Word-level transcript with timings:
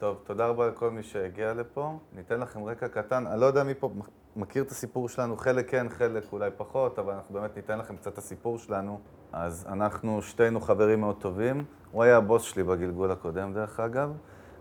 טוב, 0.00 0.16
תודה 0.24 0.46
רבה 0.46 0.68
לכל 0.68 0.90
מי 0.90 1.02
שהגיע 1.02 1.54
לפה. 1.54 1.98
ניתן 2.12 2.40
לכם 2.40 2.64
רקע 2.64 2.88
קטן. 2.88 3.26
אני 3.26 3.40
לא 3.40 3.46
יודע 3.46 3.64
מי 3.64 3.74
פה 3.74 3.90
מכיר 4.36 4.62
את 4.62 4.70
הסיפור 4.70 5.08
שלנו, 5.08 5.36
חלק 5.36 5.70
כן, 5.70 5.86
חלק 5.88 6.24
אולי 6.32 6.50
פחות, 6.56 6.98
אבל 6.98 7.12
אנחנו 7.12 7.34
באמת 7.34 7.56
ניתן 7.56 7.78
לכם 7.78 7.96
קצת 7.96 8.12
את 8.12 8.18
הסיפור 8.18 8.58
שלנו. 8.58 9.00
אז 9.32 9.66
אנחנו 9.68 10.22
שתינו 10.22 10.60
חברים 10.60 11.00
מאוד 11.00 11.16
טובים. 11.20 11.64
הוא 11.92 12.02
היה 12.02 12.16
הבוס 12.16 12.42
שלי 12.42 12.62
בגלגול 12.62 13.10
הקודם, 13.10 13.52
דרך 13.52 13.80
אגב. 13.80 14.12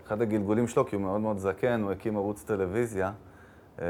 אחד 0.05 0.21
הגלגולים 0.21 0.67
שלו, 0.67 0.85
כי 0.85 0.95
הוא 0.95 1.03
מאוד 1.03 1.21
מאוד 1.21 1.37
זקן, 1.37 1.81
הוא 1.81 1.91
הקים 1.91 2.17
ערוץ 2.17 2.43
טלוויזיה, 2.43 3.11
אה, 3.81 3.85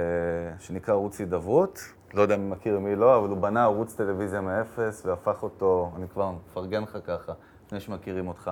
שנקרא 0.59 0.93
ערוץ 0.93 1.19
הידברות. 1.19 1.79
לא 2.13 2.21
יודע 2.21 2.37
מי 2.37 2.49
מכיר 2.49 2.79
מי 2.79 2.95
לא, 2.95 3.17
אבל 3.17 3.29
הוא 3.29 3.37
בנה 3.37 3.63
ערוץ 3.63 3.95
טלוויזיה 3.95 4.41
מאפס 4.41 5.05
והפך 5.05 5.43
אותו, 5.43 5.91
אני 5.95 6.07
כבר 6.07 6.31
מפרגן 6.31 6.83
לך 6.83 6.97
ככה, 7.05 7.33
לפני 7.65 7.79
שמכירים 7.79 8.27
אותך. 8.27 8.51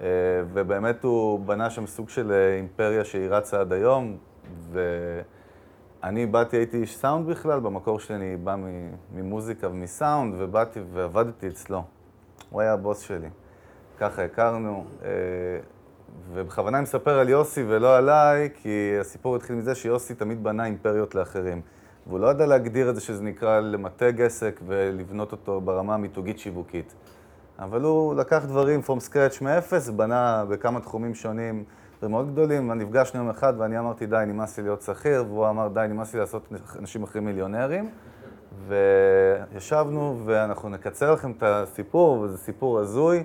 אה, 0.00 0.06
ובאמת 0.52 1.04
הוא 1.04 1.40
בנה 1.40 1.70
שם 1.70 1.86
סוג 1.86 2.08
של 2.08 2.32
אה, 2.32 2.56
אימפריה 2.56 3.04
שהיא 3.04 3.28
רצה 3.28 3.60
עד 3.60 3.72
היום, 3.72 4.16
ואני 4.72 6.26
באתי, 6.26 6.56
הייתי 6.56 6.76
איש 6.76 6.96
סאונד 6.96 7.26
בכלל, 7.26 7.60
במקור 7.60 8.00
שלי 8.00 8.16
אני 8.16 8.36
בא 8.36 8.56
ממוזיקה 9.14 9.68
ומסאונד, 9.68 10.34
ובאתי 10.38 10.80
ועבדתי 10.92 11.48
אצלו. 11.48 11.82
הוא 12.50 12.60
היה 12.60 12.72
הבוס 12.72 13.00
שלי. 13.00 13.28
ככה 13.98 14.24
הכרנו, 14.24 14.84
אה, 15.04 15.08
ובכוונה 16.32 16.78
אני 16.78 16.82
מספר 16.82 17.18
על 17.18 17.28
יוסי 17.28 17.64
ולא 17.68 17.96
עליי, 17.96 18.48
כי 18.54 18.96
הסיפור 19.00 19.36
התחיל 19.36 19.56
מזה 19.56 19.74
שיוסי 19.74 20.14
תמיד 20.14 20.42
בנה 20.42 20.64
אימפריות 20.64 21.14
לאחרים. 21.14 21.60
והוא 22.06 22.20
לא 22.20 22.26
ידע 22.26 22.46
להגדיר 22.46 22.90
את 22.90 22.94
זה 22.94 23.00
שזה 23.00 23.22
נקרא 23.22 23.60
למתג 23.60 24.20
עסק 24.20 24.60
ולבנות 24.66 25.32
אותו 25.32 25.60
ברמה 25.60 25.94
המיתוגית-שיווקית. 25.94 26.94
אבל 27.60 27.82
הוא 27.82 28.14
לקח 28.14 28.44
דברים 28.46 28.80
from 28.86 29.10
scratch 29.10 29.44
מאפס, 29.44 29.88
בנה 29.88 30.44
בכמה 30.48 30.80
תחומים 30.80 31.14
שונים, 31.14 31.64
דברים 31.98 32.10
מאוד 32.10 32.32
גדולים. 32.32 32.72
נפגשנו 32.72 33.20
יום 33.20 33.30
אחד 33.30 33.52
ואני 33.58 33.78
אמרתי, 33.78 34.06
די, 34.06 34.24
נמאס 34.26 34.58
לי 34.58 34.64
להיות 34.64 34.82
שכיר, 34.82 35.24
והוא 35.28 35.48
אמר, 35.48 35.68
די, 35.68 35.86
נמאס 35.88 36.14
לי 36.14 36.20
לעשות 36.20 36.52
אנשים 36.78 37.02
אחרים 37.02 37.24
מיליונרים. 37.24 37.90
וישבנו, 38.66 40.22
ואנחנו 40.24 40.68
נקצר 40.68 41.12
לכם 41.12 41.30
את 41.30 41.42
הסיפור, 41.42 42.20
וזה 42.20 42.38
סיפור 42.38 42.78
הזוי. 42.78 43.24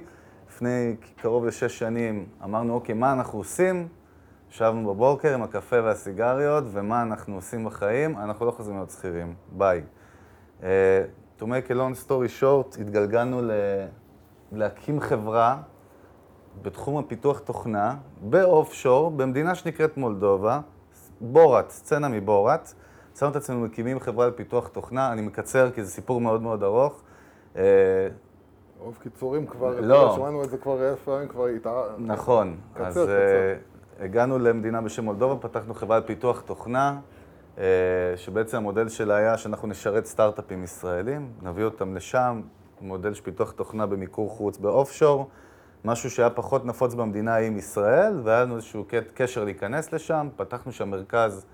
לפני 0.50 0.96
קרוב 1.18 1.46
לשש 1.46 1.80
שנים 1.80 2.26
אמרנו, 2.44 2.74
אוקיי, 2.74 2.96
מה 2.96 3.14
אנחנו 3.14 3.40
עושים? 3.40 3.88
ישבנו 4.52 4.94
בבוקר 4.94 5.34
עם 5.34 5.44
הקפה 5.44 5.82
והסיגריות, 5.84 6.64
ומה 6.72 7.02
אנחנו 7.02 7.36
עושים 7.36 7.66
בחיים? 7.66 8.18
אנחנו 8.18 8.46
לא 8.46 8.52
חוזרים 8.52 8.78
להיות 8.78 8.90
שכירים, 8.90 9.34
ביי. 9.52 9.82
Uh, 10.62 10.64
to 11.40 11.44
make 11.44 11.70
a 11.70 11.74
long 11.74 12.08
story 12.08 12.42
short, 12.42 12.82
התגלגלנו 12.82 13.42
ל... 13.42 13.52
להקים 14.52 15.00
חברה 15.00 15.58
בתחום 16.62 16.98
הפיתוח 16.98 17.40
תוכנה, 17.40 17.96
באוף 18.22 18.74
שור, 18.74 19.12
במדינה 19.12 19.56
שנקראת 19.56 19.98
מולדובה, 19.98 20.60
בורת, 21.22 21.70
סצנה 21.70 22.08
מבורת. 22.08 22.74
שמנו 23.20 23.32
את 23.32 23.36
עצמנו 23.36 23.60
מקימים 23.60 24.00
חברה 24.00 24.28
לפיתוח 24.28 24.68
תוכנה, 24.68 25.12
אני 25.12 25.22
מקצר 25.22 25.72
כי 25.72 25.84
זה 25.84 25.92
סיפור 25.92 26.22
מאוד 26.22 26.42
מאוד 26.42 26.64
ארוך. 26.64 27.02
אה, 27.56 27.62
רוב 28.80 28.98
קיצורים 29.02 29.48
כבר, 29.48 29.80
לא. 29.82 30.14
שמענו 30.16 30.44
את 30.44 30.50
זה 30.50 30.58
כבר 30.58 30.90
אלף 30.90 31.04
פעמים, 31.04 31.28
כבר 31.28 31.48
התע... 31.48 31.82
נכון. 31.98 32.58
קצר, 32.74 32.86
אז 32.86 32.94
קצר. 32.94 33.06
Uh, 33.06 34.04
הגענו 34.04 34.40
למדינה 34.40 34.82
בשם 34.82 35.06
מולדובה, 35.06 35.48
פתחנו 35.48 35.74
חברה 35.74 36.00
לפיתוח 36.00 36.42
תוכנה, 36.42 37.00
uh, 37.56 37.60
שבעצם 38.16 38.58
המודל 38.58 38.90
שלה 38.90 39.16
היה 39.16 39.38
שאנחנו 39.38 39.68
נשרת 39.68 40.06
סטארט-אפים 40.06 40.64
ישראלים, 40.64 41.32
נביא 41.42 41.64
אותם 41.64 41.96
לשם, 41.96 42.42
מודל 42.86 43.14
של 43.14 43.24
פיתוח 43.24 43.52
תוכנה 43.52 43.86
במיקור 43.86 44.30
חוץ 44.30 44.58
באוף 44.58 44.92
שור, 44.92 45.30
משהו 45.86 46.12
שהיה 46.12 46.30
פחות 46.30 46.66
נפוץ 46.66 46.94
במדינה 46.94 47.36
עם 47.36 47.58
ישראל, 47.58 48.20
והיה 48.24 48.42
לנו 48.44 48.56
איזשהו 48.56 48.86
קשר 49.14 49.44
להיכנס 49.44 49.94
לשם, 49.94 50.28
פתחנו 50.36 50.72
שם 50.72 50.90
מרכז, 50.90 51.46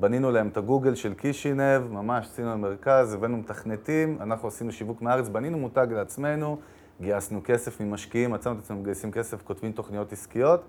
בנינו 0.00 0.30
להם 0.30 0.48
את 0.48 0.56
הגוגל 0.56 0.94
של 0.94 1.14
קישינב, 1.14 1.92
ממש 1.92 2.26
עשינו 2.26 2.58
מרכז, 2.58 3.14
הבאנו 3.14 3.36
מתכנתים, 3.36 4.18
אנחנו 4.20 4.48
עשינו 4.48 4.72
שיווק 4.72 5.02
מארץ, 5.02 5.28
בנינו 5.28 5.58
מותג 5.58 5.86
לעצמנו, 5.90 6.58
גייסנו 7.00 7.40
כסף 7.44 7.80
ממשקיעים, 7.80 8.30
מצאנו 8.30 8.58
את 8.58 8.64
עצמנו 8.64 8.80
מגייסים 8.80 9.12
כסף, 9.12 9.42
כותבים 9.42 9.72
תוכניות 9.72 10.12
עסקיות. 10.12 10.62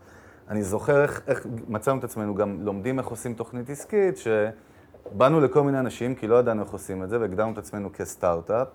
אני 0.50 0.64
זוכר 0.64 1.02
איך, 1.02 1.22
איך 1.28 1.46
מצאנו 1.68 2.00
את 2.00 2.04
עצמנו 2.04 2.36
גם 2.36 2.62
לומדים 2.62 3.00
איך 3.00 3.08
עושים 3.08 3.34
תוכנית 3.34 3.70
עסקית, 3.70 4.16
שבאנו 4.18 5.40
לכל 5.40 5.64
מיני 5.64 5.80
אנשים, 5.80 6.16
כי 6.16 6.28
לא 6.28 6.36
ידענו 6.36 6.64
איך 6.64 6.72
עושים 6.72 7.04
את 7.04 7.10
זה, 7.10 7.20
והגדרנו 7.20 7.54
את 7.54 7.58
עצמנו 7.58 7.90
כסטארט-אפ. 7.94 8.68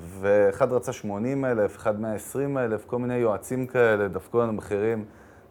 ואחד 0.00 0.72
רצה 0.72 0.92
80 0.92 1.44
אלף, 1.44 1.76
אחד 1.76 2.00
120 2.00 2.58
אלף, 2.58 2.84
כל 2.84 2.98
מיני 2.98 3.14
יועצים 3.14 3.66
כאלה, 3.66 4.08
דפקו 4.08 4.40
לנו 4.40 4.52
מחירים. 4.52 5.04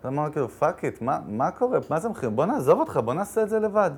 אז 0.03 0.06
אמרנו 0.06 0.31
כאילו, 0.31 0.50
fuck 0.50 0.85
it, 0.85 1.01
מה, 1.02 1.19
מה 1.28 1.52
קורה? 1.52 1.79
מה 1.90 2.00
זה 2.00 2.09
מחירים? 2.09 2.35
בוא 2.35 2.46
נעזוב 2.46 2.80
אותך, 2.80 3.00
בוא 3.06 3.13
נעשה 3.13 3.44
את 3.44 3.50
זה 3.50 3.59
לבד. 3.59 3.91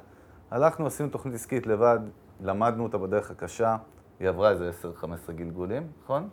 הלכנו, 0.51 0.87
עשינו 0.87 1.09
תוכנית 1.09 1.35
עסקית 1.35 1.67
לבד, 1.67 1.99
למדנו 2.41 2.83
אותה 2.83 2.97
בדרך 2.97 3.31
הקשה, 3.31 3.75
היא 4.19 4.29
עברה 4.29 4.49
איזה 4.49 4.71
10-15 5.01 5.31
גלגולים, 5.31 5.87
נכון? 6.03 6.29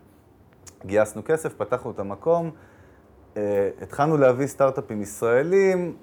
גייסנו 0.87 1.23
כסף, 1.25 1.55
פתחנו 1.55 1.91
את 1.91 1.99
המקום, 1.99 2.51
אה, 3.37 3.71
התחלנו 3.83 4.17
להביא 4.17 4.47
סטארט-אפים 4.47 5.03
ישראלים. 5.03 5.97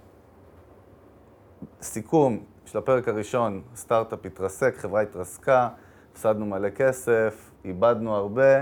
סיכום 1.81 2.43
של 2.65 2.77
הפרק 2.77 3.07
הראשון, 3.07 3.61
סטארט-אפ 3.75 4.25
התרסק, 4.25 4.75
חברה 4.77 5.01
התרסקה, 5.01 5.69
הפסדנו 6.11 6.45
מלא 6.45 6.69
כסף, 6.69 7.51
איבדנו 7.67 8.15
הרבה, 8.15 8.61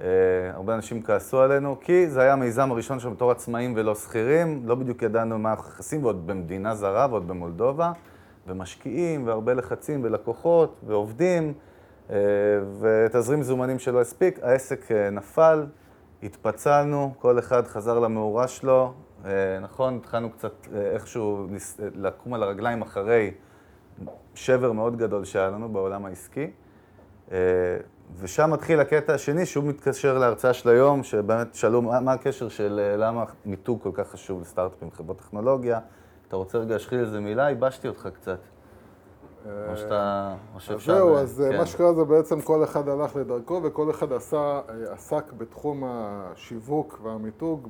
אה, 0.00 0.06
הרבה 0.54 0.74
אנשים 0.74 1.02
כעסו 1.02 1.40
עלינו, 1.40 1.76
כי 1.80 2.08
זה 2.08 2.20
היה 2.20 2.32
המיזם 2.32 2.70
הראשון 2.70 3.00
שלנו 3.00 3.14
בתור 3.14 3.30
עצמאים 3.30 3.72
ולא 3.76 3.94
שכירים, 3.94 4.62
לא 4.64 4.74
בדיוק 4.74 5.02
ידענו 5.02 5.38
מה 5.38 5.50
אנחנו 5.50 5.70
נכנסים, 5.70 6.04
ועוד 6.04 6.26
במדינה 6.26 6.74
זרה 6.74 7.06
ועוד 7.10 7.28
במולדובה, 7.28 7.92
ומשקיעים, 8.46 9.26
והרבה 9.26 9.54
לחצים 9.54 10.04
ולקוחות, 10.04 10.80
ועובדים, 10.86 11.52
אה, 12.10 12.16
ותזרים 12.80 13.42
זומנים 13.42 13.78
שלא 13.78 14.00
הספיק, 14.00 14.38
העסק 14.42 14.92
אה, 14.92 15.10
נפל, 15.10 15.66
התפצלנו, 16.22 17.14
כל 17.18 17.38
אחד 17.38 17.66
חזר 17.66 17.98
למאורה 17.98 18.48
שלו, 18.48 18.92
נכון, 19.60 19.96
התחלנו 19.96 20.30
קצת 20.30 20.52
איכשהו 20.74 21.46
לקום 21.94 22.34
על 22.34 22.42
הרגליים 22.42 22.82
אחרי 22.82 23.30
שבר 24.34 24.72
מאוד 24.72 24.96
גדול 24.96 25.24
שהיה 25.24 25.50
לנו 25.50 25.68
בעולם 25.68 26.04
העסקי. 26.04 26.50
ושם 28.20 28.50
מתחיל 28.50 28.80
הקטע 28.80 29.14
השני, 29.14 29.46
שהוא 29.46 29.64
מתקשר 29.64 30.18
להרצאה 30.18 30.52
של 30.54 30.68
היום, 30.68 31.02
שבאמת 31.02 31.54
שאלו 31.54 31.82
מה, 31.82 32.00
מה 32.00 32.12
הקשר 32.12 32.48
של 32.48 32.80
אה, 32.82 32.96
למה 32.96 33.24
מיתוג 33.46 33.82
כל 33.82 33.90
כך 33.94 34.10
חשוב 34.10 34.40
לסטארט-אפים, 34.40 34.90
חברות 34.90 35.18
טכנולוגיה. 35.18 35.80
אתה 36.28 36.36
רוצה 36.36 36.58
רגע 36.58 36.72
להשחיל 36.72 37.00
איזה 37.00 37.20
מילה? 37.20 37.48
ייבשתי 37.48 37.88
אותך 37.88 38.08
קצת. 38.14 38.38
או 39.70 39.76
שאתה... 39.76 40.34
או 40.54 40.60
שאפשר... 40.60 40.94
זהו, 40.94 41.16
אז 41.16 41.40
אה, 41.40 41.52
כן. 41.52 41.58
מה 41.58 41.66
שקרה 41.66 41.92
זה 41.92 42.04
בעצם 42.04 42.40
כל 42.40 42.64
אחד 42.64 42.88
הלך 42.88 43.16
לדרכו 43.16 43.60
וכל 43.62 43.90
אחד 43.90 44.12
עשה, 44.12 44.36
אה, 44.36 44.92
עסק 44.92 45.32
בתחום 45.32 45.82
השיווק 45.86 47.00
והמיתוג, 47.02 47.68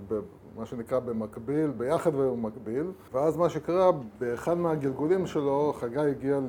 מה 0.57 0.67
שנקרא 0.67 0.99
במקביל, 0.99 1.71
ביחד 1.71 2.15
ובמקביל. 2.15 2.87
ואז 3.13 3.37
מה 3.37 3.49
שקרה, 3.49 3.91
באחד 4.19 4.59
מהגלגולים 4.59 5.27
שלו, 5.27 5.73
חגי 5.77 6.01
הגיע 6.01 6.41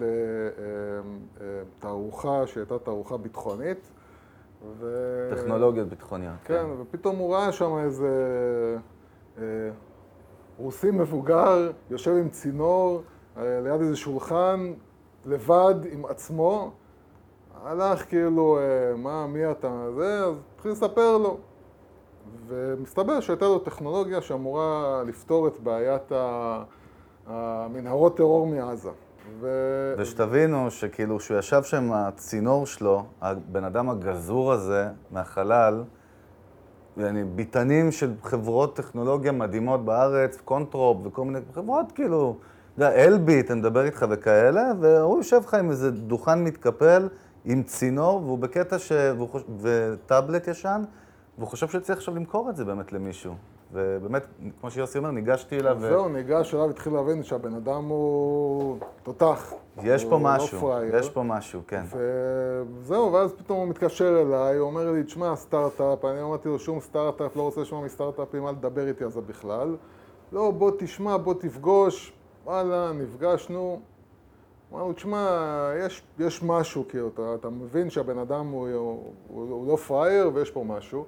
לתערוכה 1.79 2.47
שהייתה 2.47 2.79
תערוכה 2.79 3.17
ביטחונית. 3.17 3.91
ו... 4.79 5.29
טכנולוגיות 5.35 5.87
ביטחוניות. 5.89 6.35
כן, 6.45 6.53
כן, 6.53 6.81
ופתאום 6.81 7.17
הוא 7.17 7.35
ראה 7.35 7.51
שם 7.51 7.77
איזה 7.77 8.09
אה, 9.37 9.43
רוסי 10.57 10.91
מבוגר, 10.91 11.71
יושב 11.89 12.11
עם 12.11 12.29
צינור 12.29 13.01
אה, 13.37 13.59
ליד 13.63 13.81
איזה 13.81 13.95
שולחן, 13.95 14.73
לבד 15.25 15.75
עם 15.91 16.05
עצמו. 16.05 16.71
הלך 17.63 18.09
כאילו, 18.09 18.57
אה, 18.57 18.95
מה, 18.95 19.27
מי 19.27 19.51
אתה, 19.51 19.85
זה, 19.95 20.25
אז 20.25 20.35
התחיל 20.55 20.71
לספר 20.71 21.17
לו. 21.17 21.37
ומסתבר 22.47 23.19
שהייתה 23.19 23.45
לו 23.45 23.59
טכנולוגיה 23.59 24.21
שאמורה 24.21 25.03
לפתור 25.07 25.47
את 25.47 25.59
בעיית 25.59 26.11
המנהרות 27.27 28.17
טרור 28.17 28.47
מעזה. 28.47 28.89
ו... 29.39 29.47
ושתבינו 29.97 30.71
שכאילו, 30.71 31.19
כשהוא 31.19 31.39
ישב 31.39 31.63
שם 31.63 31.91
הצינור 31.91 32.65
שלו, 32.65 33.03
הבן 33.21 33.63
אדם 33.63 33.89
הגזור 33.89 34.51
הזה 34.51 34.87
מהחלל, 35.11 35.83
yani, 36.97 37.01
ביתנים 37.35 37.91
של 37.91 38.13
חברות 38.23 38.75
טכנולוגיה 38.75 39.31
מדהימות 39.31 39.85
בארץ, 39.85 40.37
קונטרופ 40.45 40.97
וכל 41.03 41.25
מיני 41.25 41.39
חברות 41.53 41.91
כאילו, 41.91 42.35
אתה 42.75 42.85
יודע, 42.85 43.05
אלביט, 43.05 43.51
אני 43.51 43.59
מדבר 43.59 43.85
איתך 43.85 44.05
וכאלה, 44.09 44.71
והוא 44.79 45.17
יושב 45.17 45.41
לך 45.45 45.53
עם 45.53 45.69
איזה 45.69 45.91
דוכן 45.91 46.43
מתקפל, 46.43 47.07
עם 47.45 47.63
צינור, 47.63 48.21
והוא 48.23 48.39
בקטע 48.39 48.79
ש... 48.79 48.91
וטאבלט 49.61 50.47
ישן, 50.47 50.83
והוא 51.37 51.47
חושב 51.47 51.67
שצריך 51.67 51.97
עכשיו 51.97 52.15
למכור 52.15 52.49
את 52.49 52.55
זה 52.55 52.65
באמת 52.65 52.93
למישהו. 52.93 53.33
ובאמת, 53.73 54.25
כמו 54.61 54.71
שיוסי 54.71 54.97
אומר, 54.97 55.11
ניגשתי 55.11 55.59
אליו... 55.59 55.77
זהו, 55.79 56.09
ניגש 56.09 56.53
אליו, 56.53 56.69
התחיל 56.69 56.93
להבין 56.93 57.23
שהבן 57.23 57.55
אדם 57.55 57.85
הוא 57.85 58.77
תותח. 59.03 59.53
יש 59.83 60.05
פה 60.05 60.11
לא 60.11 60.19
משהו, 60.19 60.71
יש 60.93 61.09
פה 61.09 61.23
משהו, 61.23 61.61
כן. 61.67 61.83
וזהו, 62.81 63.13
ואז 63.13 63.33
פתאום 63.33 63.59
הוא 63.59 63.67
מתקשר 63.67 64.21
אליי, 64.21 64.57
הוא 64.57 64.67
אומר 64.67 64.91
לי, 64.91 65.03
תשמע, 65.03 65.35
סטארט-אפ, 65.35 66.05
אני 66.05 66.21
אמרתי 66.21 66.49
לו, 66.49 66.59
שום 66.59 66.79
סטארט-אפ, 66.79 67.35
לא 67.35 67.41
רוצה 67.41 67.61
לשמוע 67.61 67.85
מסטארט-אפים, 67.85 68.47
אל 68.47 68.55
תדבר 68.55 68.87
איתי 68.87 69.03
על 69.03 69.11
זה 69.11 69.21
בכלל. 69.21 69.75
לא, 70.31 70.51
בוא 70.51 70.71
תשמע, 70.79 71.17
בוא 71.17 71.33
תפגוש, 71.33 72.13
וואלה, 72.45 72.91
נפגשנו. 72.93 73.79
אמרנו, 74.73 74.93
תשמע, 74.93 75.71
יש, 75.85 76.03
יש 76.19 76.43
משהו, 76.43 76.85
כאילו, 76.89 77.07
אתה, 77.07 77.35
אתה 77.39 77.49
מבין 77.49 77.89
שהבן 77.89 78.17
אדם 78.17 78.47
הוא, 78.47 78.69
הוא, 78.69 79.13
הוא, 79.27 79.49
הוא 79.49 79.67
לא 79.67 79.75
פראייר 79.75 80.31
ויש 80.33 80.51
פה 80.51 80.63
משהו. 80.63 81.05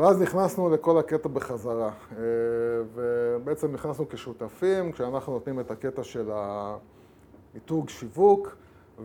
ואז 0.00 0.22
נכנסנו 0.22 0.70
לכל 0.70 0.98
הקטע 0.98 1.28
בחזרה, 1.28 1.90
אה, 2.12 2.22
ובעצם 2.94 3.72
נכנסנו 3.72 4.08
כשותפים, 4.08 4.92
כשאנחנו 4.92 5.32
נותנים 5.32 5.60
את 5.60 5.70
הקטע 5.70 6.02
של 6.02 6.30
המיתוג 6.32 7.88
שיווק, 7.88 8.56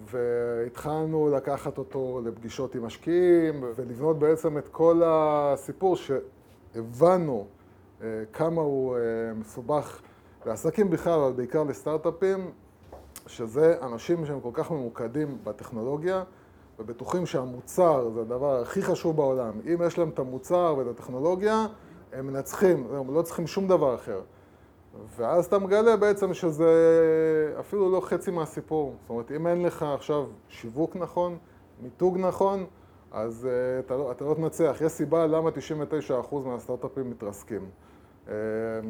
והתחלנו 0.05 1.29
לקחת 1.35 1.77
אותו 1.77 2.21
לפגישות 2.25 2.75
עם 2.75 2.85
משקיעים, 2.85 3.63
ולבנות 3.75 4.19
בעצם 4.19 4.57
את 4.57 4.67
כל 4.67 5.01
הסיפור 5.05 5.95
שהבנו 5.95 7.47
אה, 8.01 8.07
כמה 8.33 8.61
הוא 8.61 8.95
אה, 8.95 9.01
מסובך 9.33 10.01
לעסקים 10.45 10.89
בכלל, 10.89 11.19
אבל 11.19 11.31
בעיקר 11.31 11.63
לסטארט-אפים, 11.63 12.51
שזה 13.27 13.75
אנשים 13.81 14.25
שהם 14.25 14.39
כל 14.41 14.51
כך 14.53 14.71
ממוקדים 14.71 15.37
בטכנולוגיה, 15.43 16.23
ובטוחים 16.79 17.25
שהמוצר 17.25 18.09
זה 18.09 18.21
הדבר 18.21 18.61
הכי 18.61 18.81
חשוב 18.81 19.15
בעולם. 19.15 19.59
אם 19.65 19.81
יש 19.85 19.97
להם 19.97 20.09
את 20.09 20.19
המוצר 20.19 20.75
ואת 20.77 20.87
הטכנולוגיה, 20.87 21.65
הם 22.13 22.27
מנצחים, 22.27 22.87
הם 22.93 23.13
לא 23.13 23.21
צריכים 23.21 23.47
שום 23.47 23.67
דבר 23.67 23.95
אחר. 23.95 24.21
ואז 25.17 25.45
אתה 25.45 25.59
מגלה 25.59 25.97
בעצם 25.97 26.33
שזה 26.33 26.73
אפילו 27.59 27.91
לא 27.91 28.01
חצי 28.01 28.31
מהסיפור. 28.31 28.95
זאת 29.01 29.09
אומרת, 29.09 29.31
אם 29.31 29.47
אין 29.47 29.63
לך 29.63 29.83
עכשיו 29.83 30.25
שיווק 30.49 30.95
נכון, 30.95 31.37
מיתוג 31.81 32.17
נכון, 32.17 32.65
אז 33.11 33.47
uh, 33.47 33.85
אתה, 33.85 33.97
לא, 33.97 34.11
אתה 34.11 34.25
לא 34.25 34.33
תנצח. 34.33 34.77
יש 34.85 34.91
סיבה 34.91 35.27
למה 35.27 35.49
99% 36.31 36.35
מהסטארט-אפים 36.45 37.09
מתרסקים. 37.09 37.69
אמ, 38.27 38.33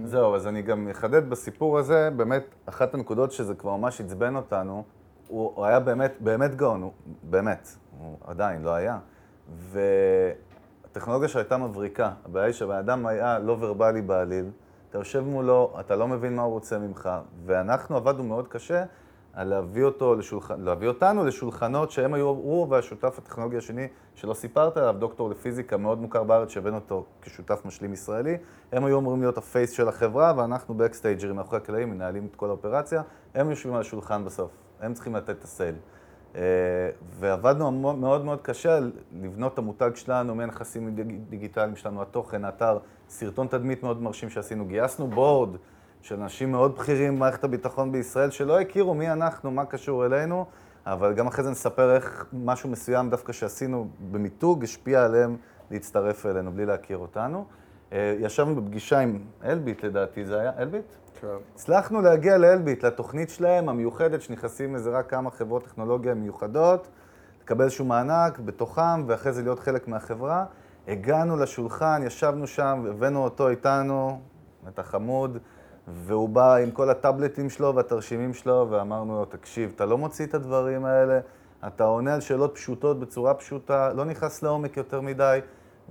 זהו, 0.05 0.35
אז 0.35 0.47
אני 0.47 0.61
גם 0.61 0.87
אחדד 0.87 1.29
בסיפור 1.29 1.79
הזה, 1.79 2.09
באמת, 2.15 2.55
אחת 2.65 2.93
הנקודות 2.93 3.31
שזה 3.31 3.55
כבר 3.55 3.75
ממש 3.75 4.01
עצבן 4.01 4.35
אותנו, 4.35 4.83
הוא, 5.27 5.51
הוא 5.55 5.65
היה 5.65 5.79
באמת, 5.79 6.13
באמת 6.19 6.55
גאון, 6.55 6.81
הוא, 6.81 6.91
באמת, 7.23 7.75
הוא 7.99 8.17
עדיין 8.27 8.61
לא 8.61 8.73
היה. 8.73 8.97
והטכנולוגיה 10.91 11.27
שלו 11.27 11.41
הייתה 11.41 11.57
מבריקה. 11.57 12.11
הבעיה 12.25 12.45
היא 12.45 12.53
שהבן 12.53 12.75
אדם 12.75 13.05
היה 13.05 13.39
לא 13.39 13.57
ורבלי 13.59 14.01
בעליל. 14.01 14.45
אתה 14.89 14.97
יושב 14.97 15.19
מולו, 15.19 15.73
אתה 15.79 15.95
לא 15.95 16.07
מבין 16.07 16.35
מה 16.35 16.41
הוא 16.41 16.53
רוצה 16.53 16.77
ממך, 16.79 17.09
ואנחנו 17.45 17.97
עבדנו 17.97 18.23
מאוד 18.23 18.47
קשה 18.47 18.83
על 19.33 19.47
להביא, 19.47 19.83
אותו 19.83 20.15
לשולחן, 20.15 20.61
להביא 20.61 20.87
אותנו 20.87 21.25
לשולחנות 21.25 21.91
שהם 21.91 22.13
היו, 22.13 22.27
הוא 22.27 22.67
והשותף 22.69 23.15
הטכנולוגי 23.17 23.57
השני 23.57 23.87
שלא 24.15 24.33
סיפרת 24.33 24.77
עליו, 24.77 24.95
דוקטור 24.99 25.29
לפיזיקה 25.29 25.77
מאוד 25.77 26.01
מוכר 26.01 26.23
בארץ, 26.23 26.49
שהבאנו 26.49 26.75
אותו 26.75 27.05
כשותף 27.21 27.61
משלים 27.65 27.93
ישראלי, 27.93 28.37
הם 28.71 28.85
היו 28.85 28.99
אמורים 28.99 29.21
להיות 29.21 29.37
ה 29.37 29.44
face 29.44 29.71
של 29.71 29.87
החברה, 29.87 30.33
ואנחנו 30.37 30.73
backstageרים 30.73 31.35
מאחורי 31.35 31.57
הקלעים, 31.57 31.89
מנהלים 31.89 32.27
את 32.31 32.35
כל 32.35 32.47
האופרציה, 32.49 33.01
הם 33.33 33.49
יושבים 33.49 33.73
על 33.73 33.81
השולחן 33.81 34.25
בסוף, 34.25 34.51
הם 34.81 34.93
צריכים 34.93 35.15
לתת 35.15 35.29
את 35.29 35.43
ה 35.43 35.49
sale. 35.49 35.75
אה, 36.35 36.41
ועבדנו 37.19 37.71
מאוד 37.71 38.25
מאוד 38.25 38.41
קשה 38.41 38.79
לבנות 39.21 39.53
את 39.53 39.57
המותג 39.57 39.91
שלנו, 39.95 40.35
מהנכסים 40.35 40.95
דיגיטליים 41.29 41.75
שלנו, 41.75 42.01
התוכן, 42.01 42.45
האתר, 42.45 42.77
סרטון 43.09 43.47
תדמית 43.47 43.83
מאוד 43.83 44.01
מרשים 44.01 44.29
שעשינו. 44.29 44.65
גייסנו 44.65 45.07
בורד 45.07 45.49
של 46.01 46.21
אנשים 46.21 46.51
מאוד 46.51 46.75
בכירים 46.75 47.15
במערכת 47.15 47.43
הביטחון 47.43 47.91
בישראל, 47.91 48.29
שלא 48.29 48.59
הכירו 48.59 48.93
מי 48.93 49.11
אנחנו, 49.11 49.51
מה 49.51 49.65
קשור 49.65 50.05
אלינו, 50.05 50.45
אבל 50.85 51.13
גם 51.13 51.27
אחרי 51.27 51.43
זה 51.43 51.51
נספר 51.51 51.95
איך 51.95 52.25
משהו 52.33 52.69
מסוים 52.69 53.09
דווקא 53.09 53.33
שעשינו 53.33 53.87
במיתוג 54.11 54.63
השפיע 54.63 55.05
עליהם 55.05 55.37
להצטרף 55.71 56.25
אלינו 56.25 56.51
בלי 56.51 56.65
להכיר 56.65 56.97
אותנו. 56.97 57.45
אה, 57.93 58.15
ישבנו 58.19 58.61
בפגישה 58.61 58.99
עם 58.99 59.19
אלביט 59.43 59.83
לדעתי, 59.83 60.25
זה 60.25 60.39
היה 60.39 60.51
אלביט? 60.59 60.85
הצלחנו 61.55 62.01
להגיע 62.01 62.37
לאלביט, 62.37 62.85
לתוכנית 62.85 63.29
שלהם 63.29 63.69
המיוחדת, 63.69 64.21
שנכנסים 64.21 64.75
לזה 64.75 64.89
רק 64.89 65.09
כמה 65.09 65.31
חברות 65.31 65.63
טכנולוגיה 65.63 66.13
מיוחדות, 66.13 66.87
לקבל 67.43 67.63
איזשהו 67.63 67.85
מענק 67.85 68.39
בתוכם, 68.39 69.03
ואחרי 69.07 69.33
זה 69.33 69.43
להיות 69.43 69.59
חלק 69.59 69.87
מהחברה. 69.87 70.45
הגענו 70.87 71.37
לשולחן, 71.37 72.01
ישבנו 72.05 72.47
שם, 72.47 72.85
הבאנו 72.89 73.23
אותו 73.23 73.49
איתנו, 73.49 74.19
את 74.67 74.79
החמוד, 74.79 75.37
והוא 75.87 76.29
בא 76.29 76.55
עם 76.55 76.71
כל 76.71 76.89
הטאבלטים 76.89 77.49
שלו 77.49 77.75
והתרשימים 77.75 78.33
שלו, 78.33 78.67
ואמרנו 78.69 79.13
לו, 79.13 79.25
תקשיב, 79.25 79.71
אתה 79.75 79.85
לא 79.85 79.97
מוציא 79.97 80.25
את 80.25 80.33
הדברים 80.33 80.85
האלה, 80.85 81.19
אתה 81.67 81.83
עונה 81.83 82.13
על 82.13 82.21
שאלות 82.21 82.55
פשוטות 82.55 82.99
בצורה 82.99 83.33
פשוטה, 83.33 83.93
לא 83.93 84.05
נכנס 84.05 84.43
לעומק 84.43 84.77
יותר 84.77 85.01
מדי. 85.01 85.39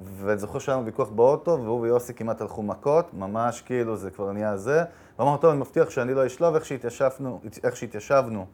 ואני 0.05 0.39
זוכר 0.39 0.59
שהיה 0.59 0.77
לנו 0.77 0.87
ויכוח 0.87 1.09
באוטו, 1.09 1.59
והוא 1.63 1.81
ויוסי 1.81 2.15
כמעט 2.15 2.41
הלכו 2.41 2.63
מכות, 2.63 3.15
ממש 3.15 3.63
כאילו 3.63 3.97
זה 3.97 4.11
כבר 4.11 4.33
נהיה 4.33 4.57
זה. 4.57 4.85
ואמרנו, 5.19 5.37
טוב, 5.37 5.51
אני 5.51 5.61
מבטיח 5.61 5.91
שאני 5.91 6.15
לא 6.15 6.27
אשלוב 6.27 6.55
איך 6.55 6.65
שהתיישבנו, 6.65 7.41
איך 7.65 7.77
שהתיישבנו. 7.77 8.47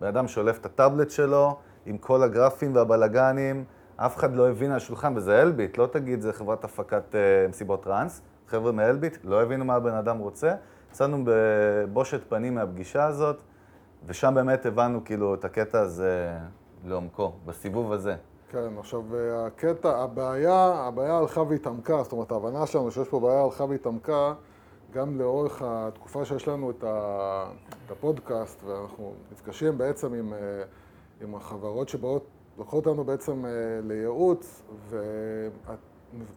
בן 0.00 0.06
אדם 0.06 0.28
שולף 0.28 0.58
את 0.58 0.66
הטאבלט 0.66 1.10
שלו, 1.10 1.56
עם 1.86 1.98
כל 1.98 2.22
הגרפים 2.22 2.74
והבלגנים, 2.74 3.64
אף 3.96 4.16
אחד 4.16 4.34
לא 4.34 4.48
הבין 4.48 4.70
על 4.70 4.76
השולחן, 4.76 5.16
וזה 5.16 5.42
אלביט, 5.42 5.78
לא 5.78 5.86
תגיד, 5.86 6.20
זה 6.20 6.32
חברת 6.32 6.64
הפקת 6.64 7.02
uh, 7.12 7.50
מסיבות 7.50 7.82
טראנס. 7.82 8.22
חבר'ה 8.48 8.72
מאלביט 8.72 9.16
לא 9.24 9.42
הבינו 9.42 9.64
מה 9.64 9.74
הבן 9.74 9.94
אדם 9.94 10.18
רוצה. 10.18 10.54
יצאנו 10.90 11.24
בבושת 11.24 12.20
פנים 12.28 12.54
מהפגישה 12.54 13.04
הזאת, 13.04 13.36
ושם 14.06 14.34
באמת 14.34 14.66
הבנו 14.66 15.04
כאילו 15.04 15.34
את 15.34 15.44
הקטע 15.44 15.80
הזה 15.80 16.32
לעומקו, 16.84 17.32
בסיבוב 17.46 17.92
הזה. 17.92 18.16
כן, 18.50 18.78
עכשיו 18.78 19.02
הקטע, 19.46 19.96
הבעיה, 19.96 20.72
הבעיה 20.74 21.18
הלכה 21.18 21.40
והתעמקה, 21.40 22.02
זאת 22.02 22.12
אומרת 22.12 22.32
ההבנה 22.32 22.66
שלנו 22.66 22.90
שיש 22.90 23.08
פה 23.08 23.20
בעיה 23.20 23.42
הלכה 23.42 23.64
והתעמקה 23.64 24.32
גם 24.96 25.18
לאורך 25.18 25.62
התקופה 25.64 26.24
שיש 26.24 26.48
לנו 26.48 26.70
את, 26.70 26.84
הפודקאסט 27.90 28.64
ואנחנו 28.64 29.14
נפגשים 29.32 29.78
בעצם 29.78 30.14
עם, 30.14 30.32
אה, 30.32 30.38
עם 31.20 31.34
החברות 31.34 31.88
שבאות, 31.88 32.26
לוקחות 32.58 32.86
אותנו 32.86 33.04
בעצם 33.04 33.44
אה, 33.46 33.50
לייעוץ 33.82 34.62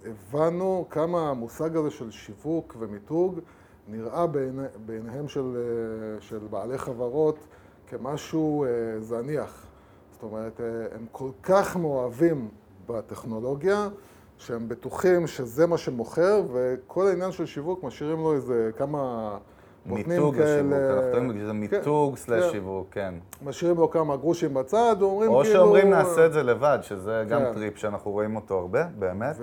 והבנו 0.01 0.85
כמה 0.89 1.29
המושג 1.29 1.75
הזה 1.75 1.91
של 1.91 2.11
שיווק 2.11 2.75
ומיתוג 2.79 3.39
נראה 3.87 4.27
בעיני, 4.27 4.67
בעיניהם 4.85 5.27
של, 5.27 5.57
אה, 5.57 6.21
של 6.21 6.39
בעלי 6.49 6.77
חברות 6.77 7.39
כמשהו 7.87 8.65
זניח. 8.99 9.67
זאת 10.11 10.23
אומרת, 10.23 10.61
הם 10.91 11.05
כל 11.11 11.29
כך 11.43 11.75
מאוהבים 11.77 12.49
בטכנולוגיה, 12.87 13.89
שהם 14.39 14.69
בטוחים 14.69 15.27
שזה 15.27 15.67
מה 15.67 15.77
שמוכר, 15.77 16.43
וכל 16.53 17.07
העניין 17.07 17.31
של 17.31 17.45
שיווק 17.45 17.83
משאירים 17.83 18.17
לו 18.17 18.33
איזה 18.33 18.69
כמה. 18.77 19.37
מיתוג 19.85 20.41
השיווק, 20.41 20.73
אנחנו 20.73 21.17
אומרים 21.17 21.39
שזה 21.39 21.53
מיתוג 21.53 22.15
כן, 22.15 22.21
slash 22.21 22.43
כן. 22.43 22.51
שיווק, 22.51 22.87
כן. 22.91 23.13
משאירים 23.43 23.77
לו 23.77 23.89
כמה 23.89 24.17
גרושים 24.17 24.53
בצד, 24.53 24.95
ואומרים 24.99 25.29
כאילו... 25.29 25.39
או 25.39 25.45
שאומרים 25.45 25.89
נעשה 25.89 26.25
את 26.25 26.33
זה 26.33 26.43
לבד, 26.43 26.79
שזה 26.81 27.23
כן. 27.29 27.35
גם 27.35 27.53
טריפ 27.53 27.77
שאנחנו 27.77 28.11
רואים 28.11 28.35
אותו 28.35 28.59
הרבה, 28.59 28.83
באמת. 28.99 29.35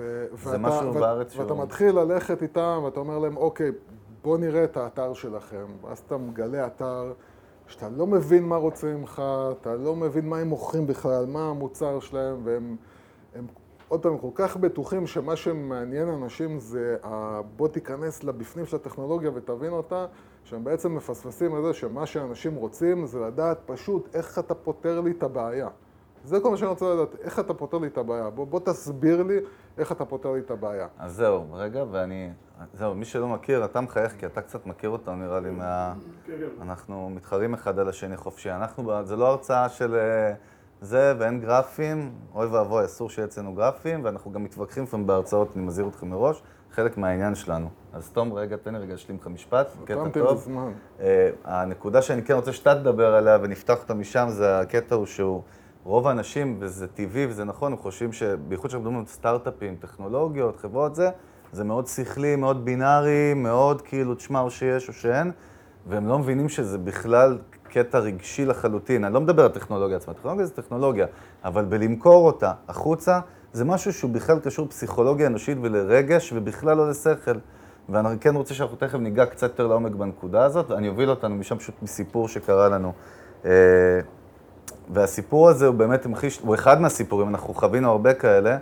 זה 0.43 0.57
משהו 0.57 0.93
בארץ 0.93 1.33
שהוא... 1.33 1.43
ואתה 1.43 1.53
מתחיל 1.53 1.99
ללכת 1.99 2.41
איתם, 2.41 2.81
ואתה 2.85 2.99
אומר 2.99 3.19
להם, 3.19 3.37
אוקיי, 3.37 3.71
בוא 4.23 4.37
נראה 4.37 4.63
את 4.63 4.77
האתר 4.77 5.13
שלכם. 5.13 5.65
ואז 5.83 5.97
אתה 5.99 6.17
מגלה 6.17 6.67
אתר... 6.67 7.13
שאתה 7.67 7.89
לא 7.89 8.07
מבין 8.07 8.43
מה 8.43 8.55
רוצים 8.55 8.97
ממך, 8.97 9.21
אתה 9.51 9.75
לא 9.75 9.95
מבין 9.95 10.29
מה 10.29 10.37
הם 10.37 10.47
מוכרים 10.47 10.87
בכלל, 10.87 11.25
מה 11.25 11.49
המוצר 11.49 11.99
שלהם, 11.99 12.35
והם, 12.43 12.55
הם, 12.55 12.75
עוד 13.89 14.03
פעם, 14.03 14.17
כל 14.17 14.29
כך 14.35 14.57
בטוחים 14.57 15.07
שמה 15.07 15.35
שמעניין 15.35 16.07
אנשים 16.07 16.59
זה 16.59 16.97
בוא 17.55 17.67
תיכנס 17.67 18.23
לבפנים 18.23 18.65
של 18.65 18.75
הטכנולוגיה 18.75 19.31
ותבין 19.33 19.71
אותה, 19.71 20.05
שהם 20.43 20.63
בעצם 20.63 20.95
מפספסים 20.95 21.57
את 21.57 21.63
זה 21.63 21.73
שמה 21.73 22.05
שאנשים 22.05 22.55
רוצים 22.55 23.05
זה 23.05 23.19
לדעת 23.19 23.59
פשוט 23.65 24.15
איך 24.15 24.39
אתה 24.39 24.55
פותר 24.55 25.01
לי 25.01 25.11
את 25.11 25.23
הבעיה. 25.23 25.67
זה 26.23 26.39
כל 26.39 26.51
מה 26.51 26.57
שאני 26.57 26.69
רוצה 26.69 26.93
לדעת, 26.93 27.15
איך 27.21 27.39
אתה 27.39 27.53
פותר 27.53 27.77
לי 27.77 27.87
את 27.87 27.97
הבעיה. 27.97 28.29
בוא, 28.29 28.47
בוא 28.47 28.59
תסביר 28.59 29.23
לי 29.23 29.37
איך 29.77 29.91
אתה 29.91 30.05
פותר 30.05 30.31
לי 30.31 30.39
את 30.39 30.51
הבעיה. 30.51 30.87
אז 30.99 31.15
זהו, 31.15 31.53
רגע, 31.53 31.83
ואני... 31.91 32.29
זהו, 32.73 32.95
מי 32.95 33.05
שלא 33.05 33.27
מכיר, 33.27 33.65
אתה 33.65 33.81
מחייך, 33.81 34.15
כי 34.19 34.25
אתה 34.25 34.41
קצת 34.41 34.65
מכיר 34.65 34.89
אותנו, 34.89 35.15
נראה 35.15 35.39
לי, 35.39 35.51
מה... 35.51 35.93
כן, 36.25 36.33
כן. 36.39 36.61
אנחנו 36.61 37.09
מתחרים 37.09 37.53
אחד 37.53 37.79
על 37.79 37.89
השני 37.89 38.17
חופשי. 38.17 38.51
אנחנו, 38.51 39.03
זה 39.03 39.15
לא 39.15 39.27
הרצאה 39.27 39.69
של 39.69 39.95
אה, 39.95 40.33
זה 40.81 41.13
ואין 41.19 41.39
גרפים, 41.39 42.11
אוי 42.35 42.47
ואבוי, 42.47 42.85
אסור 42.85 43.09
שיהיה 43.09 43.25
אצלנו 43.25 43.53
גרפים, 43.53 44.03
ואנחנו 44.03 44.31
גם 44.31 44.43
מתווכחים 44.43 44.83
לפעמים 44.83 45.07
בהרצאות, 45.07 45.51
אני 45.55 45.65
מזהיר 45.65 45.87
אתכם 45.87 46.09
מראש, 46.09 46.43
חלק 46.71 46.97
מהעניין 46.97 47.35
שלנו. 47.35 47.69
אז 47.93 48.09
תום, 48.09 48.33
רגע, 48.33 48.57
תן 48.57 48.73
לי 48.73 48.79
רגע 48.79 48.91
להשלים 48.91 49.17
לך 49.21 49.27
משפט, 49.27 49.67
קטע 49.85 50.09
טוב. 50.13 50.47
אה, 50.99 51.29
הנקודה 51.43 52.01
שאני 52.01 52.23
כן 52.23 52.33
רוצה 52.33 52.53
שאתה 52.53 52.75
תדבר 52.75 53.15
עליה 53.15 53.37
ונפתח 53.41 53.81
אותה 53.81 53.93
משם, 53.93 54.27
זה 54.29 54.59
הקטע 54.59 54.95
הוא 54.95 55.05
שהוא... 55.05 55.41
רוב 55.87 56.07
האנשים, 56.07 56.57
וזה 56.59 56.87
טבעי 56.87 57.25
וזה 57.25 57.43
נכון, 57.43 57.71
הם 57.71 57.77
חושבים 57.77 58.13
שבייחוד 58.13 58.67
כשאנחנו 58.67 58.89
מדברים 58.89 58.99
על 58.99 59.05
סטארט-אפים, 59.05 59.75
טכנולוגיות, 59.75 60.57
חברות 60.57 60.95
זה, 60.95 61.09
זה 61.51 61.63
מאוד 61.63 61.87
שכלי, 61.87 62.35
מאוד 62.35 62.65
בינארי, 62.65 63.33
מאוד 63.35 63.81
כאילו, 63.81 64.15
תשמע, 64.15 64.39
או 64.39 64.51
שיש 64.51 64.87
או 64.87 64.93
שאין, 64.93 65.31
והם 65.87 66.07
לא 66.07 66.19
מבינים 66.19 66.49
שזה 66.49 66.77
בכלל 66.77 67.37
קטע 67.69 67.99
רגשי 67.99 68.45
לחלוטין. 68.45 69.03
אני 69.03 69.13
לא 69.13 69.21
מדבר 69.21 69.43
על 69.43 69.51
טכנולוגיה 69.51 69.97
עצמה, 69.97 70.13
טכנולוגיה 70.13 70.45
זה 70.45 70.53
טכנולוגיה, 70.53 71.05
אבל 71.43 71.65
בלמכור 71.65 72.25
אותה 72.25 72.51
החוצה, 72.67 73.19
זה 73.53 73.65
משהו 73.65 73.93
שהוא 73.93 74.11
בכלל 74.11 74.39
קשור 74.39 74.65
לפסיכולוגיה 74.65 75.27
אנושית 75.27 75.57
ולרגש, 75.61 76.33
ובכלל 76.35 76.77
לא 76.77 76.89
לשכל. 76.89 77.37
ואני 77.89 78.19
כן 78.19 78.35
רוצה 78.35 78.53
שאנחנו 78.53 78.77
תכף 78.77 78.95
ניגע 78.99 79.25
קצת 79.25 79.49
יותר 79.49 79.67
לעומק 79.67 79.91
בנקודה 79.91 80.43
הזאת, 80.43 80.71
ואני 80.71 80.87
אוביל 80.87 81.09
אותנו 81.09 81.35
משם 81.35 81.57
פשוט 81.57 81.75
מסיפור 81.81 82.27
שקרה 82.27 82.69
לנו. 82.69 82.93
אה, 83.45 83.51
והסיפור 84.89 85.49
הזה 85.49 85.67
הוא 85.67 85.75
באמת 85.75 86.05
המחיש, 86.05 86.39
הוא 86.39 86.55
אחד 86.55 86.81
מהסיפורים, 86.81 87.29
אנחנו 87.29 87.53
חווינו 87.53 87.89
הרבה 87.91 88.13
כאלה. 88.13 88.57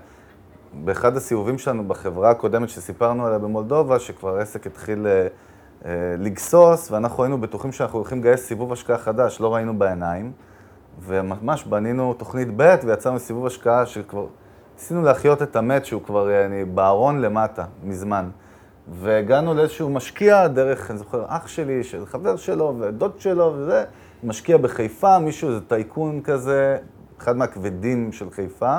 באחד 0.84 1.18
הסיבובים 1.18 1.58
שלנו 1.58 1.88
בחברה 1.88 2.30
הקודמת 2.30 2.70
שסיפרנו 2.70 3.26
עליה 3.26 3.40
במולדובה, 3.40 4.00
שכבר 4.00 4.38
העסק 4.38 4.68
התחיל 4.68 5.08
אה, 5.08 5.28
לגסוס, 6.18 6.92
ואנחנו 6.92 7.24
היינו 7.24 7.42
בטוחים 7.42 7.72
שאנחנו 7.72 8.00
הולכים 8.00 8.20
לגייס 8.20 8.46
סיבוב 8.46 8.74
השקעה 8.74 8.98
חדש, 8.98 9.40
לא 9.42 9.56
ראינו 9.56 9.80
בעיניים. 9.80 10.32
וממש 11.00 11.64
בנינו 11.64 12.14
תוכנית 12.14 12.48
ב' 12.56 12.76
ויצאנו 12.86 13.16
לסיבוב 13.16 13.46
השקעה 13.46 13.86
שכבר 13.86 14.28
ניסינו 14.76 15.02
להחיות 15.02 15.42
את 15.42 15.56
המת 15.56 15.86
שהוא 15.86 16.02
כבר 16.02 16.46
אני, 16.46 16.66
בארון 16.66 17.22
למטה, 17.22 17.66
מזמן. 17.84 18.30
והגענו 18.88 19.54
לאיזשהו 19.54 19.90
משקיע 19.90 20.48
דרך, 20.48 20.92
אני 20.92 20.98
זוכר, 20.98 21.26
אח 21.28 21.48
שלי, 21.48 21.84
של 21.84 22.06
חבר 22.06 22.36
שלו 22.36 22.76
ודוד 22.80 23.20
שלו 23.20 23.54
וזה, 23.58 23.84
משקיע 24.24 24.58
בחיפה, 24.58 25.20
מישהו, 25.20 25.50
איזה 25.50 25.62
טייקון 25.62 26.22
כזה, 26.22 26.78
אחד 27.18 27.38
מהכבדים 27.38 28.12
של 28.12 28.30
חיפה, 28.30 28.78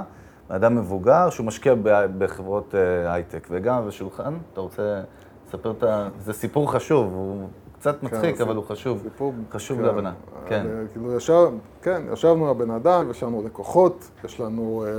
אדם 0.49 0.77
מבוגר, 0.77 1.31
שהוא 1.31 1.47
משקיע 1.47 1.75
בחברות 2.19 2.75
אה, 2.75 3.13
הייטק. 3.13 3.49
והגענו 3.51 3.89
לשולחן, 3.89 4.35
אתה 4.53 4.61
רוצה 4.61 5.03
לספר 5.49 5.71
את 5.71 5.83
ה... 5.83 6.09
זה 6.25 6.33
סיפור 6.33 6.73
חשוב, 6.73 7.13
הוא 7.15 7.49
קצת 7.79 8.01
כן, 8.01 8.07
מצחיק, 8.07 8.37
כן, 8.37 8.43
אבל 8.43 8.57
הוא 8.57 8.65
חשוב, 8.65 9.01
סיפור, 9.03 9.35
חשוב 9.51 9.79
כן, 9.79 9.85
להבנה. 9.85 10.13
כן. 10.47 10.67
כאילו 10.93 11.17
ישב, 11.17 11.49
כן, 11.83 12.03
ישבנו 12.13 12.51
הבן 12.51 12.71
אדם, 12.71 13.11
יש 13.11 13.23
לנו 13.23 13.43
לקוחות, 13.47 14.11
יש 14.25 14.41
לנו 14.41 14.85
אה, 14.87 14.91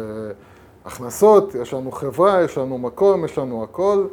הכנסות, 0.85 1.55
יש 1.55 1.73
לנו 1.73 1.91
חברה, 1.91 2.41
יש 2.41 2.57
לנו 2.57 2.77
מקום, 2.77 3.25
יש 3.25 3.37
לנו 3.37 3.63
הכל. 3.63 4.07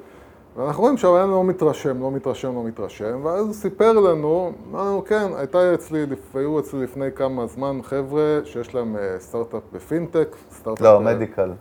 ואנחנו 0.57 0.83
רואים 0.83 0.97
שהבן 0.97 1.29
לא 1.29 1.45
מתרשם, 1.45 2.03
לא 2.03 2.11
מתרשם, 2.11 2.55
לא 2.55 2.65
מתרשם, 2.65 3.21
ואז 3.23 3.47
הוא 3.47 3.55
סיפר 3.55 3.93
לנו, 3.93 4.53
אמר 4.71 4.83
לנו, 4.83 5.05
כן, 5.05 5.31
הייתה 5.37 5.75
אצלי, 5.75 6.07
היו 6.35 6.61
אצלי 6.61 6.83
לפני 6.83 7.13
כמה 7.15 7.47
זמן 7.47 7.79
חבר'ה 7.83 8.41
שיש 8.45 8.75
להם 8.75 8.97
אה, 8.97 9.17
סטארט-אפ 9.19 9.63
בפינטק, 9.73 10.37
סטארט-אפ... 10.51 10.81
לא, 10.85 11.01
מדיקל, 11.01 11.53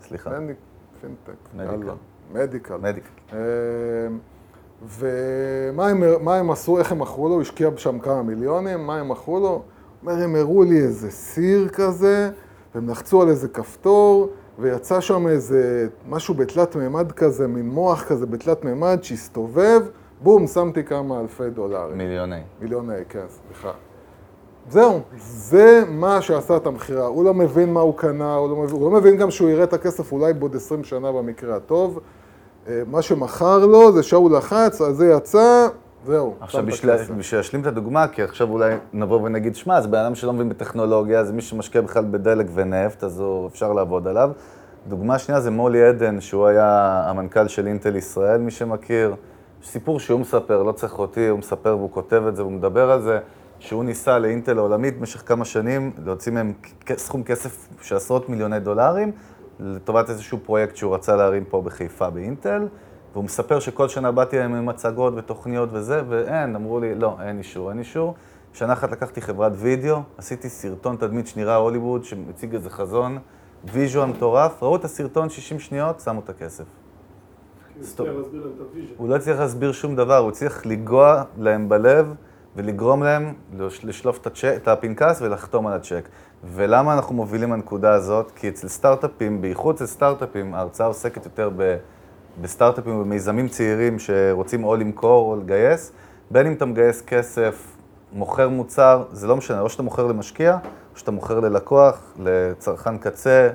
סליחה. 0.00 0.30
פינטק. 1.00 1.32
מדיקל. 1.54 2.13
מדיקל. 2.32 2.76
מדיקל. 2.76 3.08
אה, 3.32 3.38
ומה 4.88 5.88
הם, 5.88 6.28
הם 6.28 6.50
עשו, 6.50 6.78
איך 6.78 6.92
הם 6.92 6.98
מכרו 6.98 7.28
לו, 7.28 7.34
הוא 7.34 7.42
השקיע 7.42 7.70
שם 7.76 7.98
כמה 7.98 8.22
מיליונים, 8.22 8.86
מה 8.86 8.96
הם 8.96 9.08
מכרו 9.08 9.40
לו? 9.40 9.48
הוא 9.48 9.62
אומר, 10.02 10.22
הם 10.22 10.34
הראו 10.34 10.64
לי 10.64 10.78
איזה 10.78 11.10
סיר 11.10 11.68
כזה, 11.68 12.30
והם 12.74 12.88
לחצו 12.88 13.22
על 13.22 13.28
איזה 13.28 13.48
כפתור, 13.48 14.28
ויצא 14.58 15.00
שם 15.00 15.26
איזה 15.26 15.88
משהו 16.08 16.34
בתלת 16.34 16.76
מימד 16.76 17.12
כזה, 17.12 17.46
מין 17.46 17.68
מוח 17.68 18.04
כזה 18.04 18.26
בתלת 18.26 18.64
מימד 18.64 18.98
שהסתובב, 19.02 19.82
בום, 20.22 20.46
שמתי 20.46 20.84
כמה 20.84 21.20
אלפי 21.20 21.50
דולרים. 21.50 21.98
מיליוני. 21.98 22.40
מיליוני, 22.60 23.04
כן, 23.08 23.24
סליחה. 23.28 23.72
זהו, 24.68 25.00
זה 25.16 25.82
מה 25.88 26.22
שעשה 26.22 26.56
את 26.56 26.66
המכירה. 26.66 27.06
הוא 27.06 27.24
לא 27.24 27.34
מבין 27.34 27.72
מה 27.72 27.80
הוא 27.80 27.94
קנה, 27.96 28.34
הוא 28.34 28.48
לא 28.50 28.56
מבין, 28.56 28.76
הוא 28.76 28.92
לא 28.92 29.00
מבין 29.00 29.16
גם 29.16 29.30
שהוא 29.30 29.50
יראה 29.50 29.64
את 29.64 29.72
הכסף 29.72 30.12
אולי 30.12 30.32
בעוד 30.32 30.56
20 30.56 30.84
שנה 30.84 31.12
במקרה 31.12 31.56
הטוב. 31.56 32.00
אה, 32.68 32.82
מה 32.86 33.02
שמכר 33.02 33.66
לו 33.66 33.92
זה 33.92 34.02
שהוא 34.02 34.30
לחץ, 34.30 34.80
אז 34.80 34.96
זה 34.96 35.06
יצא, 35.06 35.68
זהו. 36.06 36.34
עכשיו, 36.40 36.66
בשביל 36.66 36.92
להשלים 37.32 37.62
את 37.62 37.66
הדוגמה, 37.66 38.08
כי 38.08 38.22
עכשיו 38.22 38.50
אולי 38.50 38.74
נבוא 38.92 39.20
ונגיד, 39.22 39.56
שמע, 39.56 39.80
זה 39.80 39.88
בן 39.88 39.98
אדם 39.98 40.14
שלא 40.14 40.32
מבין 40.32 40.48
בטכנולוגיה, 40.48 41.24
זה 41.24 41.32
מי 41.32 41.42
שמשקיע 41.42 41.80
בכלל 41.80 42.04
בדלק 42.10 42.46
ונפט, 42.54 43.04
אז 43.04 43.20
הוא, 43.20 43.46
אפשר 43.46 43.72
לעבוד 43.72 44.08
עליו. 44.08 44.30
דוגמה 44.88 45.18
שנייה 45.18 45.40
זה 45.40 45.50
מולי 45.50 45.84
עדן, 45.84 46.20
שהוא 46.20 46.46
היה 46.46 47.02
המנכ"ל 47.06 47.48
של 47.48 47.66
אינטל 47.66 47.96
ישראל, 47.96 48.40
מי 48.40 48.50
שמכיר. 48.50 49.14
סיפור 49.64 50.00
שהוא 50.00 50.20
מספר, 50.20 50.62
לא 50.62 50.72
צריך 50.72 50.98
אותי, 50.98 51.28
הוא 51.28 51.38
מספר 51.38 51.76
והוא 51.78 51.90
כותב 51.90 52.22
את 52.28 52.36
זה, 52.36 52.42
והוא 52.42 52.52
מדבר 52.52 52.90
על 52.90 53.02
זה, 53.02 53.18
שהוא 53.64 53.84
ניסה 53.84 54.18
לאינטל 54.18 54.58
העולמית 54.58 54.98
במשך 54.98 55.22
כמה 55.26 55.44
שנים 55.44 55.92
להוציא 56.04 56.32
מהם 56.32 56.52
סכום 56.96 57.22
כסף 57.22 57.68
של 57.82 57.96
עשרות 57.96 58.28
מיליוני 58.28 58.60
דולרים, 58.60 59.12
לטובת 59.60 60.10
איזשהו 60.10 60.38
פרויקט 60.44 60.76
שהוא 60.76 60.94
רצה 60.94 61.16
להרים 61.16 61.44
פה 61.44 61.62
בחיפה 61.62 62.10
באינטל. 62.10 62.68
והוא 63.12 63.24
מספר 63.24 63.60
שכל 63.60 63.88
שנה 63.88 64.12
באתי 64.12 64.38
להם 64.38 64.54
עם 64.54 64.66
מצגות 64.66 65.14
ותוכניות 65.16 65.68
וזה, 65.72 66.02
ואין, 66.08 66.56
אמרו 66.56 66.80
לי, 66.80 66.94
לא, 66.94 67.16
אין 67.22 67.38
אישור, 67.38 67.70
אין 67.70 67.78
אישור. 67.78 68.14
שנה 68.52 68.72
אחת 68.72 68.92
לקחתי 68.92 69.20
חברת 69.20 69.52
וידאו, 69.56 70.02
עשיתי 70.18 70.48
סרטון 70.48 70.96
תדמית 70.96 71.26
שנראה 71.26 71.56
הוליווד, 71.56 72.04
שמציג 72.04 72.54
איזה 72.54 72.70
חזון, 72.70 73.18
visual 73.64 74.08
מטורף, 74.08 74.62
ראו 74.62 74.76
את 74.76 74.84
הסרטון 74.84 75.30
60 75.30 75.58
שניות, 75.58 76.00
שמו 76.00 76.20
את 76.20 76.28
הכסף. 76.28 76.64
הוא 78.96 79.08
לא 79.08 79.16
הצליח 79.16 79.38
להסביר 79.38 79.72
שום 79.72 79.96
דבר, 79.96 80.16
הוא 80.16 80.28
הצליח 80.28 80.66
לגעת 80.66 81.22
להם 81.38 81.68
בלב 81.68 82.14
ולגרום 82.56 83.02
להם 83.02 83.32
לשלוף 83.84 84.18
את, 84.18 84.26
הצ'ק, 84.26 84.52
את 84.56 84.68
הפנקס 84.68 85.22
ולחתום 85.22 85.66
על 85.66 85.72
הצ'ק. 85.72 86.08
ולמה 86.44 86.94
אנחנו 86.94 87.14
מובילים 87.14 87.52
לנקודה 87.52 87.92
הזאת? 87.92 88.32
כי 88.36 88.48
אצל 88.48 88.68
סטארט-אפים, 88.68 89.40
בייחוד 89.40 89.74
אצל 89.74 89.86
סטארט-אפים, 89.86 90.54
ההרצאה 90.54 90.86
עוסקת 90.86 91.24
יותר 91.24 91.50
ב... 91.56 91.76
בסטארט-אפים 92.40 92.96
ובמיזמים 92.96 93.48
צעירים 93.48 93.98
שרוצים 93.98 94.64
או 94.64 94.76
למכור 94.76 95.32
או 95.32 95.40
לגייס, 95.40 95.92
בין 96.30 96.46
אם 96.46 96.52
אתה 96.52 96.64
מגייס 96.64 97.02
כסף, 97.02 97.76
מוכר 98.12 98.48
מוצר, 98.48 99.04
זה 99.12 99.26
לא 99.26 99.36
משנה, 99.36 99.60
או 99.60 99.68
שאתה 99.68 99.82
מוכר 99.82 100.06
למשקיע, 100.06 100.58
או 100.92 100.98
שאתה 100.98 101.10
מוכר 101.10 101.40
ללקוח, 101.40 102.12
לצרכן 102.18 102.98
קצה, 102.98 103.50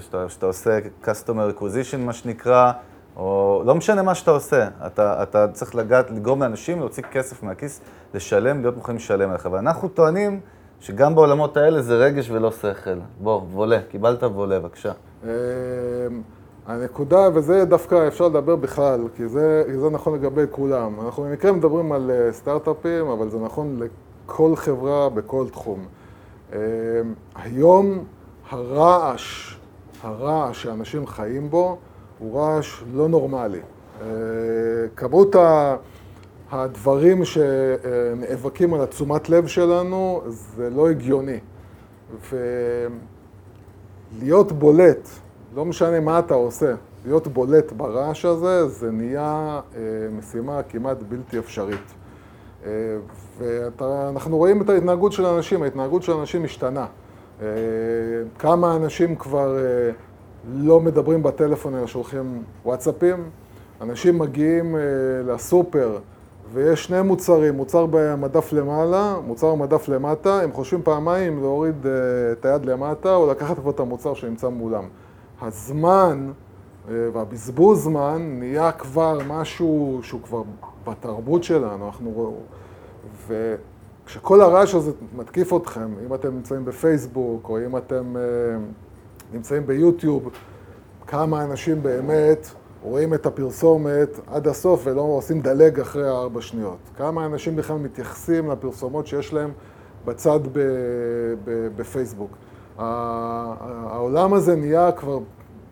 שאתה 0.00 0.46
עושה 0.46 0.78
customer 1.04 1.58
acquisition, 1.58 1.96
מה 1.98 2.12
שנקרא, 2.12 2.72
או 3.16 3.62
לא 3.66 3.74
משנה 3.74 4.02
מה 4.02 4.14
שאתה 4.14 4.30
עושה, 4.30 4.68
אתה, 4.86 5.22
אתה 5.22 5.48
צריך 5.48 5.74
לגעת, 5.74 6.10
לגרום 6.10 6.42
לאנשים 6.42 6.78
להוציא 6.78 7.02
כסף 7.02 7.42
מהכיס, 7.42 7.80
לשלם, 8.14 8.60
להיות 8.60 8.76
מוכנים 8.76 8.96
לשלם 8.96 9.30
עליך. 9.30 9.48
ואנחנו 9.52 9.88
טוענים 9.88 10.40
שגם 10.80 11.14
בעולמות 11.14 11.56
האלה 11.56 11.82
זה 11.82 11.94
רגש 11.94 12.30
ולא 12.30 12.50
שכל. 12.50 12.98
בוא, 13.20 13.40
וולה, 13.52 13.82
קיבלת 13.90 14.22
וולה, 14.22 14.60
בבקשה. 14.60 14.92
אמ, 15.24 15.28
הנקודה, 16.66 17.28
וזה 17.34 17.64
דווקא 17.64 18.08
אפשר 18.08 18.28
לדבר 18.28 18.56
בכלל, 18.56 19.00
כי 19.16 19.28
זה, 19.28 19.64
זה 19.80 19.90
נכון 19.90 20.14
לגבי 20.14 20.44
כולם. 20.50 21.00
אנחנו 21.00 21.22
במקרה 21.22 21.52
מדברים 21.52 21.92
על 21.92 22.10
אה, 22.10 22.32
סטארט-אפים, 22.32 23.06
אבל 23.06 23.30
זה 23.30 23.38
נכון 23.38 23.80
לכל 24.26 24.56
חברה 24.56 25.08
בכל 25.08 25.46
תחום. 25.52 25.86
אה, 26.52 26.58
היום 27.34 28.04
הרעש, 28.50 29.56
הרעש 30.02 30.62
שאנשים 30.62 31.06
חיים 31.06 31.50
בו, 31.50 31.78
הוא 32.18 32.40
רעש 32.40 32.82
לא 32.94 33.08
נורמלי. 33.08 33.60
אה, 34.00 34.06
כמות 34.96 35.36
הדברים 36.50 37.24
שנאבקים 37.24 38.74
על 38.74 38.80
התשומת 38.80 39.28
לב 39.28 39.46
שלנו, 39.46 40.22
זה 40.26 40.70
לא 40.70 40.90
הגיוני. 40.90 41.38
ולהיות 44.20 44.52
בולט 44.52 45.08
לא 45.54 45.64
משנה 45.64 46.00
מה 46.00 46.18
אתה 46.18 46.34
עושה, 46.34 46.74
להיות 47.06 47.28
בולט 47.28 47.72
ברעש 47.72 48.24
הזה, 48.24 48.68
זה 48.68 48.90
נהיה 48.90 49.60
אה, 49.76 49.80
משימה 50.18 50.62
כמעט 50.62 51.02
בלתי 51.08 51.38
אפשרית. 51.38 51.94
אה, 52.66 52.70
ואנחנו 53.78 54.36
רואים 54.36 54.62
את 54.62 54.68
ההתנהגות 54.68 55.12
של 55.12 55.24
האנשים, 55.26 55.62
ההתנהגות 55.62 56.02
של 56.02 56.12
האנשים 56.12 56.44
משתנה. 56.44 56.86
אה, 57.42 57.46
כמה 58.38 58.76
אנשים 58.76 59.16
כבר 59.16 59.56
לא 60.52 60.80
מדברים 60.80 61.22
בטלפון 61.22 61.74
אלא 61.74 61.86
שולחים 61.86 62.42
וואטסאפים, 62.64 63.30
אנשים 63.80 64.18
מגיעים 64.18 64.76
אה, 64.76 64.80
לסופר 65.26 65.98
ויש 66.52 66.84
שני 66.84 67.02
מוצרים, 67.02 67.54
מוצר 67.54 67.86
במדף 67.90 68.52
למעלה, 68.52 69.16
מוצר 69.26 69.54
במדף 69.54 69.88
למטה, 69.88 70.40
הם 70.40 70.52
חושבים 70.52 70.82
פעמיים 70.82 71.42
להוריד 71.42 71.86
אה, 71.86 71.92
את 72.32 72.44
היד 72.44 72.64
למטה 72.64 73.14
או 73.14 73.30
לקחת 73.30 73.58
פה 73.58 73.70
את 73.70 73.80
המוצר 73.80 74.14
שנמצא 74.14 74.48
מולם. 74.48 74.84
הזמן 75.42 76.32
אה, 76.88 76.94
והבזבוז 77.12 77.82
זמן 77.82 78.36
נהיה 78.38 78.72
כבר 78.72 79.18
משהו 79.28 80.00
שהוא 80.02 80.20
כבר 80.22 80.42
בתרבות 80.86 81.44
שלנו, 81.44 81.86
אנחנו 81.86 82.10
רואים, 82.10 82.36
וכשכל 83.26 84.40
הרעש 84.40 84.74
הזה 84.74 84.92
מתקיף 85.16 85.52
אתכם, 85.52 85.90
אם 86.06 86.14
אתם 86.14 86.34
נמצאים 86.34 86.64
בפייסבוק 86.64 87.48
או 87.48 87.58
אם 87.66 87.76
אתם 87.76 88.16
אה, 88.16 88.22
נמצאים 89.34 89.66
ביוטיוב, 89.66 90.28
כמה 91.06 91.44
אנשים 91.44 91.82
באמת 91.82 92.48
רואים 92.82 93.14
את 93.14 93.26
הפרסומת 93.26 94.20
עד 94.26 94.48
הסוף 94.48 94.82
ולא 94.84 95.00
עושים 95.00 95.40
דלג 95.40 95.80
אחרי 95.80 96.08
הארבע 96.08 96.40
שניות. 96.40 96.78
כמה 96.96 97.26
אנשים 97.26 97.56
בכלל 97.56 97.76
מתייחסים 97.76 98.50
לפרסומות 98.50 99.06
שיש 99.06 99.32
להם 99.32 99.50
בצד 100.04 100.40
בפייסבוק. 101.76 102.30
העולם 102.78 104.34
הזה 104.34 104.56
נהיה 104.56 104.92
כבר 104.92 105.18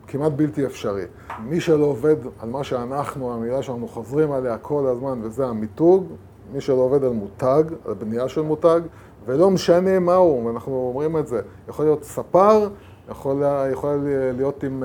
כמעט 0.06 0.32
בלתי 0.32 0.66
אפשרי. 0.66 1.04
מי 1.44 1.60
שלא 1.60 1.84
עובד 1.84 2.16
על 2.40 2.48
מה 2.48 2.64
שאנחנו, 2.64 3.32
המילה 3.34 3.62
שאנחנו 3.62 3.88
חוזרים 3.88 4.32
עליה 4.32 4.58
כל 4.58 4.86
הזמן, 4.86 5.20
וזה 5.22 5.46
המיתוג, 5.46 6.06
מי 6.52 6.60
שלא 6.60 6.76
עובד 6.76 7.04
על 7.04 7.12
מותג, 7.12 7.64
על 7.84 7.94
בנייה 7.94 8.28
של 8.28 8.40
מותג, 8.42 8.80
ולא 9.26 9.50
משנה 9.50 9.98
מהו, 9.98 10.44
ואנחנו 10.46 10.72
אומרים 10.72 11.16
את 11.16 11.26
זה, 11.26 11.40
יכול 11.68 11.84
להיות 11.84 12.04
ספר, 12.04 12.68
יכול, 13.10 13.42
יכול 13.72 14.08
להיות 14.36 14.64
עם 14.64 14.82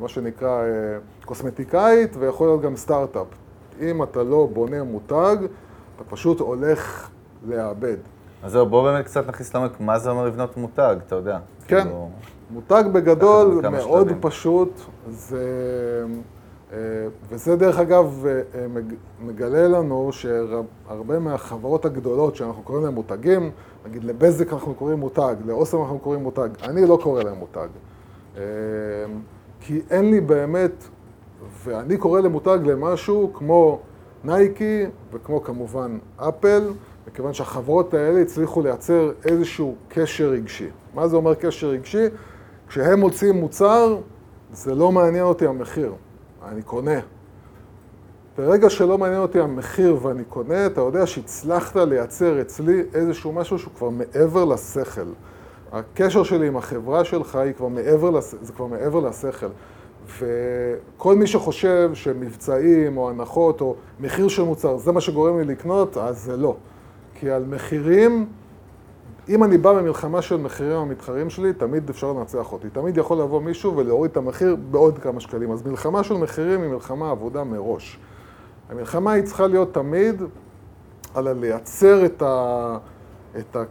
מה 0.00 0.08
שנקרא 0.08 0.62
קוסמטיקאית, 1.24 2.16
ויכול 2.18 2.48
להיות 2.48 2.62
גם 2.62 2.76
סטארט-אפ. 2.76 3.26
אם 3.80 4.02
אתה 4.02 4.22
לא 4.22 4.48
בונה 4.52 4.82
מותג, 4.82 5.36
אתה 5.96 6.04
פשוט 6.04 6.40
הולך 6.40 7.10
לאבד. 7.48 7.96
אז 8.42 8.52
זהו, 8.52 8.66
בואו 8.66 8.82
באמת 8.82 9.04
קצת 9.04 9.28
נכניס 9.28 9.54
לעומק, 9.54 9.80
מה 9.80 9.98
זה 9.98 10.10
אומר 10.10 10.26
לבנות 10.26 10.56
מותג, 10.56 10.96
אתה 11.06 11.14
יודע. 11.14 11.38
כן, 11.66 11.82
כאילו... 11.82 12.10
מותג 12.50 12.84
בגדול 12.92 13.60
מאוד 13.70 14.06
שלבים. 14.06 14.20
פשוט, 14.20 14.80
זה, 15.08 15.36
אה, 15.36 16.14
וזה 17.28 17.56
דרך 17.56 17.78
אגב 17.78 18.24
אה, 18.26 18.66
מגלה 19.20 19.68
לנו 19.68 20.10
שהרבה 20.12 21.18
מהחברות 21.18 21.84
הגדולות 21.84 22.36
שאנחנו 22.36 22.62
קוראים 22.62 22.84
להן 22.84 22.94
מותגים, 22.94 23.50
נגיד 23.86 24.04
לבזק 24.04 24.52
אנחנו 24.52 24.74
קוראים 24.74 24.98
מותג, 24.98 25.34
לאוסם 25.46 25.80
אנחנו 25.80 25.98
קוראים 25.98 26.22
מותג, 26.22 26.48
אני 26.62 26.86
לא 26.86 26.98
קורא 27.02 27.22
להם 27.22 27.36
מותג. 27.36 27.68
אה, 28.36 28.42
כי 29.60 29.80
אין 29.90 30.10
לי 30.10 30.20
באמת, 30.20 30.84
ואני 31.64 31.96
קורא 31.96 32.20
למותג 32.20 32.58
למשהו 32.64 33.30
כמו 33.34 33.80
נייקי 34.24 34.84
וכמו 35.12 35.42
כמובן 35.42 35.98
אפל, 36.16 36.62
מכיוון 37.08 37.32
שהחברות 37.32 37.94
האלה 37.94 38.20
הצליחו 38.20 38.62
לייצר 38.62 39.12
איזשהו 39.24 39.74
קשר 39.88 40.28
רגשי. 40.28 40.68
מה 40.94 41.08
זה 41.08 41.16
אומר 41.16 41.34
קשר 41.34 41.68
רגשי? 41.68 42.04
כשהם 42.68 43.00
מוצאים 43.00 43.34
מוצר, 43.34 43.98
זה 44.52 44.74
לא 44.74 44.92
מעניין 44.92 45.24
אותי 45.24 45.46
המחיר, 45.46 45.92
אני 46.48 46.62
קונה. 46.62 47.00
ברגע 48.38 48.70
שלא 48.70 48.98
מעניין 48.98 49.20
אותי 49.20 49.40
המחיר 49.40 49.98
ואני 50.02 50.24
קונה, 50.24 50.66
אתה 50.66 50.80
יודע 50.80 51.06
שהצלחת 51.06 51.76
לייצר 51.76 52.40
אצלי 52.40 52.82
איזשהו 52.94 53.32
משהו 53.32 53.58
שהוא 53.58 53.72
כבר 53.76 53.90
מעבר 53.90 54.44
לשכל. 54.44 55.06
הקשר 55.72 56.22
שלי 56.22 56.46
עם 56.46 56.56
החברה 56.56 57.04
שלך 57.04 57.36
היא 57.36 57.52
כבר 57.52 57.68
מעבר. 57.68 58.20
זה 58.20 58.52
כבר 58.52 58.66
מעבר 58.66 59.00
לשכל. 59.00 59.46
וכל 60.18 61.14
מי 61.14 61.26
שחושב 61.26 61.90
שמבצעים 61.94 62.96
או 62.96 63.10
הנחות 63.10 63.60
או 63.60 63.76
מחיר 64.00 64.28
של 64.28 64.42
מוצר, 64.42 64.76
זה 64.76 64.92
מה 64.92 65.00
שגורם 65.00 65.38
לי 65.38 65.44
לקנות, 65.44 65.96
אז 65.96 66.18
זה 66.18 66.36
לא. 66.36 66.56
כי 67.14 67.30
על 67.30 67.44
מחירים, 67.44 68.26
אם 69.28 69.44
אני 69.44 69.58
בא 69.58 69.72
ממלחמה 69.72 70.22
של 70.22 70.36
מחירים 70.36 70.76
המתחרים 70.76 71.30
שלי, 71.30 71.52
תמיד 71.52 71.90
אפשר 71.90 72.12
לנצח 72.12 72.52
אותי. 72.52 72.70
תמיד 72.70 72.96
יכול 72.96 73.18
לבוא 73.18 73.42
מישהו 73.42 73.76
ולהוריד 73.76 74.10
את 74.10 74.16
המחיר 74.16 74.56
בעוד 74.70 74.98
כמה 74.98 75.20
שקלים. 75.20 75.52
אז 75.52 75.62
מלחמה 75.66 76.04
של 76.04 76.14
מחירים 76.14 76.62
היא 76.62 76.70
מלחמה 76.70 77.10
עבודה 77.10 77.44
מראש. 77.44 77.98
המלחמה 78.70 79.12
היא 79.12 79.24
צריכה 79.24 79.46
להיות 79.46 79.74
תמיד 79.74 80.22
על 81.14 81.32
לייצר 81.32 82.04
את, 82.04 82.22
ה, 82.22 82.76
את, 83.38 83.56
ה, 83.56 83.62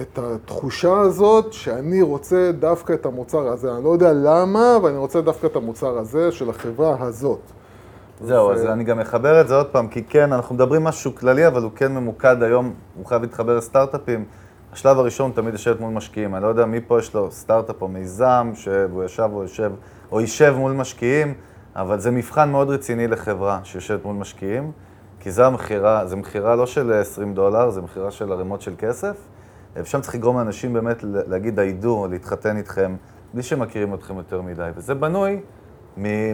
את 0.00 0.18
התחושה 0.18 1.00
הזאת 1.00 1.52
שאני 1.52 2.02
רוצה 2.02 2.50
דווקא 2.58 2.92
את 2.92 3.06
המוצר 3.06 3.48
הזה. 3.48 3.74
אני 3.74 3.84
לא 3.84 3.90
יודע 3.90 4.12
למה, 4.12 4.76
אבל 4.76 4.90
אני 4.90 4.98
רוצה 4.98 5.20
דווקא 5.20 5.46
את 5.46 5.56
המוצר 5.56 5.98
הזה 5.98 6.32
של 6.32 6.50
החברה 6.50 6.96
הזאת. 7.00 7.40
זהו, 8.20 8.52
אז 8.52 8.64
אני 8.64 8.84
גם 8.84 9.00
אחבר 9.00 9.40
את 9.40 9.48
זה 9.48 9.56
עוד 9.56 9.66
פעם, 9.66 9.88
כי 9.88 10.04
כן, 10.04 10.32
אנחנו 10.32 10.54
מדברים 10.54 10.84
משהו 10.84 11.14
כללי, 11.14 11.46
אבל 11.46 11.62
הוא 11.62 11.70
כן 11.76 11.92
ממוקד 11.92 12.42
היום, 12.42 12.74
הוא 12.96 13.06
חייב 13.06 13.22
להתחבר 13.22 13.56
לסטארט-אפים. 13.56 14.24
השלב 14.74 14.98
הראשון 14.98 15.32
תמיד 15.34 15.52
יושבת 15.52 15.80
מול 15.80 15.92
משקיעים. 15.92 16.34
אני 16.34 16.42
לא 16.42 16.48
יודע 16.48 16.64
מי 16.64 16.80
פה 16.80 16.98
יש 16.98 17.14
לו 17.14 17.30
סטארט-אפ 17.30 17.82
או 17.82 17.88
מיזם, 17.88 18.52
שהוא 18.54 19.04
ישב 19.04 19.30
או 19.32 19.42
יושב, 19.42 19.72
או 20.12 20.20
יישב 20.20 20.54
מול 20.58 20.72
משקיעים, 20.72 21.34
אבל 21.76 21.98
זה 21.98 22.10
מבחן 22.10 22.50
מאוד 22.50 22.70
רציני 22.70 23.08
לחברה 23.08 23.60
שיושבת 23.64 24.04
מול 24.04 24.16
משקיעים, 24.16 24.72
כי 25.20 25.30
זו 25.30 25.44
המכירה, 25.44 26.06
זו 26.06 26.16
מכירה 26.16 26.56
לא 26.56 26.66
של 26.66 26.92
20 26.92 27.34
דולר, 27.34 27.70
זו 27.70 27.82
מכירה 27.82 28.10
של 28.10 28.32
ערימות 28.32 28.60
של 28.60 28.74
כסף. 28.78 29.16
ושם 29.76 30.00
צריך 30.00 30.14
לגרום 30.14 30.38
לאנשים 30.38 30.72
באמת 30.72 30.96
להגיד 31.02 31.56
דיידו, 31.56 32.06
להתחתן 32.10 32.56
איתכם, 32.56 32.96
בלי 33.34 33.42
שמכירים 33.42 33.94
אתכם 33.94 34.16
יותר 34.16 34.42
מדי. 34.42 34.70
וזה 34.76 34.94
בנוי 34.94 35.40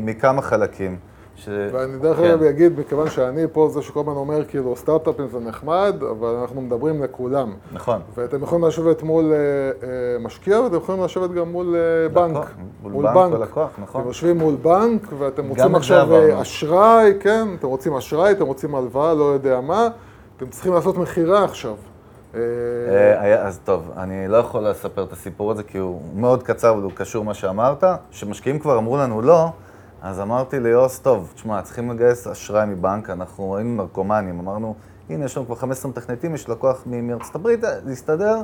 מכמה 0.02 0.42
חלקים. 0.42 0.98
ש... 1.44 1.48
ואני 1.72 1.98
דרך 1.98 2.16
כן. 2.16 2.24
אגב 2.24 2.42
אגיד, 2.42 2.80
מכיוון 2.80 3.10
שאני 3.10 3.42
פה 3.52 3.68
זה 3.72 3.82
שכל 3.82 4.00
הזמן 4.00 4.12
אומר, 4.12 4.44
כאילו, 4.44 4.76
סטארט-אפים 4.76 5.28
זה 5.28 5.40
נחמד, 5.40 5.96
אבל 6.10 6.28
אנחנו 6.28 6.60
מדברים 6.60 7.02
לכולם. 7.02 7.54
נכון. 7.72 8.00
ואתם 8.14 8.42
יכולים 8.42 8.64
לשבת 8.64 9.02
מול 9.02 9.24
uh, 9.24 9.82
uh, 9.82 9.86
משקיע, 10.24 10.60
ואתם 10.60 10.76
יכולים 10.76 11.04
לשבת 11.04 11.30
גם 11.30 11.52
מול 11.52 11.76
uh, 11.76 12.12
בנק. 12.12 12.36
נכון, 12.36 12.46
מול, 12.82 12.92
מול 12.92 13.06
בנק 13.14 13.32
ולקוח, 13.32 13.70
נכון. 13.82 14.00
אתם 14.00 14.08
יושבים 14.08 14.38
מול 14.38 14.54
בנק, 14.54 15.02
ואתם 15.18 15.48
רוצים 15.48 15.74
עכשיו 15.74 16.08
אשראי, 16.42 17.12
כן, 17.20 17.48
אתם 17.58 17.66
רוצים 17.66 17.96
אשראי, 17.96 18.32
אתם 18.32 18.46
רוצים 18.46 18.74
הלוואה, 18.74 19.14
לא 19.14 19.24
יודע 19.24 19.60
מה, 19.60 19.88
אתם 20.36 20.46
צריכים 20.46 20.74
לעשות 20.74 20.96
מכירה 20.98 21.44
עכשיו. 21.44 21.74
אז 23.38 23.60
טוב, 23.64 23.90
אני 23.96 24.28
לא 24.28 24.36
יכול 24.36 24.68
לספר 24.68 25.04
את 25.04 25.12
הסיפור 25.12 25.50
הזה, 25.50 25.62
כי 25.62 25.78
הוא 25.78 26.00
מאוד 26.14 26.42
קצר, 26.42 26.70
אבל 26.70 26.82
הוא 26.82 26.92
קשור 26.94 27.24
מה 27.24 27.34
שאמרת. 27.34 27.84
שמשקיעים 28.10 28.58
כבר 28.58 28.78
אמרו 28.78 28.96
לנו 28.96 29.22
לא, 29.22 29.48
אז 30.02 30.20
אמרתי 30.20 30.60
ליוס, 30.60 30.98
טוב, 30.98 31.32
תשמע, 31.34 31.62
צריכים 31.62 31.90
לגייס 31.90 32.26
אשראי 32.26 32.66
מבנק, 32.66 33.10
אנחנו 33.10 33.56
היינו 33.56 33.76
נרקומנים, 33.76 34.38
אמרנו, 34.40 34.74
הנה, 35.10 35.24
יש 35.24 35.36
לנו 35.36 35.46
כבר 35.46 35.54
15 35.54 35.90
מתכנתים, 35.90 36.34
יש 36.34 36.48
לקוח 36.48 36.82
מארצות 36.86 37.34
הברית, 37.34 37.60
להסתדר. 37.86 38.42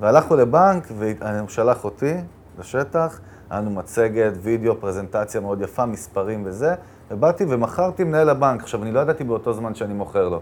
והלכנו 0.00 0.36
לבנק, 0.36 0.88
והוא 0.98 1.48
שלח 1.48 1.84
אותי 1.84 2.14
לשטח, 2.58 3.20
היה 3.50 3.60
לנו 3.60 3.70
מצגת, 3.70 4.32
וידאו, 4.42 4.80
פרזנטציה 4.80 5.40
מאוד 5.40 5.60
יפה, 5.60 5.86
מספרים 5.86 6.42
וזה, 6.46 6.74
ובאתי 7.10 7.44
ומכרתי 7.48 8.04
מנהל 8.04 8.28
הבנק. 8.28 8.62
עכשיו, 8.62 8.82
אני 8.82 8.92
לא 8.92 9.00
ידעתי 9.00 9.24
באותו 9.24 9.52
זמן 9.52 9.74
שאני 9.74 9.94
מוכר 9.94 10.28
לו. 10.28 10.40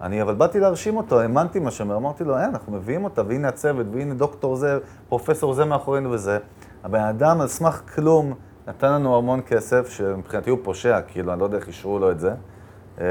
אני 0.00 0.22
אבל 0.22 0.34
באתי 0.34 0.60
להרשים 0.60 0.96
אותו, 0.96 1.20
האמנתי 1.20 1.58
מה 1.58 1.70
שאומר, 1.70 1.96
אמרתי 1.96 2.24
לו, 2.24 2.38
אין, 2.38 2.48
אנחנו 2.48 2.72
מביאים 2.72 3.04
אותה, 3.04 3.22
והנה 3.26 3.48
הצוות, 3.48 3.86
והנה 3.92 4.14
דוקטור 4.14 4.56
זה, 4.56 4.78
פרופסור 5.08 5.54
זה 5.54 5.64
מאחורינו 5.64 6.10
וזה. 6.10 6.38
הבן 6.84 7.00
אדם, 7.00 7.40
על 7.40 7.48
סמך 7.48 7.82
כלום, 7.94 8.34
נתן 8.68 8.92
לנו 8.92 9.16
המון 9.16 9.40
כסף, 9.46 9.90
שמבחינתי 9.90 10.50
הוא 10.50 10.58
פושע, 10.62 11.00
כאילו, 11.00 11.32
אני 11.32 11.40
לא 11.40 11.44
יודע 11.44 11.56
איך 11.56 11.68
אישרו 11.68 11.98
לו 11.98 12.10
את 12.10 12.20
זה. 12.20 12.32
אה, 13.00 13.06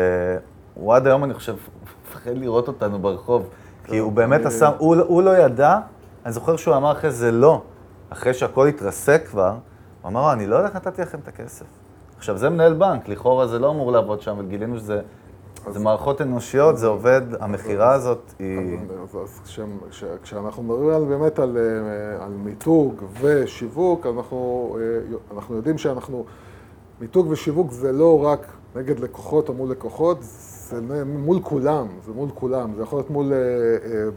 הוא 0.74 0.96
עד 0.96 1.08
היום, 1.08 1.24
אני 1.24 1.34
חושב, 1.34 1.56
מפחד 1.84 2.32
לראות 2.38 2.68
אותנו 2.68 3.00
ברחוב, 3.00 3.50
כי 3.84 3.98
הוא 3.98 4.12
באמת 4.12 4.46
עשה, 4.46 4.72
הוא 4.78 5.24
לא 5.24 5.38
ידע, 5.38 5.80
אני 6.26 6.34
זוכר 6.34 6.56
שהוא 6.56 6.76
אמר 6.76 6.92
אחרי 6.92 7.12
זה 7.12 7.32
לא, 7.32 7.62
אחרי 8.10 8.34
שהכל 8.34 8.68
התרסק 8.68 9.28
כבר, 9.28 9.56
הוא 10.02 10.10
אמר, 10.10 10.34
אני 10.34 10.48
לא 10.48 10.56
יודע 10.56 10.68
איך 10.68 10.76
נתתי 10.76 11.02
לכם 11.02 11.20
את 11.24 11.28
הכסף. 11.28 11.66
עכשיו, 12.18 12.38
זה 12.38 12.50
מנהל 12.50 12.74
בנק, 12.74 13.08
לכאורה 13.10 13.48
זה 13.48 13.60
לא 13.60 13.72
אמור 13.72 13.92
לעבוד 13.92 14.22
שם, 14.22 14.36
וגילינו 14.40 14.78
שזה 14.78 15.02
זה 15.72 15.80
מערכות 15.80 16.22
אנושיות, 16.22 16.78
זה 16.78 16.88
עובד, 16.88 17.22
המכירה 17.40 17.94
הזאת 17.94 18.34
היא... 18.40 18.78
אז 19.22 19.60
כשאנחנו 20.24 20.64
מדברים 20.64 21.10
באמת 21.10 21.40
על, 21.40 21.58
אה, 21.58 22.26
על 22.26 22.32
מיתוג 22.32 23.04
ושיווק, 23.22 24.06
אנחנו, 24.06 24.78
אה, 24.80 25.18
אנחנו 25.36 25.56
יודעים 25.56 25.78
שאנחנו... 25.78 26.26
מיתוג 27.02 27.28
ושיווק 27.30 27.72
זה 27.72 27.92
לא 27.92 28.26
רק 28.26 28.48
נגד 28.76 29.00
לקוחות 29.00 29.50
או 29.50 29.54
מול 29.54 29.72
לקוחות, 29.72 30.18
זה 30.22 31.06
מול 31.06 31.40
כולם, 31.44 31.88
זה 32.06 32.12
מול 32.12 32.30
כולם. 32.34 32.74
זה 32.76 32.82
יכול 32.82 33.00
להיות 33.00 33.10
מול 33.10 33.34
אה, 33.34 33.38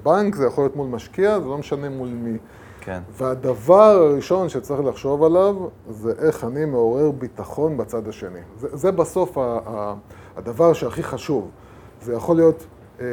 בנק, 0.02 0.34
זה 0.34 0.46
יכול 0.46 0.64
להיות 0.64 0.76
מול 0.76 0.88
משקיע, 0.88 1.40
זה 1.40 1.46
לא 1.46 1.58
משנה 1.58 1.88
מול 1.88 2.08
מי. 2.08 2.38
כן. 2.80 3.02
והדבר 3.10 3.82
הראשון 3.82 4.48
שצריך 4.48 4.80
לחשוב 4.80 5.24
עליו, 5.24 5.56
זה 5.90 6.12
איך 6.18 6.44
אני 6.44 6.64
מעורר 6.64 7.10
ביטחון 7.10 7.76
בצד 7.76 8.08
השני. 8.08 8.40
זה, 8.58 8.68
זה 8.72 8.92
בסוף 8.92 9.38
ה, 9.38 9.58
ה, 9.66 9.94
הדבר 10.36 10.72
שהכי 10.72 11.02
חשוב. 11.02 11.50
זה 12.02 12.14
יכול 12.14 12.36
להיות 12.36 12.66
אה, 13.00 13.06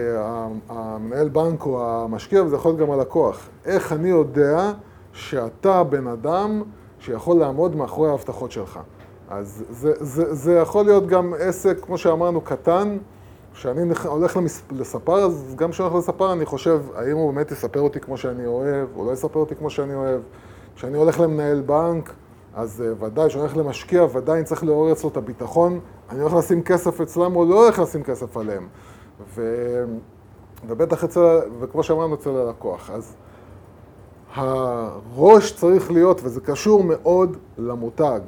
המנהל 0.70 1.30
בנק 1.30 1.66
או 1.66 2.04
המשקיע, 2.04 2.44
וזה 2.44 2.56
יכול 2.56 2.72
להיות 2.72 2.82
גם 2.82 2.92
הלקוח. 2.92 3.50
איך 3.66 3.94
אני 3.94 4.10
יודע 4.10 4.72
שאתה 5.14 5.84
בן 5.84 6.08
אדם 6.08 6.64
שיכול 7.00 7.38
לעמוד 7.38 7.76
מאחורי 7.76 8.10
ההבטחות 8.10 8.52
שלך. 8.52 8.80
אז 9.30 9.64
זה, 9.70 9.94
זה, 10.00 10.34
זה 10.36 10.54
יכול 10.54 10.86
להיות 10.86 11.08
גם 11.08 11.34
עסק, 11.40 11.80
כמו 11.80 11.98
שאמרנו, 11.98 12.42
קטן, 12.42 12.98
כשאני 13.54 13.94
הולך 14.06 14.40
לספר, 14.72 15.14
אז 15.14 15.56
גם 15.56 15.72
כשאני 15.72 15.90
הולך 15.90 16.04
לספר 16.04 16.34
אני 16.34 16.46
חושב, 16.46 16.82
האם 16.96 17.18
הוא 17.18 17.34
באמת 17.34 17.52
יספר 17.52 17.80
אותי 17.80 18.00
כמו 18.00 18.18
שאני 18.18 18.46
אוהב, 18.46 18.88
או 18.96 19.06
לא 19.06 19.12
יספר 19.12 19.40
אותי 19.40 19.56
כמו 19.56 19.70
שאני 19.70 19.96
אוהב. 19.96 20.22
כשאני 20.76 20.98
הולך 20.98 21.20
למנהל 21.20 21.62
בנק, 21.62 22.14
אז 22.56 22.84
uh, 23.02 23.04
ודאי, 23.04 23.30
כשאני 23.30 23.42
הולך 23.42 23.58
למשקיע, 23.58 24.06
ודאי 24.14 24.38
אני 24.38 24.46
צריך 24.46 24.64
לעורר 24.64 24.92
אצלו 24.92 25.10
את 25.10 25.18
הביטחון, 25.18 25.80
אני 26.10 26.22
הולך 26.22 26.34
לשים 26.34 26.64
כסף 26.64 27.02
אצלם 27.02 27.36
או 27.36 27.46
לא 27.46 27.64
הולך 27.64 27.80
לשים 27.80 28.04
כסף 28.04 28.38
עליהם. 28.38 28.68
ו... 29.36 29.44
ובטח 30.68 31.04
אצל, 31.04 31.40
וכמו 31.60 31.84
שאמרנו, 31.84 32.16
אצל 32.16 32.30
הלקוח. 32.30 32.90
אז 32.90 33.16
הראש 34.36 35.56
צריך 35.56 35.92
להיות, 35.92 36.22
וזה 36.24 36.42
קשור 36.42 36.84
מאוד 36.84 37.38
למותג. 37.58 38.20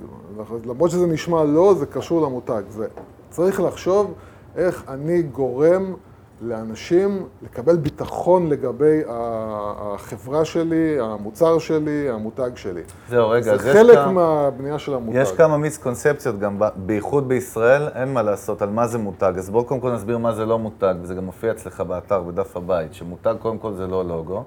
למרות 0.65 0.91
שזה 0.91 1.07
נשמע 1.07 1.43
לא, 1.43 1.73
זה 1.73 1.85
קשור 1.85 2.21
למותג. 2.21 2.63
זה 2.69 2.87
צריך 3.29 3.61
לחשוב 3.61 4.13
איך 4.55 4.83
אני 4.87 5.21
גורם 5.21 5.93
לאנשים 6.41 7.27
לקבל 7.41 7.77
ביטחון 7.77 8.49
לגבי 8.49 9.01
החברה 9.07 10.45
שלי, 10.45 10.99
המוצר 10.99 11.59
שלי, 11.59 12.09
המותג 12.09 12.49
שלי. 12.55 12.81
זהו, 13.09 13.29
רגע, 13.29 13.57
זה 13.57 13.73
חלק 13.73 13.95
כמה, 13.97 14.11
מהבנייה 14.11 14.79
של 14.79 14.93
המותג. 14.93 15.19
יש 15.21 15.31
כמה 15.31 15.57
מיסקונספציות 15.57 16.39
גם, 16.39 16.59
בייחוד 16.75 17.27
בישראל, 17.27 17.87
אין 17.95 18.13
מה 18.13 18.21
לעשות 18.21 18.61
על 18.61 18.69
מה 18.69 18.87
זה 18.87 18.97
מותג. 18.97 19.33
אז 19.37 19.49
בואו 19.49 19.65
קודם 19.65 19.79
כל 19.79 19.91
נסביר 19.91 20.17
מה 20.17 20.33
זה 20.33 20.45
לא 20.45 20.59
מותג, 20.59 20.93
וזה 21.01 21.15
גם 21.15 21.25
מופיע 21.25 21.51
אצלך 21.51 21.81
באתר, 21.81 22.21
בדף 22.21 22.57
הבית, 22.57 22.93
שמותג 22.93 23.35
קודם 23.39 23.57
כל 23.57 23.73
זה 23.73 23.87
לא 23.87 24.05
לוגו. 24.05 24.43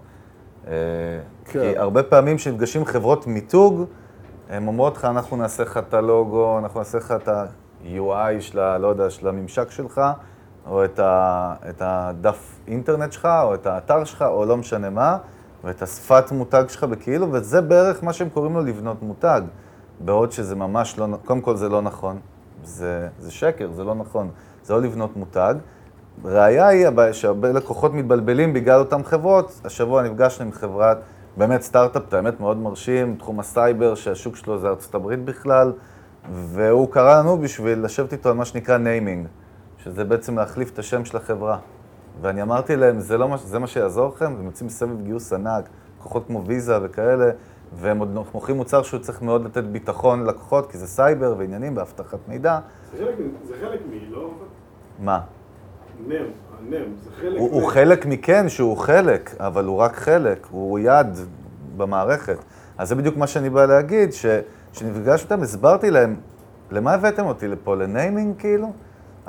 אה, 0.66 0.72
כן. 1.44 1.60
כי 1.60 1.78
הרבה 1.78 2.02
פעמים 2.02 2.36
כשנפגשים 2.36 2.84
חברות 2.84 3.26
מיתוג, 3.26 3.84
הן 4.50 4.66
אומרות 4.66 4.96
לך, 4.96 5.04
אנחנו 5.04 5.36
נעשה 5.36 5.62
לך 5.62 5.76
את 5.88 5.94
הלוגו, 5.94 6.58
אנחנו 6.58 6.80
נעשה 6.80 6.98
לך 6.98 7.14
את 7.22 7.28
ה-UI 7.28 8.40
של, 8.40 8.60
ה, 8.60 8.78
לא 8.78 8.88
יודע, 8.88 9.10
של 9.10 9.28
הממשק 9.28 9.70
שלך, 9.70 10.00
או 10.66 10.84
את, 10.84 10.98
ה, 10.98 11.54
את 11.68 11.82
הדף 11.84 12.60
אינטרנט 12.68 13.12
שלך, 13.12 13.28
או 13.42 13.54
את 13.54 13.66
האתר 13.66 14.04
שלך, 14.04 14.22
או 14.22 14.44
לא 14.44 14.56
משנה 14.56 14.90
מה, 14.90 15.16
ואת 15.64 15.82
השפת 15.82 16.32
מותג 16.32 16.64
שלך 16.68 16.84
בכאילו, 16.84 17.32
וזה 17.32 17.60
בערך 17.60 18.04
מה 18.04 18.12
שהם 18.12 18.28
קוראים 18.28 18.54
לו 18.54 18.60
לבנות 18.60 19.02
מותג. 19.02 19.42
בעוד 20.00 20.32
שזה 20.32 20.56
ממש 20.56 20.98
לא, 20.98 21.06
קודם 21.24 21.40
כל 21.40 21.56
זה 21.56 21.68
לא 21.68 21.82
נכון, 21.82 22.18
זה, 22.64 23.08
זה 23.18 23.30
שקר, 23.30 23.72
זה 23.72 23.84
לא 23.84 23.94
נכון, 23.94 24.30
זה 24.62 24.74
לא 24.74 24.82
לבנות 24.82 25.16
מותג. 25.16 25.54
ראיה 26.24 26.66
היא 26.66 26.86
שהרבה 27.12 27.52
לקוחות 27.52 27.94
מתבלבלים 27.94 28.52
בגלל 28.52 28.78
אותן 28.78 29.02
חברות. 29.02 29.60
השבוע 29.64 30.02
נפגשנו 30.02 30.44
עם 30.44 30.52
חברת, 30.52 30.98
באמת 31.36 31.62
סטארט-אפ, 31.62 32.14
האמת 32.14 32.40
מאוד 32.40 32.56
מרשים, 32.56 33.16
תחום 33.18 33.40
הסייבר, 33.40 33.94
שהשוק 33.94 34.36
שלו 34.36 34.58
זה 34.58 34.68
ארצות 34.68 34.94
הברית 34.94 35.24
בכלל, 35.24 35.72
והוא 36.32 36.92
קרא 36.92 37.18
לנו 37.18 37.38
בשביל 37.38 37.84
לשבת 37.84 38.12
איתו 38.12 38.28
על 38.28 38.34
מה 38.34 38.44
שנקרא 38.44 38.78
naming, 38.78 39.26
שזה 39.84 40.04
בעצם 40.04 40.38
להחליף 40.38 40.72
את 40.72 40.78
השם 40.78 41.04
של 41.04 41.16
החברה. 41.16 41.58
ואני 42.20 42.42
אמרתי 42.42 42.76
להם, 42.76 43.00
זה, 43.00 43.18
לא 43.18 43.28
מה, 43.28 43.36
זה 43.36 43.58
מה 43.58 43.66
שיעזור 43.66 44.12
לכם? 44.14 44.24
הם 44.38 44.44
יוצאים 44.44 44.68
סבב 44.68 45.02
גיוס 45.02 45.32
ענק, 45.32 45.68
לקוחות 45.98 46.26
כמו 46.26 46.44
ויזה 46.46 46.78
וכאלה, 46.82 47.30
והם 47.74 47.98
עוד 47.98 48.14
מוכרים 48.32 48.56
מוצר 48.56 48.82
שהוא 48.82 49.00
צריך 49.00 49.22
מאוד 49.22 49.44
לתת 49.44 49.64
ביטחון 49.64 50.22
ללקוחות, 50.22 50.70
כי 50.70 50.78
זה 50.78 50.86
סייבר 50.86 51.34
ועניינים 51.38 51.74
באבטחת 51.74 52.18
מידע. 52.28 52.58
זה 52.92 53.04
חלק, 53.04 53.14
זה 53.48 53.54
חלק 53.60 53.80
מ... 53.90 54.12
לא... 54.12 54.30
מה? 54.98 55.20
נם, 56.06 56.14
הנם, 56.14 56.84
זה 57.04 57.10
חלק... 57.20 57.38
הוא, 57.38 57.50
הוא 57.50 57.68
חלק 57.68 58.06
מכן 58.06 58.48
שהוא 58.48 58.76
חלק, 58.76 59.34
אבל 59.38 59.64
הוא 59.64 59.76
רק 59.76 59.96
חלק, 59.96 60.46
הוא 60.50 60.78
יד 60.78 61.06
במערכת. 61.76 62.38
אז 62.78 62.88
זה 62.88 62.94
בדיוק 62.94 63.16
מה 63.16 63.26
שאני 63.26 63.50
בא 63.50 63.66
להגיד, 63.66 64.10
שכשנפגש 64.12 65.22
איתם 65.22 65.42
הסברתי 65.42 65.90
להם, 65.90 66.16
למה 66.70 66.92
הבאתם 66.92 67.26
אותי 67.26 67.48
לפה? 67.48 67.76
לניימינג 67.76 68.34
כאילו? 68.38 68.72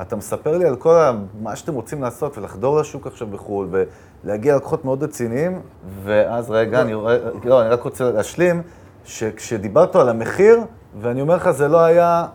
אתה 0.01 0.15
מספר 0.15 0.58
לי 0.58 0.65
על 0.65 0.75
כל 0.75 0.95
ה... 0.95 1.12
מה 1.41 1.55
שאתם 1.55 1.73
רוצים 1.73 2.01
לעשות 2.01 2.38
ולחדור 2.38 2.79
לשוק 2.79 3.08
עכשיו 3.08 3.27
בחו"ל 3.27 3.67
ולהגיע 4.23 4.53
ללקוחות 4.53 4.86
מאוד 4.86 5.03
רציניים, 5.03 5.62
ואז 6.03 6.51
רגע, 6.51 6.81
אני, 6.81 6.93
לא, 7.43 7.62
אני 7.62 7.69
רק 7.69 7.81
רוצה 7.81 8.12
להשלים, 8.12 8.62
שכשדיברת 9.05 9.95
על 9.95 10.10
המחיר, 10.10 10.60
ואני 11.01 11.21
אומר 11.21 11.36
לך, 11.36 11.51
זה 11.51 11.67
לא 11.67 11.79
היה 11.79 12.25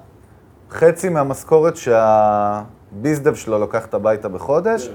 חצי 0.70 1.08
מהמשכורת 1.08 1.74
שהביזדב 1.76 3.34
שלו 3.34 3.58
לוקחת 3.58 3.94
הביתה 3.94 4.28
בחודש, 4.28 4.90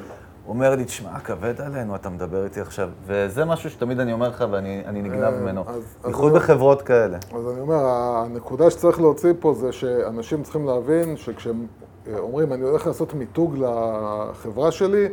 הוא 0.46 0.54
אומר 0.54 0.76
לי, 0.76 0.86
תשמע, 0.86 1.20
כבד 1.20 1.62
עלינו, 1.62 1.96
אתה 1.96 2.10
מדבר 2.10 2.44
איתי 2.44 2.62
עכשיו. 2.62 2.90
וזה 3.06 3.46
משהו 3.46 3.70
שתמיד 3.70 4.00
אני 4.00 4.14
אומר 4.14 4.30
לך 4.30 4.46
ואני 4.52 5.02
נגנב 5.02 5.24
אה, 5.24 5.32
ממנו, 5.32 5.64
בייחוד 6.04 6.34
בחברות 6.34 6.82
כאלה. 6.82 7.18
אז 7.36 7.50
אני 7.52 7.60
אומר, 7.60 7.86
הנקודה 7.86 8.72
שצריך 8.72 9.00
להוציא 9.00 9.34
פה 9.40 9.54
זה 9.54 9.72
שאנשים 9.72 10.44
צריכים 10.44 10.66
להבין 10.66 11.18
שכשהם 11.18 11.68
אומרים, 12.14 12.54
אני 12.54 12.64
הולך 12.64 12.88
לעשות 12.88 13.14
מיתוג 13.14 13.56
לחברה 13.58 14.72
שלי, 14.72 15.08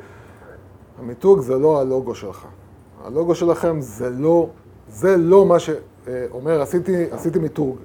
המיתוג 0.99 1.41
זה 1.41 1.59
לא 1.59 1.81
הלוגו 1.81 2.15
שלך. 2.15 2.47
הלוגו 3.05 3.35
שלכם 3.35 3.81
זה 3.81 4.11
לא, 4.11 4.49
זה 4.89 5.17
לא 5.17 5.47
מה 5.47 5.59
שאומר, 5.59 6.63
עשיתי, 6.63 7.11
עשיתי 7.11 7.39
מיתוג. 7.39 7.77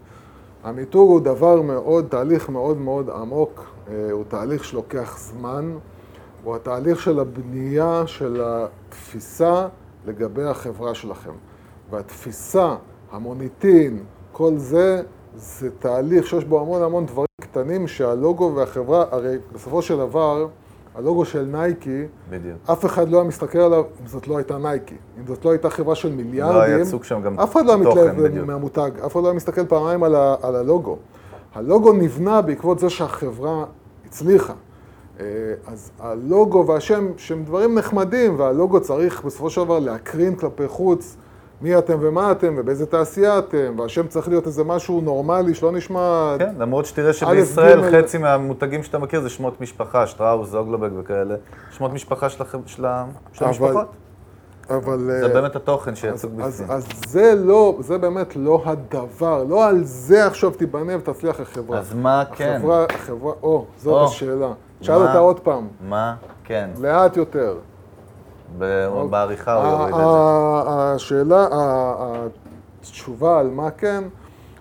המיתוג 0.63 1.09
הוא 1.09 1.19
דבר 1.19 1.61
מאוד, 1.61 2.07
תהליך 2.09 2.49
מאוד 2.49 2.77
מאוד 2.77 3.09
עמוק, 3.09 3.65
אה, 3.89 4.11
הוא 4.11 4.23
תהליך 4.27 4.63
שלוקח 4.63 5.17
זמן, 5.19 5.77
הוא 6.43 6.55
התהליך 6.55 7.01
של 7.01 7.19
הבנייה 7.19 8.03
של 8.05 8.41
התפיסה 8.43 9.67
לגבי 10.05 10.43
החברה 10.43 10.95
שלכם. 10.95 11.33
והתפיסה, 11.89 12.75
המוניטין, 13.11 14.03
כל 14.31 14.57
זה, 14.57 15.01
זה 15.35 15.69
תהליך 15.79 16.27
שיש 16.27 16.43
בו 16.43 16.61
המון 16.61 16.83
המון 16.83 17.05
דברים 17.05 17.27
קטנים 17.51 17.87
שהלוגו 17.87 18.53
והחברה, 18.55 19.05
הרי 19.11 19.37
בסופו 19.53 19.81
של 19.81 19.97
דבר, 19.97 20.47
הלוגו 20.95 21.25
של 21.25 21.43
נייקי, 21.43 22.03
בדיוק. 22.29 22.57
אף 22.71 22.85
אחד 22.85 23.09
לא 23.09 23.17
היה 23.17 23.27
מסתכל 23.27 23.59
עליו 23.59 23.83
אם 24.01 24.07
זאת 24.07 24.27
לא 24.27 24.37
הייתה 24.37 24.57
נייקי. 24.57 24.95
אם 25.19 25.27
זאת 25.27 25.45
לא 25.45 25.49
הייתה 25.49 25.69
חברה 25.69 25.95
של 25.95 26.11
מיליארדים, 26.11 26.57
לא 26.57 26.61
היה 26.61 26.85
צוג 26.85 27.03
שם 27.03 27.21
גם 27.21 27.39
אף 27.39 27.55
אחד 27.55 27.65
לא 27.65 27.73
היה 27.73 27.81
מתלהב 27.81 28.45
מהמותג, 28.45 28.91
אף 29.05 29.11
אחד 29.11 29.21
לא 29.21 29.27
היה 29.27 29.35
מסתכל 29.35 29.65
פעמיים 29.65 30.03
על, 30.03 30.15
ה, 30.15 30.35
על 30.41 30.55
הלוגו. 30.55 30.97
הלוגו 31.55 31.93
נבנה 31.93 32.41
בעקבות 32.41 32.79
זה 32.79 32.89
שהחברה 32.89 33.65
הצליחה. 34.05 34.53
אה, 35.19 35.25
אז 35.67 35.91
הלוגו 35.99 36.67
והשם, 36.67 37.11
שהם 37.17 37.43
דברים 37.43 37.77
נחמדים, 37.77 38.39
והלוגו 38.39 38.81
צריך 38.81 39.23
בסופו 39.25 39.49
של 39.49 39.63
דבר 39.63 39.79
להקרין 39.79 40.35
כלפי 40.35 40.67
חוץ. 40.67 41.17
מי 41.61 41.77
אתם 41.77 41.97
ומה 42.01 42.31
אתם 42.31 42.55
ובאיזה 42.57 42.85
תעשייה 42.85 43.39
אתם, 43.39 43.79
והשם 43.79 44.07
צריך 44.07 44.27
להיות 44.27 44.47
איזה 44.47 44.63
משהו 44.63 45.01
נורמלי 45.01 45.55
שלא 45.55 45.71
נשמע... 45.71 46.35
כן, 46.39 46.55
למרות 46.57 46.85
שתראה 46.85 47.13
שבישראל 47.13 47.91
חצי 47.91 48.17
מהמותגים 48.17 48.83
שאתה 48.83 48.97
מכיר 48.97 49.21
זה 49.21 49.29
שמות 49.29 49.61
משפחה, 49.61 50.07
שטראוס, 50.07 50.49
זוגלובק 50.49 50.89
וכאלה, 50.99 51.35
שמות 51.71 51.93
משפחה 51.93 52.29
של, 52.29 52.43
של, 52.65 52.85
של 53.33 53.45
המשפחות. 53.45 53.87
אבל... 54.69 54.99
זה 54.99 55.27
אה, 55.27 55.33
באמת 55.33 55.55
התוכן 55.55 55.95
שיצוג 55.95 56.31
בפנים. 56.31 56.47
אז, 56.47 56.63
אז 56.69 56.87
זה 57.07 57.33
לא, 57.35 57.77
זה 57.79 57.97
באמת 57.97 58.35
לא 58.35 58.61
הדבר, 58.65 59.43
לא 59.43 59.67
על 59.67 59.83
זה 59.83 60.25
עכשיו 60.25 60.51
תיבנה 60.51 60.97
ותצליח 60.97 61.39
החברה. 61.39 61.79
אז 61.79 61.93
מה 61.93 62.23
כן? 62.35 62.55
החברה, 62.55 62.85
החברה, 62.95 63.33
או, 63.43 63.65
זאת 63.77 63.93
או, 63.93 64.05
השאלה. 64.05 64.51
תשאל 64.79 64.95
אותה 64.95 65.17
עוד 65.17 65.39
פעם. 65.39 65.67
מה 65.81 66.15
כן? 66.43 66.69
לאט 66.81 67.17
יותר. 67.17 67.55
בעריכה 69.09 69.53
הוא 69.53 69.67
יוריד 69.67 69.93
את 69.93 69.99
זה. 69.99 70.05
השאלה, 70.95 71.47
התשובה 72.79 73.39
על 73.39 73.49
מה 73.49 73.71
כן, 73.71 74.03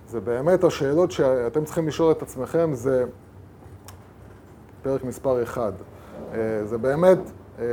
זה 0.09 0.21
באמת 0.21 0.65
השאלות 0.65 1.11
שאתם 1.11 1.65
צריכים 1.65 1.89
לשאול 1.89 2.13
את 2.13 2.23
עצמכם, 2.23 2.71
זה 2.75 3.05
פרק 4.83 5.05
מספר 5.05 5.43
אחד. 5.43 5.73
אה, 6.35 6.39
זה 6.65 6.79
באמת, 6.79 7.19
אה, 7.59 7.65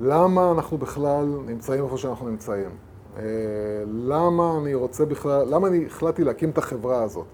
למה 0.00 0.50
אנחנו 0.50 0.78
בכלל 0.78 1.26
נמצאים 1.46 1.84
איפה 1.84 1.98
שאנחנו 1.98 2.28
נמצאים? 2.28 2.70
אה, 3.18 3.22
למה 3.86 4.58
אני 4.62 4.74
רוצה 4.74 5.04
בכלל, 5.04 5.46
למה 5.50 5.68
אני 5.68 5.86
החלטתי 5.86 6.24
להקים 6.24 6.50
את 6.50 6.58
החברה 6.58 7.02
הזאת? 7.02 7.26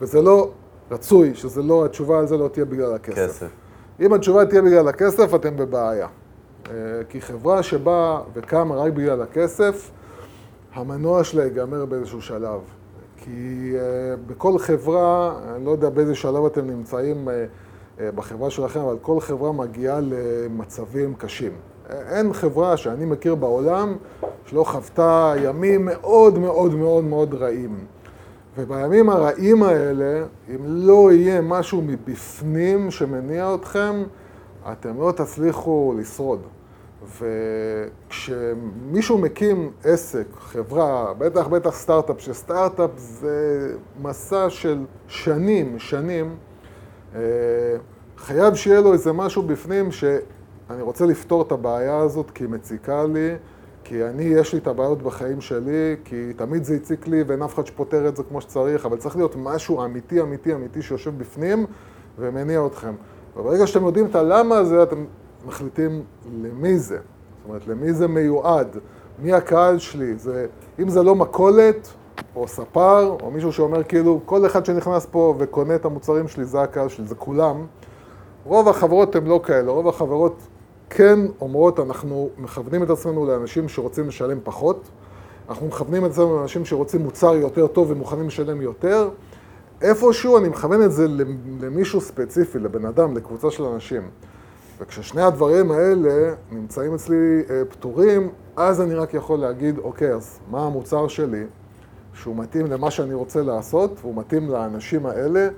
וזה 0.00 0.22
לא 0.22 0.50
רצוי, 0.90 1.34
שזה 1.34 1.62
לא, 1.62 1.84
התשובה 1.84 2.18
על 2.18 2.26
זה 2.26 2.36
לא 2.36 2.48
תהיה 2.48 2.64
בגלל 2.64 2.94
הכסף. 2.94 3.16
כסף. 3.16 3.48
אם 4.00 4.12
התשובה 4.12 4.46
תהיה 4.46 4.62
בגלל 4.62 4.88
הכסף, 4.88 5.34
אתם 5.34 5.56
בבעיה. 5.56 6.08
אה, 6.68 6.74
כי 7.08 7.20
חברה 7.20 7.62
שבאה 7.62 8.20
וקמה 8.34 8.74
רק 8.74 8.92
בגלל 8.92 9.22
הכסף, 9.22 9.90
המנוע 10.74 11.24
שלה 11.24 11.44
ייגמר 11.44 11.84
באיזשהו 11.84 12.22
שלב. 12.22 12.60
כי 13.24 13.72
uh, 13.74 14.30
בכל 14.30 14.58
חברה, 14.58 15.38
אני 15.56 15.64
לא 15.64 15.70
יודע 15.70 15.88
באיזה 15.88 16.14
שלב 16.14 16.44
אתם 16.44 16.66
נמצאים 16.66 17.28
uh, 17.28 18.00
בחברה 18.14 18.50
שלכם, 18.50 18.80
אבל 18.80 18.96
כל 19.02 19.20
חברה 19.20 19.52
מגיעה 19.52 20.00
למצבים 20.00 21.14
קשים. 21.14 21.52
אין 21.90 22.32
חברה 22.32 22.76
שאני 22.76 23.04
מכיר 23.04 23.34
בעולם 23.34 23.96
שלא 24.46 24.64
חוותה 24.64 25.34
ימים 25.42 25.84
מאוד 25.84 26.38
מאוד 26.38 26.74
מאוד 26.74 27.04
מאוד 27.04 27.34
רעים. 27.34 27.78
ובימים 28.56 29.10
הרעים 29.10 29.62
האלה, 29.62 30.24
אם 30.48 30.58
לא 30.64 31.12
יהיה 31.12 31.40
משהו 31.40 31.82
מבפנים 31.82 32.90
שמניע 32.90 33.54
אתכם, 33.54 34.02
אתם 34.72 35.00
לא 35.00 35.12
תצליחו 35.12 35.94
לשרוד. 35.98 36.40
וכשמישהו 38.10 39.18
מקים 39.18 39.70
עסק, 39.84 40.26
חברה, 40.38 41.14
בטח 41.18 41.46
בטח 41.46 41.74
סטארט-אפ, 41.74 42.20
שסטארט-אפ 42.20 42.90
זה 42.96 43.68
מסע 44.02 44.50
של 44.50 44.84
שנים, 45.08 45.78
שנים, 45.78 46.36
אה, 47.14 47.20
חייב 48.16 48.54
שיהיה 48.54 48.80
לו 48.80 48.92
איזה 48.92 49.12
משהו 49.12 49.42
בפנים 49.42 49.92
שאני 49.92 50.82
רוצה 50.82 51.06
לפתור 51.06 51.42
את 51.42 51.52
הבעיה 51.52 51.98
הזאת 51.98 52.30
כי 52.30 52.44
היא 52.44 52.50
מציקה 52.50 53.04
לי, 53.04 53.34
כי 53.84 54.04
אני, 54.04 54.22
יש 54.22 54.52
לי 54.52 54.58
את 54.58 54.66
הבעיות 54.66 55.02
בחיים 55.02 55.40
שלי, 55.40 55.96
כי 56.04 56.32
תמיד 56.36 56.64
זה 56.64 56.74
הציק 56.74 57.08
לי 57.08 57.22
ואין 57.22 57.42
אף 57.42 57.54
אחד 57.54 57.66
שפותר 57.66 58.08
את 58.08 58.16
זה 58.16 58.22
כמו 58.22 58.40
שצריך, 58.40 58.86
אבל 58.86 58.96
צריך 58.96 59.16
להיות 59.16 59.34
משהו 59.38 59.84
אמיתי, 59.84 60.20
אמיתי, 60.20 60.54
אמיתי 60.54 60.82
שיושב 60.82 61.18
בפנים 61.18 61.66
ומניע 62.18 62.66
אתכם. 62.66 62.94
וברגע 63.40 63.66
שאתם 63.66 63.84
יודעים 63.84 64.06
את 64.06 64.14
הלמה 64.14 64.58
הזה, 64.58 64.82
אתם 64.82 65.04
מחליטים 65.46 66.02
למי 66.42 66.78
זה. 66.78 66.96
זאת 66.96 67.48
אומרת, 67.48 67.66
למי 67.66 67.92
זה 67.92 68.08
מיועד, 68.08 68.76
מי 69.18 69.32
הקהל 69.32 69.78
שלי. 69.78 70.14
זה, 70.14 70.46
אם 70.78 70.88
זה 70.88 71.02
לא 71.02 71.14
מכולת, 71.14 71.88
או 72.36 72.48
ספר, 72.48 73.16
או 73.22 73.30
מישהו 73.30 73.52
שאומר 73.52 73.82
כאילו, 73.82 74.20
כל 74.24 74.46
אחד 74.46 74.66
שנכנס 74.66 75.06
פה 75.10 75.34
וקונה 75.38 75.74
את 75.74 75.84
המוצרים 75.84 76.28
שלי, 76.28 76.44
זה 76.44 76.62
הקהל 76.62 76.88
שלי, 76.88 77.06
זה 77.06 77.14
כולם. 77.14 77.66
רוב 78.44 78.68
החברות 78.68 79.16
הן 79.16 79.26
לא 79.26 79.40
כאלה, 79.44 79.72
רוב 79.72 79.88
החברות 79.88 80.36
כן 80.90 81.18
אומרות, 81.40 81.80
אנחנו 81.80 82.28
מכוונים 82.38 82.82
את 82.82 82.90
עצמנו 82.90 83.26
לאנשים 83.26 83.68
שרוצים 83.68 84.08
לשלם 84.08 84.38
פחות, 84.44 84.88
אנחנו 85.48 85.66
מכוונים 85.66 86.06
את 86.06 86.10
עצמנו 86.10 86.36
לאנשים 86.36 86.64
שרוצים 86.64 87.02
מוצר 87.02 87.34
יותר 87.34 87.66
טוב 87.66 87.90
ומוכנים 87.90 88.26
לשלם 88.26 88.62
יותר. 88.62 89.08
איפשהו 89.82 90.38
אני 90.38 90.48
מכוון 90.48 90.82
את 90.82 90.92
זה 90.92 91.06
למישהו 91.60 92.00
ספציפי, 92.00 92.58
לבן 92.58 92.84
אדם, 92.84 93.16
לקבוצה 93.16 93.50
של 93.50 93.64
אנשים. 93.64 94.02
וכששני 94.80 95.22
הדברים 95.22 95.70
האלה 95.70 96.34
נמצאים 96.52 96.94
אצלי 96.94 97.42
אה, 97.50 97.62
פתורים, 97.64 98.28
אז 98.56 98.80
אני 98.80 98.94
רק 98.94 99.14
יכול 99.14 99.38
להגיד, 99.38 99.78
אוקיי, 99.78 100.14
אז 100.14 100.38
מה 100.50 100.66
המוצר 100.66 101.08
שלי, 101.08 101.44
שהוא 102.14 102.36
מתאים 102.36 102.66
למה 102.66 102.90
שאני 102.90 103.14
רוצה 103.14 103.42
לעשות, 103.42 103.98
והוא 104.00 104.16
מתאים 104.16 104.48
לאנשים 104.48 105.06
האלה, 105.06 105.48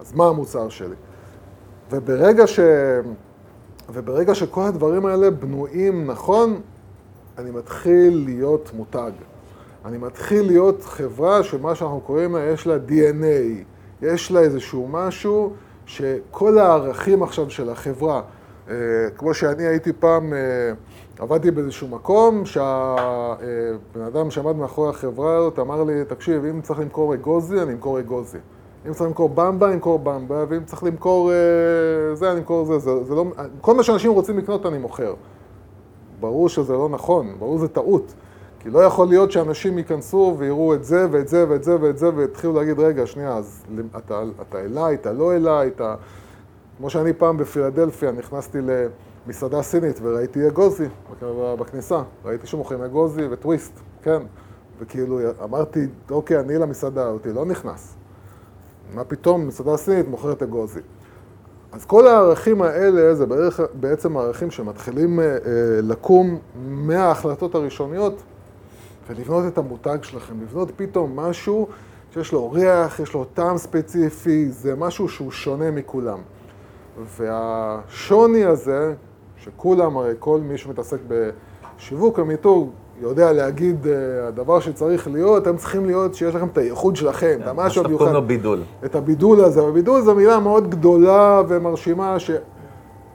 אז 0.00 0.12
מה 0.12 0.26
המוצר 0.26 0.68
שלי? 0.68 0.94
וברגע, 1.90 2.46
ש... 2.46 2.60
וברגע 3.92 4.34
שכל 4.34 4.62
הדברים 4.62 5.06
האלה 5.06 5.30
בנויים 5.30 6.06
נכון, 6.06 6.60
אני 7.38 7.50
מתחיל 7.50 8.22
להיות 8.24 8.70
מותג. 8.74 9.10
אני 9.84 9.98
מתחיל 9.98 10.46
להיות 10.46 10.82
חברה 10.82 11.42
שמה 11.42 11.74
שאנחנו 11.74 12.00
קוראים 12.00 12.36
לה, 12.36 12.40
יש 12.42 12.66
לה 12.66 12.76
DNA, 12.88 13.64
יש 14.02 14.32
לה 14.32 14.40
איזשהו 14.40 14.88
משהו 14.90 15.52
שכל 15.86 16.58
הערכים 16.58 17.22
עכשיו 17.22 17.50
של 17.50 17.70
החברה, 17.70 18.22
אה, 18.70 18.74
כמו 19.16 19.34
שאני 19.34 19.66
הייתי 19.66 19.92
פעם, 19.92 20.32
אה, 20.32 20.38
עבדתי 21.18 21.50
באיזשהו 21.50 21.88
מקום, 21.88 22.46
שהבן 22.46 24.02
אדם 24.06 24.30
שעמד 24.30 24.56
מאחורי 24.56 24.90
החברה 24.90 25.36
הזאת 25.36 25.58
אמר 25.58 25.84
לי, 25.84 26.04
תקשיב, 26.04 26.44
אם 26.44 26.60
צריך 26.60 26.80
למכור 26.80 27.14
אגוזי, 27.14 27.62
אני 27.62 27.72
אמכור 27.72 27.98
אגוזי. 27.98 28.38
אם 28.86 28.92
צריך 28.92 29.06
למכור 29.06 29.28
במבה, 29.28 29.66
אני 29.66 29.74
אמכור 29.74 29.98
במבה, 29.98 30.44
ואם 30.48 30.64
צריך 30.64 30.84
למכור 30.84 31.32
אה, 31.32 32.14
זה, 32.14 32.32
אני 32.32 32.38
אמכור 32.38 32.64
זה. 32.64 32.78
זה, 32.78 33.04
זה 33.04 33.14
לא, 33.14 33.24
כל 33.60 33.74
מה 33.74 33.82
שאנשים 33.82 34.12
רוצים 34.12 34.38
לקנות, 34.38 34.66
אני 34.66 34.78
מוכר. 34.78 35.14
ברור 36.20 36.48
שזה 36.48 36.72
לא 36.72 36.88
נכון, 36.88 37.34
ברור 37.38 37.58
שזה 37.58 37.68
טעות. 37.68 38.14
כי 38.62 38.70
לא 38.70 38.78
יכול 38.78 39.08
להיות 39.08 39.32
שאנשים 39.32 39.78
ייכנסו 39.78 40.36
ויראו 40.38 40.74
את 40.74 40.84
זה 40.84 41.06
ואת 41.10 41.28
זה 41.28 41.46
ואת 41.48 41.64
זה 41.64 41.76
ואת 41.80 41.98
זה 41.98 42.10
ויתחילו 42.14 42.52
להגיד, 42.52 42.78
רגע, 42.78 43.06
שנייה, 43.06 43.36
אז 43.36 43.62
אתה, 43.96 44.22
אתה 44.42 44.60
אליי, 44.60 44.94
אתה 44.94 45.12
לא 45.12 45.36
אליי, 45.36 45.68
אתה... 45.68 45.94
כמו 46.78 46.90
שאני 46.90 47.12
פעם 47.12 47.36
בפילדלפיה 47.36 48.12
נכנסתי 48.12 48.58
למסעדה 49.26 49.62
סינית 49.62 49.98
וראיתי 50.02 50.48
אגוזי 50.48 50.88
בכניסה, 51.58 52.02
ראיתי 52.24 52.46
שמוכרים 52.46 52.82
אגוזי 52.82 53.26
וטוויסט, 53.30 53.80
כן. 54.02 54.22
וכאילו 54.78 55.20
אמרתי, 55.44 55.86
אוקיי, 56.10 56.40
אני 56.40 56.58
למסעדה 56.58 57.08
אותי 57.08 57.32
לא 57.32 57.44
נכנס. 57.44 57.94
מה 58.94 59.04
פתאום 59.04 59.46
מסעדה 59.46 59.76
סינית 59.76 60.08
מוכרת 60.08 60.42
אגוזי. 60.42 60.80
אז 61.72 61.84
כל 61.84 62.06
הערכים 62.06 62.62
האלה 62.62 63.14
זה 63.14 63.26
בערך, 63.26 63.60
בעצם 63.74 64.16
הערכים 64.16 64.50
שמתחילים 64.50 65.20
אה, 65.20 65.36
לקום 65.82 66.38
מההחלטות 66.68 67.54
הראשוניות 67.54 68.22
ולבנות 69.08 69.52
את 69.52 69.58
המותג 69.58 69.98
שלכם, 70.02 70.34
לבנות 70.42 70.70
פתאום 70.76 71.16
משהו 71.16 71.68
שיש 72.14 72.32
לו 72.32 72.50
ריח, 72.50 73.00
יש 73.00 73.14
לו 73.14 73.24
טעם 73.24 73.58
ספציפי, 73.58 74.48
זה 74.48 74.76
משהו 74.76 75.08
שהוא 75.08 75.30
שונה 75.30 75.70
מכולם. 75.70 76.18
והשוני 77.16 78.44
הזה, 78.44 78.94
שכולם, 79.36 79.96
הרי 79.96 80.14
כל 80.18 80.40
מי 80.40 80.58
שמתעסק 80.58 80.98
בשיווק 81.08 82.18
המיתוג, 82.18 82.70
יודע 83.00 83.32
להגיד, 83.32 83.86
אה, 83.86 84.28
הדבר 84.28 84.60
שצריך 84.60 85.08
להיות, 85.08 85.46
הם 85.46 85.56
צריכים 85.56 85.86
להיות, 85.86 86.14
שיש 86.14 86.34
לכם 86.34 86.46
את 86.46 86.58
הייחוד 86.58 86.96
שלכם, 86.96 87.38
את 87.42 87.48
המשהו 87.48 87.50
המיוחד. 87.50 87.62
מה 87.64 87.70
שאתה 87.70 87.88
קוראים 87.98 88.14
לו 88.14 88.22
בידול. 88.22 88.62
את 88.84 88.94
הבידול 88.94 89.44
הזה, 89.44 89.64
ובידול 89.64 90.02
זו 90.02 90.14
מילה 90.14 90.40
מאוד 90.40 90.70
גדולה 90.70 91.42
ומרשימה, 91.48 92.18
ש... 92.18 92.30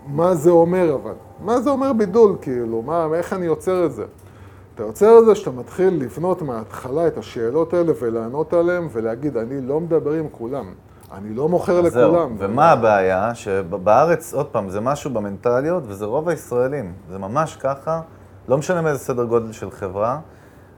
מה 0.07 0.35
זה 0.35 0.49
אומר 0.49 0.95
אבל? 0.95 1.13
מה 1.43 1.61
זה 1.61 1.69
אומר 1.69 1.93
בידול, 1.93 2.35
כאילו? 2.41 2.81
מה, 2.81 3.07
איך 3.13 3.33
אני 3.33 3.45
יוצר 3.45 3.85
את 3.85 3.91
זה? 3.91 4.03
אתה 4.77 4.85
יוצר 4.85 5.19
את 5.19 5.25
זה 5.25 5.35
שאתה 5.35 5.51
מתחיל 5.51 5.93
לבנות 6.03 6.41
מההתחלה 6.41 7.07
את 7.07 7.17
השאלות 7.17 7.73
האלה 7.73 7.91
ולענות 8.01 8.53
עליהן 8.53 8.87
ולהגיד, 8.91 9.37
אני 9.37 9.61
לא 9.61 9.79
מדבר 9.79 10.11
עם 10.11 10.27
כולם. 10.31 10.73
אני 11.13 11.33
לא 11.33 11.49
מוכר 11.49 11.81
לכולם. 11.81 12.37
זהו, 12.37 12.49
ומה 12.49 12.71
הבעיה? 12.71 13.35
שבארץ, 13.35 14.33
עוד 14.33 14.45
פעם, 14.45 14.69
זה 14.69 14.81
משהו 14.81 15.11
במנטליות, 15.11 15.83
וזה 15.87 16.05
רוב 16.05 16.29
הישראלים. 16.29 16.93
זה 17.11 17.17
ממש 17.17 17.55
ככה, 17.55 18.01
לא 18.47 18.57
משנה 18.57 18.81
מאיזה 18.81 18.99
סדר 18.99 19.23
גודל 19.23 19.51
של 19.51 19.71
חברה. 19.71 20.19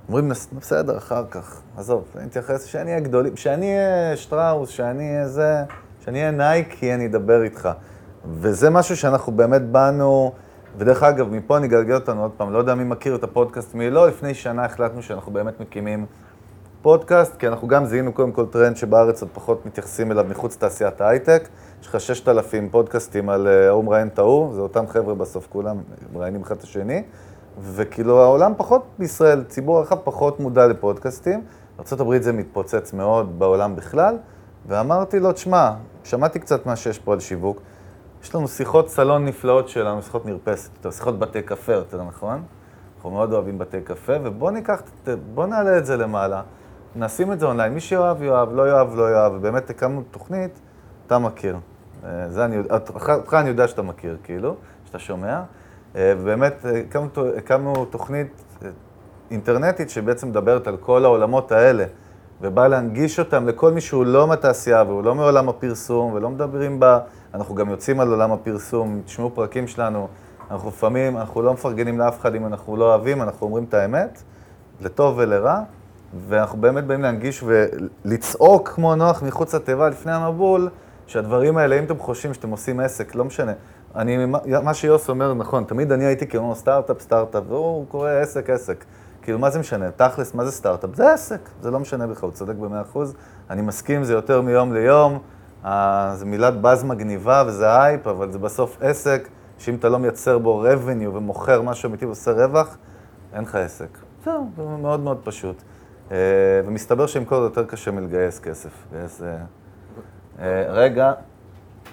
אומרים, 0.08 0.32
בסדר, 0.60 0.98
אחר 0.98 1.24
כך, 1.32 1.62
עזוב, 1.78 2.04
אני 2.16 2.26
אתייחס, 2.26 2.66
שאני 2.66 2.92
אהיה 2.92 3.00
גדולים, 3.00 3.36
שאני 3.36 3.78
אהיה 3.78 4.18
שטראוס, 4.18 4.70
שאני 4.70 5.10
אהיה 5.16 5.28
זה, 5.28 5.64
שאני 6.00 6.20
אהיה 6.20 6.32
נייקי, 6.32 6.94
אני 6.94 7.06
אדבר 7.06 7.44
איתך. 7.44 7.70
וזה 8.32 8.70
משהו 8.70 8.98
שאנחנו 8.98 9.32
באמת 9.32 9.62
באנו... 9.62 10.32
ודרך 10.78 11.04
אגב, 11.04 11.30
מפה 11.30 11.58
אני 11.58 11.68
אגלגל 11.68 11.96
אותנו 11.96 12.22
עוד 12.22 12.32
פעם, 12.38 12.54
לא 12.54 12.58
יודע 12.58 12.76
מי 12.76 12.84
מכיר 12.84 13.16
את 13.16 13.24
הפודקאסט, 13.24 13.76
מי 13.76 13.90
לא, 13.90 14.08
לפני 14.08 14.34
שנה 14.34 14.66
החלטנו 14.66 15.02
שאנחנו 15.02 15.32
באמת 15.32 15.60
מקימים 15.60 16.06
פודקאסט, 16.82 17.36
כי 17.36 17.48
אנחנו 17.48 17.68
גם 17.68 17.86
זיהינו 17.86 18.14
קודם 18.14 18.32
כל 18.32 18.46
טרנד 18.46 18.78
שבארץ 18.78 19.22
עוד 19.22 19.32
פחות 19.34 19.66
מתייחסים 19.66 20.12
אליו 20.12 20.26
מחוץ 20.30 20.56
לתעשיית 20.56 21.02
ההייטק. 21.02 21.50
יש 21.82 21.88
לך 21.88 22.00
6,000 22.00 22.70
פודקאסטים 22.70 23.30
על 23.30 23.48
אה, 23.48 23.68
ההוא 23.68 23.84
מראיין 23.84 24.08
את 24.08 24.20
ההוא, 24.20 24.54
זה 24.54 24.62
אותם 24.62 24.88
חבר'ה 24.88 25.16
בסוף, 25.16 25.48
כולם 25.50 25.78
מראיינים 26.14 26.42
אחד 26.42 26.56
את 26.56 26.64
השני. 26.64 27.04
וכאילו 27.62 28.22
העולם 28.22 28.54
פחות 28.58 28.86
בישראל, 29.00 29.44
ציבור 29.44 29.78
הרחב 29.78 29.98
פחות 30.04 30.40
מודע 30.40 30.68
לפודקאסטים. 30.68 31.42
ארה"ב 31.80 32.22
זה 32.22 32.34
מתפוצץ 32.34 32.94
מאוד 32.94 33.40
בעולם 33.40 33.76
בכלל, 33.76 34.18
ואמרתי 34.68 35.20
לו, 35.20 35.32
תשמע, 35.32 35.72
שמעתי 36.04 36.40
קצת 36.40 36.66
מה 36.66 36.76
שיש 36.76 37.00
פה 37.00 37.14
על 37.14 37.20
שיווק. 37.20 37.62
יש 38.24 38.36
לנו 38.36 38.48
שיחות 38.48 38.90
סלון 38.90 39.26
נפלאות 39.26 39.70
שלנו, 39.70 40.02
שיחות 40.02 40.26
מרפסת, 40.26 40.72
טוב, 40.82 40.92
שיחות 40.92 41.20
בתי 41.20 41.42
קפה 41.42 41.74
יותר 41.74 42.04
נכון? 42.04 42.44
אנחנו 42.96 43.10
מאוד 43.12 43.34
אוהבים 43.34 43.58
בתי 43.58 43.82
קפה, 43.82 44.14
ובואו 44.24 44.52
ניקח, 44.52 44.82
בואו 45.34 45.48
נעלה 45.48 45.78
את 45.78 45.86
זה 45.86 45.98
למעלה, 45.98 46.42
נשים 46.96 47.32
את 47.32 47.40
זה 47.40 47.46
אונליין, 47.46 47.74
מי 47.74 47.80
שיאהב 47.80 48.24
יאהב, 48.24 48.54
לא 48.54 48.70
יאהב 48.70 48.96
לא 48.96 49.12
יאהב, 49.12 49.34
ובאמת 49.34 49.70
הקמנו 49.70 50.04
תוכנית, 50.12 50.60
אתה 51.08 51.20
מכיר. 51.20 51.58
אה, 52.06 52.30
זה 52.30 52.46
אני, 52.46 52.58
אותך 52.70 53.34
אני 53.34 53.50
יודע 53.50 53.68
שאתה 53.68 53.82
מכיר, 53.82 54.18
כאילו, 54.24 54.56
שאתה 54.86 55.00
שומע. 55.00 55.42
אה, 55.96 56.14
ובאמת 56.18 56.66
הקמנו, 56.88 57.10
הקמנו 57.38 57.86
תוכנית 57.86 58.44
אה, 58.64 58.70
אינטרנטית 59.32 59.90
שבעצם 59.90 60.30
מדברת 60.30 60.68
על 60.68 60.78
כל 60.78 61.06
העולמות 61.06 61.52
האלה, 61.52 61.86
ובאה 62.42 62.68
להנגיש 62.68 63.20
אותם 63.20 63.48
לכל 63.48 63.72
מי 63.72 63.82
שהוא 63.82 64.06
לא 64.06 64.28
מהתעשייה 64.28 64.84
והוא 64.84 65.04
לא 65.04 65.16
מעולם 65.16 65.50
הפרסום 65.50 66.14
ולא 66.14 66.30
מדברים 66.30 66.80
בה. 66.80 67.00
אנחנו 67.34 67.56
גם 67.56 67.70
יוצאים 67.70 68.00
על 68.00 68.12
עולם 68.12 68.32
הפרסום, 68.32 69.02
תשמעו 69.06 69.32
פרקים 69.34 69.68
שלנו, 69.68 70.08
אנחנו 70.52 70.70
לפעמים, 70.70 71.18
אנחנו 71.18 71.42
לא 71.42 71.54
מפרגנים 71.54 72.00
לאף 72.00 72.20
אחד 72.20 72.36
אם 72.36 72.46
אנחנו 72.46 72.78
לא 72.78 72.86
אוהבים, 72.86 73.22
אנחנו 73.22 73.48
אומרים 73.48 73.64
את 73.64 73.74
האמת, 73.74 74.24
לטוב 74.82 75.16
ולרע, 75.18 75.62
ואנחנו 76.28 76.62
באמת 76.62 76.84
באים 76.84 77.02
להנגיש 77.02 77.44
ולצעוק 77.44 78.70
כמו 78.70 78.96
נוח 78.96 79.24
מחוץ 79.24 79.56
לתיבה 79.56 79.90
לפני 79.90 80.12
המבול, 80.12 80.70
שהדברים 81.08 81.58
האלה, 81.58 81.80
אם 81.80 81.84
אתם 81.84 82.00
חושבים 82.00 82.34
שאתם 82.34 82.50
עושים 82.50 82.80
עסק, 82.80 83.16
לא 83.16 83.26
משנה. 83.26 83.52
אני, 83.96 84.26
מה 84.64 84.74
שיוסי 84.74 85.10
אומר 85.10 85.34
נכון, 85.34 85.64
תמיד 85.64 85.92
אני 85.92 86.06
הייתי 86.06 86.28
כמו 86.28 86.56
סטארט-אפ, 86.56 87.02
סטארט-אפ, 87.02 87.44
והוא 87.48 87.86
קורא 87.88 88.10
עסק, 88.10 88.50
עסק. 88.50 88.86
כאילו, 89.22 89.40
מה 89.40 89.50
זה 89.50 89.60
משנה? 89.60 89.92
תכלס, 89.92 90.34
מה 90.34 90.46
זה 90.46 90.52
סטארט-אפ? 90.52 90.90
זה 90.96 91.14
עסק, 91.14 91.50
זה 91.62 91.72
לא 91.72 91.80
משנה 91.80 92.08
בכלל, 92.08 92.30
הוא 92.30 92.36
צודק 92.36 92.56
במאה 92.56 92.82
אחוז. 92.82 93.14
אני 93.50 93.62
מסכים, 93.62 94.04
זה 94.04 94.14
יותר 94.14 94.42
מיום 94.42 94.74
ליום. 94.74 95.20
זו 96.14 96.26
מילת 96.26 96.62
באז 96.62 96.84
מגניבה 96.84 97.44
וזה 97.48 97.82
הייפ, 97.82 98.08
אבל 98.08 98.32
זה 98.32 98.40
בסוף 98.40 98.78
עסק, 98.82 99.28
שאם 99.58 99.76
אתה 99.76 99.90
לא 99.90 100.00
מייצר 100.00 100.38
בו 100.38 100.66
revenue 100.66 101.10
ומוכר 101.14 101.62
משהו 101.62 101.90
אמיתי 101.90 102.06
ועושה 102.06 102.32
רווח, 102.32 102.78
אין 103.34 103.44
לך 103.44 103.56
עסק. 103.56 103.98
זהו, 104.26 104.50
זה 104.58 104.64
מאוד 104.64 105.00
מאוד 105.00 105.18
פשוט. 105.24 105.62
אה, 106.12 106.18
ומסתבר 106.66 107.08
שלמכור 107.08 107.40
זה 107.40 107.46
יותר 107.46 107.66
קשה 107.66 107.92
מלגייס 107.92 108.40
כסף. 108.40 108.70
לגייס... 108.92 109.22
אה, 109.22 109.38
אה, 110.40 110.66
רגע, 110.70 111.14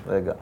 רגע. 0.07 0.33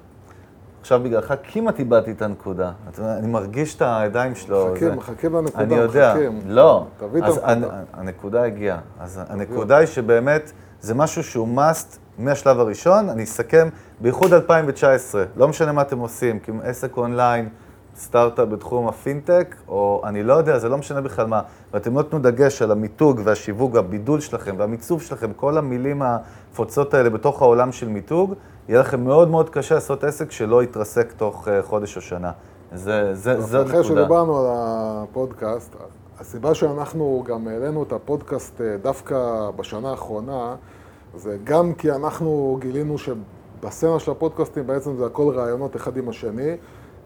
עכשיו 0.81 1.01
בגללך 1.05 1.35
כמעט 1.43 1.79
איבדתי 1.79 2.11
את 2.11 2.23
הנקודה. 2.23 2.73
אני 2.99 3.27
מרגיש 3.27 3.77
את 3.77 3.83
הידיים 3.87 4.35
שלו. 4.35 4.69
מחכה, 4.73 4.81
זה... 4.81 4.95
מחכה 4.95 5.29
בנקודה, 5.29 5.65
אני 5.65 5.75
יודע, 5.75 6.15
מחכה. 6.15 6.47
לא. 6.47 6.87
תביא 6.97 7.23
את 7.23 7.25
הנקודה. 7.43 7.83
הנקודה 7.93 8.43
הגיעה. 8.43 8.79
אז 9.01 9.21
הנקודה 9.29 9.77
היא 9.77 9.87
שבאמת 9.87 10.53
זה 10.81 10.95
משהו 10.95 11.25
שהוא 11.25 11.59
must 11.59 11.99
מהשלב 12.19 12.61
הראשון, 12.61 13.09
אני 13.09 13.25
אסכם, 13.25 13.69
בייחוד 14.01 14.33
2019, 14.33 15.25
לא 15.37 15.49
משנה 15.49 15.73
מה 15.73 15.83
אתם 15.83 15.99
עושים, 15.99 16.39
כי 16.39 16.53
עסק 16.63 16.97
אונליין, 16.97 17.49
סטארט-אפ 17.97 18.49
בתחום 18.49 18.89
הפינטק, 18.89 19.55
או 19.69 20.03
אני 20.05 20.23
לא 20.23 20.33
יודע, 20.35 20.59
זה 20.59 20.69
לא 20.69 20.79
משנה 20.79 21.01
בכלל 21.01 21.27
מה, 21.27 21.41
ואתם 21.73 21.99
לא 21.99 22.03
תיתנו 22.03 22.19
דגש 22.19 22.63
על 22.63 22.71
המיתוג 22.71 23.21
והשיווק 23.25 23.75
והבידול 23.75 24.21
שלכם 24.21 24.55
והמיצוב 24.59 25.03
שלכם, 25.03 25.33
כל 25.33 25.59
המילים 25.59 26.03
הפוצות 26.03 26.95
האלה 26.95 27.11
בתוך 27.11 27.43
העולם 27.43 27.73
של 27.73 27.89
מיתוג, 27.89 28.35
יהיה 28.69 28.81
לכם 28.81 29.05
מאוד 29.05 29.29
מאוד 29.31 29.51
קשה 29.51 29.75
לעשות 29.75 30.05
עסק 30.05 30.31
שלא 30.31 30.63
יתרסק 30.63 31.13
תוך 31.13 31.49
אה, 31.49 31.63
חודש 31.63 31.97
או 31.97 32.01
שנה. 32.01 32.31
זה, 32.75 33.15
זה, 33.15 33.41
זה 33.41 33.59
נקודה. 33.59 33.71
אחרי 33.71 33.85
שדיברנו 33.85 34.39
על 34.39 34.47
הפודקאסט, 34.49 35.77
הסיבה 36.21 36.55
שאנחנו 36.55 37.25
גם 37.27 37.49
העלינו 37.49 37.83
את 37.83 37.93
הפודקאסט 37.93 38.61
אה, 38.61 38.77
דווקא 38.83 39.51
בשנה 39.57 39.91
האחרונה, 39.91 40.55
זה 41.17 41.37
גם 41.45 41.75
כי 41.75 41.91
אנחנו 41.91 42.59
גילינו 42.61 42.97
שבסצנה 42.99 43.99
של 43.99 44.11
הפודקאסטים 44.11 44.67
בעצם 44.67 44.97
זה 44.97 45.07
הכל 45.07 45.33
רעיונות 45.37 45.77
אחד 45.77 45.97
עם 45.97 46.09
השני, 46.09 46.57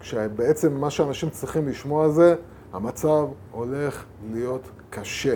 כשבעצם 0.01 0.75
מה 0.75 0.91
שאנשים 0.91 1.31
צריכים 1.31 1.69
לשמוע 1.69 2.09
זה, 2.09 2.35
המצב 2.73 3.27
הולך 3.53 4.05
להיות 4.33 4.69
קשה. 4.91 5.35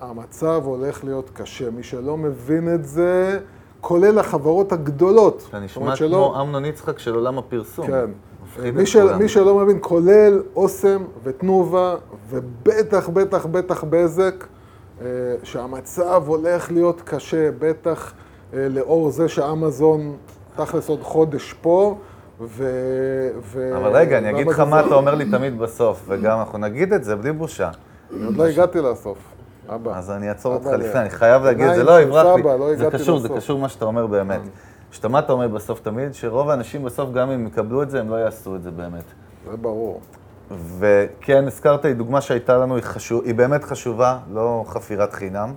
המצב 0.00 0.62
הולך 0.64 1.04
להיות 1.04 1.30
קשה. 1.34 1.70
מי 1.70 1.82
שלא 1.82 2.16
מבין 2.16 2.74
את 2.74 2.84
זה, 2.84 3.38
כולל 3.80 4.18
החברות 4.18 4.72
הגדולות. 4.72 5.46
אתה 5.48 5.60
נשמע 5.60 5.96
כמו 5.96 6.40
אמנון 6.40 6.64
יצחק 6.64 6.98
של 6.98 7.14
עולם 7.14 7.38
הפרסום. 7.38 7.86
כן. 7.86 8.10
מי, 8.74 8.86
של. 8.86 9.16
מי 9.16 9.28
שלא 9.28 9.58
מבין, 9.58 9.78
כולל 9.80 10.42
אוסם 10.56 11.04
ותנובה, 11.22 11.96
ובטח, 12.28 13.08
בטח, 13.08 13.46
בטח 13.46 13.84
בזק, 13.84 14.44
שהמצב 15.42 16.22
הולך 16.26 16.72
להיות 16.72 17.02
קשה, 17.04 17.50
בטח 17.58 18.12
אה, 18.54 18.68
לאור 18.68 19.10
זה 19.10 19.28
שאמזון 19.28 20.16
תכלס 20.56 20.88
עוד 20.88 21.02
חודש 21.02 21.52
פה, 21.52 21.98
ו... 22.40 22.68
ו 23.42 23.76
אבל 23.76 23.96
רגע, 23.96 24.18
אני 24.18 24.30
אגיד 24.30 24.46
לך 24.46 24.60
מה 24.60 24.80
אתה 24.80 24.94
אומר 24.94 25.14
לי 25.14 25.30
תמיד 25.30 25.58
בסוף, 25.58 26.04
וגם 26.08 26.38
אנחנו 26.38 26.58
נגיד 26.58 26.92
את 26.92 27.04
זה 27.04 27.16
בלי 27.16 27.32
בושה. 27.32 27.70
אני 28.16 28.24
עוד 28.26 28.36
לא 28.36 28.44
הגעתי 28.44 28.80
לסוף, 28.80 29.18
אבא. 29.68 29.98
אז 29.98 30.10
אני 30.10 30.28
אעצור 30.28 30.54
אותך 30.54 30.66
לפני, 30.66 31.00
אני 31.00 31.10
חייב 31.10 31.42
להגיד 31.42 31.66
את 31.66 31.74
זה, 31.74 31.84
לא, 31.84 32.00
יברח 32.00 32.36
לי. 32.36 32.42
לא 32.42 32.76
זה 32.76 32.90
קשור, 32.90 33.18
זה. 33.18 33.28
קשור 33.28 33.58
מה 33.58 33.68
שאתה 33.68 33.84
אומר 33.84 34.06
באמת. 34.06 34.40
שאתה 34.90 35.08
מה 35.08 35.18
אתה 35.18 35.32
אומר 35.32 35.48
בסוף 35.48 35.80
תמיד? 35.80 36.14
שרוב 36.14 36.50
האנשים 36.50 36.84
בסוף, 36.84 37.12
גם 37.12 37.30
אם 37.30 37.46
יקבלו 37.46 37.82
את 37.82 37.90
זה, 37.90 38.00
הם 38.00 38.10
לא 38.10 38.16
יעשו 38.16 38.56
את 38.56 38.62
זה 38.62 38.70
באמת. 38.70 39.04
זה 39.50 39.56
ברור. 39.56 40.00
וכן, 40.78 41.46
הזכרת 41.46 41.84
לי 41.84 41.94
דוגמה 41.94 42.20
שהייתה 42.20 42.58
לנו, 42.58 42.74
היא, 42.74 42.82
חשוב, 42.82 43.22
היא 43.24 43.34
באמת 43.34 43.64
חשובה, 43.64 44.18
לא 44.32 44.64
חפירת 44.68 45.12
חינם. 45.12 45.54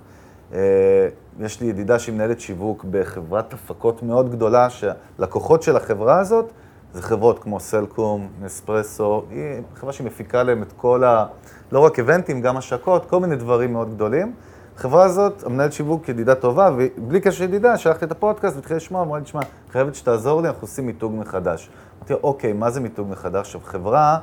אה, 0.54 1.08
יש 1.40 1.60
לי 1.60 1.66
ידידה 1.66 1.98
שהיא 1.98 2.14
מנהלת 2.14 2.40
שיווק 2.40 2.84
בחברת 2.90 3.52
הפקות 3.52 4.02
מאוד 4.02 4.30
גדולה, 4.30 4.70
שהלקוחות 4.70 5.62
של 5.62 5.76
החברה 5.76 6.18
הזאת 6.20 6.52
זה 6.92 7.02
חברות 7.02 7.38
כמו 7.38 7.60
סלקום, 7.60 8.28
נספרסו, 8.42 9.24
היא 9.30 9.62
חברה 9.74 9.92
שמפיקה 9.92 10.42
להם 10.42 10.62
את 10.62 10.72
כל 10.76 11.04
ה... 11.04 11.26
לא 11.72 11.80
רק 11.80 11.98
איבנטים, 11.98 12.40
גם 12.40 12.56
השקות, 12.56 13.04
כל 13.04 13.20
מיני 13.20 13.36
דברים 13.36 13.72
מאוד 13.72 13.94
גדולים. 13.94 14.32
החברה 14.76 15.04
הזאת, 15.04 15.42
המנהלת 15.46 15.72
שיווק 15.72 16.08
ידידה 16.08 16.34
טובה, 16.34 16.70
ובלי 16.76 17.20
קשר 17.20 17.44
ידידה, 17.44 17.78
שלחתי 17.78 18.04
את 18.04 18.10
הפודקאסט 18.10 18.56
והתחילה 18.56 18.76
לשמוע, 18.76 19.02
אמרה 19.02 19.18
לי, 19.18 19.24
תשמע, 19.24 19.40
חייבת 19.72 19.94
שתעזור 19.94 20.42
לי, 20.42 20.48
אנחנו 20.48 20.62
עושים 20.62 20.86
מיתוג 20.86 21.14
מחדש. 21.14 21.70
אמרתי 21.98 22.14
אוקיי, 22.22 22.52
מה 22.52 22.70
זה 22.70 22.80
מיתוג 22.80 23.08
מחדש? 23.08 23.46
עכשיו, 23.46 23.60
חברה, 23.64 24.18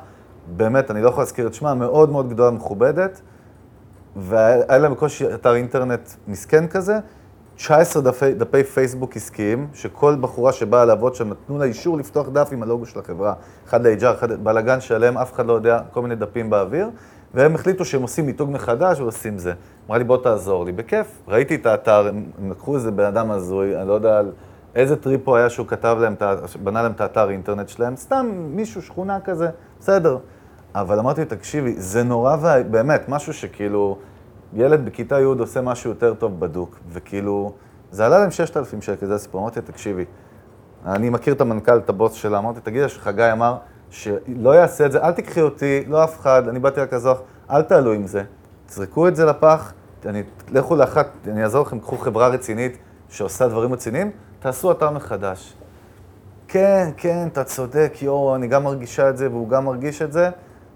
באמת, 0.48 0.92
אני 0.92 1.02
לא 1.02 1.10
יכול 1.10 1.22
להזכיר 1.22 1.48
את 1.48 1.54
שמה, 1.54 1.74
מאוד 1.74 2.10
מאוד 2.10 2.30
גדולה, 2.30 2.52
מכובדת, 2.52 3.22
והיה 4.16 4.78
להם 4.78 4.92
בקושי 4.92 5.34
אתר 5.34 5.56
אינטרנט 5.56 6.10
מסכן 6.28 6.68
כזה, 6.68 7.00
19 7.56 8.02
דפי, 8.02 8.34
דפי 8.34 8.64
פייסבוק 8.64 9.16
עסקיים, 9.16 9.68
שכל 9.74 10.16
בחורה 10.22 10.54
שבאה 10.54 10.86
לעבוד 10.86 11.16
שם 11.16 11.30
נתנו 11.30 11.58
לה 11.58 11.66
אישור 11.66 11.98
לפתוח 11.98 12.30
דף 12.30 12.50
עם 12.52 12.64
הלוגו 12.64 12.86
של 12.86 13.00
החברה. 13.00 13.34
אחד 13.68 13.88
ל 13.88 13.94
HR, 13.94 14.14
אחד 14.14 14.32
בלאגן 14.32 14.82
שלם, 14.82 15.18
אף 15.18 15.34
אחד 15.34 15.46
לא 15.46 15.54
יודע, 15.54 15.80
כל 15.92 16.02
מיני 16.02 16.16
דפים 16.16 16.50
באוויר, 16.50 16.90
והם 17.34 17.56
החליטו 17.56 17.86
שהם 17.86 18.02
עושים 18.02 18.26
מיתוג 18.26 18.52
מחדש 18.52 19.00
ועושים 19.00 19.38
זה. 19.38 19.54
אמרה 19.88 19.98
לי, 19.98 20.04
בוא 20.04 20.18
תעזור 20.24 20.66
לי. 20.66 20.72
בכיף. 20.72 21.08
ראיתי 21.28 21.56
את 21.56 21.66
האתר, 21.66 22.08
הם 22.08 22.52
לקחו 22.52 22.76
איזה 22.76 22.92
בן 22.92 23.04
אדם 23.04 23.32
הזוי, 23.32 23.78
אני 23.78 23.88
לא 23.88 23.94
יודע 23.94 24.20
על 24.20 24.32
איזה 24.76 24.96
טריפ 24.96 25.28
הוא 25.28 25.36
היה 25.36 25.50
שהוא 25.50 25.68
כתב 25.68 25.98
להם, 26.02 26.16
בנה 26.64 26.82
להם 26.82 26.92
את 26.92 27.02
האתר 27.02 27.30
אינטרנט 27.30 27.70
שלהם, 27.70 27.96
סתם 27.96 28.26
מישהו, 28.36 28.82
שכונה 28.82 29.20
כזה, 29.20 29.50
בסדר. 29.80 30.18
אבל 30.76 31.00
אמרתי 31.00 31.26
תקשיבי, 31.26 31.74
זה 31.78 32.04
נורא, 32.04 32.36
וה... 32.42 32.64
באמת, 32.64 33.10
משהו 33.10 33.34
שכאילו, 33.34 33.98
ילד 34.54 34.86
בכיתה 34.86 35.20
י' 35.20 35.24
עושה 35.24 35.62
משהו 35.62 35.90
יותר 35.90 36.14
טוב 36.14 36.40
בדוק, 36.40 36.80
וכאילו, 36.92 37.54
זה 37.92 38.06
עלה 38.06 38.20
להם 38.20 38.32
6,000 38.32 38.82
שקל, 38.82 39.06
זה 39.06 39.16
הסיפור. 39.16 39.42
אמרתי, 39.42 39.62
תקשיבי, 39.62 40.06
אני 40.86 41.10
מכיר 41.10 41.34
את 41.34 41.42
המנכ"ל, 41.42 41.78
את 41.78 41.90
הבוס 41.90 42.14
שלה, 42.14 42.38
אמרתי, 42.38 42.60
תגיד 42.60 42.82
לה 42.82 42.90
שחגי 42.90 43.32
אמר 43.32 43.58
שלא 43.90 44.56
יעשה 44.56 44.86
את 44.86 44.92
זה, 44.92 45.04
אל 45.04 45.12
תיקחי 45.12 45.42
אותי, 45.42 45.84
לא 45.88 46.04
אף 46.04 46.20
אחד, 46.20 46.48
אני 46.48 46.60
באתי 46.60 46.82
רק 46.82 46.94
לעזור, 46.94 47.16
אל 47.52 47.62
תעלו 47.62 47.92
עם 47.94 48.08
זה, 48.08 48.24
תזרקו 48.66 49.08
את 49.08 49.16
זה 49.16 49.26
לפח, 49.26 49.74
אני, 50.06 50.24
לכו 50.52 50.76
לאחת, 50.76 51.08
אני 51.28 51.44
אעזור 51.44 51.62
לכם, 51.62 51.80
קחו 51.80 51.98
חברה 51.98 52.28
רצינית 52.28 52.78
שעושה 53.10 53.48
דברים 53.48 53.74
רציניים, 53.74 54.12
תעשו 54.40 54.72
אתר 54.72 54.90
מחדש. 54.90 55.54
כן, 56.48 56.90
כן, 56.98 57.28
אתה 57.32 57.44
צודק, 57.44 57.94
יואו, 58.02 58.36
אני 58.36 58.48
גם 58.48 58.64
מרגישה 58.64 59.10
את 59.10 59.18
זה 59.18 59.30
והוא 59.30 59.50
גם 59.50 59.66
מרגיש 59.66 60.02
את 60.02 60.12
זה. 60.12 60.30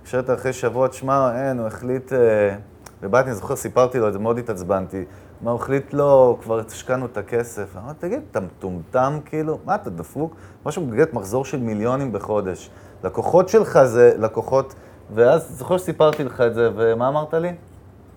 חשבת 0.10 0.30
אחרי 0.30 0.54
שבוע, 0.54 0.88
תשמע, 0.88 1.32
אין, 1.36 1.60
הוא 1.60 1.68
החליט... 1.68 2.14
אה, 2.14 2.56
ובאתי, 3.02 3.28
אני 3.28 3.36
זוכר, 3.36 3.56
סיפרתי 3.56 4.00
לו 4.00 4.08
את 4.08 4.14
זה, 4.14 4.20
מאוד 4.20 4.38
התעצבנתי. 4.38 5.06
מה, 5.42 5.52
הוא 5.52 5.60
החליט 5.60 5.94
לא, 5.94 6.38
כבר 6.42 6.62
השקענו 6.68 7.06
את 7.06 7.18
הכסף. 7.18 7.76
אמרתי, 7.78 8.00
תגיד, 8.00 8.22
אתה 8.32 8.40
מטומטם 8.40 9.20
כאילו? 9.26 9.60
מה, 9.66 9.76
אתה 9.76 9.90
דפוק? 9.90 10.36
משהו 10.66 10.86
מגלגל 10.86 11.06
מחזור 11.14 11.46
של 11.46 11.60
מיליונים 11.60 12.12
בחודש. 12.12 12.70
לקוחות 13.04 13.50
שלך 13.50 13.84
זה 13.84 14.14
לקוחות... 14.18 14.76
ואז, 15.14 15.58
זוכר 15.58 15.78
שסיפרתי 15.78 16.24
לך 16.24 16.42
את 16.42 16.54
זה, 16.54 16.70
ומה 16.76 17.08
אמרת 17.08 17.34
לי? 17.34 17.56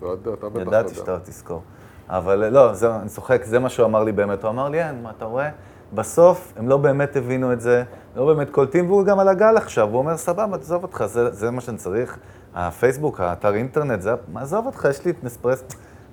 לא 0.01 0.07
יודע, 0.07 0.31
אתה 0.33 0.49
בטח 0.49 0.59
יודע. 0.59 0.77
ידעתי 0.77 0.95
שאתה 0.95 1.19
תזכור. 1.23 1.61
אבל 2.09 2.49
לא, 2.49 2.73
זה, 2.73 2.95
אני 2.95 3.09
צוחק, 3.09 3.43
זה 3.43 3.59
מה 3.59 3.69
שהוא 3.69 3.85
אמר 3.85 4.03
לי 4.03 4.11
באמת. 4.11 4.43
הוא 4.43 4.49
אמר 4.49 4.69
לי, 4.69 4.83
אין, 4.83 5.03
מה 5.03 5.11
אתה 5.17 5.25
רואה? 5.25 5.49
בסוף 5.95 6.53
הם 6.57 6.69
לא 6.69 6.77
באמת 6.77 7.15
הבינו 7.15 7.53
את 7.53 7.61
זה, 7.61 7.83
לא 8.15 8.25
באמת 8.25 8.49
קולטים, 8.49 8.87
והוא 8.87 9.05
גם 9.05 9.19
על 9.19 9.27
הגל 9.27 9.57
עכשיו. 9.57 9.89
הוא 9.89 9.97
אומר, 9.97 10.17
סבבה, 10.17 10.57
תעזוב 10.57 10.83
אותך, 10.83 11.03
זה, 11.05 11.31
זה 11.31 11.51
מה 11.51 11.61
שאני 11.61 11.77
צריך. 11.77 12.17
הפייסבוק, 12.55 13.19
האתר 13.19 13.53
אינטרנט, 13.53 14.01
זה, 14.01 14.13
עזוב 14.35 14.65
אותך, 14.65 14.87
יש 14.89 15.05
לי 15.05 15.11
את 15.11 15.23
נספרסו. 15.23 15.63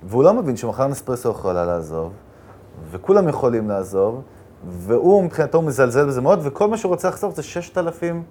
והוא 0.03 0.23
לא 0.23 0.33
מבין 0.33 0.57
שמחר 0.57 0.87
נספרסו 0.87 1.29
יכולה 1.29 1.65
לעזוב, 1.65 2.11
וכולם 2.91 3.27
יכולים 3.27 3.69
לעזוב, 3.69 4.21
והוא 4.67 5.23
מבחינתו 5.23 5.61
מזלזל 5.61 6.05
בזה 6.05 6.21
מאוד, 6.21 6.39
וכל 6.43 6.67
מה 6.67 6.77
שהוא 6.77 6.89
רוצה 6.89 7.07
לחסוך 7.07 7.35
זה 7.35 7.43
6,000 7.43 8.23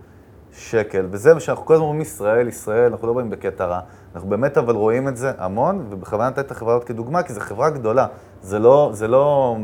שקל. 0.52 1.06
וזה 1.10 1.34
מה 1.34 1.40
שאנחנו 1.40 1.66
כל 1.66 1.74
הזמן 1.74 1.84
אומרים 1.84 2.00
ישראל, 2.00 2.48
ישראל, 2.48 2.92
אנחנו 2.92 3.06
לא 3.08 3.12
באים 3.12 3.30
בקטע 3.30 3.64
רע. 3.64 3.80
אנחנו 4.14 4.28
באמת 4.28 4.58
אבל 4.58 4.74
רואים 4.74 5.08
את 5.08 5.16
זה 5.16 5.32
המון, 5.38 5.86
ובכוונה 5.90 6.28
נתתי 6.28 6.40
את 6.40 6.50
החברה 6.50 6.74
הזאת 6.74 6.86
כדוגמה, 6.86 7.22
כי 7.22 7.32
זו 7.32 7.40
חברה 7.40 7.70
גדולה. 7.70 8.06
זה 8.42 8.58
לא, 8.58 8.90
זה 8.92 9.08
לא 9.08 9.56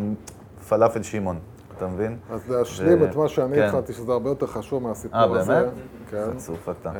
פלאפל 0.68 1.02
שמעון, 1.02 1.38
אתה 1.76 1.86
מבין? 1.86 2.16
אז 2.30 2.50
להשלים 2.50 3.04
את 3.04 3.16
מה 3.16 3.28
שאני 3.28 3.56
כן. 3.56 3.62
התחלתי, 3.62 3.92
שזה 3.92 4.12
הרבה 4.12 4.30
יותר 4.30 4.46
חשוב 4.46 4.82
מהסיפור 4.82 5.18
אה, 5.36 5.40
הזה. 5.40 5.52
באמת? 5.52 5.72
כן. 6.10 6.24
חצוף 6.34 6.68
אתה. 6.68 6.88
אה, 6.88 6.94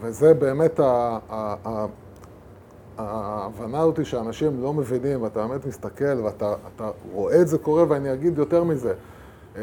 וזה 0.00 0.34
באמת 0.34 0.80
ההבנה 2.98 3.82
אותי 3.82 4.04
שאנשים 4.04 4.62
לא 4.62 4.72
מבינים, 4.72 5.22
ואתה 5.22 5.46
באמת 5.46 5.66
מסתכל 5.66 6.20
ואתה 6.24 6.54
אתה 6.76 6.90
רואה 7.12 7.40
את 7.40 7.48
זה 7.48 7.58
קורה, 7.58 7.84
ואני 7.88 8.12
אגיד 8.12 8.38
יותר 8.38 8.64
מזה. 8.64 8.94
אה, 9.56 9.62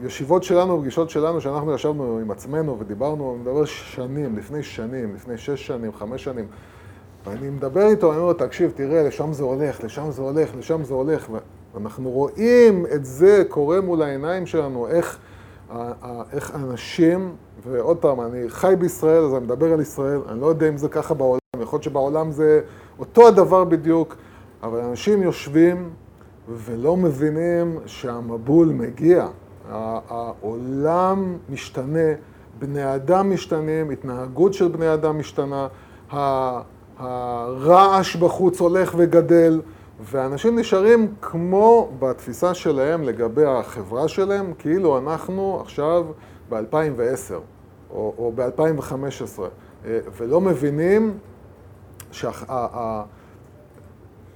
בישיבות 0.00 0.42
שלנו, 0.42 0.80
פגישות 0.80 1.10
שלנו, 1.10 1.40
שאנחנו 1.40 1.74
ישבנו 1.74 2.18
עם 2.18 2.30
עצמנו 2.30 2.78
ודיברנו, 2.78 3.32
אני 3.32 3.40
מדבר 3.40 3.64
שנים, 3.64 4.36
לפני 4.36 4.62
שנים, 4.62 5.14
לפני 5.14 5.38
שש 5.38 5.66
שנים, 5.66 5.92
חמש 5.92 6.24
שנים. 6.24 6.46
ואני 7.26 7.50
מדבר 7.50 7.86
איתו, 7.86 8.10
אני 8.12 8.16
אומר 8.16 8.28
לו, 8.28 8.34
תקשיב, 8.34 8.72
תראה, 8.74 9.02
לשם 9.02 9.32
זה 9.32 9.42
הולך, 9.42 9.84
לשם 9.84 10.10
זה 10.10 10.22
הולך, 10.22 10.50
לשם 10.58 10.84
זה 10.84 10.94
הולך. 10.94 11.28
ואנחנו 11.74 12.10
רואים 12.10 12.86
את 12.94 13.04
זה 13.04 13.42
קורה 13.48 13.80
מול 13.80 14.02
העיניים 14.02 14.46
שלנו, 14.46 14.86
איך, 14.88 15.18
ה- 15.70 15.92
ה- 16.02 16.22
איך 16.32 16.54
אנשים, 16.54 17.32
ועוד 17.66 17.96
פעם, 17.96 18.20
אני 18.20 18.48
חי 18.48 18.74
בישראל, 18.78 19.24
אז 19.24 19.34
אני 19.34 19.44
מדבר 19.44 19.72
על 19.72 19.80
ישראל, 19.80 20.20
אני 20.28 20.40
לא 20.40 20.46
יודע 20.46 20.68
אם 20.68 20.76
זה 20.76 20.88
ככה 20.88 21.14
בעולם, 21.14 21.38
יכול 21.60 21.76
להיות 21.76 21.82
שבעולם 21.82 22.30
זה 22.30 22.60
אותו 22.98 23.28
הדבר 23.28 23.64
בדיוק, 23.64 24.16
אבל 24.62 24.80
אנשים 24.80 25.22
יושבים 25.22 25.90
ולא 26.48 26.96
מבינים 26.96 27.78
שהמבול 27.86 28.68
מגיע. 28.68 29.26
העולם 29.70 31.36
משתנה, 31.50 32.08
בני 32.58 32.94
אדם 32.94 33.30
משתנים, 33.30 33.90
התנהגות 33.90 34.54
של 34.54 34.68
בני 34.68 34.94
אדם 34.94 35.18
משתנה, 35.18 35.68
הרעש 36.98 38.16
בחוץ 38.16 38.60
הולך 38.60 38.94
וגדל, 38.96 39.60
ואנשים 40.00 40.58
נשארים 40.58 41.14
כמו 41.22 41.90
בתפיסה 41.98 42.54
שלהם 42.54 43.02
לגבי 43.02 43.44
החברה 43.44 44.08
שלהם, 44.08 44.52
כאילו 44.58 44.98
אנחנו 44.98 45.58
עכשיו 45.60 46.04
ב-2010 46.48 47.34
או, 47.90 48.14
או 48.18 48.32
ב-2015, 48.34 49.40
ולא 50.16 50.40
מבינים 50.40 51.18
שה... 52.10 52.28
ה- 52.28 52.32
ה- 52.48 53.04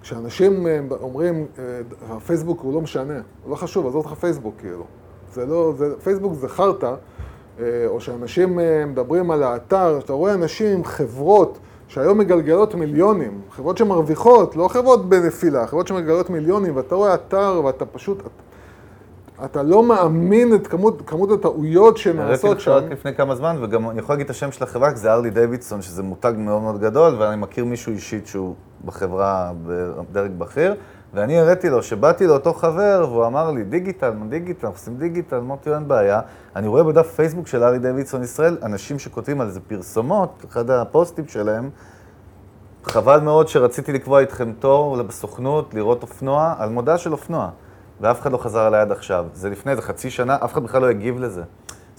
כשאנשים 0.02 0.66
אה, 0.66 0.80
אומרים, 1.00 1.46
אה, 1.58 1.64
הפייסבוק 2.10 2.60
הוא 2.60 2.74
לא 2.74 2.80
משנה, 2.80 3.14
הוא 3.14 3.50
לא 3.50 3.56
חשוב, 3.56 3.86
עזוב 3.86 4.06
אותך 4.06 4.18
פייסבוק 4.20 4.54
כאילו. 4.58 4.84
זה 5.32 5.46
לא, 5.46 5.72
זה, 5.76 5.94
פייסבוק 6.00 6.34
זה 6.34 6.48
חרטא, 6.48 6.94
אה, 7.60 7.64
או 7.86 8.00
שאנשים 8.00 8.60
אה, 8.60 8.86
מדברים 8.86 9.30
על 9.30 9.42
האתר, 9.42 10.00
שאתה 10.00 10.12
רואה 10.12 10.34
אנשים 10.34 10.84
חברות 10.84 11.58
שהיום 11.92 12.18
מגלגלות 12.18 12.74
מיליונים, 12.74 13.40
חברות 13.50 13.78
שמרוויחות, 13.78 14.56
לא 14.56 14.68
חברות 14.68 15.08
בנפילה, 15.08 15.66
חברות 15.66 15.86
שמגלגלות 15.86 16.30
מיליונים, 16.30 16.76
ואתה 16.76 16.94
רואה 16.94 17.14
אתר 17.14 17.60
ואתה 17.64 17.86
פשוט, 17.86 18.20
אתה, 18.20 18.28
אתה 19.44 19.62
לא 19.62 19.82
מאמין 19.82 20.54
את 20.54 20.66
כמות, 20.66 21.02
כמות 21.06 21.30
הטעויות 21.30 21.84
הראיתי 21.84 22.00
שנעשות 22.02 22.60
שם. 22.60 22.70
רק 22.70 22.84
לפני 22.90 23.14
כמה 23.14 23.34
זמן, 23.34 23.56
וגם 23.62 23.90
אני 23.90 23.98
יכול 23.98 24.12
להגיד 24.12 24.24
את 24.24 24.30
השם 24.30 24.52
של 24.52 24.64
החברה, 24.64 24.94
זה 24.94 25.12
ארלי 25.12 25.30
דיווידסון, 25.30 25.82
שזה 25.82 26.02
מותג 26.02 26.32
מאוד 26.36 26.62
מאוד 26.62 26.80
גדול, 26.80 27.14
ואני 27.18 27.36
מכיר 27.36 27.64
מישהו 27.64 27.92
אישית 27.92 28.26
שהוא 28.26 28.54
בחברה 28.84 29.52
בדרג 29.66 30.30
בכיר, 30.38 30.74
ואני 31.14 31.38
הראיתי 31.38 31.70
לו, 31.70 31.82
שבאתי 31.82 32.26
לאותו 32.26 32.52
חבר, 32.52 33.06
והוא 33.10 33.26
אמר 33.26 33.50
לי, 33.50 33.64
דיגיטל, 33.64 34.10
מה 34.10 34.26
דיגיטל, 34.26 34.66
אנחנו 34.66 34.80
עושים 34.80 34.96
דיגיטל, 34.96 35.36
אמרתי 35.36 35.70
לו, 35.70 35.76
אין 35.76 35.88
בעיה. 35.88 36.20
אני 36.56 36.68
רואה 36.68 36.84
בדף 36.84 37.14
פייסבוק 37.14 37.46
של 37.46 37.62
ארלי 37.62 37.78
דיווידסון 37.78 38.22
ישראל, 38.22 38.58
אנשים 38.62 38.98
שכותבים 38.98 39.40
על 39.40 39.50
זה 39.50 39.60
פרסומות, 39.60 40.44
אחד 40.48 40.70
הפוסטים 40.70 41.28
שלהם, 41.28 41.70
חבל 42.84 43.20
מאוד 43.20 43.48
שרציתי 43.48 43.92
לקבוע 43.92 44.20
איתכם 44.20 44.52
תור 44.52 45.02
בסוכנות, 45.02 45.74
לראות 45.74 46.02
אופנוע, 46.02 46.54
על 46.58 46.68
מודעה 46.68 46.98
של 46.98 47.12
אופנוע. 47.12 47.50
ואף 48.00 48.20
אחד 48.20 48.32
לא 48.32 48.36
חזר 48.36 48.66
אליי 48.66 48.80
עד 48.80 48.92
עכשיו. 48.92 49.26
זה 49.34 49.50
לפני 49.50 49.72
איזה 49.72 49.82
חצי 49.82 50.10
שנה, 50.10 50.36
אף 50.44 50.52
אחד 50.52 50.62
בכלל 50.62 50.82
לא 50.82 50.86
הגיב 50.86 51.18
לזה. 51.18 51.42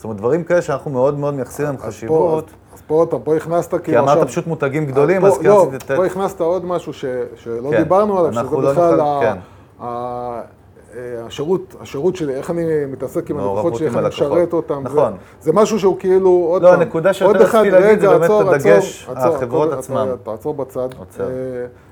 זאת 0.04 0.06
אומרת, 0.06 0.18
דברים 0.18 0.44
כאלה 0.44 0.62
שאנחנו 0.62 0.92
מאוד 0.92 1.20
מאוד 1.20 1.34
מייחסים 1.34 1.66
להם 1.66 1.76
אז 1.76 1.82
חשיבות, 1.82 2.52
אז 2.74 2.82
פה 2.88 2.96
עוד 2.96 3.08
פעם, 3.08 3.20
פה 3.24 3.36
הכנסת 3.36 3.76
כי 3.76 3.84
כאילו 3.84 4.00
אמרת 4.00 4.28
פשוט 4.28 4.48
מותגים 4.48 4.86
גדולים, 4.86 5.26
אז 5.26 5.34
פה- 5.38 5.44
כן 5.44 5.50
לא. 5.50 5.68
פה 5.96 6.06
הכנסת 6.06 6.42
עוד 6.42 6.66
משהו 6.66 6.94
שלא 7.36 7.70
כן, 7.72 7.78
דיברנו 7.84 8.20
עליו, 8.20 8.34
שזה 8.34 8.44
לא 8.44 8.72
בכלל 8.72 9.00
כן. 9.22 9.38
אה, 9.82 10.42
השירות, 11.26 11.76
השירות 11.82 12.16
שלי, 12.16 12.36
איך 12.36 12.50
אני 12.52 12.64
מתעסק 12.92 13.30
עם 13.30 13.38
הלקוחות 13.38 13.76
שלי, 13.76 13.88
איך 13.88 13.98
אני. 13.98 14.08
משרת 14.08 14.54
אותם. 14.54 14.82
נכון. 14.84 15.14
זה 15.42 15.54
משהו 15.54 15.80
שהוא 15.80 16.00
כאילו, 16.00 16.30
עוד 16.30 16.62
לא, 16.62 16.70
פעם, 16.70 16.80
הנקודה 16.82 17.14
שיותר 17.14 17.34
עוד 17.40 17.42
אחד, 17.42 17.60
רציתי 17.60 17.72
להגיד 17.72 18.00
זה 18.00 18.18
באמת 18.18 18.30
הדגש, 18.30 19.10
החברות 19.16 19.72
עצמם. 19.72 20.08
תעצור 20.24 20.54
בצד. 20.54 20.90
אה, 21.20 21.26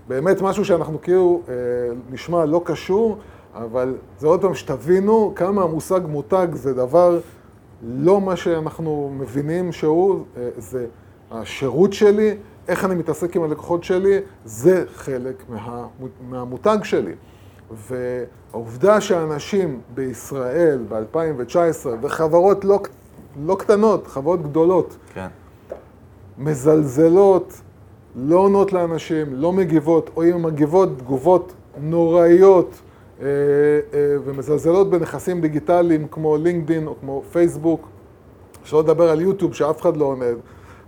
באמת 0.08 0.42
משהו 0.42 0.66
שאנחנו 0.66 1.02
כאילו 1.02 1.42
אה, 1.50 1.54
נשמע 2.12 2.46
לא 2.46 2.62
קשור, 2.66 3.18
אבל 3.56 3.94
זה 4.20 4.28
עוד 4.28 4.42
פעם 4.42 4.54
שתבינו 4.56 5.34
כמה 5.36 5.64
המושג 5.64 6.00
מותג 6.08 6.48
זה 6.54 6.74
דבר 6.74 7.20
לא 7.84 8.22
מה 8.22 8.36
שאנחנו 8.36 9.12
מבינים 9.18 9.72
שהוא, 9.72 10.24
אה, 10.38 10.50
זה 10.58 10.86
השירות 11.32 11.94
שלי, 11.94 12.38
איך 12.68 12.86
אני 12.86 12.96
מתעסק 12.96 13.36
עם 13.36 13.44
הלקוחות 13.44 13.84
שלי, 13.84 14.20
זה 14.46 14.86
חלק 14.94 15.44
מה, 15.50 15.88
מהמותג 16.30 16.78
שלי. 16.84 17.14
והעובדה 17.72 19.02
שאנשים 19.02 19.82
בישראל 19.94 20.80
ב-2019, 20.90 21.88
וחברות 22.02 22.66
לא, 22.66 22.80
לא 23.46 23.56
קטנות, 23.60 24.08
חברות 24.08 24.44
גדולות, 24.44 24.98
כן. 25.14 25.28
מזלזלות, 26.38 27.62
לא 28.16 28.36
עונות 28.36 28.74
לאנשים, 28.74 29.34
לא 29.34 29.54
מגיבות, 29.54 30.10
או 30.16 30.24
אם 30.24 30.44
מגיבות 30.44 30.90
תגובות 30.98 31.54
נוראיות 31.82 32.82
ומזלזלות 34.26 34.90
בנכסים 34.90 35.42
דיגיטליים 35.42 36.08
כמו 36.12 36.38
לינקדין 36.38 36.88
או 36.88 36.96
כמו 37.00 37.24
פייסבוק, 37.32 37.88
שלא 38.64 38.80
לדבר 38.80 39.10
על 39.10 39.22
יוטיוב 39.22 39.54
שאף 39.54 39.82
אחד 39.82 39.98
לא 39.98 40.06
עונה. 40.06 40.26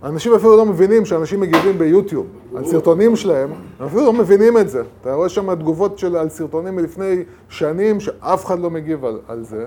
אנשים 0.02 0.34
אפילו 0.34 0.56
לא 0.56 0.66
מבינים 0.66 1.04
שאנשים 1.04 1.40
מגיבים 1.40 1.78
ביוטיוב 1.78 2.26
על 2.56 2.64
סרטונים 2.64 3.16
שלהם, 3.16 3.50
הם 3.78 3.86
אפילו 3.86 4.02
לא 4.02 4.12
מבינים 4.12 4.58
את 4.58 4.68
זה. 4.68 4.82
אתה 5.00 5.14
רואה 5.14 5.28
שם 5.28 5.54
תגובות 5.54 5.98
של, 5.98 6.16
על 6.16 6.28
סרטונים 6.28 6.76
מלפני 6.76 7.22
שנים 7.48 8.00
שאף 8.00 8.44
אחד 8.46 8.58
לא 8.58 8.70
מגיב 8.70 9.04
על, 9.04 9.18
על 9.28 9.44
זה. 9.44 9.66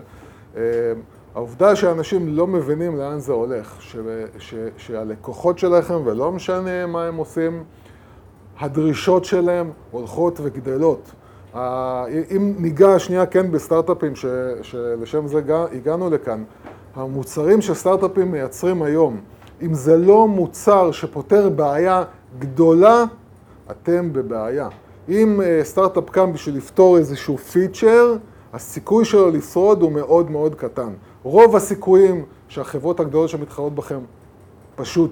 אה, 0.58 0.62
העובדה 1.36 1.76
שאנשים 1.76 2.28
לא 2.28 2.48
מבינים 2.48 2.98
לאן 2.98 3.20
זה 3.20 3.34
הולך, 3.34 3.76
ש, 3.80 3.96
ש, 4.40 4.54
שהלקוחות 4.78 5.60
שלכם, 5.60 6.02
ולא 6.06 6.32
משנה 6.32 6.86
מה 6.86 7.06
הם 7.06 7.16
עושים, 7.16 7.64
הדרישות 8.60 9.26
שלהם 9.26 9.72
הולכות 9.92 10.40
וגדלות. 10.44 11.12
אם 11.56 12.54
ניגע 12.60 13.00
שנייה 13.00 13.26
כן 13.26 13.52
בסטארט-אפים 13.52 14.16
ש, 14.16 14.26
שלשם 14.62 15.28
זה 15.28 15.38
הגע- 15.38 15.66
הגענו 15.74 16.10
לכאן, 16.10 16.44
המוצרים 16.96 17.62
שסטארט-אפים 17.62 18.32
מייצרים 18.32 18.82
היום, 18.82 19.20
אם 19.62 19.74
זה 19.74 19.98
לא 19.98 20.28
מוצר 20.28 20.92
שפותר 20.92 21.50
בעיה 21.50 22.04
גדולה, 22.40 23.04
אתם 23.72 24.14
בבעיה. 24.14 24.70
אם 25.10 25.42
אה, 25.42 25.60
סטארט-אפ 25.64 26.10
קם 26.10 26.34
בשביל 26.34 26.58
לפתור 26.58 26.98
איזשהו 26.98 27.38
פיצ'ר, 27.38 28.16
הסיכוי 28.54 29.06
שלו 29.06 29.30
לשרוד 29.32 29.82
הוא 29.82 29.92
מאוד 29.92 30.32
מאוד 30.32 30.56
קטן. 30.56 30.90
רוב 31.24 31.56
הסיכויים 31.56 32.24
שהחברות 32.48 33.00
הגדולות 33.00 33.30
שמתחרות 33.30 33.76
בכם 33.76 34.00
פשוט, 34.76 35.12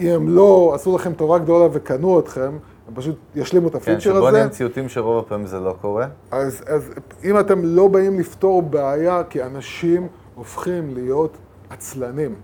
אם 0.00 0.06
הם 0.08 0.28
לא 0.28 0.72
עשו 0.74 0.94
לכם 0.94 1.12
טובה 1.12 1.38
גדולה 1.38 1.68
וקנו 1.72 2.18
אתכם, 2.20 2.50
הם 2.90 2.96
פשוט 2.96 3.16
ישלימו 3.34 3.68
את 3.68 3.72
כן, 3.72 3.78
הפיצ'ר 3.78 4.00
שבוא 4.00 4.18
הזה. 4.28 4.30
נהיה 4.30 4.46
מציאותים 4.46 4.88
שרוב 4.88 5.18
הפעמים 5.18 5.46
זה 5.46 5.60
לא 5.60 5.74
קורה. 5.80 6.06
אז, 6.30 6.62
אז 6.66 6.90
אם 7.24 7.40
אתם 7.40 7.58
לא 7.64 7.88
באים 7.88 8.20
לפתור 8.20 8.62
בעיה, 8.62 9.22
כי 9.30 9.42
אנשים 9.42 10.06
הופכים 10.34 10.94
להיות 10.94 11.36
עצלנים. 11.70 12.34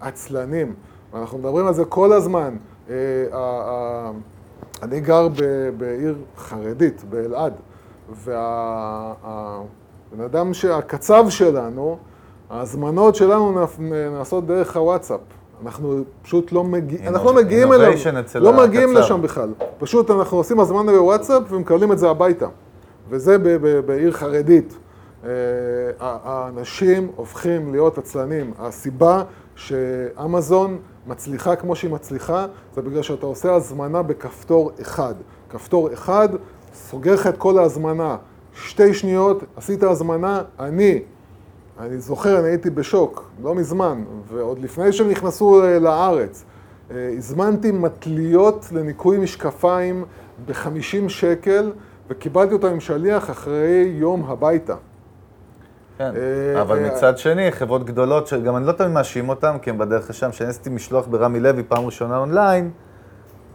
עצלנים. 0.00 0.74
ואנחנו 1.12 1.38
מדברים 1.38 1.66
על 1.66 1.74
זה 1.74 1.84
כל 1.84 2.12
הזמן. 2.12 2.56
אה, 2.90 2.94
ה- 3.32 3.36
ה- 3.38 4.12
אני 4.82 5.00
גר 5.00 5.28
ב- 5.28 5.34
בעיר 5.78 6.14
חרדית, 6.36 7.04
באלעד, 7.10 7.52
והבן 8.24 9.64
אדם, 10.24 10.54
ש- 10.54 10.64
הקצב 10.64 11.24
שלנו, 11.28 11.98
ההזמנות 12.50 13.14
שלנו 13.14 13.52
נעש- 13.52 13.80
נעשות 14.18 14.46
דרך 14.46 14.76
הוואטסאפ. 14.76 15.20
אנחנו 15.64 16.02
פשוט 16.22 16.52
לא 16.52 16.64
מגיעים, 16.64 17.08
אנחנו 17.08 17.28
לא 17.28 17.34
מגיעים 17.36 17.72
אליו, 17.72 17.92
לא 18.34 18.52
מגיעים 18.52 18.88
הקצר. 18.90 19.00
לשם 19.00 19.22
בכלל. 19.22 19.48
פשוט 19.78 20.10
אנחנו 20.10 20.36
עושים 20.36 20.60
הזמנה 20.60 20.92
בוואטסאפ 20.92 21.42
ומקבלים 21.50 21.92
את 21.92 21.98
זה 21.98 22.10
הביתה. 22.10 22.46
וזה 23.08 23.38
ב- 23.38 23.42
ב- 23.48 23.80
בעיר 23.86 24.12
חרדית. 24.12 24.76
אה, 25.24 25.30
האנשים 25.98 27.08
הופכים 27.16 27.72
להיות 27.72 27.98
עצלנים. 27.98 28.52
הסיבה 28.58 29.22
שאמזון 29.56 30.78
מצליחה 31.06 31.56
כמו 31.56 31.76
שהיא 31.76 31.90
מצליחה, 31.90 32.46
זה 32.74 32.82
בגלל 32.82 33.02
שאתה 33.02 33.26
עושה 33.26 33.54
הזמנה 33.54 34.02
בכפתור 34.02 34.70
אחד. 34.82 35.14
כפתור 35.50 35.92
אחד, 35.92 36.28
סוגר 36.74 37.14
לך 37.14 37.26
את 37.26 37.36
כל 37.38 37.58
ההזמנה. 37.58 38.16
שתי 38.54 38.94
שניות, 38.94 39.44
עשית 39.56 39.82
הזמנה, 39.82 40.42
אני, 40.60 41.02
אני 41.80 41.98
זוכר, 41.98 42.38
אני 42.38 42.48
הייתי 42.48 42.70
בשוק, 42.70 43.30
לא 43.42 43.54
מזמן, 43.54 44.04
ועוד 44.28 44.58
לפני 44.58 44.92
שהם 44.92 45.08
נכנסו 45.08 45.64
אה, 45.64 45.78
לארץ, 45.78 46.44
אה, 46.90 47.10
הזמנתי 47.16 47.72
מטליות 47.72 48.68
לניקוי 48.72 49.18
משקפיים 49.18 50.04
ב-50 50.46 51.08
שקל, 51.08 51.72
וקיבלתי 52.10 52.52
אותם 52.52 52.66
עם 52.66 52.80
שליח 52.80 53.30
אחרי 53.30 53.94
יום 53.96 54.24
הביתה. 54.24 54.74
כן, 55.98 56.10
אה, 56.16 56.62
אבל 56.62 56.86
מצד 56.86 57.18
שני, 57.18 57.52
חברות 57.52 57.84
גדולות, 57.84 58.26
שגם 58.26 58.56
אני 58.56 58.66
לא 58.66 58.72
תמיד 58.72 58.90
מאשים 58.90 59.28
אותם, 59.28 59.56
כי 59.62 59.70
הם 59.70 59.78
בדרך 59.78 60.10
לשם, 60.10 60.30
כשאני 60.30 60.50
עשיתי 60.50 60.70
משלוח 60.70 61.06
ברמי 61.06 61.40
לוי 61.40 61.62
פעם 61.62 61.86
ראשונה 61.86 62.18
אונליין, 62.18 62.70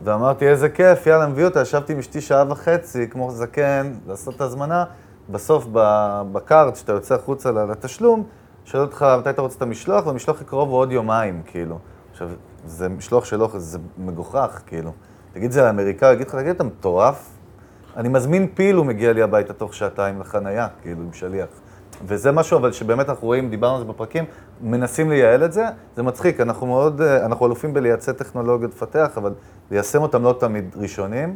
ואמרתי, 0.03 0.47
איזה 0.47 0.70
כיף, 0.70 1.07
יאללה, 1.07 1.28
מביא 1.28 1.45
אותה, 1.45 1.61
ישבתי 1.61 1.93
עם 1.93 1.99
אשתי 1.99 2.22
שעה 2.22 2.51
וחצי, 2.51 3.07
כמו 3.09 3.32
זקן, 3.32 3.93
לעשות 4.07 4.36
את 4.36 4.41
ההזמנה, 4.41 4.84
בסוף 5.32 5.67
ב- 5.71 6.21
בקארט, 6.32 6.73
כשאתה 6.73 6.91
יוצא 6.91 7.15
החוצה 7.15 7.51
לתשלום, 7.51 8.23
שואל 8.65 8.84
אותך 8.84 9.05
מתי 9.19 9.30
אתה 9.30 9.41
רוצה 9.41 9.57
את 9.57 9.61
המשלוח, 9.61 10.05
והמשלוח 10.05 10.41
הקרוב 10.41 10.69
הוא 10.69 10.77
עוד 10.77 10.91
יומיים, 10.91 11.41
כאילו. 11.45 11.80
עכשיו, 12.11 12.30
זה 12.65 12.89
משלוח 12.89 13.25
של 13.25 13.41
אוכל, 13.41 13.59
זה 13.59 13.80
מגוחך, 13.97 14.61
כאילו. 14.67 14.91
תגיד 15.34 15.51
זה 15.51 15.61
לאמריקאי, 15.61 16.13
יגיד 16.13 16.27
לך, 16.27 16.36
תגיד, 16.36 16.55
אתה 16.55 16.63
מטורף? 16.63 17.30
אני 17.97 18.09
מזמין 18.09 18.47
פיל, 18.53 18.75
הוא 18.75 18.86
מגיע 18.86 19.13
לי 19.13 19.21
הביתה 19.21 19.53
תוך 19.53 19.73
שעתיים 19.73 20.19
לחנייה, 20.19 20.67
כאילו, 20.82 21.01
עם 21.01 21.13
שליח. 21.13 21.47
וזה 22.05 22.32
משהו, 22.32 22.57
אבל 22.57 22.71
שבאמת 22.71 23.09
אנחנו 23.09 23.27
רואים, 23.27 23.49
דיברנו 23.49 23.75
על 23.75 23.82
זה 23.82 23.88
בפרקים, 23.88 24.25
מנסים 24.61 25.09
לייעל 25.09 25.45
את 25.45 25.53
זה, 25.53 25.65
זה 25.95 26.03
מצחיק, 26.03 26.39
אנחנו 26.39 26.67
מאוד, 26.67 27.01
אה, 27.01 27.25
אנחנו 27.25 27.45
אלופים 27.45 27.73
בלייצא 27.73 28.11
טכנולוגיות 28.11 28.71
לפתח, 28.71 29.11
אבל 29.17 29.34
ליישם 29.71 30.01
אותם 30.01 30.23
לא 30.23 30.36
תמיד 30.39 30.75
ראשונים, 30.77 31.36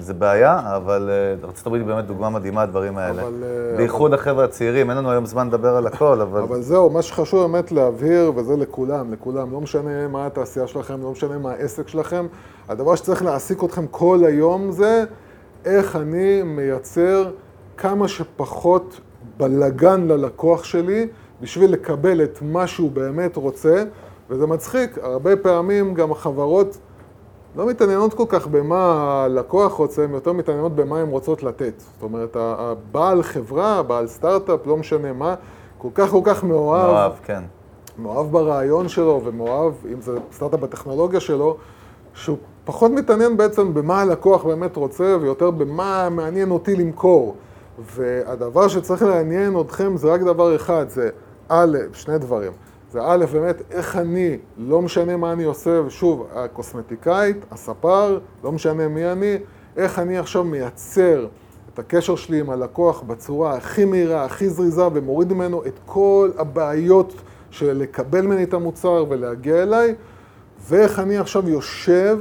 זה 0.00 0.14
בעיה, 0.14 0.76
אבל 0.76 1.10
אה, 1.12 1.48
ארה"ב 1.48 1.74
היא 1.74 1.84
באמת 1.84 2.06
דוגמה 2.06 2.30
מדהימה, 2.30 2.62
הדברים 2.62 2.98
האלה. 2.98 3.22
אבל, 3.22 3.44
אה, 3.44 3.76
בייחוד 3.76 4.14
החבר'ה 4.14 4.44
הצעירים, 4.44 4.90
אין 4.90 4.98
לנו 4.98 5.10
היום 5.10 5.26
זמן 5.26 5.46
לדבר 5.46 5.76
על 5.76 5.86
הכל, 5.86 6.20
אבל... 6.20 6.40
אבל 6.40 6.62
זהו, 6.62 6.90
מה 6.90 7.02
שחשוב 7.02 7.42
באמת 7.42 7.72
להבהיר, 7.72 8.32
וזה 8.36 8.56
לכולם, 8.56 9.12
לכולם, 9.12 9.52
לא 9.52 9.60
משנה 9.60 10.08
מה 10.08 10.26
התעשייה 10.26 10.66
שלכם, 10.66 11.02
לא 11.02 11.10
משנה 11.10 11.38
מה 11.38 11.50
העסק 11.50 11.88
שלכם, 11.88 12.26
הדבר 12.68 12.94
שצריך 12.94 13.24
להעסיק 13.24 13.64
אתכם 13.64 13.86
כל 13.86 14.24
היום 14.24 14.70
זה 14.70 15.04
איך 15.64 15.96
אני 15.96 16.42
מייצר 16.42 17.30
כמה 17.76 18.08
שפחות 18.08 19.00
בלגן 19.36 20.08
ללקוח 20.08 20.64
שלי 20.64 21.08
בשביל 21.40 21.72
לקבל 21.72 22.22
את 22.22 22.38
מה 22.42 22.66
שהוא 22.66 22.90
באמת 22.90 23.36
רוצה, 23.36 23.84
וזה 24.30 24.46
מצחיק, 24.46 24.98
הרבה 25.02 25.36
פעמים 25.36 25.94
גם 25.94 26.12
החברות 26.12 26.78
לא 27.56 27.66
מתעניינות 27.66 28.14
כל 28.14 28.24
כך 28.28 28.46
במה 28.46 29.02
הלקוח 29.24 29.72
רוצה, 29.72 30.04
הן 30.04 30.14
יותר 30.14 30.32
מתעניינות 30.32 30.74
במה 30.74 30.98
הן 30.98 31.08
רוצות 31.08 31.42
לתת. 31.42 31.72
זאת 31.78 32.02
אומרת, 32.02 32.36
הבעל 32.40 33.22
חברה, 33.22 33.78
הבעל 33.78 34.06
סטארט-אפ, 34.06 34.66
לא 34.66 34.76
משנה 34.76 35.12
מה, 35.12 35.34
כל 35.78 35.88
כך 35.94 36.10
כל 36.10 36.20
כך 36.24 36.44
מאוהב, 36.44 36.86
מאוהב, 36.86 37.12
כן. 37.24 37.42
מאוהב 37.98 38.32
ברעיון 38.32 38.88
שלו 38.88 39.20
ומאוהב, 39.24 39.72
אם 39.92 40.00
זה 40.00 40.18
סטארט-אפ 40.32 40.60
בטכנולוגיה 40.60 41.20
שלו, 41.20 41.56
שהוא 42.14 42.36
פחות 42.64 42.90
מתעניין 42.90 43.36
בעצם 43.36 43.74
במה 43.74 44.00
הלקוח 44.00 44.44
באמת 44.44 44.76
רוצה 44.76 45.16
ויותר 45.20 45.50
במה 45.50 46.08
מעניין 46.10 46.50
אותי 46.50 46.76
למכור. 46.76 47.36
והדבר 47.78 48.68
שצריך 48.68 49.02
לעניין 49.02 49.60
אתכם 49.60 49.96
זה 49.96 50.12
רק 50.12 50.20
דבר 50.20 50.56
אחד, 50.56 50.88
זה 50.88 51.10
א', 51.48 51.76
שני 51.92 52.18
דברים. 52.18 52.52
זה 52.92 53.00
א', 53.02 53.24
באמת, 53.32 53.62
איך 53.70 53.96
אני, 53.96 54.38
לא 54.58 54.82
משנה 54.82 55.16
מה 55.16 55.32
אני 55.32 55.44
עושה, 55.44 55.80
ושוב, 55.86 56.26
הקוסמטיקאית, 56.34 57.36
הספר, 57.50 58.18
לא 58.44 58.52
משנה 58.52 58.88
מי 58.88 59.12
אני, 59.12 59.36
איך 59.76 59.98
אני 59.98 60.18
עכשיו 60.18 60.44
מייצר 60.44 61.26
את 61.74 61.78
הקשר 61.78 62.16
שלי 62.16 62.40
עם 62.40 62.50
הלקוח 62.50 63.02
בצורה 63.02 63.56
הכי 63.56 63.84
מהירה, 63.84 64.24
הכי 64.24 64.48
זריזה, 64.48 64.82
ומוריד 64.92 65.32
ממנו 65.32 65.62
את 65.66 65.78
כל 65.86 66.30
הבעיות 66.38 67.14
של 67.50 67.72
לקבל 67.72 68.20
ממני 68.26 68.42
את 68.42 68.54
המוצר 68.54 69.04
ולהגיע 69.08 69.62
אליי, 69.62 69.94
ואיך 70.68 70.98
אני 70.98 71.18
עכשיו 71.18 71.48
יושב 71.48 72.18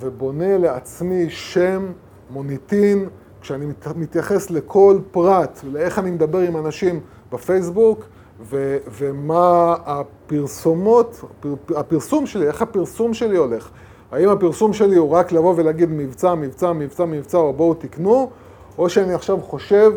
ובונה 0.00 0.58
לעצמי 0.58 1.30
שם, 1.30 1.86
מוניטין, 2.30 3.08
כשאני 3.40 3.66
מת- 3.66 3.96
מתייחס 3.96 4.50
לכל 4.50 4.98
פרט, 5.10 5.60
לאיך 5.72 5.98
אני 5.98 6.10
מדבר 6.10 6.38
עם 6.38 6.56
אנשים 6.56 7.00
בפייסבוק, 7.32 8.04
ו, 8.40 8.76
ומה 8.98 9.76
הפרסומות, 9.86 11.24
הפר, 11.24 11.78
הפרסום 11.78 12.26
שלי, 12.26 12.46
איך 12.46 12.62
הפרסום 12.62 13.14
שלי 13.14 13.36
הולך. 13.36 13.70
האם 14.12 14.28
הפרסום 14.28 14.72
שלי 14.72 14.96
הוא 14.96 15.10
רק 15.10 15.32
לבוא 15.32 15.54
ולהגיד 15.56 15.90
מבצע, 15.90 16.34
מבצע, 16.34 16.72
מבצע, 16.72 17.04
מבצע, 17.04 17.38
או 17.38 17.52
בואו 17.52 17.74
תקנו, 17.74 18.30
או 18.78 18.88
שאני 18.90 19.14
עכשיו 19.14 19.40
חושב 19.40 19.92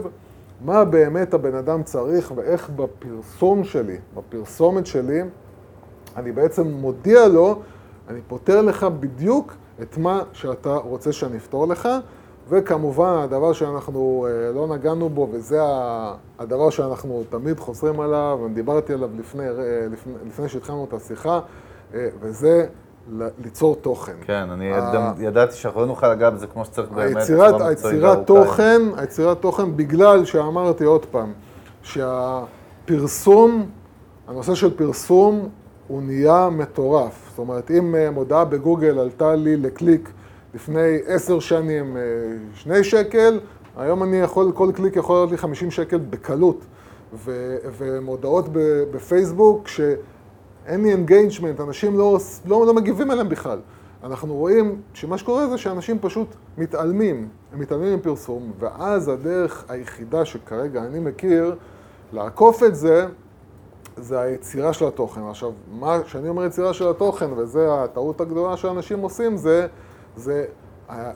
מה 0.65 0.85
באמת 0.85 1.33
הבן 1.33 1.55
אדם 1.55 1.83
צריך 1.83 2.31
ואיך 2.35 2.69
בפרסום 2.69 3.63
שלי, 3.63 3.97
בפרסומת 4.15 4.85
שלי, 4.85 5.21
אני 6.17 6.31
בעצם 6.31 6.67
מודיע 6.67 7.27
לו, 7.27 7.59
אני 8.09 8.19
פותר 8.27 8.61
לך 8.61 8.83
בדיוק 8.83 9.53
את 9.81 9.97
מה 9.97 10.23
שאתה 10.33 10.75
רוצה 10.75 11.11
שאני 11.11 11.37
אפתור 11.37 11.67
לך, 11.67 11.89
וכמובן 12.49 13.17
הדבר 13.23 13.53
שאנחנו 13.53 14.27
אה, 14.29 14.51
לא 14.51 14.67
נגענו 14.67 15.09
בו, 15.09 15.27
וזה 15.31 15.59
הדבר 16.39 16.69
שאנחנו 16.69 17.23
תמיד 17.29 17.59
חוזרים 17.59 17.99
עליו, 17.99 18.39
ודיברתי 18.45 18.93
עליו 18.93 19.09
לפני, 19.19 19.43
אה, 19.47 19.53
לפני, 19.91 20.13
לפני 20.27 20.49
שהתחלנו 20.49 20.85
את 20.89 20.93
השיחה, 20.93 21.39
אה, 21.93 22.07
וזה 22.19 22.65
ליצור 23.43 23.75
תוכן. 23.75 24.13
כן, 24.21 24.47
אני 24.51 24.73
ה- 24.73 24.91
גם 24.93 25.11
ידעתי 25.19 25.55
שאנחנו 25.55 25.81
לא 25.81 25.87
נוכל 25.87 26.11
לגעת 26.11 26.33
בזה 26.33 26.47
כמו 26.47 26.65
שצריך 26.65 26.89
באמת. 26.89 27.15
היצירת, 27.15 27.61
היצירת. 27.61 28.27
תוכן, 28.27 28.81
היצירת 28.97 29.41
תוכן, 29.41 29.77
בגלל 29.77 30.25
שאמרתי 30.25 30.83
עוד 30.83 31.05
פעם, 31.05 31.31
שהפרסום, 31.83 33.65
הנושא 34.27 34.55
של 34.55 34.77
פרסום 34.77 35.49
הוא 35.87 36.01
נהיה 36.01 36.49
מטורף. 36.51 37.25
זאת 37.29 37.39
אומרת, 37.39 37.71
אם 37.71 37.95
מודעה 38.13 38.45
בגוגל 38.45 38.99
עלתה 38.99 39.35
לי 39.35 39.57
לקליק 39.57 40.11
לפני 40.53 40.97
עשר 41.05 41.39
שנים 41.39 41.97
אה, 41.97 42.01
שני 42.53 42.83
שקל, 42.83 43.39
היום 43.77 44.03
אני 44.03 44.17
יכול, 44.17 44.51
כל 44.55 44.71
קליק 44.75 44.95
יכול 44.95 45.15
לעלות 45.15 45.31
לי 45.31 45.37
50 45.37 45.71
שקל 45.71 45.97
בקלות. 45.97 46.65
ו, 47.13 47.55
ומודעות 47.77 48.45
בפייסבוק, 48.91 49.67
שאין 49.67 50.83
לי 50.83 50.91
engagement, 50.91 51.59
אנשים 51.59 51.97
לא, 51.97 52.17
לא, 52.45 52.65
לא 52.65 52.73
מגיבים 52.73 53.11
אליהם 53.11 53.29
בכלל. 53.29 53.59
אנחנו 54.03 54.35
רואים 54.35 54.81
שמה 54.93 55.17
שקורה 55.17 55.47
זה 55.47 55.57
שאנשים 55.57 55.99
פשוט 56.01 56.27
מתעלמים, 56.57 57.29
הם 57.53 57.59
מתעלמים 57.59 57.95
מפרסום, 57.95 58.51
ואז 58.59 59.07
הדרך 59.07 59.65
היחידה 59.69 60.25
שכרגע 60.25 60.83
אני 60.83 60.99
מכיר 60.99 61.55
לעקוף 62.13 62.63
את 62.63 62.75
זה, 62.75 63.07
זה 63.97 64.19
היצירה 64.19 64.73
של 64.73 64.85
התוכן. 64.85 65.21
עכשיו, 65.29 65.51
מה 65.71 65.99
שאני 66.05 66.29
אומר 66.29 66.45
יצירה 66.45 66.73
של 66.73 66.87
התוכן, 66.87 67.33
וזה 67.33 67.83
הטעות 67.83 68.21
הגדולה 68.21 68.57
שאנשים 68.57 68.99
עושים, 68.99 69.37
זה, 69.37 69.67
זה, 70.17 70.45
אה, 70.89 71.11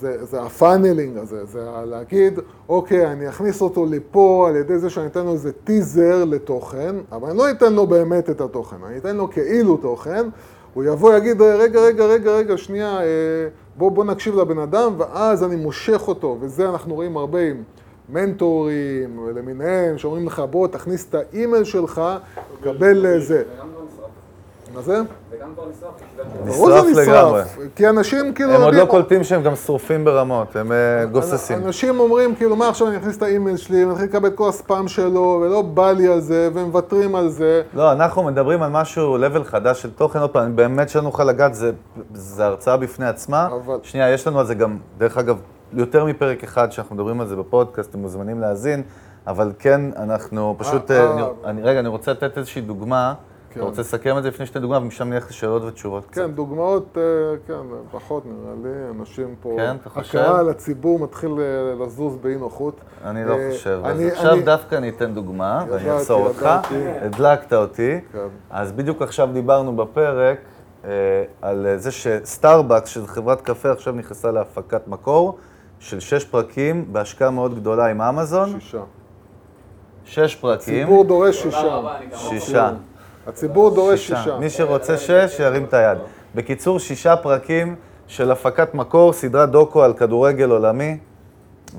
זה, 0.00 0.24
זה 0.24 0.42
ה 0.42 0.50
funneling 0.50 1.18
הזה, 1.18 1.44
זה 1.44 1.64
להגיד, 1.86 2.38
אוקיי, 2.68 3.12
אני 3.12 3.28
אכניס 3.28 3.60
אותו 3.60 3.86
לפה 3.86 4.46
על 4.48 4.56
ידי 4.56 4.78
זה 4.78 4.90
שאני 4.90 5.06
אתן 5.06 5.24
לו 5.24 5.32
איזה 5.32 5.52
טיזר 5.52 6.24
לתוכן, 6.24 6.96
אבל 7.12 7.28
אני 7.28 7.38
לא 7.38 7.50
אתן 7.50 7.72
לו 7.72 7.86
באמת 7.86 8.30
את 8.30 8.40
התוכן, 8.40 8.76
אני 8.86 8.98
אתן 8.98 9.16
לו 9.16 9.30
כאילו 9.30 9.76
תוכן, 9.76 10.26
הוא 10.74 10.84
יבוא, 10.84 11.14
יגיד, 11.14 11.42
רגע, 11.42 11.80
רגע, 11.80 12.04
רגע, 12.04 12.30
רגע, 12.30 12.56
שנייה, 12.56 13.00
אה, 13.00 13.48
בוא, 13.76 13.90
בוא 13.90 14.04
נקשיב 14.04 14.36
לבן 14.40 14.58
אדם, 14.58 14.94
ואז 14.98 15.44
אני 15.44 15.56
מושך 15.56 16.08
אותו, 16.08 16.36
וזה 16.40 16.68
אנחנו 16.68 16.94
רואים 16.94 17.16
הרבה 17.16 17.40
עם 17.40 17.62
מנטורים 18.08 19.28
למיניהם, 19.34 19.98
שאומרים 19.98 20.26
לך, 20.26 20.42
בוא, 20.50 20.68
תכניס 20.68 21.06
את 21.08 21.14
האימייל 21.14 21.64
שלך, 21.64 22.02
קבל 22.60 23.06
אה, 23.06 23.18
זה. 23.18 23.26
זה 23.26 23.44
גם 23.60 23.66
כבר 23.74 23.84
נשרף. 23.94 24.10
מה 24.74 24.82
זה? 24.82 25.02
זה 25.30 25.36
גם 25.42 25.48
כבר 25.54 25.64
נשרף. 25.70 25.92
נשרף 26.44 26.86
לגמרי. 27.08 27.42
כי 27.76 27.88
אנשים 27.88 28.34
כאילו... 28.34 28.52
הם 28.52 28.62
עוד 28.62 28.74
לא 28.74 28.84
קולטים 28.84 29.24
שהם 29.24 29.42
גם 29.42 29.56
שרופים 29.56 30.04
ברמות, 30.04 30.56
הם 30.56 30.72
אה, 30.72 31.04
גוססים. 31.04 31.58
אנשים 31.64 32.00
אומרים, 32.00 32.34
כאילו, 32.34 32.56
מה 32.56 32.68
עכשיו 32.68 32.88
אני 32.88 32.96
אכניס 32.96 33.16
את 33.16 33.22
האימייל 33.22 33.56
שלי, 33.56 33.84
ואני 33.84 33.92
אתחיל 33.94 34.08
לקבל 34.08 34.28
את 34.28 34.34
כל 34.34 34.48
הספאם 34.48 34.88
שלו, 34.88 35.40
ולא 35.42 35.62
בא 35.62 35.92
לי 35.92 36.08
על 36.08 36.20
זה, 36.20 36.50
ומוותרים 36.54 37.14
על 37.14 37.28
זה. 37.28 37.62
לא, 37.74 37.92
אנחנו 37.92 38.22
מדברים 38.22 38.62
על 38.62 38.70
משהו, 38.70 39.18
level 39.18 39.44
חדש 39.44 39.82
של 39.82 39.90
תוכן, 39.90 40.18
עוד 40.18 40.30
פעם, 40.30 40.56
באמת 40.56 40.88
שלא 40.88 41.02
נוכל 41.02 41.24
לגעת, 41.24 41.54
זה, 41.54 41.70
זה 42.14 42.44
הרצאה 42.46 42.76
בפני 42.76 43.06
עצמה. 43.06 43.46
אבל- 43.46 43.78
שנייה, 43.82 44.10
יש 44.10 44.26
לנו 44.26 44.40
על 44.40 44.46
זה 44.46 44.54
גם, 44.54 44.78
דרך 44.98 45.18
אגב, 45.18 45.38
יותר 45.72 46.04
מפרק 46.04 46.44
אחד 46.44 46.72
שאנחנו 46.72 46.94
מדברים 46.94 47.20
על 47.20 47.26
זה 47.26 47.36
בפודקאסט, 47.36 47.90
אתם 47.90 47.98
מוזמנים 47.98 48.40
להאזין, 48.40 48.82
אבל 49.26 49.52
כן, 49.58 49.80
אנחנו 49.96 50.54
פשוט, 50.58 50.90
אה, 50.90 50.96
אה. 51.06 51.12
אני, 51.14 51.22
אני, 51.44 51.62
רגע, 51.62 51.80
אני 51.80 51.88
רוצה 51.88 52.10
לתת 52.10 52.38
איזושהי 52.38 52.62
דוגמה. 52.62 53.14
כן. 53.54 53.60
אתה 53.60 53.68
רוצה 53.68 53.80
לסכם 53.80 54.18
את 54.18 54.22
זה 54.22 54.28
לפני 54.28 54.46
שתי 54.46 54.58
דוגמה, 54.58 54.76
ומשם 54.78 55.08
נלך 55.12 55.28
לשאלות 55.30 55.62
ותשובות 55.62 56.04
קצת. 56.06 56.14
כן, 56.22 56.32
דוגמאות, 56.32 56.98
אה, 56.98 57.02
כן, 57.46 57.54
פחות 57.90 58.22
נראה 58.26 58.54
לי, 58.62 58.98
אנשים 59.00 59.34
פה... 59.42 59.54
כן, 59.56 59.76
אתה 59.80 59.90
חושב? 59.90 60.18
הקהל, 60.18 60.48
הציבור 60.48 60.98
מתחיל 60.98 61.30
אה, 61.30 61.84
לזוז 61.84 62.16
באי 62.16 62.36
נוחות. 62.36 62.80
אני 63.04 63.24
לא 63.24 63.34
אה, 63.34 63.50
חושב. 63.52 63.80
אז 63.84 63.96
אני- 64.00 64.10
עכשיו 64.10 64.32
אני- 64.32 64.42
דווקא 64.42 64.74
אני 64.74 64.88
אתן 64.88 65.14
דוגמה, 65.14 65.64
ואני 65.68 65.82
ידעתי, 65.82 65.98
אעצור 65.98 66.26
אותך. 66.26 66.48
הדלקת 67.02 67.52
אותי. 67.52 68.00
כן. 68.12 68.18
אז 68.50 68.72
בדיוק 68.72 69.02
עכשיו 69.02 69.28
דיברנו 69.32 69.76
בפרק 69.76 70.38
על 71.42 71.66
זה 71.76 71.90
שסטארבקס, 71.90 72.88
שזו 72.88 73.06
חברת 73.06 73.40
קפה, 73.40 73.70
עכשיו 73.72 73.94
נכנסה 73.94 74.30
להפקת 74.30 74.88
מקור 74.88 75.36
של 75.78 76.00
שש 76.00 76.24
פרקים 76.24 76.92
בהשקעה 76.92 77.30
מאוד 77.30 77.54
גדולה 77.54 77.86
עם 77.86 78.00
אמזון. 78.00 78.60
שישה. 78.60 78.80
שש 80.04 80.34
פרקים. 80.36 80.74
הציבור 80.74 81.04
דורש 81.04 81.42
שישה. 81.42 81.80
שישה. 82.14 82.70
הציבור 83.26 83.74
דורש 83.74 84.06
שישה. 84.06 84.38
מי 84.38 84.50
שרוצה 84.50 84.96
שש, 84.96 85.36
שירים 85.36 85.64
את 85.64 85.74
היד. 85.74 85.98
בקיצור, 86.34 86.78
שישה 86.78 87.16
פרקים 87.16 87.76
של 88.06 88.30
הפקת 88.30 88.74
מקור, 88.74 89.12
סדרת 89.12 89.50
דוקו 89.50 89.82
על 89.82 89.92
כדורגל 89.92 90.50
עולמי, 90.50 90.98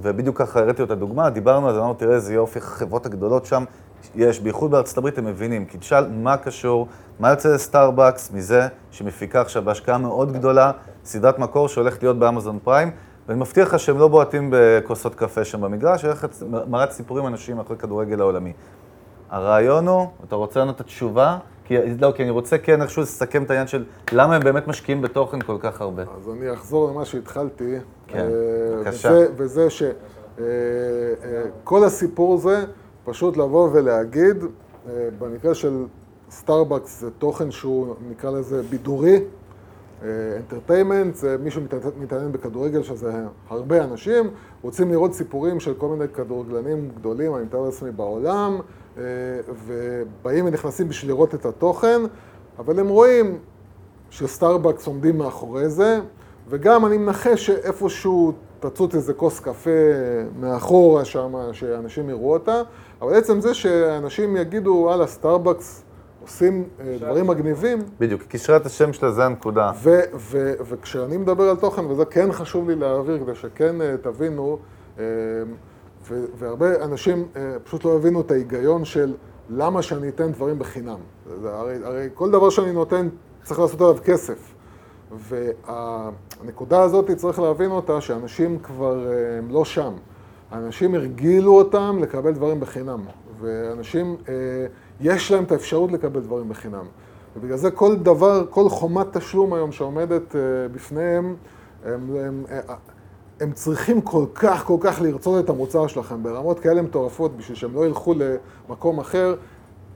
ובדיוק 0.02 0.38
ככה 0.38 0.60
הראיתי 0.60 0.82
אותה 0.82 0.96
דוגמה, 0.96 1.30
דיברנו 1.30 1.68
על 1.68 1.74
זה, 1.74 1.80
אמרנו, 1.80 1.94
תראה 1.94 2.16
איזה 2.16 2.34
יופי, 2.34 2.60
החברות 2.60 3.06
הגדולות 3.06 3.46
שם, 3.46 3.64
יש, 4.16 4.40
בייחוד 4.40 4.72
בארצות 4.72 4.98
הברית 4.98 5.18
הם 5.18 5.26
מבינים, 5.26 5.66
כי 5.66 5.78
תשאל 5.78 6.08
מה 6.12 6.38
קשור, 6.38 6.88
מה 7.20 7.30
יוצא 7.30 7.50
לסטארבקס 7.50 8.32
מזה 8.32 8.68
שמפיקה 8.92 9.42
עכשיו 9.42 9.64
בהשקעה 9.66 9.98
מאוד 9.98 10.34
גדולה, 10.34 10.72
סדרת 11.06 11.40
מקור 11.40 11.68
שהולכת 11.68 12.04
להיות 12.04 12.20
באמזון 12.20 12.60
פריים, 12.64 12.92
ואני 13.28 13.40
מבטיח 13.40 13.74
לך 13.74 13.80
שהם 13.80 13.98
לא 13.98 14.08
בועטים 14.08 14.54
בכוסות 14.54 15.16
קפה 15.16 15.46
שם 15.46 15.62
במגרש, 15.62 16.06
הולכת 16.06 16.30
מראת 16.68 16.92
סיפורים 16.92 17.28
אנשים 17.28 17.60
אחרי 17.60 17.78
כדורגל 17.78 18.22
העולמי. 18.22 18.54
הרעיון 19.30 19.88
הוא, 19.88 20.08
אתה 20.28 20.36
רוצה 20.36 20.60
לענות 20.60 20.76
את 20.76 20.82
התשובה? 20.82 21.38
כי, 21.66 21.76
לא, 22.02 22.12
כי 22.16 22.24
אני 22.24 22.32
רוצה 22.32 22.58
כן 22.58 22.82
איכשהו 22.82 23.02
לסכם 23.02 23.44
את 23.44 23.50
העניין 23.50 23.68
של 23.68 23.84
למה 24.12 24.36
הם 24.36 24.42
באמת 24.44 24.68
משקיעים 24.68 25.02
בתוכן 25.02 25.42
כל 25.42 25.58
כך 25.60 25.82
הרבה. 25.82 26.02
אז 26.02 26.30
אני 26.30 26.54
אחזור 26.54 26.90
למה 26.92 27.06
שהתחלתי. 27.06 27.76
כן, 28.08 28.18
אה, 28.20 28.26
בבקשה. 28.78 29.10
וזה, 29.12 29.28
וזה 29.36 29.68
שכל 29.70 29.94
הסיפור 31.84 32.38
זה 32.38 32.66
פשוט 33.06 33.38
לבוא 33.38 33.70
ולהגיד, 33.74 34.44
אה, 34.44 34.50
במקרה 35.20 35.56
של 35.56 35.86
סטארבקס 36.32 37.02
זה 37.02 37.12
תוכן 37.12 37.52
שהוא, 37.52 37.96
נקרא 38.10 38.32
לזה 38.32 38.62
בידורי, 38.70 39.20
entertainment, 40.38 41.16
זה 41.16 41.38
מישהו 41.44 41.62
מתעניין- 42.00 42.32
בכדורגל, 42.32 42.84
שזה 42.84 43.12
הרבה 43.50 43.84
אנשים, 43.84 44.30
רוצים 44.62 44.92
לראות 44.92 45.14
סיפורים 45.14 45.60
של 45.60 45.74
כל 45.74 45.88
מיני 45.88 46.08
כדורגלנים 46.14 46.90
גדולים, 46.96 47.36
אני 47.36 47.44
מתאר 47.44 47.62
לעצמי 47.62 47.92
בעולם, 47.92 48.56
אה, 48.56 48.62
ובאים 49.66 50.46
ונכנסים 50.46 50.90
בשביל 50.90 51.12
לראות 51.12 51.36
את 51.36 51.46
התוכן, 51.46 52.02
אבל 52.60 52.80
הם 52.80 52.88
רואים 52.88 53.38
שסטארבקס 54.10 54.88
עומדים 54.88 55.18
מאחורי 55.18 55.70
זה, 55.70 56.00
וגם 56.50 56.86
אני 56.86 56.98
מנחש 56.98 57.46
שאיפשהו 57.46 58.34
תצוץ 58.60 58.96
איזה 58.96 59.14
כוס 59.14 59.40
קפה 59.40 59.70
מאחורה 60.40 61.06
שם, 61.06 61.34
שאנשים 61.52 62.10
יראו 62.10 62.34
אותה, 62.34 62.62
אבל 63.02 63.14
עצם 63.14 63.42
זה 63.42 63.54
שאנשים 63.54 64.38
יגידו, 64.38 64.72
וואלה, 64.72 65.08
סטארבקס 65.08 65.84
עושים 66.22 66.64
אה, 66.80 66.98
דברים 67.00 67.28
מגניבים, 67.28 67.80
בדיוק, 68.00 68.22
קישרת 68.22 68.66
השם 68.66 68.94
שלה 68.94 69.12
זה 69.12 69.26
הנקודה. 69.26 69.72
ו- 69.76 70.00
ו- 70.16 70.54
וכשאני 70.68 71.18
מדבר 71.18 71.50
על 71.50 71.56
תוכן, 71.56 71.86
וזה 71.86 72.06
כן 72.06 72.32
חשוב 72.32 72.70
לי 72.70 72.76
להעביר 72.76 73.20
כדי 73.20 73.36
שכן 73.36 73.82
אה, 73.82 73.96
תבינו, 74.02 74.58
אה, 75.00 75.04
והרבה 76.12 76.84
אנשים 76.84 77.28
אה, 77.36 77.56
פשוט 77.64 77.86
לא 77.86 77.96
הבינו 77.96 78.22
את 78.22 78.32
ההיגיון 78.32 78.86
של 78.86 79.14
למה 79.50 79.82
שאני 79.82 80.10
אתן 80.10 80.32
דברים 80.32 80.60
בחינם. 80.60 81.00
הרי, 81.44 81.76
הרי 81.84 82.10
כל 82.14 82.32
דבר 82.32 82.50
שאני 82.50 82.72
נותן, 82.72 83.10
צריך 83.44 83.60
לעשות 83.60 83.82
עליו 83.82 83.98
כסף. 84.04 84.54
והנקודה 85.12 86.82
הזאת, 86.82 87.12
צריך 87.12 87.40
להבין 87.40 87.72
אותה, 87.72 88.02
שאנשים 88.02 88.60
כבר 88.60 89.08
אה, 89.08 89.38
הם 89.38 89.50
לא 89.50 89.66
שם. 89.66 89.94
אנשים 90.52 90.96
הרגילו 90.96 91.58
אותם 91.58 91.98
לקבל 92.02 92.32
דברים 92.32 92.60
בחינם, 92.60 93.00
ואנשים, 93.42 94.16
אה, 94.30 94.34
יש 95.02 95.32
להם 95.32 95.44
את 95.44 95.52
האפשרות 95.52 95.92
לקבל 95.92 96.22
דברים 96.22 96.50
בחינם. 96.50 96.86
ובגלל 97.38 97.58
זה 97.58 97.72
כל 97.72 97.96
דבר, 97.96 98.46
כל 98.50 98.70
חומת 98.70 99.18
תשלום 99.18 99.54
היום 99.54 99.72
שעומדת 99.72 100.36
בפניהם, 100.72 101.36
הם, 101.86 102.16
הם, 102.16 102.44
הם 103.40 103.52
צריכים 103.52 104.02
כל 104.02 104.26
כך, 104.36 104.64
כל 104.66 104.78
כך 104.80 105.02
לרצות 105.02 105.46
את 105.46 105.50
המוצר 105.50 105.88
שלכם 105.88 106.24
ברמות 106.24 106.60
כאלה 106.60 106.82
מטורפות 106.82 107.38
בשביל 107.38 107.58
שהם 107.58 107.76
לא 107.76 107.86
ילכו 107.86 108.14
למקום 108.70 109.00
אחר. 109.00 109.36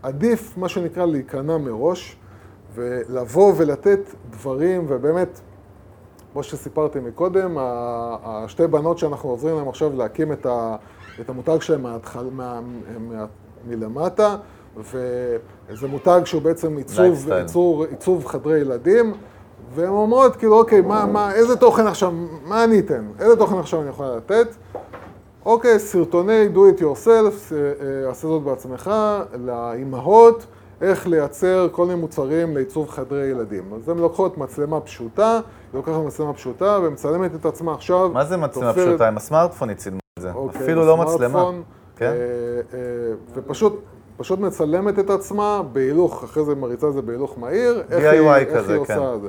עדיף, 0.04 0.58
מה 0.58 0.70
שנקרא, 0.70 1.06
להיכנע 1.06 1.58
מראש 1.58 2.18
ולבוא 2.74 3.54
ולתת 3.58 4.00
דברים, 4.30 4.86
ובאמת, 4.88 5.40
כמו 6.34 6.44
שסיפרתי 6.44 7.00
מקודם, 7.00 7.58
השתי 8.24 8.68
בנות 8.68 8.98
שאנחנו 8.98 9.30
עוזרים 9.30 9.56
להן 9.56 9.68
עכשיו 9.68 9.96
להקים 9.96 10.32
את, 10.32 10.46
ה, 10.46 10.76
את 11.20 11.30
המותג 11.30 11.58
שלהם 11.62 11.84
מההתחל, 11.84 12.26
מה, 12.32 12.60
מה, 13.00 13.26
מלמטה, 13.68 14.36
וזה 14.78 15.88
מותג 15.88 16.22
שהוא 16.26 16.42
בעצם 16.42 16.78
עיצוב. 16.78 17.32
עיצוב, 17.32 17.84
עיצוב 17.84 18.26
חדרי 18.26 18.60
ילדים, 18.60 19.14
והן 19.76 19.90
אומרות, 19.90 20.36
כאילו, 20.36 20.60
אוקיי, 20.60 20.82
מה, 20.82 21.06
מה, 21.06 21.34
איזה 21.34 21.56
תוכן 21.56 21.88
עכשיו, 21.88 22.12
מה 22.46 22.64
אני 22.64 22.80
אתן? 22.80 23.06
איזה 23.20 23.36
תוכן 23.36 23.58
עכשיו 23.58 23.82
אני 23.82 23.90
יכולה 23.90 24.16
לתת? 24.16 24.48
אוקיי, 25.46 25.80
סרטוני 25.80 26.48
do 26.54 26.78
it 26.78 26.82
yourself, 26.82 27.06
אה, 27.54 27.58
אה, 28.06 28.12
עשה 28.12 28.28
זאת 28.28 28.44
בעצמך, 28.44 28.92
לאימהות, 29.46 30.46
איך 30.82 31.08
לייצר 31.08 31.68
כל 31.72 31.86
מיני 31.86 32.00
מוצרים 32.00 32.56
לעיצוב 32.56 32.90
חדרי 32.90 33.28
ילדים. 33.28 33.64
אז 33.76 33.90
הן 33.90 33.98
לוקחות 33.98 34.38
מצלמה 34.38 34.80
פשוטה, 34.80 35.34
היא 35.34 35.42
לוקחת 35.74 35.94
מצלמה 36.08 36.34
פשוטה 36.34 36.80
ומצלמת 36.84 37.36
את 37.36 37.46
עצמה 37.46 37.74
עכשיו. 37.74 38.10
מה 38.14 38.26
זה 38.26 38.38
מצלמה 38.38 38.74
תופרת- 38.74 38.88
פשוטה? 38.88 39.08
עם 39.08 39.18
הסמארטפון 39.18 39.70
היא 39.70 39.78
צילמה 39.78 40.00
את 40.20 40.24
זה. 40.24 40.32
אוקיי, 40.32 40.62
אפילו 40.62 40.86
לא 40.86 40.98
מצלמה. 40.98 41.52
כן. 41.96 42.06
אה, 42.06 42.12
אה, 42.74 42.80
ופשוט 43.34 43.80
פשוט 44.18 44.40
מצלמת 44.40 45.00
את 45.00 45.10
עצמה 45.10 45.62
בהילוך, 45.74 46.24
אחרי 46.24 46.46
זה 46.46 46.56
מריצה 46.56 46.88
את 46.88 46.94
זה 46.94 47.02
בהילוך 47.02 47.40
מהיר. 47.40 47.84
איך 47.92 48.04
DIY 48.04 48.08
היא- 48.18 48.30
איך 48.48 48.58
כזה, 48.58 48.74
היא 48.74 48.86
כן. 48.86 48.98
עושה 48.98 49.16
את 49.16 49.22
זה. 49.22 49.28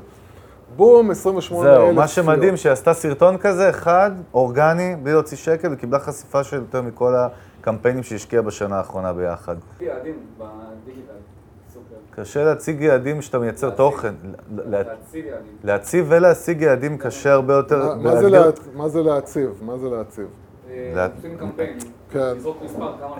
בום, 0.77 1.11
28 1.11 1.71
אלף 1.71 1.79
זהו, 1.79 1.93
מה 1.95 2.09
שמדהים 2.09 2.57
שהיא 2.57 2.73
עשתה 2.73 2.95
סרטון 2.95 3.39
כזה, 3.39 3.71
אחד, 3.71 4.11
אורגני, 4.35 4.97
בלי 5.03 5.12
להוציא 5.12 5.37
שקל, 5.37 5.68
וקיבלה 5.73 5.99
חשיפה 5.99 6.45
של 6.45 6.57
יותר 6.57 6.83
מכל 6.83 7.14
הקמפיינים 7.61 8.03
שהשקיעה 8.03 8.43
בשנה 8.43 8.77
האחרונה 8.79 9.12
ביחד. 9.12 9.57
יעדים 9.81 10.14
בדיגיטל, 10.39 11.12
סופר. 11.73 11.95
קשה 12.23 12.45
להציג 12.45 12.81
יעדים 12.81 13.18
כשאתה 13.18 13.39
מייצר 13.39 13.66
להציג. 13.66 13.77
תוכן. 13.79 14.14
לה- 14.57 14.83
להציב 14.83 15.27
יעדים. 15.27 15.53
להציב 15.64 16.07
ולהשיג 16.09 16.62
יעדים 16.62 16.99
קשה 16.99 17.33
הרבה 17.33 17.55
יותר. 17.55 17.79
מה- 17.87 17.95
מה 17.95 18.16
זה 18.16 18.29
להגדיר- 18.31 18.41
לה- 18.73 18.79
מה 18.79 18.89
זה 18.89 19.03
להציב? 19.03 19.51
מה 19.62 19.79
זה 19.79 19.89
להציב? 19.89 20.27
אה, 20.89 20.93
לה- 20.97 21.09
עושים 21.16 21.37
קמפיין, 21.39 21.78
כן. 22.11 22.33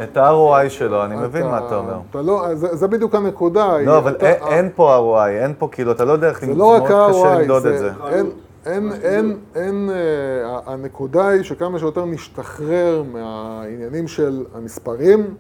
את 0.03 0.17
ה-ROI 0.17 0.69
שלו, 0.69 1.05
אני 1.05 1.17
מבין 1.17 1.47
מה 1.47 1.67
אתה 1.67 1.77
אומר. 1.77 1.95
אתה 2.11 2.23
לא, 2.23 2.55
זה, 2.55 2.77
זה 2.77 2.87
בדיוק 2.89 3.15
הנקודה. 3.15 3.79
לא, 3.79 3.99
אבל 3.99 4.13
אתה- 4.13 4.27
אין- 4.29 4.43
אין 4.53 4.69
פה 4.75 4.97
ROI, 4.97 5.43
אין 5.43 5.53
פה, 5.59 5.69
כאילו, 5.73 5.93
אתה 5.93 6.05
לא 6.05 6.13
יודע 6.13 6.29
איך 6.29 6.45
לא 6.57 6.65
רק 6.75 6.91
מאוד 6.91 7.11
קשה 7.11 7.39
למדוד 7.39 7.67
את 7.67 7.79
זה. 7.79 7.91
אין, 8.09 8.31
אין, 8.67 8.93
אין, 9.03 9.37
אין, 9.55 9.91
אה, 9.91 10.59
הנקודה 10.73 11.29
היא 11.29 11.43
שכמה 11.43 11.79
שיותר 11.79 12.05
נשתחרר 12.05 13.03
מהעניינים 13.13 14.09
של 14.09 14.45
המספרים 14.55 15.35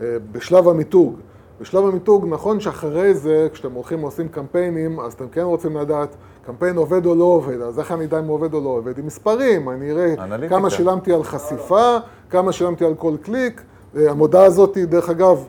אה, 0.00 0.06
בשלב 0.32 0.68
המיתוג. 0.68 1.16
בשלב 1.60 1.84
המיתוג, 1.84 2.26
נכון 2.28 2.60
שאחרי 2.60 3.14
זה, 3.14 3.48
כשאתם 3.52 3.72
הולכים 3.72 4.02
ועושים 4.02 4.28
קמפיינים, 4.28 5.00
אז 5.00 5.12
אתם 5.12 5.28
כן 5.28 5.40
רוצים 5.40 5.76
לדעת, 5.76 6.16
קמפיין 6.46 6.76
עובד 6.76 7.06
או 7.06 7.14
לא 7.14 7.24
עובד, 7.24 7.60
אז 7.60 7.78
איך 7.78 7.92
אני 7.92 8.04
אדע 8.04 8.18
אם 8.18 8.24
הוא 8.24 8.34
עובד 8.34 8.54
או 8.54 8.60
לא 8.60 8.68
עובד? 8.68 8.98
עם 8.98 9.06
מספרים, 9.06 9.68
אני 9.68 9.90
אראה 9.90 10.14
אנליטיקה. 10.18 10.56
כמה 10.56 10.70
שילמתי 10.70 11.12
על 11.12 11.22
חשיפה, 11.22 11.96
כמה 12.30 12.52
שילמתי 12.52 12.84
על 12.84 12.94
כל 12.94 13.14
קליק. 13.22 13.62
אה, 13.96 14.10
המודעה 14.10 14.44
הזאת, 14.44 14.78
דרך 14.78 15.10
אגב, 15.10 15.44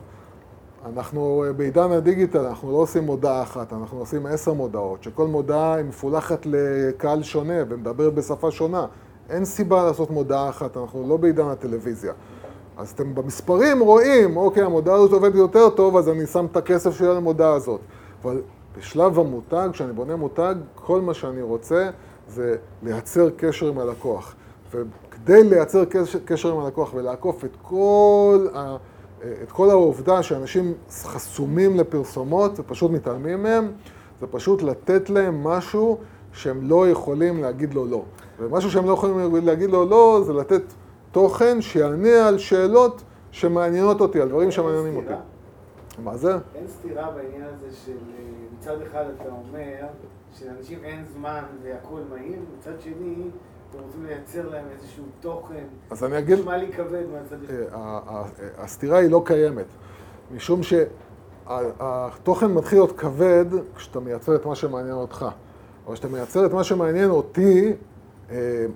אנחנו 0.96 1.44
אה, 1.46 1.52
בעידן 1.52 1.92
הדיגיטל, 1.92 2.46
אנחנו 2.46 2.72
לא 2.72 2.76
עושים 2.76 3.04
מודעה 3.04 3.42
אחת, 3.42 3.72
אנחנו 3.72 3.98
עושים 3.98 4.26
עשר 4.26 4.52
מודעות, 4.52 5.02
שכל 5.02 5.26
מודעה 5.26 5.74
היא 5.74 5.84
מפולחת 5.84 6.46
לקהל 6.46 7.22
שונה 7.22 7.62
ומדבר 7.68 8.10
בשפה 8.10 8.50
שונה. 8.50 8.86
אין 9.30 9.44
סיבה 9.44 9.84
לעשות 9.84 10.10
מודעה 10.10 10.48
אחת, 10.48 10.76
אנחנו 10.76 11.08
לא 11.08 11.16
בעידן 11.16 11.46
הטלוויזיה. 11.46 12.12
אז 12.80 12.90
אתם 12.90 13.14
במספרים 13.14 13.80
רואים, 13.80 14.36
אוקיי, 14.36 14.62
המודעה 14.62 14.94
הזאת 14.94 15.12
עובדת 15.12 15.34
יותר 15.34 15.70
טוב, 15.70 15.96
אז 15.96 16.08
אני 16.08 16.26
שם 16.26 16.46
את 16.50 16.56
הכסף 16.56 16.98
שלי 16.98 17.06
על 17.06 17.16
המודעה 17.16 17.52
הזאת. 17.52 17.80
אבל 18.22 18.40
בשלב 18.78 19.18
המותג, 19.18 19.68
כשאני 19.72 19.92
בונה 19.92 20.16
מותג, 20.16 20.54
כל 20.74 21.00
מה 21.00 21.14
שאני 21.14 21.42
רוצה 21.42 21.90
זה 22.28 22.56
לייצר 22.82 23.30
קשר 23.36 23.68
עם 23.68 23.78
הלקוח. 23.78 24.34
וכדי 24.70 25.44
לייצר 25.44 25.84
קשר, 25.84 26.18
קשר 26.24 26.52
עם 26.52 26.58
הלקוח 26.58 26.94
ולעקוף 26.94 27.44
את 27.44 27.56
כל, 27.62 28.46
ה, 28.54 28.76
את 29.42 29.52
כל 29.52 29.70
העובדה 29.70 30.22
שאנשים 30.22 30.74
חסומים 30.90 31.76
לפרסומות 31.76 32.60
ופשוט 32.60 32.90
מתעלמים 32.90 33.42
מהם, 33.42 33.72
זה 34.20 34.26
פשוט 34.26 34.62
לתת 34.62 35.10
להם 35.10 35.44
משהו 35.44 35.98
שהם 36.32 36.58
לא 36.62 36.88
יכולים 36.88 37.42
להגיד 37.42 37.74
לו 37.74 37.86
לא. 37.86 38.02
ומשהו 38.38 38.70
שהם 38.70 38.86
לא 38.86 38.92
יכולים 38.92 39.46
להגיד 39.46 39.70
לו 39.70 39.84
לא, 39.84 40.22
זה 40.26 40.32
לתת 40.32 40.62
תוכן 41.12 41.60
שיענה 41.60 42.28
על 42.28 42.38
שאלות 42.38 43.02
שמעניינות 43.30 44.00
אותי, 44.00 44.20
על 44.20 44.28
דברים 44.28 44.50
שמעניינים 44.50 44.96
אותי. 44.96 45.12
מה 46.04 46.16
זה? 46.16 46.32
אין 46.54 46.66
סתירה 46.68 47.10
בעניין 47.10 47.44
הזה 47.56 47.76
של 47.84 47.92
אה, 47.92 48.24
מצד 48.58 48.82
אחד 48.82 49.04
אתה 49.16 49.28
אומר 49.28 49.86
שלאנשים 50.38 50.78
אין 50.84 51.04
זמן 51.12 51.42
והכול 51.62 52.00
מהיר, 52.10 52.38
מצד 52.58 52.80
שני 52.80 53.14
אתם 53.70 53.78
רוצים 53.78 54.06
לייצר 54.06 54.48
להם 54.48 54.64
איזשהו 54.72 55.04
תוכן. 55.20 55.64
אז 55.90 56.04
אני 56.04 56.18
אגיד, 56.18 56.38
נשמע 56.38 56.56
לי 56.56 56.72
כבד 56.72 57.02
מהצד 57.12 57.44
השני. 57.44 57.56
אה, 57.74 58.24
הסתירה 58.58 58.98
היא 58.98 59.10
לא 59.10 59.22
קיימת, 59.24 59.66
משום 60.34 60.60
שהתוכן 60.62 62.46
מתחיל 62.46 62.78
להיות 62.78 62.98
כבד 62.98 63.46
כשאתה 63.76 64.00
מייצר 64.00 64.34
את 64.34 64.46
מה 64.46 64.54
שמעניין 64.54 64.94
אותך. 64.94 65.26
אבל 65.86 65.94
כשאתה 65.94 66.08
מייצר 66.08 66.46
את 66.46 66.52
מה 66.52 66.64
שמעניין 66.64 67.10
אותי, 67.10 67.72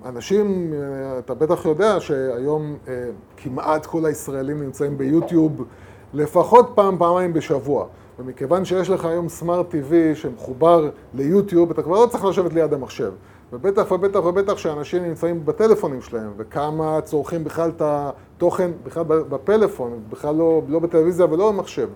אנשים, 0.05 0.73
אה, 0.73 1.19
אתה 1.19 1.33
בטח 1.33 1.65
יודע 1.65 1.99
שהיום 1.99 2.77
אה, 2.87 2.93
כמעט 3.37 3.85
כל 3.85 4.05
הישראלים 4.05 4.63
נמצאים 4.63 4.97
ביוטיוב 4.97 5.65
לפחות 6.13 6.71
פעם, 6.75 6.97
פעמיים 6.97 7.33
בשבוע. 7.33 7.85
ומכיוון 8.19 8.65
שיש 8.65 8.89
לך 8.89 9.05
היום 9.05 9.29
סמארט 9.29 9.65
TV 9.71 10.15
שמחובר 10.15 10.89
ליוטיוב, 11.13 11.71
אתה 11.71 11.83
כבר 11.83 12.03
לא 12.03 12.07
צריך 12.07 12.25
לשבת 12.25 12.53
ליד 12.53 12.73
המחשב. 12.73 13.11
ובטח 13.53 13.91
ובטח 13.91 14.25
ובטח 14.25 14.57
שאנשים 14.57 15.03
נמצאים 15.03 15.45
בטלפונים 15.45 16.01
שלהם, 16.01 16.31
וכמה 16.37 17.01
צורכים 17.01 17.43
בכלל 17.43 17.69
את 17.69 17.81
התוכן, 17.85 18.71
בכלל 18.83 19.03
בפלאפון, 19.03 19.99
בכלל 20.09 20.35
לא, 20.35 20.61
לא 20.67 20.79
בטלוויזיה 20.79 21.25
ולא 21.25 21.51
במחשב. 21.51 21.89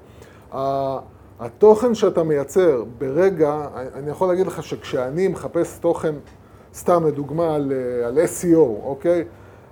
התוכן 1.39 1.95
שאתה 1.95 2.23
מייצר 2.23 2.83
ברגע, 2.97 3.67
אני 3.93 4.09
יכול 4.09 4.27
להגיד 4.27 4.47
לך 4.47 4.63
שכשאני 4.63 5.27
מחפש 5.27 5.77
תוכן, 5.79 6.15
סתם 6.73 7.07
לדוגמה 7.07 7.55
על, 7.55 7.71
אה, 7.71 8.07
על 8.07 8.17
SEO, 8.17 8.83
אוקיי? 8.83 9.23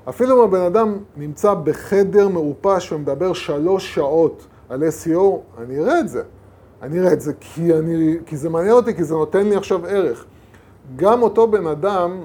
אפילו 0.09 0.39
אם 0.39 0.43
הבן 0.43 0.61
אדם 0.61 0.97
נמצא 1.17 1.53
בחדר 1.53 2.27
מעופש 2.27 2.91
ומדבר 2.91 3.33
שלוש 3.33 3.95
שעות 3.95 4.47
על 4.69 4.83
SEO, 4.83 5.21
אני 5.57 5.79
אראה 5.79 5.99
את 5.99 6.09
זה. 6.09 6.23
אני 6.81 6.99
אראה 6.99 7.13
את 7.13 7.21
זה 7.21 7.33
כי, 7.39 7.73
אני, 7.73 8.17
כי 8.25 8.37
זה 8.37 8.49
מעניין 8.49 8.73
אותי, 8.73 8.95
כי 8.95 9.03
זה 9.03 9.13
נותן 9.13 9.47
לי 9.47 9.55
עכשיו 9.55 9.85
ערך. 9.85 10.25
גם 10.95 11.21
אותו 11.21 11.47
בן 11.47 11.67
אדם, 11.67 12.21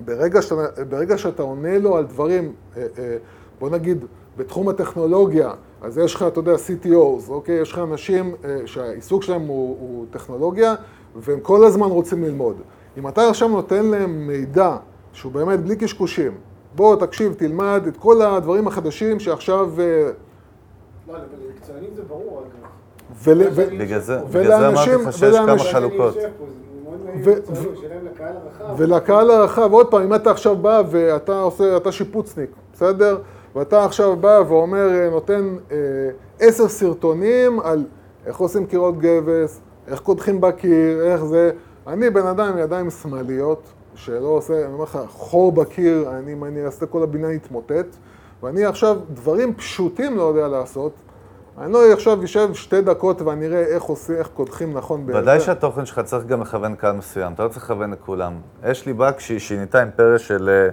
ברגע 0.00 0.42
שאתה, 0.42 0.84
ברגע 0.88 1.18
שאתה 1.18 1.42
עונה 1.42 1.78
לו 1.78 1.96
על 1.96 2.04
דברים, 2.04 2.52
אה, 2.76 2.86
אה, 2.98 3.16
בוא 3.60 3.70
נגיד, 3.70 4.04
בתחום 4.36 4.68
הטכנולוגיה, 4.68 5.50
אז 5.82 5.98
יש 5.98 6.14
לך, 6.14 6.22
אתה 6.22 6.38
יודע, 6.38 6.54
CTOs, 6.54 7.28
אוקיי? 7.30 7.60
יש 7.60 7.72
לך 7.72 7.78
אנשים 7.78 8.34
שהעיסוק 8.66 9.22
שלהם 9.22 9.46
הוא, 9.46 9.76
הוא 9.80 10.06
טכנולוגיה, 10.10 10.74
והם 11.16 11.40
כל 11.40 11.64
הזמן 11.64 11.86
רוצים 11.86 12.24
ללמוד. 12.24 12.56
אם 12.98 13.08
אתה 13.08 13.28
עכשיו 13.28 13.48
נותן 13.48 13.86
להם 13.86 14.26
מידע 14.26 14.76
שהוא 15.12 15.32
באמת 15.32 15.60
בלי 15.60 15.76
קשקושים, 15.76 16.32
בוא, 16.74 16.96
תקשיב, 16.96 17.34
תלמד 17.34 17.84
את 17.88 17.96
כל 17.96 18.22
הדברים 18.22 18.66
החדשים 18.66 19.20
שעכשיו... 19.20 19.70
אה, 19.78 20.10
לא, 21.08 21.14
למקצוענים 21.14 21.90
זה 21.96 22.02
ברור, 22.08 22.42
אגב. 22.42 22.64
ול, 23.24 23.42
ו, 23.52 23.66
בגלל 23.78 24.00
זה 24.00 24.18
בגלל 24.18 24.58
זה 24.58 24.68
אמרתי 24.68 24.90
לך 24.90 25.12
שיש 25.12 25.36
כמה 25.36 25.58
חלוקות. 25.58 26.16
ו-. 27.24 27.32
ולקהל 28.76 29.30
הרחב, 29.30 29.72
עוד 29.72 29.90
פעם, 29.90 30.02
אם 30.02 30.14
אתה 30.14 30.30
עכשיו 30.30 30.56
בא 30.56 30.82
ואתה 30.90 31.40
עושה, 31.40 31.76
אתה 31.76 31.92
שיפוצניק, 31.92 32.50
בסדר? 32.72 33.18
ואתה 33.56 33.84
עכשיו 33.84 34.16
בא 34.16 34.40
ואומר, 34.48 34.88
אה, 34.94 35.10
נותן 35.10 35.56
אה, 35.72 35.76
עשר 36.40 36.68
סרטונים 36.68 37.60
על 37.60 37.84
איך 38.26 38.36
עושים 38.36 38.66
קירות 38.66 38.98
גבס, 38.98 39.60
איך 39.88 40.00
קודחים 40.00 40.40
בקיר, 40.40 41.02
איך 41.02 41.24
זה. 41.24 41.50
אני 41.86 42.10
בן 42.10 42.26
אדם 42.26 42.46
עם 42.48 42.58
ידיים 42.58 42.90
שמאליות, 42.90 43.72
שלא 43.94 44.28
עושה, 44.28 44.64
אני 44.64 44.72
אומר 44.72 44.84
לך, 44.84 44.98
חור 45.08 45.52
בקיר, 45.52 46.10
אני, 46.10 46.32
אם 46.32 46.44
אני 46.44 46.64
אעשה 46.64 46.86
כל 46.86 47.02
הבניין 47.02 47.32
יתמוטט, 47.32 47.96
ואני 48.42 48.64
עכשיו 48.64 48.96
דברים 49.10 49.54
פשוטים 49.54 50.16
לא 50.16 50.22
יודע 50.22 50.48
לעשות. 50.48 50.92
אני 51.58 51.72
לא 51.72 51.92
עכשיו 51.92 52.24
אשב 52.24 52.54
שתי 52.54 52.80
דקות 52.80 53.22
ואני 53.22 53.46
אראה 53.46 53.60
איך 53.60 53.82
עושים, 53.82 54.16
איך 54.16 54.28
קודחים 54.28 54.72
נכון 54.72 55.06
בזה. 55.06 55.18
ודאי 55.18 55.40
שהתוכן 55.40 55.86
שלך 55.86 56.00
צריך 56.00 56.26
גם 56.26 56.40
לכוון 56.40 56.74
קהל 56.74 56.92
מסוים, 56.92 57.32
אתה 57.32 57.44
לא 57.44 57.48
צריך 57.48 57.64
לכוון 57.64 57.90
לכולם. 57.90 58.32
יש 58.64 58.86
לי 58.86 58.92
באג 58.92 59.18
שהיא 59.18 59.38
שינתה 59.38 59.80
אימפריה 59.80 60.18
של 60.18 60.48
אה, 60.48 60.68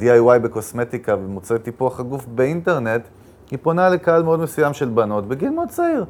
DIY 0.00 0.38
בקוסמטיקה 0.38 1.14
ומוצרי 1.16 1.58
טיפוח 1.58 2.00
הגוף 2.00 2.26
באינטרנט, 2.26 3.02
היא 3.50 3.58
פונה 3.62 3.88
לקהל 3.88 4.22
מאוד 4.22 4.40
מסוים 4.40 4.72
של 4.72 4.88
בנות 4.88 5.28
בגיל 5.28 5.50
מאוד 5.50 5.68
צעיר. 5.68 6.04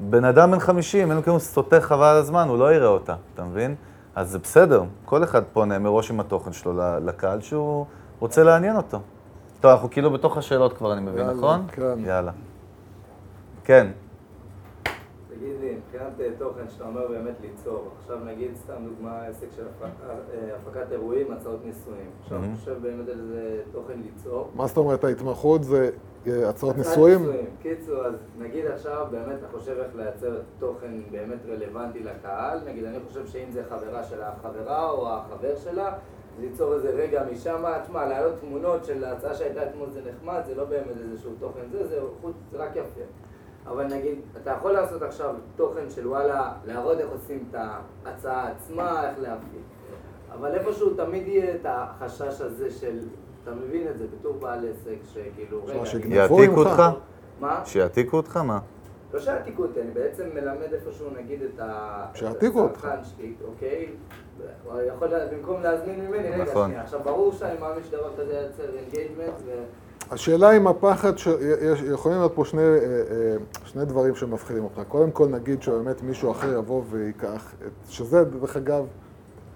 בן 0.00 0.24
אדם 0.24 0.50
בן 0.50 0.58
50, 0.58 1.08
אין 1.08 1.16
לו 1.16 1.22
כאילו 1.22 1.40
סוטה 1.40 1.80
חבל 1.80 2.06
על 2.06 2.16
הזמן, 2.16 2.48
הוא 2.48 2.58
לא 2.58 2.74
יראה 2.74 2.88
אותה, 2.88 3.14
אתה 3.34 3.44
מבין? 3.44 3.74
אז 4.14 4.30
זה 4.30 4.38
בסדר, 4.38 4.82
כל 5.04 5.24
אחד 5.24 5.42
פונה 5.52 5.78
מראש 5.78 6.10
עם 6.10 6.20
התוכן 6.20 6.52
שלו 6.52 6.72
לקהל 7.04 7.40
שהוא 7.40 7.86
רוצה 8.20 8.42
לעניין 8.42 8.76
אותו. 8.76 8.98
טוב, 9.60 9.70
אנחנו 9.70 9.90
כאילו 9.90 10.10
בתוך 10.10 10.36
השאלות 10.36 10.72
כבר, 10.72 10.92
אני 10.92 11.00
מבין, 11.00 11.18
יאללה, 11.18 11.32
נכון? 11.32 11.66
כן. 11.72 11.98
יאללה. 11.98 12.32
כן. 13.64 13.86
תגיד 15.28 15.56
לי, 15.60 15.76
מבחינת 15.76 16.20
אה, 16.20 16.28
תוכן 16.38 16.62
שאתה 16.68 16.84
אומר 16.84 17.08
באמת 17.08 17.34
ליצור, 17.40 17.88
עכשיו 18.00 18.16
נגיד 18.24 18.50
סתם 18.56 18.74
דוגמה 18.84 19.22
עסק 19.22 19.46
של 19.56 19.62
אה, 19.82 19.88
הפקת 20.56 20.92
אירועים, 20.92 21.32
הצעות 21.32 21.60
נישואים. 21.64 22.10
עכשיו. 22.22 22.38
אני 22.38 22.56
חושב 22.56 22.82
באמת 22.82 23.08
על 23.08 23.20
איזה 23.20 23.60
תוכן 23.72 23.94
ליצור. 24.02 24.50
מה 24.54 24.66
זאת 24.66 24.76
אומרת, 24.76 25.04
ההתמחות 25.04 25.64
זה 25.64 25.90
אה, 26.26 26.48
הצעת 26.48 26.76
נישואים? 26.78 27.30
קיצור, 27.62 28.06
אז 28.06 28.14
נגיד 28.38 28.66
עכשיו 28.66 29.06
באמת 29.10 29.38
אתה 29.38 29.58
חושב 29.58 29.76
איך 29.78 29.96
לייצר 29.96 30.40
תוכן 30.58 31.02
באמת 31.10 31.38
רלוונטי 31.48 32.00
לקהל, 32.00 32.58
נגיד 32.66 32.84
אני 32.84 32.98
חושב 33.08 33.26
שאם 33.26 33.50
זה 33.50 33.62
חברה 33.68 34.04
של 34.04 34.22
החברה 34.22 34.90
או 34.90 35.08
החבר 35.08 35.56
שלה, 35.56 35.94
ליצור 36.40 36.74
איזה 36.74 36.90
רגע 36.90 37.24
משם, 37.32 37.64
תשמע, 37.82 38.06
להעלות 38.06 38.40
תמונות 38.40 38.84
של 38.84 39.04
ההצעה 39.04 39.34
שהייתה 39.34 39.62
אתמול 39.62 39.90
זה 39.90 40.00
נחמד, 40.10 40.40
זה 40.46 40.54
לא 40.54 40.64
באמת 40.64 40.96
איזשהו 41.00 41.30
תוכן 41.38 41.60
זה, 41.72 41.86
זה 41.86 42.00
חוץ, 42.20 42.34
זה 42.50 42.58
רק 42.58 42.76
יפה. 42.76 43.00
אבל 43.66 43.86
נגיד, 43.86 44.18
אתה 44.42 44.50
יכול 44.50 44.72
לעשות 44.72 45.02
עכשיו 45.02 45.34
תוכן 45.56 45.90
של 45.90 46.08
וואלה, 46.08 46.52
להראות 46.66 46.98
איך 46.98 47.10
עושים 47.10 47.44
את 47.50 47.54
ההצעה 48.04 48.48
עצמה, 48.48 49.08
איך 49.08 49.18
להפיק. 49.18 49.62
אבל 50.32 50.54
איפשהו 50.54 50.94
תמיד 50.94 51.28
יהיה 51.28 51.54
את 51.54 51.60
החשש 51.64 52.40
הזה 52.40 52.70
של, 52.70 52.98
אתה 53.42 53.50
מבין 53.50 53.88
את 53.88 53.98
זה 53.98 54.04
בתור 54.18 54.36
בעל 54.40 54.58
עסק, 54.58 54.96
שכאילו, 55.12 55.64
רגע, 55.66 55.78
אני- 55.78 55.86
שיגנבו 55.86 56.14
יעתיקו 56.14 56.56
ממך. 56.56 56.68
אותך? 56.68 56.82
מה? 57.40 57.62
שיעתיקו 57.64 58.16
אותך? 58.16 58.36
מה? 58.36 58.58
לא 59.12 59.20
שיעתיקו 59.20 59.62
אותי, 59.62 59.80
אני 59.80 59.90
בעצם 59.90 60.24
מלמד 60.34 60.72
איפשהו 60.72 61.06
נגיד 61.22 61.40
את 61.42 61.60
ה... 61.60 62.04
שיעתיקו 62.14 62.60
אותך. 62.60 62.88
שלי, 63.02 63.34
אוקיי? 63.48 63.88
יכול, 64.88 65.10
במקום 65.32 65.62
להזמין 65.62 66.00
ממני, 66.00 66.28
רגע, 66.30 66.44
נכון. 66.44 66.68
שנייה. 66.68 66.82
עכשיו, 66.82 67.00
ברור 67.04 67.32
שאני 67.32 67.60
מאמין 67.60 67.84
שדבר 67.84 68.10
כזה 68.18 68.32
ייצר 68.34 68.76
אינגייגמנט, 68.78 69.34
ו... 69.46 69.62
השאלה 70.10 70.56
אם 70.56 70.66
הפחד, 70.66 71.18
ש... 71.18 71.26
יש, 71.60 71.82
יכולים 71.82 72.18
להיות 72.18 72.32
פה 72.34 72.44
שני, 72.44 72.62
אה, 72.62 72.74
אה, 72.74 73.36
שני 73.64 73.84
דברים 73.84 74.14
שמפחידים 74.14 74.64
אותך. 74.64 74.80
קודם 74.88 75.10
כל 75.10 75.26
נגיד 75.28 75.62
שבאמת 75.62 76.02
מישהו 76.02 76.30
אחר 76.30 76.58
יבוא 76.58 76.82
וייקח, 76.90 77.54
את, 77.66 77.90
שזה 77.90 78.24
דרך 78.24 78.56
אגב 78.56 78.84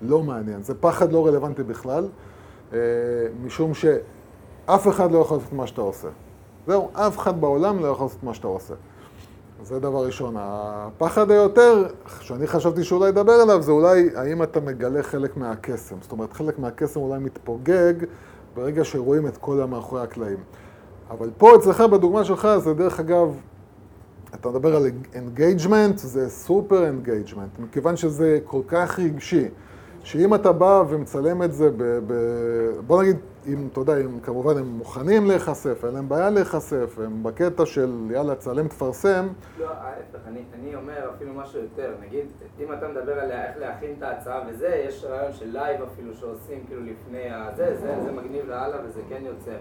לא 0.02 0.22
מעניין, 0.22 0.62
זה 0.62 0.74
פחד 0.74 1.12
לא 1.12 1.26
רלוונטי 1.26 1.62
בכלל, 1.62 2.08
משום 3.44 3.74
שאף 3.74 4.88
אחד 4.88 5.12
לא 5.12 5.18
יכול 5.18 5.36
לעשות 5.36 5.52
מה 5.52 5.66
שאתה 5.66 5.80
עושה. 5.80 6.08
זהו, 6.66 6.88
אף 6.92 7.18
אחד 7.18 7.40
בעולם 7.40 7.78
לא 7.78 7.86
יכול 7.86 8.06
לעשות 8.06 8.22
מה 8.22 8.34
שאתה 8.34 8.46
עושה. 8.46 8.74
זה 9.62 9.80
דבר 9.80 10.06
ראשון. 10.06 10.34
הפחד 10.38 11.30
היותר, 11.30 11.86
שאני 12.20 12.46
חשבתי 12.46 12.84
שאולי 12.84 13.08
אדבר 13.08 13.32
עליו, 13.32 13.62
זה 13.62 13.72
אולי 13.72 14.10
האם 14.14 14.42
אתה 14.42 14.60
מגלה 14.60 15.02
חלק 15.02 15.36
מהקסם. 15.36 15.96
זאת 16.00 16.12
אומרת, 16.12 16.32
חלק 16.32 16.58
מהקסם 16.58 17.00
אולי 17.00 17.18
מתפוגג 17.18 17.94
ברגע 18.54 18.84
שרואים 18.84 19.26
את 19.26 19.36
כל 19.36 19.60
המאחורי 19.60 20.02
הקלעים. 20.02 20.38
אבל 21.10 21.30
פה 21.38 21.56
אצלך, 21.56 21.80
בדוגמה 21.80 22.24
שלך, 22.24 22.48
זה 22.58 22.74
דרך 22.74 23.00
אגב, 23.00 23.34
אתה 24.34 24.48
מדבר 24.48 24.76
על 24.76 24.86
engagement, 25.14 25.98
זה 25.98 26.30
סופר 26.30 26.86
engagement, 26.86 27.58
מכיוון 27.58 27.96
שזה 27.96 28.38
כל 28.44 28.60
כך 28.68 28.98
רגשי, 28.98 29.48
שאם 30.06 30.34
אתה 30.34 30.52
בא 30.52 30.82
ומצלם 30.88 31.42
את 31.42 31.52
זה, 31.52 31.70
ב, 31.70 31.82
ב, 32.06 32.12
בוא 32.86 33.02
נגיד, 33.02 33.16
אם, 33.46 33.68
אתה 33.72 33.80
יודע, 33.80 33.96
אם 33.96 34.20
כמובן 34.20 34.58
הם 34.58 34.66
מוכנים 34.66 35.26
להיחשף, 35.26 35.84
אין 35.84 35.94
להם 35.94 36.08
בעיה 36.08 36.30
להיחשף, 36.30 36.98
הם 37.04 37.22
בקטע 37.22 37.66
של 37.66 38.10
יאללה, 38.10 38.34
צלם, 38.34 38.68
תפרסם, 38.68 39.28
לא, 39.58 39.70
ההפך, 39.70 40.18
אני, 40.26 40.40
אני 40.54 40.74
אומר 40.74 41.10
אפילו 41.16 41.34
משהו 41.34 41.60
יותר, 41.60 41.94
נגיד, 42.00 42.26
אם 42.60 42.72
אתה 42.72 42.88
מדבר 42.88 43.20
על 43.20 43.30
איך 43.30 43.56
להכין 43.58 43.94
את 43.98 44.02
ההצעה 44.02 44.40
וזה, 44.48 44.82
יש 44.88 45.04
רעיון 45.04 45.32
של 45.32 45.48
live 45.52 45.82
אפילו 45.82 46.14
שעושים 46.14 46.64
כאילו 46.66 46.82
לפני 46.82 47.30
הזה, 47.30 47.76
זה, 47.80 47.96
זה 48.04 48.12
מגניב 48.12 48.48
לאללה 48.48 48.76
וזה 48.84 49.00
כן 49.08 49.22
יוצר. 49.24 49.58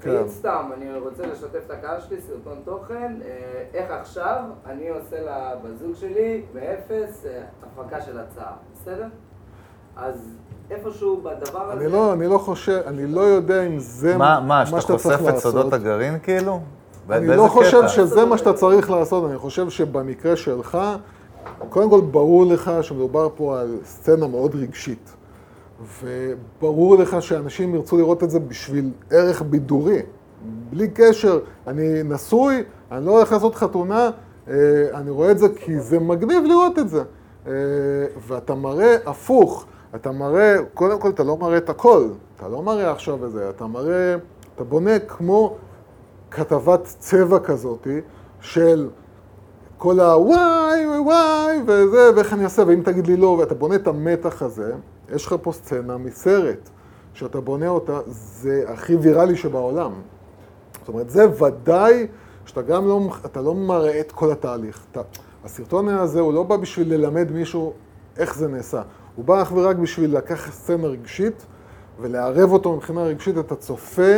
כן. 0.00 0.28
סתם, 0.28 0.70
אני 0.74 0.98
רוצה 0.98 1.26
לשתף 1.26 1.62
את 1.66 1.70
הקהל 1.70 2.00
שלי, 2.00 2.20
סרטון 2.20 2.62
תוכן, 2.64 3.18
אה, 3.24 3.64
איך 3.74 3.90
עכשיו 3.90 4.44
אני 4.66 4.88
עושה 4.88 5.20
לבת 5.20 5.78
זוג 5.78 5.94
שלי 5.94 6.42
מאפס 6.54 7.26
אה, 7.26 7.42
הפקה 7.62 8.00
של 8.00 8.18
הצעה, 8.18 8.52
בסדר? 8.72 9.06
אז 10.00 10.14
איפשהו 10.70 11.20
בדבר 11.22 11.72
הזה... 11.72 11.84
אני 11.84 11.92
לא, 11.92 12.12
אני 12.12 12.26
לא 12.26 12.38
חושב, 12.38 12.80
אני 12.86 13.06
לא 13.06 13.20
יודע 13.20 13.66
אם 13.66 13.78
זה 13.78 14.16
מה, 14.16 14.40
מה, 14.40 14.66
שאתה 14.66 14.80
שאתה 14.80 14.96
צריך 14.96 15.20
חושף 15.20 15.34
את 15.34 15.38
סודות. 15.38 15.72
הגרעין 15.72 16.18
כאילו? 16.22 16.60
אני 17.10 17.26
לא 17.26 17.48
חושב 17.48 17.78
קטע? 17.78 17.88
שזה 17.88 18.24
מה 18.24 18.38
שאתה 18.38 18.52
צריך 18.52 18.90
לעשות, 18.90 19.30
אני 19.30 19.38
חושב 19.38 19.70
שבמקרה 19.70 20.36
שלך, 20.36 20.78
קודם 21.68 21.90
כל 21.90 22.00
ברור 22.00 22.46
לך 22.46 22.70
שמדובר 22.82 23.28
פה 23.36 23.60
על 23.60 23.78
סצנה 23.84 24.26
מאוד 24.26 24.54
רגשית. 24.54 25.14
וברור 26.02 26.96
לך 26.96 27.22
שאנשים 27.22 27.74
ירצו 27.74 27.96
לראות 27.96 28.24
את 28.24 28.30
זה 28.30 28.40
בשביל 28.40 28.90
ערך 29.10 29.42
בידורי. 29.42 30.02
בלי 30.70 30.88
קשר, 30.88 31.38
אני 31.66 32.02
נשוי, 32.04 32.62
אני 32.92 33.06
לא 33.06 33.10
הולך 33.10 33.32
לעשות 33.32 33.54
חתונה, 33.54 34.10
אה, 34.48 34.54
אני 34.94 35.10
רואה 35.10 35.30
את 35.30 35.38
זה 35.38 35.48
כי 35.48 35.80
זה 35.80 35.98
מגניב 35.98 36.44
לראות 36.44 36.78
את 36.78 36.88
זה. 36.88 37.02
אה, 37.46 37.52
ואתה 38.26 38.54
מראה 38.54 38.96
הפוך, 39.06 39.66
אתה 39.94 40.12
מראה, 40.12 40.56
קודם 40.74 41.00
כל 41.00 41.10
אתה 41.10 41.24
לא 41.24 41.36
מראה 41.36 41.56
את 41.58 41.70
הכל, 41.70 42.08
אתה 42.36 42.48
לא 42.48 42.62
מראה 42.62 42.92
עכשיו 42.92 43.26
את 43.26 43.32
זה, 43.32 43.50
אתה 43.50 43.66
מראה, 43.66 44.16
אתה 44.54 44.64
בונה 44.64 44.98
כמו 44.98 45.56
כתבת 46.30 46.80
צבע 46.98 47.38
כזאתי 47.38 48.00
של 48.40 48.88
כל 49.78 50.00
הוואי 50.00 50.98
וואי 50.98 51.62
וזה, 51.66 52.10
ואיך 52.16 52.32
אני 52.32 52.44
אעשה, 52.44 52.62
ואם 52.66 52.82
תגיד 52.84 53.06
לי 53.06 53.16
לא, 53.16 53.26
ואתה 53.26 53.54
בונה 53.54 53.74
את 53.74 53.86
המתח 53.86 54.42
הזה, 54.42 54.72
יש 55.14 55.26
לך 55.26 55.34
פה 55.42 55.52
סצנה 55.52 55.96
מסרט, 55.96 56.70
שאתה 57.14 57.40
בונה 57.40 57.68
אותה, 57.68 58.00
זה 58.06 58.64
הכי 58.66 58.96
ויראלי 58.96 59.36
שבעולם. 59.36 59.92
זאת 60.80 60.88
אומרת, 60.88 61.10
זה 61.10 61.42
ודאי 61.42 62.06
שאתה 62.44 62.62
גם 62.62 62.88
לא, 62.88 63.00
אתה 63.26 63.40
לא 63.40 63.54
מראה 63.54 64.00
את 64.00 64.12
כל 64.12 64.32
התהליך. 64.32 64.84
אתה, 64.92 65.00
הסרטון 65.44 65.88
הזה 65.88 66.20
הוא 66.20 66.32
לא 66.32 66.42
בא 66.42 66.56
בשביל 66.56 66.94
ללמד 66.94 67.32
מישהו 67.32 67.72
איך 68.16 68.36
זה 68.36 68.48
נעשה. 68.48 68.82
הוא 69.20 69.26
בא 69.26 69.42
אך 69.42 69.52
ורק 69.54 69.76
בשביל 69.76 70.16
לקחת 70.16 70.52
סצנה 70.52 70.86
רגשית 70.86 71.46
ולערב 72.00 72.52
אותו 72.52 72.76
מבחינה 72.76 73.02
רגשית, 73.02 73.38
את 73.38 73.52
הצופה 73.52 74.12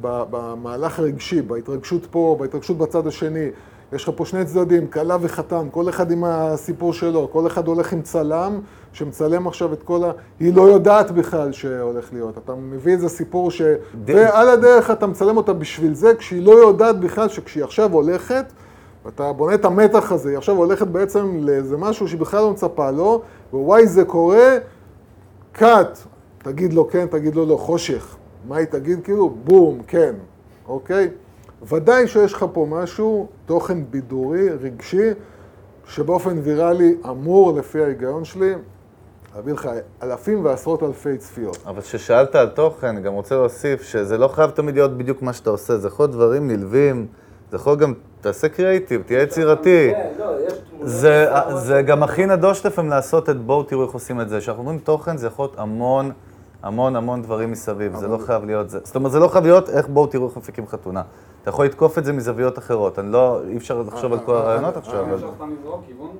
במהלך 0.00 0.98
הרגשי, 0.98 1.42
בהתרגשות 1.42 2.06
פה, 2.10 2.36
בהתרגשות 2.40 2.78
בצד 2.78 3.06
השני. 3.06 3.48
יש 3.92 4.04
לך 4.04 4.10
פה 4.16 4.24
שני 4.24 4.44
צדדים, 4.44 4.86
כלה 4.86 5.16
וחתן, 5.20 5.68
כל 5.70 5.88
אחד 5.88 6.10
עם 6.10 6.24
הסיפור 6.24 6.92
שלו, 6.92 7.28
כל 7.32 7.46
אחד 7.46 7.66
הולך 7.68 7.92
עם 7.92 8.02
צלם 8.02 8.60
שמצלם 8.92 9.46
עכשיו 9.46 9.72
את 9.72 9.82
כל 9.82 10.04
ה... 10.04 10.10
היא 10.40 10.54
לא 10.54 10.62
יודעת 10.62 11.10
בכלל 11.10 11.52
שהולך 11.52 12.12
להיות. 12.12 12.38
אתה 12.38 12.54
מביא 12.54 12.92
איזה 12.92 13.08
סיפור 13.08 13.50
ש... 13.50 13.62
ועל 14.06 14.48
הדרך 14.48 14.90
אתה 14.90 15.06
מצלם 15.06 15.36
אותה 15.36 15.52
בשביל 15.52 15.94
זה, 15.94 16.14
כשהיא 16.14 16.46
לא 16.46 16.52
יודעת 16.52 17.00
בכלל 17.00 17.28
שכשהיא 17.28 17.64
עכשיו 17.64 17.92
הולכת, 17.92 18.44
ואתה 19.04 19.32
בונה 19.32 19.54
את 19.54 19.64
המתח 19.64 20.12
הזה, 20.12 20.30
היא 20.30 20.38
עכשיו 20.38 20.56
הולכת 20.56 20.86
בעצם 20.86 21.38
לאיזה 21.40 21.76
משהו 21.76 22.08
שהיא 22.08 22.20
בכלל 22.20 22.40
לא 22.40 22.50
מצפה 22.50 22.90
לו, 22.90 23.22
ווואי 23.52 23.86
זה 23.86 24.04
קורה, 24.04 24.58
קאט, 25.52 25.98
תגיד 26.38 26.72
לו 26.72 26.88
כן, 26.88 27.06
תגיד 27.06 27.34
לו 27.34 27.46
לא, 27.46 27.56
חושך. 27.56 28.16
מה 28.48 28.56
היא 28.56 28.66
תגיד? 28.66 29.04
כאילו, 29.04 29.30
בום, 29.30 29.82
כן, 29.86 30.14
אוקיי? 30.68 31.10
ודאי 31.68 32.08
שיש 32.08 32.32
לך 32.32 32.46
פה 32.52 32.66
משהו, 32.70 33.26
תוכן 33.46 33.78
בידורי, 33.90 34.50
רגשי, 34.50 35.10
שבאופן 35.86 36.38
ויראלי 36.42 36.96
אמור, 37.08 37.52
לפי 37.52 37.82
ההיגיון 37.82 38.24
שלי, 38.24 38.54
להביא 39.36 39.52
לך 39.52 39.68
אלפים 40.02 40.44
ועשרות 40.44 40.82
אלפי 40.82 41.18
צפיות. 41.18 41.58
אבל 41.66 41.80
כששאלת 41.80 42.34
על 42.34 42.48
תוכן, 42.48 43.02
גם 43.02 43.12
רוצה 43.12 43.34
להוסיף 43.34 43.82
שזה 43.82 44.18
לא 44.18 44.28
חייב 44.28 44.50
תמיד 44.50 44.74
להיות 44.74 44.98
בדיוק 44.98 45.22
מה 45.22 45.32
שאתה 45.32 45.50
עושה, 45.50 45.76
זה 45.76 45.88
יכול 45.88 46.02
להיות 46.02 46.14
דברים 46.14 46.48
נלווים, 46.48 47.06
זה 47.50 47.56
יכול 47.56 47.76
גם, 47.76 47.94
תעשה 48.20 48.48
קריאיטיב, 48.48 49.02
תהיה 49.02 49.22
יצירתי. 49.22 49.90
כן, 49.92 50.10
לא, 50.18 51.56
זה, 51.56 51.82
גם 51.86 52.02
הכי 52.02 52.26
נדוש 52.26 52.66
לפעמים 52.66 52.90
לעשות 52.90 53.30
את 53.30 53.40
בואו 53.40 53.62
תראו 53.62 53.84
איך 53.84 53.92
עושים 53.92 54.20
את 54.20 54.28
זה. 54.28 54.38
כשאנחנו 54.38 54.62
אומרים 54.62 54.78
תוכן, 54.78 55.16
זה 55.16 55.26
יכול 55.26 55.44
להיות 55.44 55.58
המון, 55.58 56.10
המון 56.62 56.96
המון 56.96 57.22
דברים 57.22 57.50
מסביב, 57.50 57.96
זה 57.96 58.08
לא 58.08 58.18
חייב 58.18 58.44
להיות 58.44 58.70
זה. 58.70 58.78
זאת 58.84 58.96
אומרת, 58.96 59.12
זה 59.12 59.18
לא 59.18 59.28
חייב 59.28 59.44
להיות 59.44 59.68
איך 59.68 59.88
בואו 59.88 60.06
תראו 60.06 60.28
איך 60.28 60.36
מפיקים 60.36 60.66
חתונה. 60.66 61.02
אתה 61.42 61.50
יכול 61.50 61.64
לתקוף 61.64 61.98
את 61.98 62.04
זה 62.04 62.12
מזוויות 62.12 62.58
אחרות, 62.58 62.98
אני 62.98 63.12
לא, 63.12 63.40
אי 63.48 63.56
אפשר 63.56 63.82
לחשוב 63.82 64.12
על 64.12 64.18
כל 64.18 64.34
הרעיונות 64.34 64.76
עכשיו, 64.76 65.04
אני. 65.04 65.14
אפשר 65.14 65.30
סתם 65.34 65.50
לזרוק 65.60 65.80
כיוון 65.86 66.10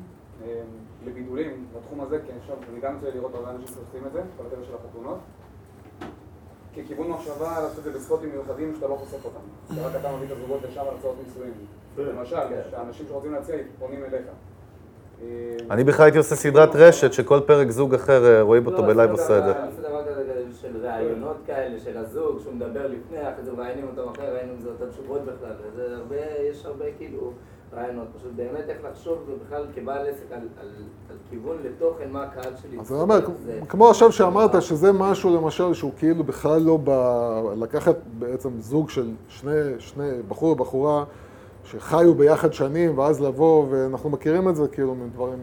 אה, 0.44 0.60
לגידולים 1.06 1.64
בתחום 1.76 2.00
הזה, 2.00 2.18
כי 2.26 2.32
עכשיו 2.42 2.56
אני 2.72 2.80
גם 2.80 2.94
יוצא 2.94 3.16
לראות 3.16 3.34
הרבה 3.34 3.50
אנשים 3.50 3.66
שעושים 3.66 4.06
את 4.06 4.12
זה, 4.12 4.20
בקטע 4.20 4.56
של 4.66 4.72
החתונות. 4.74 5.18
ככיוון 6.84 7.10
מחשבה 7.10 7.60
לעשות 7.60 7.78
את 7.78 7.84
זה 7.84 7.98
בספוטים 7.98 8.30
מיוחדים 8.30 8.72
שאתה 8.74 8.88
לא 8.88 8.94
חושף 8.94 9.24
אותם. 9.24 9.74
שרק 9.74 9.92
אתה 10.00 10.16
מביא 10.16 10.26
את 10.26 10.32
הזוגות 10.32 10.60
לשם 10.70 10.80
על 10.80 10.96
הצעות 10.98 11.16
נישואים. 11.26 11.52
למשל, 11.98 12.36
שהאנשים 12.70 13.06
שרוצים 13.08 13.32
להציע 13.32 13.56
פונים 13.78 14.04
אליך. 14.04 14.26
אה, 15.22 15.56
אני 15.70 15.84
בכלל 15.84 16.04
הייתי 16.04 16.18
עושה 16.18 16.36
סדרת 16.36 16.76
רשת, 16.76 17.12
שכל 17.12 17.40
פרק 17.46 17.70
זוג 17.70 17.94
אחר 17.94 18.24
אה, 18.26 18.42
רואים 18.42 18.66
אותו 18.66 18.82
לא, 18.82 18.88
בלייב 18.88 19.10
עושה 19.10 19.38
את 19.38 19.44
זה. 19.44 19.52
עשו 19.52 19.82
דבר 19.82 20.02
כזה 20.10 20.24
של 20.60 20.86
ראיונות 20.86 21.36
כאלה, 21.46 21.80
של 21.80 21.96
הזוג, 21.96 22.40
שהוא 22.40 22.54
מדבר 22.54 22.86
לפני, 22.86 23.22
אחרי 23.22 23.44
זה 23.44 23.50
ראיינים 23.58 23.86
אותו 23.90 24.10
אחרי, 24.10 24.30
ראינו 24.30 24.52
אם 24.52 24.60
זה 24.60 24.68
אותן 24.68 24.90
תשובות 24.90 25.20
בכלל, 25.22 25.52
וזה 25.62 25.96
הרבה, 25.96 26.16
יש 26.50 26.66
הרבה 26.66 26.84
כאילו 26.98 27.32
רעיונות, 27.76 28.06
פשוט 28.18 28.30
באמת 28.36 28.64
איך 28.68 28.78
לחשוב 28.90 29.18
בכלל 29.46 29.66
כבעל 29.74 30.06
עסק 30.06 30.22
על, 30.32 30.38
על, 30.60 30.68
על 31.10 31.16
כיוון 31.30 31.56
לתוכן, 31.64 32.10
מה 32.10 32.22
הקהל 32.22 32.52
שלי. 32.62 32.80
אז 32.80 32.92
אני 32.92 33.00
אומר, 33.00 33.20
זה- 33.44 33.60
כמו 33.68 33.90
עכשיו 33.90 34.12
שאמרת, 34.12 34.62
שזה 34.62 34.92
משהו 34.92 35.36
למשל 35.36 35.74
שהוא 35.74 35.92
כאילו 35.98 36.24
בכלל 36.24 36.60
לא 36.62 36.78
ב... 36.84 36.90
לקחת 37.56 37.96
בעצם 38.18 38.50
זוג 38.58 38.90
של 38.90 39.10
שני, 39.28 39.50
שני 39.78 40.10
בחור 40.28 40.52
ובחורה 40.52 41.04
שחיו 41.64 42.14
ביחד 42.14 42.52
שנים, 42.52 42.98
ואז 42.98 43.20
לבוא, 43.22 43.66
ואנחנו 43.70 44.10
מכירים 44.10 44.48
את 44.48 44.56
זה 44.56 44.68
כאילו 44.68 44.94
מדברים, 44.94 45.38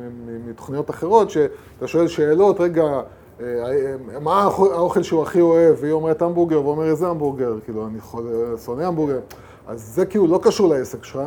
מתוכניות 0.48 0.90
אחרות, 0.90 1.30
שאתה 1.30 1.88
שואל 1.88 2.08
שאלות, 2.08 2.60
רגע, 2.60 2.84
אה, 3.42 3.46
מה 4.22 4.42
האוכל 4.44 5.04
שהוא 5.04 5.22
הכי 5.24 5.42
אוהב? 5.42 5.76
והיא 5.80 5.94
אומרת 5.94 6.22
המבורגר, 6.22 6.60
והוא 6.62 6.72
אומר 6.72 6.86
איזה 6.90 7.08
המבורגר, 7.08 7.56
כאילו, 7.64 7.88
אני 7.88 8.00
שונא 8.66 8.84
המבורגר. 8.84 9.20
אז 9.68 9.82
זה 9.96 10.06
כאילו 10.06 10.28
לא 10.28 10.40
קשור 10.44 10.70
לעסק 10.70 11.04
שלך, 11.04 11.20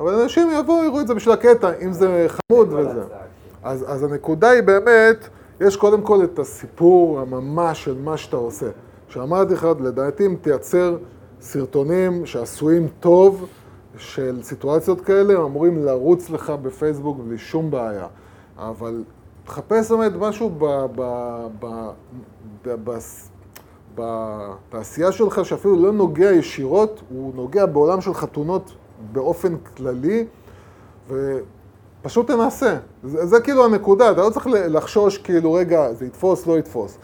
אבל 0.00 0.14
אנשים 0.14 0.48
יבואו, 0.58 0.84
יראו 0.84 1.00
את 1.00 1.06
זה 1.06 1.14
בשביל 1.14 1.34
הקטע, 1.34 1.70
אם 1.82 1.92
זה 1.92 2.26
חמוד 2.28 2.72
וזה. 2.72 3.02
אז, 3.62 3.84
אז 3.88 4.02
הנקודה 4.02 4.50
היא 4.50 4.62
באמת, 4.62 5.28
יש 5.60 5.76
קודם 5.76 6.02
כל 6.02 6.24
את 6.24 6.38
הסיפור 6.38 7.20
הממש 7.20 7.84
של 7.84 7.98
מה 7.98 8.16
שאתה 8.16 8.36
עושה. 8.36 8.66
שאמרתי 9.08 9.54
לך, 9.54 9.68
לדעתי 9.80 10.26
אם 10.26 10.36
תייצר 10.40 10.96
סרטונים 11.40 12.26
שעשויים 12.26 12.88
טוב 13.00 13.48
של 13.96 14.38
סיטואציות 14.42 15.00
כאלה, 15.00 15.34
הם 15.34 15.40
אמורים 15.40 15.84
לרוץ 15.84 16.30
לך 16.30 16.52
בפייסבוק 16.62 17.18
בלי 17.26 17.38
שום 17.38 17.70
בעיה. 17.70 18.06
אבל 18.58 19.04
תחפש 19.44 19.90
באמת 19.90 20.12
משהו 20.18 20.50
ב, 20.58 20.86
ב, 20.94 21.02
ב, 21.58 21.66
ב, 22.64 22.74
ב, 22.84 22.98
בתעשייה 23.94 25.12
שלך 25.12 25.44
שאפילו 25.44 25.76
לא 25.76 25.92
נוגע 25.92 26.32
ישירות, 26.32 27.02
הוא 27.08 27.32
נוגע 27.34 27.66
בעולם 27.66 28.00
של 28.00 28.14
חתונות 28.14 28.72
באופן 29.12 29.56
כללי, 29.56 30.26
ופשוט 31.08 32.26
תנסה. 32.26 32.76
זה, 33.02 33.26
זה 33.26 33.40
כאילו 33.40 33.64
הנקודה, 33.64 34.10
אתה 34.10 34.20
לא 34.20 34.30
צריך 34.30 34.46
לחשוש 34.50 35.18
כאילו, 35.18 35.52
רגע, 35.52 35.92
זה 35.92 36.06
יתפוס, 36.06 36.46
לא 36.46 36.58
יתפוס. 36.58 36.98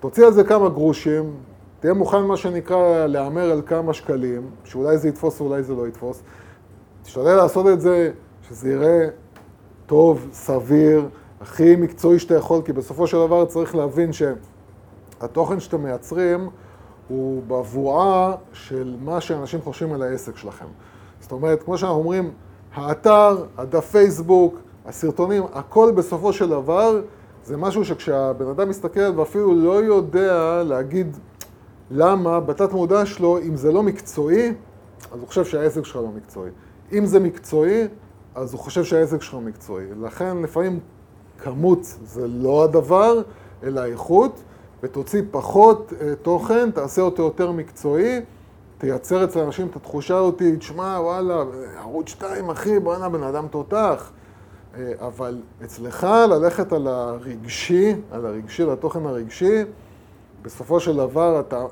תוציא 0.00 0.26
על 0.26 0.32
זה 0.32 0.44
כמה 0.44 0.68
גרושים, 0.68 1.34
תהיה 1.80 1.94
מוכן, 1.94 2.22
מה 2.22 2.36
שנקרא, 2.36 3.06
להמר 3.06 3.50
על 3.50 3.62
כמה 3.66 3.92
שקלים, 3.92 4.50
שאולי 4.64 4.98
זה 4.98 5.08
יתפוס 5.08 5.40
ואולי 5.40 5.62
זה 5.62 5.74
לא 5.74 5.88
יתפוס. 5.88 6.22
תשתדל 7.02 7.34
לעשות 7.36 7.66
את 7.68 7.80
זה, 7.80 8.10
שזה 8.48 8.72
יראה 8.72 9.08
טוב, 9.86 10.28
סביר, 10.32 11.08
הכי 11.40 11.76
מקצועי 11.76 12.18
שאתה 12.18 12.34
יכול, 12.34 12.62
כי 12.62 12.72
בסופו 12.72 13.06
של 13.06 13.16
דבר 13.16 13.44
צריך 13.44 13.74
להבין 13.74 14.10
שהתוכן 14.12 15.60
שאתם 15.60 15.82
מייצרים 15.82 16.48
הוא 17.08 17.42
בבואה 17.46 18.34
של 18.52 18.96
מה 19.00 19.20
שאנשים 19.20 19.60
חושבים 19.60 19.92
על 19.92 20.02
העסק 20.02 20.36
שלכם. 20.36 20.66
זאת 21.30 21.36
אומרת, 21.36 21.62
כמו 21.62 21.78
שאנחנו 21.78 21.98
אומרים, 21.98 22.30
האתר, 22.74 23.44
הדף 23.58 23.90
פייסבוק, 23.90 24.58
הסרטונים, 24.86 25.42
הכל 25.52 25.92
בסופו 25.96 26.32
של 26.32 26.48
דבר 26.48 27.00
זה 27.44 27.56
משהו 27.56 27.84
שכשהבן 27.84 28.46
אדם 28.46 28.68
מסתכל 28.68 29.12
ואפילו 29.16 29.54
לא 29.54 29.84
יודע 29.84 30.62
להגיד 30.62 31.16
למה 31.90 32.40
בתת 32.40 32.72
מודע 32.72 33.06
שלו, 33.06 33.38
אם 33.38 33.56
זה 33.56 33.72
לא 33.72 33.82
מקצועי, 33.82 34.54
אז 35.12 35.20
הוא 35.20 35.28
חושב 35.28 35.44
שהעסק 35.44 35.84
שלך 35.84 35.96
לא 35.96 36.08
מקצועי. 36.16 36.50
אם 36.92 37.06
זה 37.06 37.20
מקצועי, 37.20 37.88
אז 38.34 38.52
הוא 38.52 38.60
חושב 38.60 38.84
שהעסק 38.84 39.22
שלך 39.22 39.34
מקצועי. 39.34 39.86
לכן 40.02 40.42
לפעמים 40.42 40.80
כמות 41.38 41.82
זה 42.04 42.28
לא 42.28 42.64
הדבר, 42.64 43.22
אלא 43.62 43.84
איכות, 43.84 44.42
ותוציא 44.82 45.22
פחות 45.30 45.92
uh, 45.92 46.02
תוכן, 46.22 46.70
תעשה 46.70 47.02
אותו 47.02 47.22
יותר 47.22 47.52
מקצועי, 47.52 48.20
תייצר 48.80 49.24
אצל 49.24 49.40
אנשים 49.40 49.66
את 49.66 49.76
התחושה 49.76 50.16
הזאת, 50.16 50.42
תשמע, 50.58 50.98
וואלה, 51.00 51.44
ערוץ 51.78 52.08
2, 52.08 52.50
אחי, 52.50 52.78
בואנה, 52.78 53.08
בן 53.08 53.22
אדם 53.22 53.48
תותח. 53.48 54.10
Uh, 54.74 54.76
אבל 55.00 55.38
אצלך 55.64 56.06
ללכת 56.30 56.72
על 56.72 56.86
הרגשי, 56.86 57.96
על 58.10 58.26
הרגשי, 58.26 58.64
לתוכן 58.64 59.06
הרגשי, 59.06 59.64
בסופו 60.42 60.80
של 60.80 60.96
דבר 60.96 61.40
אתה, 61.40 61.66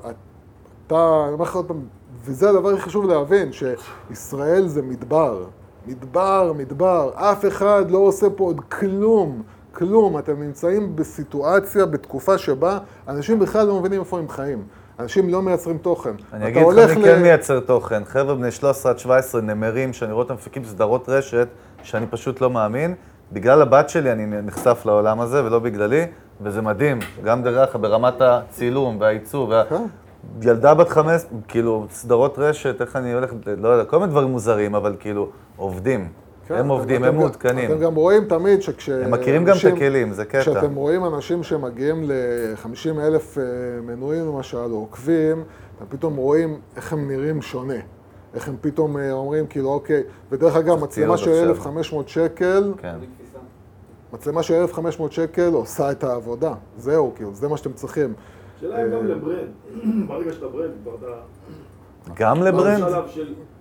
אתה, 0.87 1.23
אני 1.23 1.33
אומר 1.33 1.43
לך 1.43 1.55
עוד 1.55 1.67
פעם, 1.67 1.81
וזה 2.23 2.49
הדבר 2.49 2.69
הכי 2.69 2.81
חשוב 2.81 3.05
להבין, 3.05 3.49
שישראל 3.51 4.67
זה 4.67 4.81
מדבר. 4.81 5.45
מדבר, 5.87 6.53
מדבר, 6.57 7.11
אף 7.15 7.45
אחד 7.45 7.91
לא 7.91 7.97
עושה 7.97 8.29
פה 8.29 8.43
עוד 8.43 8.59
כלום, 8.59 9.41
כלום. 9.71 10.17
אתם 10.17 10.43
נמצאים 10.43 10.95
בסיטואציה, 10.95 11.85
בתקופה 11.85 12.37
שבה 12.37 12.79
אנשים 13.07 13.39
בכלל 13.39 13.67
לא 13.67 13.79
מבינים 13.79 13.99
איפה 13.99 14.19
הם 14.19 14.29
חיים. 14.29 14.63
אנשים 14.99 15.29
לא 15.29 15.41
מייצרים 15.41 15.77
תוכן. 15.77 16.09
אני 16.33 16.47
אגיד 16.47 16.63
לך, 16.75 16.91
אני 16.91 17.01
ל... 17.01 17.05
כן 17.05 17.21
מייצר 17.21 17.59
תוכן. 17.59 18.05
חבר'ה 18.05 18.35
בני 18.35 18.51
13 18.51 18.91
עד 18.91 18.99
17 18.99 19.41
נמרים, 19.41 19.93
שאני 19.93 20.11
רואה 20.11 20.23
אותם 20.23 20.33
מפיקים 20.33 20.63
סדרות 20.63 21.09
רשת, 21.09 21.47
שאני 21.83 22.07
פשוט 22.07 22.41
לא 22.41 22.49
מאמין. 22.49 22.95
בגלל 23.31 23.61
הבת 23.61 23.89
שלי 23.89 24.11
אני 24.11 24.41
נחשף 24.41 24.81
לעולם 24.85 25.19
הזה, 25.19 25.45
ולא 25.45 25.59
בגללי. 25.59 26.05
וזה 26.41 26.61
מדהים, 26.61 26.99
גם 27.23 27.43
דרך 27.43 27.75
ברמת 27.75 28.21
הצילום 28.21 28.97
והעיצוב, 28.99 29.49
וה... 29.49 29.63
כן. 29.69 29.83
ילדה 30.41 30.73
בת 30.73 30.89
חמש, 30.89 31.21
כאילו, 31.47 31.85
סדרות 31.89 32.39
רשת, 32.39 32.81
איך 32.81 32.95
אני 32.95 33.13
הולך, 33.13 33.33
לא 33.57 33.67
יודע, 33.67 33.85
כל 33.85 33.99
מיני 33.99 34.11
דברים 34.11 34.29
מוזרים, 34.29 34.75
אבל 34.75 34.95
כאילו, 34.99 35.29
עובדים. 35.55 36.09
כן, 36.49 36.55
הם 36.55 36.69
עובדים, 36.69 37.03
הם 37.03 37.15
מעודכנים. 37.15 37.71
אתם 37.71 37.79
גם 37.79 37.95
רואים 37.95 38.25
תמיד 38.25 38.61
שכש... 38.61 38.89
הם 38.89 39.11
מכירים 39.11 39.45
גם 39.45 39.55
את 39.57 39.73
הכלים, 39.73 40.13
זה 40.13 40.25
קטע. 40.25 40.41
כשאתם 40.41 40.75
רואים 40.75 41.05
אנשים 41.05 41.43
שמגיעים 41.43 42.03
ל-50 42.03 42.99
אלף 43.01 43.37
אה, 43.37 43.43
מנויים 43.81 44.27
למשל, 44.27 44.57
או 44.57 44.79
עוקבים, 44.79 45.43
אתם 45.77 45.97
פתאום 45.97 46.15
רואים 46.15 46.59
איך 46.75 46.93
הם 46.93 47.07
נראים 47.07 47.41
שונה. 47.41 47.79
איך 48.33 48.47
הם 48.47 48.55
פתאום 48.61 48.97
אה, 48.97 49.11
אומרים, 49.11 49.47
כאילו, 49.47 49.69
אוקיי, 49.69 50.03
ודרך 50.31 50.55
אגב, 50.55 50.83
מצלמה 50.83 51.17
של 51.17 51.31
1,500 51.31 52.09
שקל, 52.09 52.73
כן. 52.77 52.95
מצלמה 54.13 54.43
של 54.43 54.53
1,500 54.53 55.11
שקל 55.11 55.49
עושה 55.53 55.91
את 55.91 56.03
העבודה. 56.03 56.53
זהו, 56.77 57.11
כאילו, 57.15 57.33
זה 57.33 57.47
מה 57.47 57.57
שאתם 57.57 57.73
צריכים. 57.73 58.13
שאלה 58.61 58.85
אם 58.85 58.91
גם 58.91 59.07
לברנד. 59.07 59.49
ברגע 60.07 60.33
שאתה 60.33 60.47
ברנד, 60.47 60.71
כבר 60.83 60.95
אתה... 60.95 61.15
גם 62.15 62.43
לברנד? 62.43 62.83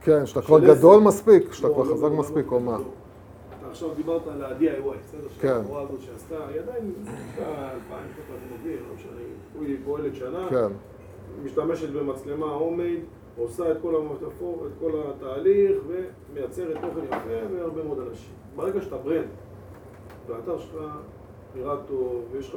כן, 0.09 0.27
שאתה 0.27 0.43
כבר 0.43 0.59
גדול 0.61 1.03
מספיק, 1.03 1.53
שאתה 1.53 1.69
לא, 1.69 1.75
כבר 1.75 1.83
לא, 1.83 1.93
חזק 1.93 2.03
לא, 2.03 2.17
מספיק, 2.17 2.53
או 2.53 2.61
מה. 2.61 2.77
אתה 2.77 3.67
עכשיו 3.71 3.89
דיברת 3.97 4.23
על 4.27 4.45
ה-DIY, 4.45 4.97
בסדר? 5.05 5.29
כן. 5.41 5.49
שהחברה 5.49 5.83
הזאת 5.83 6.01
שעשתה, 6.01 6.35
היא 6.35 6.61
עדיין, 6.61 6.93
אלפיים, 7.39 8.07
לא 8.67 8.95
משנה, 8.95 9.11
היא 9.61 9.77
פועלת 9.85 10.15
שנה, 10.15 10.47
כן. 10.51 10.73
משתמשת 11.45 11.91
במצלמה 11.91 12.47
homemade, 12.47 13.01
עושה 13.39 13.73
את 13.73 13.77
כל 13.83 13.97
המטאפור, 13.97 14.67
את 14.67 14.73
כל 14.81 14.91
התהליך, 15.09 15.77
ומייצרת 15.87 16.75
תוכן 16.75 17.05
יפה 17.05 17.55
והרבה 17.55 17.85
מאוד 17.85 17.99
אנשים. 18.09 18.33
ברגע 18.57 18.81
שאתה 18.81 18.97
brand, 18.97 19.29
והאתר 20.29 20.59
שלך 20.59 20.83
נראה 21.57 21.77
טוב, 21.89 22.23
ויש 22.33 22.49
לך 22.49 22.57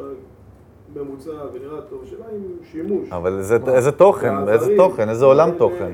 ממוצע 0.96 1.32
ונראה 1.54 1.82
טוב, 1.82 2.06
שאלה 2.06 2.26
אם 2.36 2.64
שימוש. 2.72 3.12
אבל 3.12 3.38
איזה 3.38 3.92
תוכן, 3.92 4.50
איזה 4.50 4.74
תוכן, 4.78 5.10
איזה 5.10 5.26
עולם 5.26 5.52
תוכן. 5.58 5.92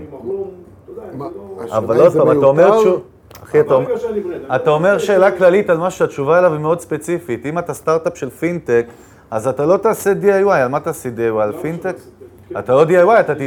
אבל 1.71 2.01
עוד 2.01 2.13
פעם, 2.13 2.37
אתה 2.37 2.45
אומר 2.45 2.79
שהוא... 2.81 2.99
אחי, 3.43 3.59
אתה 4.55 4.69
אומר 4.69 4.97
שאלה 4.97 5.31
כללית 5.31 5.69
על 5.69 5.77
משהו 5.77 5.99
שהתשובה 5.99 6.39
אליו 6.39 6.53
היא 6.53 6.59
מאוד 6.59 6.79
ספציפית. 6.79 7.45
אם 7.45 7.59
אתה 7.59 7.73
סטארט-אפ 7.73 8.17
של 8.17 8.29
פינטק, 8.29 8.85
אז 9.31 9.47
אתה 9.47 9.65
לא 9.65 9.77
תעשה 9.77 10.13
DIY, 10.21 10.51
על 10.51 10.67
מה 10.67 10.79
תעשי 10.79 11.09
DIY? 11.09 11.41
על 11.41 11.49
לא, 11.49 11.61
פינטק? 11.61 11.95
אתה 12.59 12.73
לא 12.73 12.83
DIY, 12.83 13.19
אתה 13.19 13.35
ת... 13.35 13.37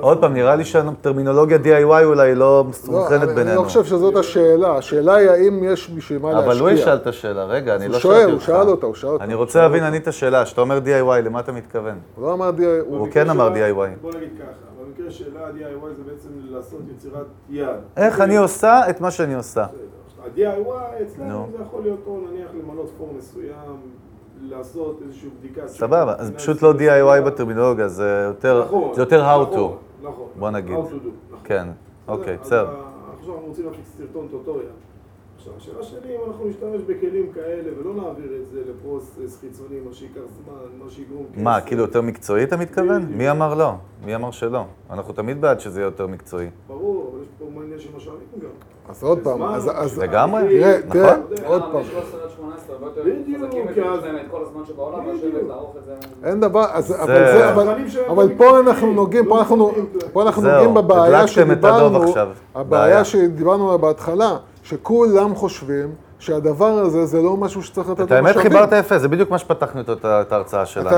עוד 0.00 0.20
פעם, 0.20 0.34
נראה 0.34 0.56
לי 0.56 0.64
שהטרמינולוגיה 0.64 1.58
DIY 1.64 2.04
אולי 2.04 2.34
לא 2.34 2.64
מסונכרנת 2.68 3.28
בינינו. 3.28 3.50
אני 3.50 3.56
לא 3.56 3.62
חושב 3.62 3.84
שזאת 3.84 4.16
השאלה. 4.16 4.76
השאלה 4.76 5.14
היא 5.14 5.30
האם 5.30 5.64
יש 5.64 5.90
בשביל 5.90 6.18
מה 6.18 6.32
להשקיע. 6.32 6.52
אבל 6.52 6.60
הוא 6.60 6.70
ישאל 6.70 6.96
את 6.96 7.06
השאלה, 7.06 7.44
רגע, 7.44 7.76
אני 7.76 7.88
לא 7.88 7.98
שאלתי 7.98 8.24
אותך. 8.24 8.32
הוא 8.32 8.40
שאל 8.40 8.68
אותה, 8.68 8.86
הוא 8.86 8.94
שאל 8.94 9.10
אותה. 9.10 9.24
אני 9.24 9.34
רוצה 9.34 9.60
להבין 9.60 9.84
אני 9.84 9.96
את 9.96 10.08
השאלה. 10.08 10.44
כשאתה 10.44 10.60
אומר 10.60 10.78
DIY, 10.84 11.20
למה 11.24 11.40
אתה 11.40 11.52
מתכוון? 11.52 11.98
הוא 12.16 12.26
לא 12.26 12.32
אמר 12.32 12.50
DIY. 12.58 12.84
הוא 12.86 13.08
כן 13.10 13.30
אמר 13.30 13.48
DIY. 13.54 14.00
בוא 14.02 14.12
נגיד 14.14 14.28
ככה, 14.38 14.67
במקרה 15.08 15.50
שלה 15.50 15.50
DIY 15.50 15.96
זה 15.96 16.02
בעצם 16.10 16.28
לעשות 16.34 16.80
יצירת 16.96 17.26
יד. 17.50 17.66
איך 17.96 18.20
אני 18.20 18.36
עושה 18.36 18.90
את 18.90 19.00
מה 19.00 19.10
שאני 19.10 19.34
עושה. 19.34 19.62
ה-DIY 19.64 21.02
אצלנו 21.02 21.46
זה 21.56 21.62
יכול 21.62 21.82
להיות 21.82 22.00
או 22.06 22.20
נניח 22.30 22.50
למנות 22.54 22.90
פורם 22.98 23.18
מסוים. 23.18 23.80
לעשות 24.42 25.02
איזושהי 25.02 25.28
בדיקה. 25.38 25.68
סבבה, 25.68 26.14
אז 26.18 26.30
פשוט 26.30 26.62
לא 26.62 26.72
DIY 26.72 27.20
בטרמינולוגיה, 27.26 27.88
זה 27.88 28.24
יותר 28.26 28.64
נכון, 28.64 28.94
זה 28.94 29.02
יותר 29.02 29.22
how 29.22 29.54
to. 29.54 29.54
נכון, 29.54 29.78
נכון. 30.02 30.26
בוא 30.38 30.50
נגיד. 30.50 30.72
נכון. 30.72 30.98
כן, 31.44 31.68
אוקיי, 32.08 32.36
בסדר. 32.42 32.68
עכשיו 33.18 33.34
אנחנו 33.34 33.48
רוצים 33.48 33.66
להפיק 33.66 33.84
סרטון 33.98 34.28
טוטוריה. 34.30 34.68
עכשיו, 35.38 35.52
השאלה 35.56 35.82
שלי 35.82 36.16
אם 36.16 36.20
אנחנו 36.28 36.46
נשתמש 36.46 36.80
בכלים 36.86 37.32
כאלה 37.32 37.70
ולא 37.80 37.94
נעביר 37.94 38.32
את 38.42 38.46
זה 38.52 38.60
לפרוסס 38.70 39.40
חיצוני, 39.40 39.80
מה 39.88 39.94
שייקח 39.94 40.20
זמן, 40.20 40.84
מה 40.84 40.90
שיגרום 40.90 41.26
כסף. 41.32 41.42
מה, 41.42 41.60
כאילו 41.60 41.82
יותר 41.82 42.02
מקצועי 42.02 42.44
אתה 42.44 42.56
מתכוון? 42.56 43.06
מי 43.10 43.30
אמר 43.30 43.54
לא? 43.54 43.72
מי 44.04 44.14
אמר 44.14 44.30
שלא? 44.30 44.64
אנחנו 44.90 45.12
תמיד 45.12 45.40
בעד 45.40 45.60
שזה 45.60 45.80
יהיה 45.80 45.86
יותר 45.86 46.06
מקצועי. 46.06 46.46
ברור, 46.68 47.10
אבל 47.12 47.22
יש 47.22 47.28
פה 47.38 47.44
מעניין 47.54 47.80
של 47.80 47.88
משאבים 47.96 48.18
גם. 48.42 48.48
אז 48.88 49.04
עוד 49.04 49.18
פעם, 49.22 49.42
אז... 49.42 49.98
לגמרי, 49.98 50.42
תראה, 50.48 50.78
תראה, 50.88 51.16
עוד 51.46 51.62
פעם. 51.72 51.82
אין 56.24 56.40
דבר, 56.40 56.64
אבל 58.08 58.28
פה 58.36 58.60
אנחנו 58.60 58.92
נוגעים, 58.92 59.24
פה 59.28 59.40
אנחנו 59.40 59.72
נוגעים 60.42 60.74
בבעיה 60.74 61.26
שדיברנו, 61.26 62.14
הבעיה 62.54 63.04
שדיברנו 63.04 63.66
עליה 63.66 63.78
בהתחלה, 63.78 64.36
שכולם 64.68 65.34
חושבים 65.34 65.88
שהדבר 66.18 66.66
הזה 66.66 67.06
זה 67.06 67.22
לא 67.22 67.36
משהו 67.36 67.62
שצריך 67.62 67.88
לתת 67.90 68.00
את 68.00 68.12
האמת 68.12 68.36
חיברת 68.36 68.72
יפה, 68.72 68.98
זה 68.98 69.08
בדיוק 69.08 69.30
מה 69.30 69.38
שפתחנו 69.38 69.80
את 69.80 70.32
ההרצאה 70.32 70.66
שלנו. 70.66 70.96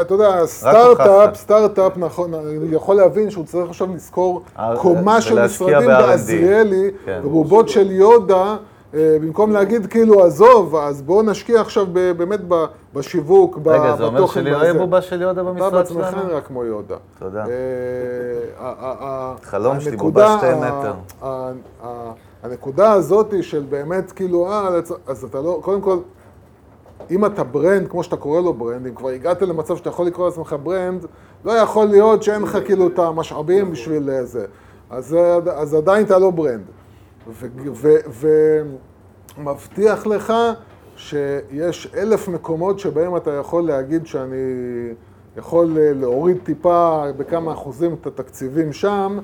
אתה 0.00 0.14
יודע, 0.14 0.46
סטארט-אפ, 0.46 1.36
סטארט-אפ, 1.36 1.92
נכון, 1.96 2.34
אני 2.34 2.74
יכול 2.74 2.96
להבין 2.96 3.30
שהוא 3.30 3.44
צריך 3.44 3.68
עכשיו 3.68 3.94
לשכור 3.94 4.42
קומה 4.76 5.20
של 5.20 5.44
משרדים 5.44 5.86
בעזריאלי, 5.86 6.90
כן. 7.04 7.20
ובובות 7.24 7.68
של 7.68 7.90
יודה. 7.90 8.56
אה, 8.94 9.16
במקום 9.20 9.52
להגיד 9.52 9.86
כאילו, 9.86 10.24
עזוב, 10.24 10.76
אז 10.76 11.02
בואו 11.02 11.22
נשקיע 11.22 11.60
עכשיו 11.60 11.86
באמת 12.16 12.40
בשיווק, 12.94 13.56
בתוכן. 13.58 13.80
רגע, 13.80 13.96
זה 13.96 14.04
אומר 14.04 14.26
שלי 14.26 14.50
לא 14.50 14.56
יהיה 14.56 14.74
בובה 14.74 15.02
של 15.02 15.22
יודה 15.22 15.42
במשרד 15.42 15.86
שלנו? 15.86 16.00
אתה 16.00 16.10
בעצמך 16.10 16.24
נראה 16.24 16.40
כמו 16.40 16.64
יודה. 16.64 16.96
תודה. 17.18 17.44
אה, 18.60 19.34
חלום 19.42 19.80
שלי, 19.80 19.96
בובה 19.96 20.36
שתי 20.38 20.46
מטר. 20.54 20.94
הנקודה 22.42 22.92
הזאת 22.92 23.34
של 23.42 23.64
באמת, 23.68 24.12
כאילו, 24.12 24.52
אה, 24.52 24.68
אז 25.06 25.24
אתה 25.24 25.40
לא, 25.40 25.58
קודם 25.62 25.80
כל, 25.80 25.98
אם 27.10 27.24
אתה 27.24 27.44
brand, 27.44 27.88
כמו 27.88 28.02
שאתה 28.02 28.16
קורא 28.16 28.40
לו 28.40 28.54
brand, 28.54 28.86
אם 28.86 28.94
כבר 28.94 29.08
הגעת 29.08 29.42
למצב 29.42 29.76
שאתה 29.76 29.88
יכול 29.88 30.06
לקרוא 30.06 30.26
לעצמך 30.26 30.56
brand, 30.62 31.06
לא 31.44 31.52
יכול 31.52 31.86
להיות 31.86 32.22
שאין 32.22 32.42
לך 32.42 32.58
כאילו 32.64 32.86
את 32.86 32.98
המשאבים 32.98 33.70
בשביל 33.70 34.24
זה. 34.24 34.46
אז, 34.90 35.16
אז 35.54 35.74
עדיין 35.74 36.06
אתה 36.06 36.18
לא 36.18 36.30
brand. 36.30 36.64
ומבטיח 39.38 40.06
לך 40.06 40.32
שיש 40.96 41.88
אלף 41.96 42.28
מקומות 42.28 42.78
שבהם 42.78 43.16
אתה 43.16 43.30
יכול 43.30 43.66
להגיד 43.66 44.06
שאני 44.06 44.36
יכול 45.36 45.66
להוריד 45.78 46.36
טיפה 46.42 47.04
בכמה 47.16 47.52
אחוזים 47.52 47.96
את 48.00 48.06
התקציבים 48.06 48.72
שם, 48.72 49.18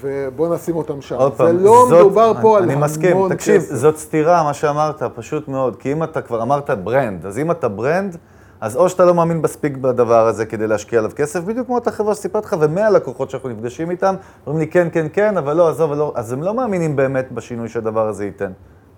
ובוא 0.00 0.54
נשים 0.54 0.76
אותם 0.76 1.00
שם. 1.00 1.16
עוד 1.16 1.34
פעם, 1.34 1.56
לא 1.58 1.86
זאת, 1.88 2.00
מדובר 2.00 2.32
פה 2.42 2.58
אני, 2.58 2.64
על 2.64 2.70
המון 2.70 2.88
כסף. 2.88 2.98
אני 3.00 3.14
מסכים, 3.14 3.28
תקשיב, 3.28 3.62
זאת 3.62 3.96
סתירה, 3.96 4.42
מה 4.42 4.54
שאמרת, 4.54 5.02
פשוט 5.14 5.48
מאוד. 5.48 5.76
כי 5.76 5.92
אם 5.92 6.02
אתה 6.02 6.22
כבר 6.22 6.42
אמרת 6.42 6.70
brand, 6.70 7.26
אז 7.26 7.38
אם 7.38 7.50
אתה 7.50 7.68
brand, 7.68 8.16
אז 8.60 8.76
או 8.76 8.88
שאתה 8.88 9.04
לא 9.04 9.14
מאמין 9.14 9.38
מספיק 9.38 9.76
בדבר 9.76 10.26
הזה 10.26 10.46
כדי 10.46 10.66
להשקיע 10.66 10.98
עליו 10.98 11.10
כסף, 11.16 11.40
בדיוק 11.40 11.66
כמו 11.66 11.74
אותה 11.74 11.90
חברה 11.90 12.14
שסיפרתי 12.14 12.46
לך, 12.46 12.56
ומאה 12.60 12.90
לקוחות 12.90 13.30
שאנחנו 13.30 13.48
נפגשים 13.48 13.90
איתם, 13.90 14.14
אומרים 14.46 14.60
לי 14.60 14.70
כן, 14.70 14.88
כן, 14.92 15.06
כן, 15.12 15.36
אבל 15.36 15.56
לא, 15.56 15.68
עזוב, 15.68 15.92
לא, 15.92 16.12
אז 16.14 16.32
הם 16.32 16.42
לא 16.42 16.54
מאמינים 16.54 16.96
באמת 16.96 17.32
בשינוי 17.32 17.68
שהדבר 17.68 18.08
הזה 18.08 18.24
ייתן. 18.24 18.52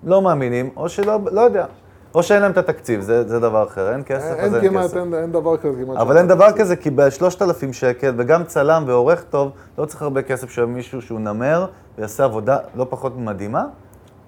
לא 0.04 0.22
מאמינים, 0.22 0.70
או 0.76 0.88
שלא, 0.88 1.18
לא 1.32 1.40
יודע. 1.40 1.66
או 2.14 2.22
שאין 2.22 2.42
להם 2.42 2.50
את 2.50 2.58
התקציב, 2.58 3.00
זה, 3.00 3.28
זה 3.28 3.40
דבר 3.40 3.62
אחר, 3.62 3.92
אין 3.92 4.02
כסף, 4.06 4.34
אין, 4.36 4.44
אז 4.44 4.54
אין 4.54 4.70
כמעט, 4.70 4.84
כסף. 4.84 4.96
אין, 4.96 5.14
אין 5.14 5.32
דבר 5.32 5.56
כזה 5.56 5.84
כמעט. 5.84 5.98
אבל 5.98 6.18
אין 6.18 6.26
דבר 6.28 6.52
כזה, 6.52 6.76
כי 6.76 6.90
בשלושת 6.90 7.42
אלפים 7.42 7.72
שקל, 7.72 8.14
וגם 8.16 8.44
צלם 8.44 8.84
ועורך 8.86 9.24
טוב, 9.30 9.50
לא 9.78 9.84
צריך 9.84 10.02
הרבה 10.02 10.22
כסף 10.22 10.50
של 10.50 10.64
מישהו 10.64 11.02
שהוא 11.02 11.20
נמר, 11.20 11.66
ויעשה 11.98 12.24
עבודה 12.24 12.58
לא 12.74 12.86
פחות 12.90 13.12
מדהימה. 13.16 13.64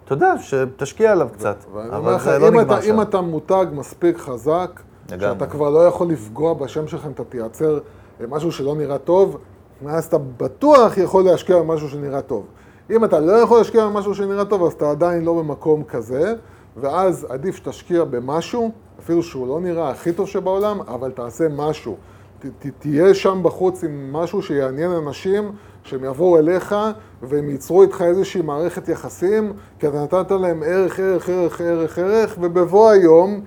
אתה 0.04 0.14
יודע, 0.14 0.34
שתשקיע 0.38 1.12
עליו 1.12 1.28
קצת, 1.32 1.56
אבל 1.90 2.18
זה 2.18 2.38
לא 2.38 2.50
נגמר 2.50 2.80
שם. 2.80 2.94
אם 2.94 3.02
אתה 3.02 3.20
מותג 3.20 3.66
מספיק 3.72 4.18
חזק, 4.18 4.80
לגמרי. 5.12 5.34
שאתה 5.34 5.46
כבר 5.46 5.70
לא 5.70 5.86
יכול 5.86 6.08
לפגוע 6.08 6.54
בשם 6.54 6.88
שלך 6.88 7.06
אם 7.06 7.10
אתה 7.10 7.24
תייצר 7.24 7.78
אה, 8.20 8.26
משהו 8.28 8.52
שלא 8.52 8.74
נראה 8.74 8.98
טוב, 8.98 9.36
ואז 9.84 10.04
אתה 10.04 10.18
בטוח 10.18 10.98
יכול 10.98 11.24
להשקיע 11.24 11.58
במשהו 11.58 11.88
שנראה 11.88 12.22
טוב. 12.22 12.46
אם 12.90 13.04
אתה 13.04 13.20
לא 13.20 13.32
יכול 13.32 13.58
להשקיע 13.58 13.86
במשהו 13.86 14.14
שנראה 14.14 14.44
טוב, 14.44 14.64
אז 14.64 14.72
אתה 14.72 14.90
עדיין 14.90 15.24
לא 15.24 15.34
במקום 15.34 15.84
כזה, 15.84 16.34
ואז 16.76 17.26
עדיף 17.28 17.56
שתשקיע 17.56 18.04
במשהו, 18.04 18.70
אפילו 18.98 19.22
שהוא 19.22 19.48
לא 19.48 19.60
נראה 19.60 19.90
הכי 19.90 20.12
טוב 20.12 20.28
שבעולם, 20.28 20.80
אבל 20.80 21.10
תעשה 21.10 21.48
משהו. 21.48 21.96
ת, 22.38 22.46
ת, 22.46 22.66
תהיה 22.78 23.14
שם 23.14 23.40
בחוץ 23.42 23.84
עם 23.84 24.12
משהו 24.12 24.42
שיעניין 24.42 24.90
אנשים, 24.90 25.52
שהם 25.82 26.04
יבואו 26.04 26.38
אליך 26.38 26.74
והם 27.22 27.50
ייצרו 27.50 27.82
איתך 27.82 28.02
איזושהי 28.02 28.42
מערכת 28.42 28.88
יחסים, 28.88 29.52
כי 29.78 29.88
אתה 29.88 30.02
נתת 30.02 30.30
להם 30.30 30.62
ערך, 30.66 31.00
ערך, 31.00 31.30
ערך, 31.30 31.60
ערך, 31.60 31.98
ערך, 31.98 32.36
ובבוא 32.40 32.90
היום 32.90 33.40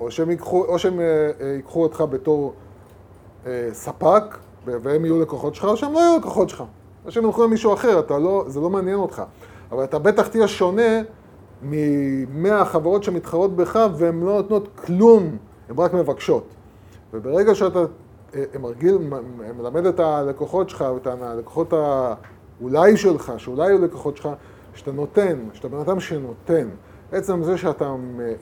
או 0.00 0.10
שהם 0.10 0.30
ייקחו, 0.30 0.64
או 0.64 0.78
שהם 0.78 1.00
אה, 1.00 1.30
אה, 1.40 1.46
ייקחו 1.46 1.82
אותך 1.82 2.04
בתור 2.10 2.52
אה, 3.46 3.68
ספק, 3.72 4.22
והם 4.64 5.04
יהיו 5.04 5.20
לקוחות 5.20 5.54
שלך, 5.54 5.64
או 5.64 5.76
שהם 5.76 5.92
לא 5.92 5.98
יהיו 5.98 6.18
לקוחות 6.18 6.48
שלך. 6.48 6.64
או 7.06 7.10
שהם 7.10 7.24
ילכו 7.24 7.44
למישהו 7.44 7.74
אחר, 7.74 8.00
לא, 8.10 8.44
זה 8.46 8.60
לא 8.60 8.70
מעניין 8.70 8.98
אותך. 8.98 9.22
אבל 9.72 9.84
אתה 9.84 9.98
בטח 9.98 10.28
תהיה 10.28 10.48
שונה 10.48 11.02
ממאה 11.62 12.60
החברות 12.60 13.04
שמתחרות 13.04 13.56
בך, 13.56 13.86
והן 13.96 14.20
לא 14.20 14.36
נותנות 14.36 14.68
כלום, 14.74 15.36
הן 15.68 15.78
רק 15.78 15.94
מבקשות. 15.94 16.44
וברגע 17.12 17.54
שאתה 17.54 17.84
מרגיל, 18.60 18.98
מלמד 19.58 19.86
את 19.86 20.00
הלקוחות 20.00 20.68
שלך, 20.68 20.84
את 21.02 21.06
הלקוחות 21.06 21.72
האולי 21.72 22.96
שלך, 22.96 23.32
שאולי 23.36 23.66
יהיו 23.66 23.84
לקוחות 23.84 24.16
שלך, 24.16 24.28
שאתה 24.74 24.92
נותן, 24.92 25.38
שאתה 25.52 25.68
בן 25.68 25.78
אדם 25.78 26.00
שנותן. 26.00 26.68
עצם 27.12 27.42
זה 27.42 27.56
שאתה 27.56 27.84
אה, 27.84 27.92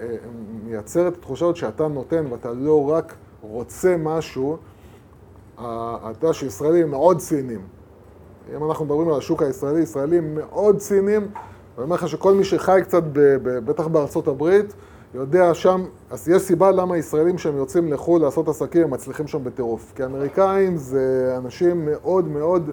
אה, 0.01 0.17
מייצר 0.65 1.09
את 1.09 1.17
התחושה 1.17 1.45
הזאת 1.45 1.57
שאתה 1.57 1.89
נותן 1.89 2.25
ואתה 2.31 2.53
לא 2.53 2.91
רק 2.91 3.15
רוצה 3.43 3.97
משהו, 3.97 4.57
אתה 5.61 6.33
שישראלים 6.33 6.91
מאוד 6.91 7.19
ציניים. 7.19 7.61
אם 8.57 8.65
אנחנו 8.65 8.85
מדברים 8.85 9.09
על 9.09 9.15
השוק 9.15 9.43
הישראלי, 9.43 9.81
ישראלים 9.81 10.35
מאוד 10.35 10.79
ציניים, 10.79 11.23
ואני 11.23 11.85
אומר 11.85 11.97
לך 11.97 12.09
שכל 12.09 12.35
מי 12.35 12.45
שחי 12.45 12.81
קצת, 12.83 13.03
בטח 13.43 13.87
בארצות 13.87 14.29
הברית, 14.29 14.75
יודע 15.15 15.55
שם, 15.55 15.85
אז 16.11 16.29
יש 16.29 16.43
סיבה 16.43 16.71
למה 16.71 16.97
ישראלים 16.97 17.39
שהם 17.39 17.57
יוצאים 17.57 17.93
לחו"ל 17.93 18.23
לעשות 18.23 18.49
עסקים, 18.49 18.83
הם 18.83 18.91
מצליחים 18.91 19.27
שם 19.27 19.45
בטירוף. 19.45 19.93
כי 19.97 20.05
אמריקאים 20.05 20.77
זה 20.77 21.35
אנשים 21.37 21.87
מאוד 21.87 22.29
מאוד... 22.29 22.71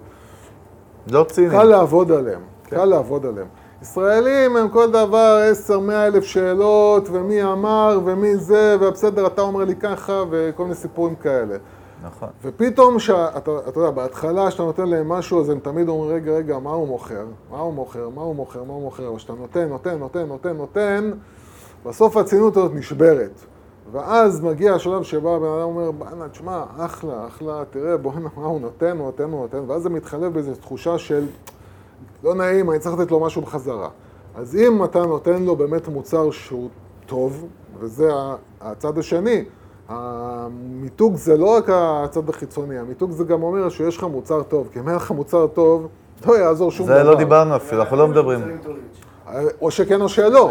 לא 1.06 1.26
ציניים. 1.28 1.52
קל 1.52 1.64
לעבוד 1.64 2.12
עליהם, 2.12 2.40
כן. 2.64 2.76
קל 2.76 2.84
לעבוד 2.84 3.26
עליהם. 3.26 3.46
ישראלים 3.84 4.56
הם 4.56 4.68
כל 4.68 4.90
דבר 4.90 5.40
עשר, 5.50 5.80
מאה 5.80 6.06
אלף 6.06 6.24
שאלות, 6.24 7.08
ומי 7.12 7.42
אמר, 7.42 8.00
ומי 8.04 8.36
זה, 8.36 8.76
ובסדר, 8.80 9.26
אתה 9.26 9.42
אומר 9.42 9.64
לי 9.64 9.76
ככה, 9.76 10.24
וכל 10.30 10.62
מיני 10.62 10.74
סיפורים 10.74 11.14
כאלה. 11.14 11.56
נכון. 12.04 12.28
ופתאום, 12.44 12.98
שאתה, 12.98 13.58
אתה 13.68 13.80
יודע, 13.80 13.90
בהתחלה 13.90 14.48
כשאתה 14.48 14.62
נותן 14.62 14.88
להם 14.88 15.08
משהו, 15.08 15.40
אז 15.40 15.50
הם 15.50 15.58
תמיד 15.58 15.88
אומרים, 15.88 16.16
רגע, 16.16 16.32
רגע, 16.32 16.58
מה 16.58 16.70
הוא 16.70 16.88
מוכר? 16.88 17.24
מה 17.50 17.58
הוא 17.58 17.74
מוכר? 17.74 18.08
מה 18.08 18.22
הוא 18.22 18.34
מוכר? 18.34 18.64
מה 18.64 18.72
הוא 18.72 18.82
מוכר? 18.82 19.08
אבל 19.08 19.16
כשאתה 19.16 19.32
נותן, 19.32 19.68
נותן, 19.68 19.98
נותן, 19.98 20.26
נותן, 20.26 20.56
נותן, 20.56 21.10
בסוף 21.86 22.16
הצינות 22.16 22.56
הזאת 22.56 22.74
נשברת. 22.74 23.40
ואז 23.92 24.40
מגיע 24.40 24.74
השלב 24.74 25.02
שבא 25.02 25.30
הבן 25.30 25.46
אדם 25.46 25.62
אומר, 25.62 25.90
בואנה, 25.90 26.28
תשמע, 26.28 26.64
אחלה, 26.78 27.26
אחלה, 27.26 27.62
תראה, 27.70 27.96
בואנה, 27.96 28.28
מה 28.36 28.46
הוא 28.46 28.60
נותן, 28.60 28.98
הוא 28.98 29.06
נותן, 29.06 29.30
הוא 29.30 29.40
נותן, 29.40 29.70
ואז 29.70 29.82
זה 29.82 29.90
מתחלף 29.90 30.32
באיזו 30.32 30.54
תחושה 30.54 30.98
של... 30.98 31.26
לא 32.24 32.34
נעים, 32.34 32.70
אני 32.70 32.78
צריך 32.78 32.98
לתת 32.98 33.10
לו 33.10 33.20
משהו 33.20 33.42
בחזרה. 33.42 33.88
אז 34.34 34.56
אם 34.56 34.84
אתה 34.84 35.06
נותן 35.06 35.42
לו 35.42 35.56
באמת 35.56 35.88
מוצר 35.88 36.30
שהוא 36.30 36.68
טוב, 37.06 37.46
וזה 37.80 38.10
הצד 38.60 38.98
השני, 38.98 39.44
המיתוג 39.88 41.16
זה 41.16 41.36
לא 41.36 41.56
רק 41.56 41.68
הצד 41.72 42.28
החיצוני, 42.28 42.78
המיתוג 42.78 43.10
זה 43.10 43.24
גם 43.24 43.42
אומר 43.42 43.68
שיש 43.68 43.96
לך 43.96 44.04
מוצר 44.04 44.42
טוב, 44.42 44.68
כי 44.72 44.78
אם 44.80 44.88
אין 44.88 44.96
לך 44.96 45.10
מוצר 45.10 45.46
טוב, 45.46 45.88
לא 46.26 46.38
יעזור 46.38 46.70
שום 46.70 46.86
דבר. 46.86 46.96
זה 46.96 47.04
לא 47.04 47.14
דיברנו 47.14 47.56
אפילו, 47.56 47.82
אנחנו 47.82 47.96
לא 47.96 48.08
מדברים. 48.08 48.40
או 49.60 49.70
שכן 49.70 50.00
או 50.00 50.08
שלא, 50.08 50.50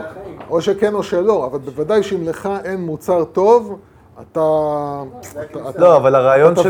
או 0.49 0.61
שכן 0.61 0.93
או 0.93 1.03
שלא, 1.03 1.45
אבל 1.45 1.59
בוודאי 1.59 2.03
שאם 2.03 2.23
לך 2.23 2.49
אין 2.63 2.81
מוצר 2.81 3.23
טוב, 3.23 3.79
אתה... 4.21 4.39
לא, 5.77 5.97
אבל 5.97 6.15
הרעיון 6.15 6.55
של 6.55 6.69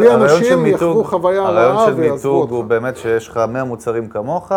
מיתוג, 0.56 1.08
הרעיון 1.24 1.78
של 1.86 1.94
מיתוג 1.94 2.52
הוא 2.52 2.64
באמת 2.64 2.98
שיש 2.98 3.28
לך 3.28 3.40
100 3.50 3.64
מוצרים 3.64 4.10
כמוך, 4.10 4.52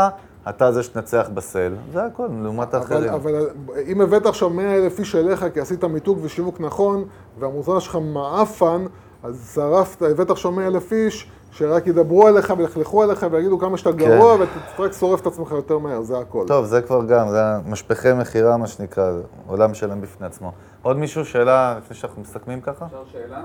אתה 0.49 0.72
זה 0.72 0.82
שתנצח 0.82 1.28
בסל, 1.34 1.72
זה 1.92 2.05
הכל, 2.05 2.28
לעומת 2.42 2.74
האחרים. 2.74 3.12
אבל 3.12 3.49
אם 3.86 4.01
הבאת 4.01 4.26
עכשיו 4.26 4.51
100 4.51 4.76
אלף 4.76 4.99
איש 4.99 5.14
אליך 5.14 5.47
כי 5.55 5.61
עשית 5.61 5.84
מיתוג 5.84 6.18
ושיווק 6.22 6.61
נכון, 6.61 7.05
והמוצר 7.38 7.78
שלך 7.78 7.99
מעפן, 8.03 8.84
אז 9.22 9.51
שרפת, 9.55 10.03
הבאת 10.03 10.30
עכשיו 10.30 10.53
100 10.53 10.66
אלף 10.66 10.92
איש, 10.92 11.30
שרק 11.51 11.86
ידברו 11.86 12.26
עליך 12.26 12.55
וילכלכו 12.59 13.03
עליך 13.03 13.26
ויגידו 13.30 13.59
כמה 13.59 13.76
שאתה 13.76 13.92
כן. 13.92 13.99
גרוע, 13.99 14.34
ואתה 14.34 14.82
רק 14.82 14.92
שורף 14.92 15.20
את 15.20 15.26
עצמך 15.26 15.51
יותר 15.51 15.78
מהר, 15.78 16.03
זה 16.03 16.18
הכל. 16.18 16.44
טוב, 16.47 16.64
זה 16.64 16.82
כבר 16.82 17.05
גם, 17.05 17.28
זה 17.28 17.42
משפחי 17.66 18.12
מכירה, 18.12 18.57
מה 18.57 18.66
שנקרא, 18.66 19.12
עולם 19.47 19.74
שלם 19.74 20.01
בפני 20.01 20.26
עצמו. 20.26 20.53
עוד 20.82 20.97
מישהו, 20.97 21.24
שאלה, 21.24 21.74
לפני 21.78 21.97
שאנחנו 21.97 22.22
מסכמים 22.22 22.61
ככה? 22.61 22.86
אפשר 22.86 23.03
שאלה? 23.12 23.42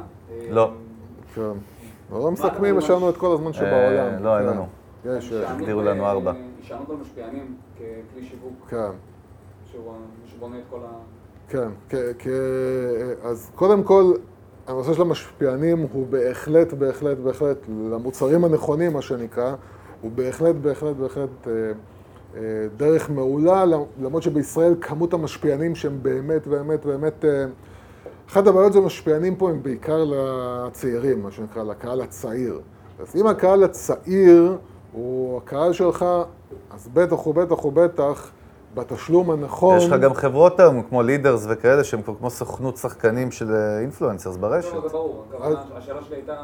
לא. 0.49 0.71
כן. 1.35 1.41
לא 2.11 2.31
מסכמים, 2.31 2.77
יש 2.77 2.89
לנו 2.89 3.09
את 3.09 3.17
כל 3.17 3.33
הזמן 3.33 3.53
שבעולם. 3.53 4.23
לא, 4.23 4.37
אין 4.37 4.47
לנו. 4.47 4.67
יש, 5.05 5.31
הגדירו 5.31 5.81
לנו 5.81 6.07
ארבע. 6.07 6.31
הישענות 6.71 6.89
על 6.89 6.95
משפיענים 6.95 7.55
ככלי 7.75 8.23
שיווק. 8.23 8.67
כן. 8.69 8.91
שהוא 9.71 9.93
בונה 10.39 10.57
את 10.57 10.63
כל 10.69 10.79
ה... 10.83 10.89
כן, 11.49 11.69
אז 13.23 13.51
קודם 13.55 13.83
כל, 13.83 14.13
הנושא 14.67 14.93
של 14.93 15.01
המשפיענים 15.01 15.87
הוא 15.91 16.07
בהחלט, 16.07 16.73
בהחלט, 16.73 17.17
בהחלט, 17.17 17.57
למוצרים 17.91 18.45
הנכונים, 18.45 18.93
מה 18.93 19.01
שנקרא, 19.01 19.55
הוא 20.01 20.11
בהחלט, 20.11 20.55
בהחלט, 20.55 20.95
בהחלט 20.95 21.47
אה, 21.47 21.51
אה, 22.35 22.41
דרך 22.77 23.09
מעולה, 23.09 23.65
למרות 24.01 24.23
שבישראל 24.23 24.75
כמות 24.81 25.13
המשפיענים 25.13 25.75
שהם 25.75 25.99
באמת, 26.01 26.47
באמת, 26.47 26.85
באמת... 26.85 27.25
אה, 27.25 27.45
אחת 28.29 28.47
הבעיות 28.47 28.73
זה 28.73 28.81
משפיענים 28.81 29.35
פה 29.35 29.49
הם 29.49 29.63
בעיקר 29.63 30.03
לצעירים, 30.03 31.23
מה 31.23 31.31
שנקרא, 31.31 31.63
לקהל 31.63 32.01
הצעיר. 32.01 32.59
אז 32.99 33.15
אם 33.15 33.27
הקהל 33.27 33.63
הצעיר 33.63 34.57
הוא 34.91 35.37
הקהל 35.37 35.73
שלך, 35.73 36.05
אז 36.73 36.89
בטח 36.93 37.27
ובטח 37.27 37.65
ובטח 37.65 38.31
בתשלום 38.75 39.31
הנכון. 39.31 39.77
יש 39.77 39.87
לך 39.87 40.01
גם 40.01 40.13
חברות 40.13 40.59
היום, 40.59 40.81
כמו 40.89 41.03
לידרס 41.03 41.45
וכאלה, 41.49 41.83
שהם 41.83 42.01
כמו 42.01 42.29
סוכנות 42.29 42.77
שחקנים 42.77 43.31
של 43.31 43.55
אינפלואנסרס 43.81 44.37
ברשת. 44.37 44.73
לא, 44.73 44.81
זה 44.81 44.87
ברור. 44.89 45.23
השאלה 45.77 45.99
שלי 46.01 46.15
הייתה. 46.15 46.35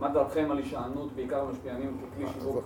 מה 0.00 0.08
דעתכם 0.08 0.46
על 0.50 0.56
הישענות 0.56 1.08
בעיקר 1.16 1.40
המשפיענים 1.48 1.96
ככלי 2.14 2.26
שיווק? 2.40 2.64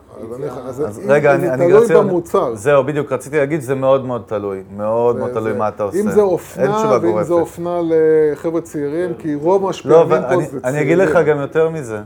אז 0.65 1.01
רגע, 1.09 1.35
אני 1.35 1.49
תלוי 1.57 1.89
במוצר. 1.89 2.55
זהו, 2.55 2.85
בדיוק, 2.85 3.13
רציתי 3.13 3.37
להגיד 3.37 3.61
שזה 3.61 3.75
מאוד 3.75 4.05
מאוד 4.05 4.23
תלוי. 4.27 4.63
מאוד 4.77 5.17
מאוד 5.17 5.33
תלוי 5.33 5.53
מה 5.53 5.69
אתה 5.69 5.83
עושה. 5.83 6.01
אם 6.01 6.11
זה 6.11 6.21
אופנה, 6.21 6.99
ואם 7.03 7.23
זה 7.23 7.35
אופנה 7.35 7.81
לחבר'ה 7.85 8.61
צעירים, 8.61 9.15
כי 9.19 9.35
רוב 9.35 9.65
המשפיענים 9.65 10.09
פה 10.09 10.17
זה 10.17 10.61
צעירים. 10.61 10.61
אני 10.65 10.83
אגיד 10.83 10.99
לך 10.99 11.19
גם 11.27 11.39
יותר 11.39 11.69
מזה. 11.69 12.01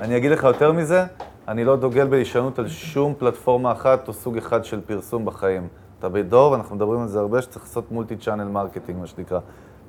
אני 0.00 0.16
אגיד 0.16 0.30
לך 0.30 0.44
יותר 0.44 0.72
מזה, 0.72 1.04
אני 1.48 1.64
לא 1.64 1.76
דוגל 1.76 2.06
בהישענות 2.06 2.58
על 2.58 2.68
שום 2.68 3.14
פלטפורמה 3.18 3.72
אחת 3.72 4.08
או 4.08 4.12
סוג 4.12 4.36
אחד 4.36 4.64
של 4.64 4.80
פרסום 4.80 5.24
בחיים. 5.24 5.68
אתה 5.98 6.08
בדור, 6.08 6.54
אנחנו 6.54 6.76
מדברים 6.76 7.00
על 7.00 7.08
זה 7.08 7.20
הרבה, 7.20 7.42
שצריך 7.42 7.64
לעשות 7.64 7.92
multi 7.92 8.16
channel 8.16 8.44
marketing, 8.44 8.98
מה 9.00 9.06
שנקרא. 9.06 9.38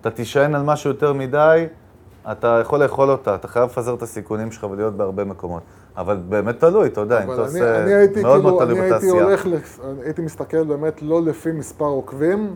אתה 0.02 0.10
תישען 0.10 0.56
על 0.56 0.64
משהו 0.64 0.90
יותר 0.90 1.14
מדי, 1.14 1.66
אתה 2.32 2.60
יכול 2.62 2.84
לאכול 2.84 3.10
אותה, 3.10 3.36
אתה 3.36 3.48
חייב 3.48 3.66
לפזר 3.66 3.94
את 3.94 4.02
הסיכונים 4.02 4.52
שלך 4.52 4.68
ולהיות 4.72 4.94
בהרבה 4.94 5.24
מקומות. 5.24 5.62
אבל 5.98 6.18
באמת 6.30 6.60
תלוי, 6.60 6.88
אתה 6.88 7.02
יודע, 7.02 7.24
אם 7.24 7.34
אתה 7.34 7.42
עושה 7.42 7.86
מאוד 7.86 8.10
כאילו, 8.14 8.42
מאוד 8.42 8.64
תלוי 8.64 8.82
בתעשייה. 8.82 9.14
אני 9.14 9.32
הייתי 9.32 9.50
הולך, 9.50 9.80
הייתי 10.04 10.22
מסתכל 10.22 10.64
באמת 10.64 11.02
לא 11.02 11.22
לפי 11.22 11.52
מספר 11.52 11.86
עוקבים, 11.86 12.56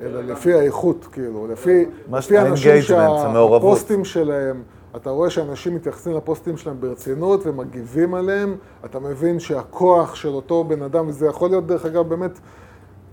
אלא 0.00 0.20
לפי 0.20 0.54
האיכות, 0.54 1.08
כאילו, 1.12 1.46
לפי, 1.46 1.84
לפי 2.12 2.38
אנשים 2.38 2.82
שהפוסטים 2.82 4.04
שלהם, 4.04 4.62
אתה 4.96 5.10
רואה 5.10 5.30
שאנשים 5.30 5.74
מתייחסים 5.74 6.12
לפוסטים 6.12 6.56
שלהם 6.56 6.80
ברצינות 6.80 7.46
ומגיבים 7.46 8.14
עליהם, 8.14 8.56
אתה 8.84 8.98
מבין 8.98 9.40
שהכוח 9.40 10.14
של 10.14 10.28
אותו 10.28 10.64
בן 10.64 10.82
אדם, 10.82 11.08
וזה 11.08 11.26
יכול 11.26 11.50
להיות 11.50 11.66
דרך 11.66 11.86
אגב 11.86 12.08
באמת 12.08 12.38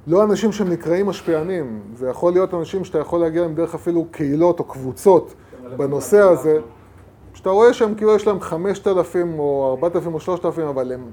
לא 0.08 0.24
אנשים 0.24 0.52
שהם 0.52 0.70
נקראים 0.70 1.06
משפיענים, 1.06 1.82
זה 1.96 2.10
יכול 2.10 2.34
להיות 2.34 2.54
אנשים 2.54 2.86
שאתה 2.86 3.00
יכול 3.00 3.20
להגיע 3.20 3.42
להם 3.42 3.56
דרך 3.56 3.76
אפילו 3.76 4.06
קהילות 4.12 4.60
או 4.60 4.64
קבוצות 4.64 5.34
בנושא 5.78 6.20
הזה, 6.20 6.60
שאתה 7.34 7.50
רואה 7.50 7.74
שהם 7.74 7.96
כאילו 7.96 8.16
יש 8.16 8.28
להם 8.28 8.40
5,000 8.40 9.40
או 9.40 9.78
4,000 9.82 10.14
או 10.14 10.20
3,000, 10.20 10.68
אבל 10.68 10.92
הם, 10.92 11.12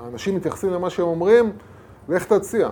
האנשים 0.00 0.36
מתייחסים 0.36 0.70
למה 0.70 0.90
שהם 0.90 1.06
אומרים, 1.06 1.52
לך 2.08 2.24
תציע. 2.24 2.68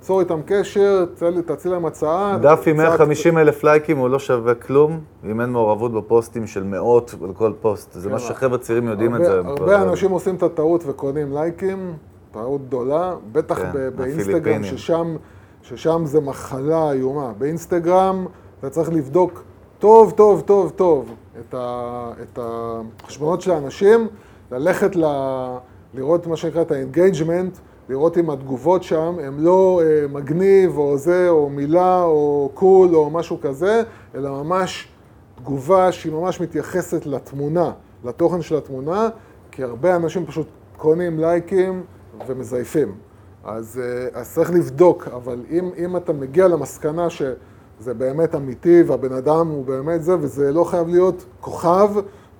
צור 0.00 0.20
איתם 0.20 0.40
קשר, 0.46 1.04
תציע 1.46 1.72
להם 1.72 1.86
הצעה. 1.86 2.38
דף 2.42 2.62
עם 2.66 2.76
150 2.76 3.38
אלף 3.38 3.64
לייקים 3.64 3.98
הוא 3.98 4.08
לא 4.08 4.18
שווה 4.18 4.54
כלום, 4.54 5.00
אם 5.30 5.40
אין 5.40 5.50
מעורבות 5.50 5.92
בפוסטים 5.92 6.46
של 6.46 6.64
מאות 6.64 7.14
על 7.24 7.32
כל 7.32 7.52
פוסט. 7.60 7.92
זה 7.92 8.10
מה 8.10 8.18
שחבר'ה 8.18 8.58
צעירים 8.58 8.88
יודעים 8.88 9.16
את 9.16 9.24
זה. 9.24 9.38
הרבה 9.38 9.82
אנשים 9.82 10.10
עושים 10.10 10.34
את 10.34 10.42
הטעות 10.42 10.84
וקונים 10.86 11.32
לייקים, 11.32 11.94
טעות 12.32 12.66
גדולה, 12.66 13.14
בטח 13.32 13.58
כן, 13.58 13.70
באינסטגרם, 13.96 14.64
ששם, 14.64 15.16
ששם 15.62 16.02
זה 16.04 16.20
מחלה 16.20 16.92
איומה. 16.92 17.32
באינסטגרם 17.38 18.26
אתה 18.60 18.70
צריך 18.70 18.92
לבדוק 18.92 19.42
טוב, 19.78 20.10
טוב, 20.10 20.40
טוב, 20.40 20.72
טוב 20.76 21.14
את, 21.40 21.54
ה, 21.54 22.10
את 22.22 22.38
החשבונות 22.42 23.40
של 23.40 23.50
האנשים, 23.50 24.06
ללכת 24.52 24.96
ל, 24.96 25.04
לראות 25.94 26.26
מה 26.26 26.36
שנקרא 26.36 26.62
את 26.62 26.72
ה-engagement, 26.72 27.58
לראות 27.88 28.18
אם 28.18 28.30
התגובות 28.30 28.82
שם 28.82 29.16
הם 29.22 29.40
לא 29.40 29.80
אה, 29.84 30.06
מגניב 30.08 30.78
או 30.78 30.98
זה, 30.98 31.28
או 31.28 31.50
מילה, 31.50 32.02
או 32.02 32.50
קול, 32.54 32.94
או 32.94 33.10
משהו 33.10 33.40
כזה, 33.40 33.82
אלא 34.14 34.42
ממש 34.42 34.88
תגובה 35.36 35.92
שהיא 35.92 36.12
ממש 36.12 36.40
מתייחסת 36.40 37.06
לתמונה, 37.06 37.72
לתוכן 38.04 38.42
של 38.42 38.56
התמונה, 38.56 39.08
כי 39.50 39.62
הרבה 39.62 39.96
אנשים 39.96 40.26
פשוט 40.26 40.46
קונים 40.76 41.18
לייקים 41.18 41.82
ומזייפים. 42.26 42.94
אז, 43.44 43.80
אה, 43.82 44.20
אז 44.20 44.34
צריך 44.34 44.50
לבדוק, 44.50 45.08
אבל 45.08 45.40
אם, 45.50 45.70
אם 45.78 45.96
אתה 45.96 46.12
מגיע 46.12 46.48
למסקנה 46.48 47.10
ש... 47.10 47.22
זה 47.80 47.94
באמת 47.94 48.34
אמיתי 48.34 48.82
והבן 48.86 49.12
אדם 49.12 49.48
הוא 49.48 49.64
באמת 49.64 50.02
זה, 50.02 50.16
וזה 50.20 50.52
לא 50.52 50.64
חייב 50.64 50.88
להיות 50.88 51.24
כוכב, 51.40 51.90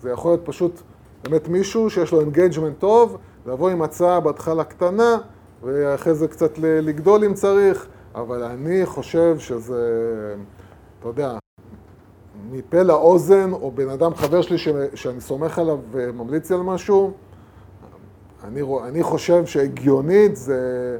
זה 0.01 0.11
יכול 0.11 0.31
להיות 0.31 0.41
פשוט 0.45 0.81
באמת 1.25 1.49
מישהו 1.49 1.91
שיש 1.91 2.13
לו 2.13 2.21
engagement 2.21 2.79
טוב, 2.79 3.17
לבוא 3.47 3.71
עם 3.71 3.83
הצעה 3.83 4.21
בהתחלה 4.21 4.65
קטנה, 4.65 5.19
ואחרי 5.63 6.15
זה 6.15 6.29
קצת 6.29 6.59
לגדול 6.59 7.25
אם 7.25 7.35
צריך, 7.35 7.87
אבל 8.15 8.43
אני 8.43 8.87
חושב 8.87 9.39
שזה, 9.39 10.35
אתה 11.01 11.09
יודע, 11.09 11.39
מפה 12.51 12.83
לאוזן, 12.83 13.53
או 13.53 13.71
בן 13.71 13.89
אדם 13.89 14.15
חבר 14.15 14.43
שלי 14.43 14.59
ש, 14.59 14.69
שאני 14.95 15.21
סומך 15.21 15.59
עליו 15.59 15.79
וממליץ 15.91 16.53
על 16.53 16.61
משהו, 16.61 17.13
אני, 18.45 18.63
אני 18.85 19.03
חושב 19.03 19.47
שהגיונית 19.47 20.37
זה, 20.37 20.99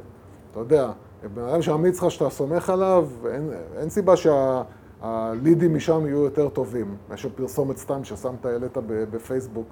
אתה 0.51 0.59
יודע, 0.59 0.91
בן 1.33 1.43
אדם 1.43 1.61
שממליץ 1.61 1.97
לך 2.03 2.11
שאתה 2.11 2.29
סומך 2.29 2.69
עליו, 2.69 3.07
אין, 3.31 3.49
אין 3.77 3.89
סיבה 3.89 4.13
שהלידים 4.17 5.75
משם 5.75 6.05
יהיו 6.05 6.23
יותר 6.23 6.49
טובים 6.49 6.95
מאשר 7.09 7.29
פרסומת 7.35 7.77
סתם 7.77 8.03
ששמת, 8.03 8.45
העלית 8.45 8.77
בפייסבוק. 9.11 9.67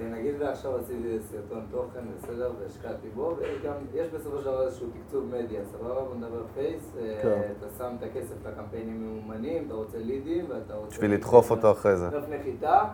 נגיד 0.00 0.34
ועכשיו 0.38 0.76
עשיתי 0.76 1.18
סרטון 1.20 1.66
תוכן, 1.70 2.00
בסדר, 2.16 2.52
והשקעתי 2.60 3.08
בו, 3.14 3.36
וגם 3.38 3.74
יש 3.94 4.08
בסופו 4.08 4.38
של 4.38 4.44
דבר 4.44 4.66
איזשהו 4.66 4.86
תקצוב 4.90 5.24
מדיה, 5.24 5.60
סבבה? 5.64 5.94
בוא 6.04 6.14
נדבר 6.14 6.42
פייס, 6.54 6.92
כן. 7.22 7.52
אתה 7.58 7.68
שם 7.78 7.94
את 7.98 8.02
הכסף 8.02 8.46
לקמפיינים 8.46 9.00
ממומנים, 9.02 9.66
אתה 9.66 9.74
רוצה 9.74 9.98
לידים, 9.98 10.44
ואתה 10.48 10.74
רוצה... 10.74 10.90
בשביל 10.90 11.12
לדחוף 11.12 11.50
אותו 11.50 11.70
אחרי 11.70 11.96
זה. 11.96 12.08
נחיתה. 12.30 12.84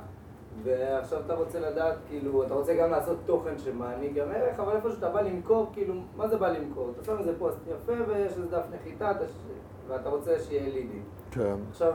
ועכשיו 0.63 1.21
אתה 1.27 1.35
רוצה 1.35 1.61
לדעת, 1.61 1.95
כאילו, 2.09 2.43
אתה 2.43 2.55
רוצה 2.55 2.75
גם 2.75 2.91
לעשות 2.91 3.19
תוכן 3.27 3.59
שמעניק 3.59 4.15
גם 4.15 4.29
ערך, 4.31 4.61
אבל 4.61 4.77
איפה 4.77 4.91
שאתה 4.91 5.09
בא 5.09 5.21
למכור, 5.21 5.71
כאילו, 5.73 5.95
מה 6.17 6.29
זה 6.29 6.37
בא 6.37 6.49
למכור? 6.49 6.91
אתה 6.95 7.05
שם 7.05 7.19
איזה 7.19 7.39
פוסט 7.39 7.59
יפה 7.67 7.93
ויש 8.09 8.33
איזה 8.33 8.47
דף 8.47 8.65
נחיתה, 8.75 9.13
ואתה 9.89 10.09
רוצה 10.09 10.39
שיהיה 10.39 10.63
לידים. 10.63 11.03
כן. 11.31 11.55
עכשיו, 11.71 11.93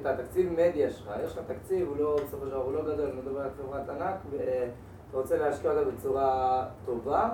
את 0.00 0.06
התקציב 0.06 0.52
מדיה 0.52 0.90
שלך, 0.90 1.10
יש 1.24 1.32
לך 1.32 1.38
תקציב, 1.46 1.88
הוא 1.88 1.96
לא, 1.96 2.16
בסופו 2.26 2.44
של 2.44 2.50
דבר 2.50 2.62
הוא 2.62 2.72
לא 2.72 2.82
גדול, 2.82 3.06
אני 3.06 3.20
מדבר 3.24 3.40
על 3.40 3.48
חברת 3.58 3.88
ענק, 3.88 4.14
ואתה 4.30 5.16
רוצה 5.16 5.38
להשקיע 5.38 5.70
אותה 5.70 5.90
בצורה 5.90 6.64
טובה, 6.86 7.28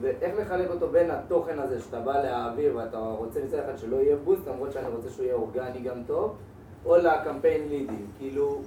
ואיך 0.00 0.38
לחלק 0.38 0.70
אותו 0.70 0.88
בין 0.88 1.10
התוכן 1.10 1.58
הזה 1.58 1.80
שאתה 1.80 2.00
בא 2.00 2.22
להעביר 2.22 2.76
ואתה 2.76 2.98
רוצה 2.98 3.40
מצד 3.44 3.58
אחד 3.58 3.78
שלא 3.78 3.96
יהיה 3.96 4.16
בוסט, 4.24 4.48
למרות 4.48 4.72
שאני 4.72 4.88
רוצה 4.88 5.10
שהוא 5.10 5.24
יהיה 5.24 5.34
אורגני 5.34 5.80
גם 5.80 6.02
טוב, 6.06 6.36
או 6.84 6.96
לקמפיין 6.96 7.68
לידים, 7.68 8.06
כאילו... 8.18 8.58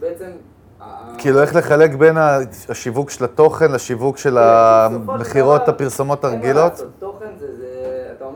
בעצם... 0.00 0.30
כאילו 1.18 1.42
איך 1.42 1.56
לחלק 1.56 1.94
בין 1.94 2.16
השיווק 2.68 3.10
של 3.10 3.24
התוכן 3.24 3.72
לשיווק 3.72 4.18
של 4.18 4.38
המכירות, 4.38 5.68
הפרסומות 5.68 6.24
הרגילות? 6.24 6.72
תוכן 6.98 7.36
זה, 7.38 7.46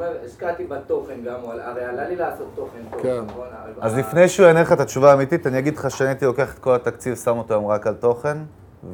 אומר, 0.03 0.17
השקעתי 0.25 0.65
בתוכן 0.65 1.15
גם, 1.25 1.41
הרי 1.45 1.85
עלה 1.85 2.09
לי 2.09 2.17
לעשות 2.17 2.47
תוכן 2.55 2.79
טוב, 2.91 3.03
כן. 3.03 3.21
נכון? 3.27 3.47
אז 3.81 3.99
לפני 3.99 4.29
שהוא 4.29 4.47
יענה 4.47 4.63
לך 4.63 4.73
את 4.73 4.81
התשובה 4.81 5.11
האמיתית, 5.11 5.47
אני 5.47 5.59
אגיד 5.59 5.77
לך 5.77 5.91
שאני 5.91 6.11
הייתי 6.11 6.25
לוקח 6.25 6.55
את 6.55 6.59
כל 6.59 6.75
התקציב, 6.75 7.15
שם 7.15 7.39
אותו 7.39 7.55
היום 7.55 7.67
רק 7.67 7.87
על 7.87 7.95
תוכן, 7.95 8.39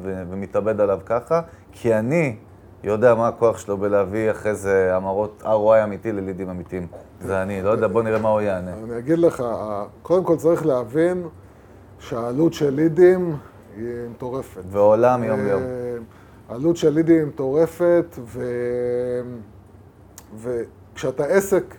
ומתאבד 0.03 0.81
עליו 0.81 0.99
ככה, 1.05 1.41
כי 1.71 1.95
אני 1.95 2.35
יודע 2.83 3.15
מה 3.15 3.27
הכוח 3.27 3.57
שלו 3.57 3.77
בלהביא 3.77 4.31
אחרי 4.31 4.55
זה 4.55 4.95
המרות 4.95 5.43
ROI 5.45 5.83
אמיתי 5.83 6.11
ללידים 6.11 6.49
אמיתיים. 6.49 6.87
זה 7.21 7.41
אני, 7.41 7.61
לא 7.61 7.69
יודע, 7.69 7.87
בוא 7.87 8.03
נראה 8.03 8.19
מה 8.19 8.29
הוא 8.29 8.41
יענה. 8.41 8.73
אני 8.73 8.97
אגיד 8.97 9.19
לך, 9.19 9.43
קודם 10.01 10.23
כל 10.23 10.37
צריך 10.37 10.65
להבין... 10.65 11.27
שהעלות 11.99 12.53
של 12.53 12.69
לידים 12.69 13.37
היא 13.77 13.85
מטורפת. 14.11 14.61
ועולה 14.69 15.17
מיום 15.17 15.45
ליום. 15.45 15.63
העלות 16.49 16.77
של 16.77 16.89
לידים 16.89 17.15
היא 17.15 17.25
מטורפת, 17.25 18.15
ו... 20.35 20.63
וכשאתה 20.99 21.25
עסק 21.25 21.75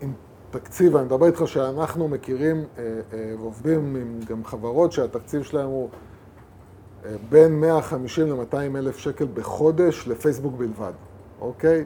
עם 0.00 0.12
תקציב, 0.50 0.96
אני 0.96 1.04
מדבר 1.04 1.26
איתך 1.26 1.42
שאנחנו 1.46 2.08
מכירים 2.08 2.64
אה, 2.78 2.82
אה, 3.12 3.34
ועובדים 3.38 3.96
עם 3.96 4.20
גם 4.28 4.44
חברות 4.44 4.92
שהתקציב 4.92 5.42
שלהם 5.42 5.66
הוא 5.66 5.88
אה, 7.04 7.10
בין 7.28 7.60
150 7.60 8.28
ל-200 8.28 8.56
אלף 8.76 8.98
שקל 8.98 9.26
בחודש 9.34 10.08
לפייסבוק 10.08 10.54
בלבד, 10.54 10.92
אוקיי? 11.40 11.84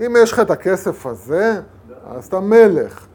אם 0.00 0.14
יש 0.22 0.32
לך 0.32 0.40
את 0.40 0.50
הכסף 0.50 1.06
הזה, 1.06 1.60
אז 2.04 2.26
אתה 2.26 2.40
מלך. 2.40 3.06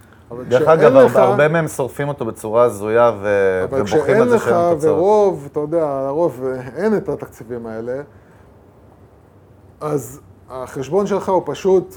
דרך 0.48 0.68
אגב, 0.68 0.94
לך, 0.94 1.16
הרבה 1.16 1.48
מהם 1.48 1.68
שורפים 1.68 2.08
אותו 2.08 2.26
בצורה 2.26 2.64
הזויה 2.64 3.12
ו... 3.22 3.28
ובוכים 3.70 4.22
על 4.22 4.30
זה 4.30 4.40
שאין 4.40 4.54
תוצאות. 4.54 4.72
אבל 4.72 4.78
כשאין 4.78 4.94
לך, 4.94 4.98
ורוב, 4.98 5.48
אתה 5.52 5.60
יודע, 5.60 6.04
לרוב 6.08 6.44
אין 6.76 6.98
את 6.98 7.10
התקציבים 7.10 7.68
האלה, 7.68 8.02
אז 9.82 10.22
החשבון 10.50 11.08
שלך 11.08 11.30
הוא 11.30 11.44
פשוט 11.46 11.96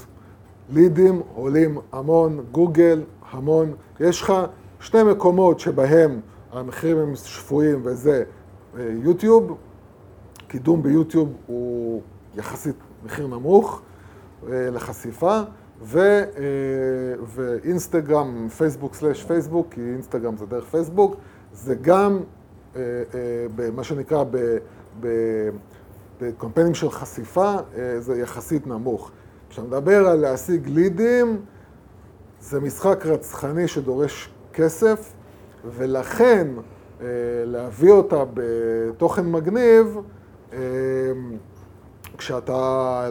לידים 0.69 1.21
עולים 1.35 1.77
המון, 1.91 2.45
גוגל 2.51 3.03
המון. 3.31 3.73
יש 3.99 4.21
לך 4.21 4.33
שני 4.79 5.03
מקומות 5.03 5.59
שבהם 5.59 6.19
המחירים 6.51 6.97
הם 6.97 7.15
שפויים 7.15 7.81
וזה 7.83 8.23
יוטיוב, 8.77 9.57
קידום 10.47 10.83
ביוטיוב 10.83 11.33
הוא 11.45 12.01
יחסית 12.35 12.75
מחיר 13.05 13.27
נמוך 13.27 13.81
אה, 14.49 14.69
לחשיפה. 14.69 15.41
ו, 15.81 15.99
אה, 15.99 16.23
ואינסטגרם, 17.25 18.49
פייסבוק 18.49 18.95
סלאש 18.95 19.23
פייסבוק, 19.23 19.67
כי 19.73 19.81
אינסטגרם 19.81 20.37
זה 20.37 20.45
דרך 20.45 20.65
פייסבוק, 20.65 21.15
זה 21.53 21.75
גם 21.75 22.19
אה, 22.75 22.81
אה, 23.59 23.69
מה 23.75 23.83
שנקרא 23.83 24.23
בקמפיינים 26.21 26.73
של 26.73 26.89
חשיפה, 26.89 27.55
זה 27.99 28.19
יחסית 28.19 28.67
נמוך. 28.67 29.11
כשאתה 29.53 29.67
מדבר 29.67 30.07
על 30.07 30.19
להשיג 30.19 30.67
לידים, 30.67 31.41
זה 32.41 32.59
משחק 32.59 33.05
רצחני 33.05 33.67
שדורש 33.67 34.29
כסף, 34.53 35.13
ולכן 35.77 36.47
אה, 37.01 37.05
להביא 37.45 37.91
אותה 37.91 38.23
בתוכן 38.33 39.31
מגניב, 39.31 39.97
אה, 40.53 40.59
כשאתה, 42.17 43.09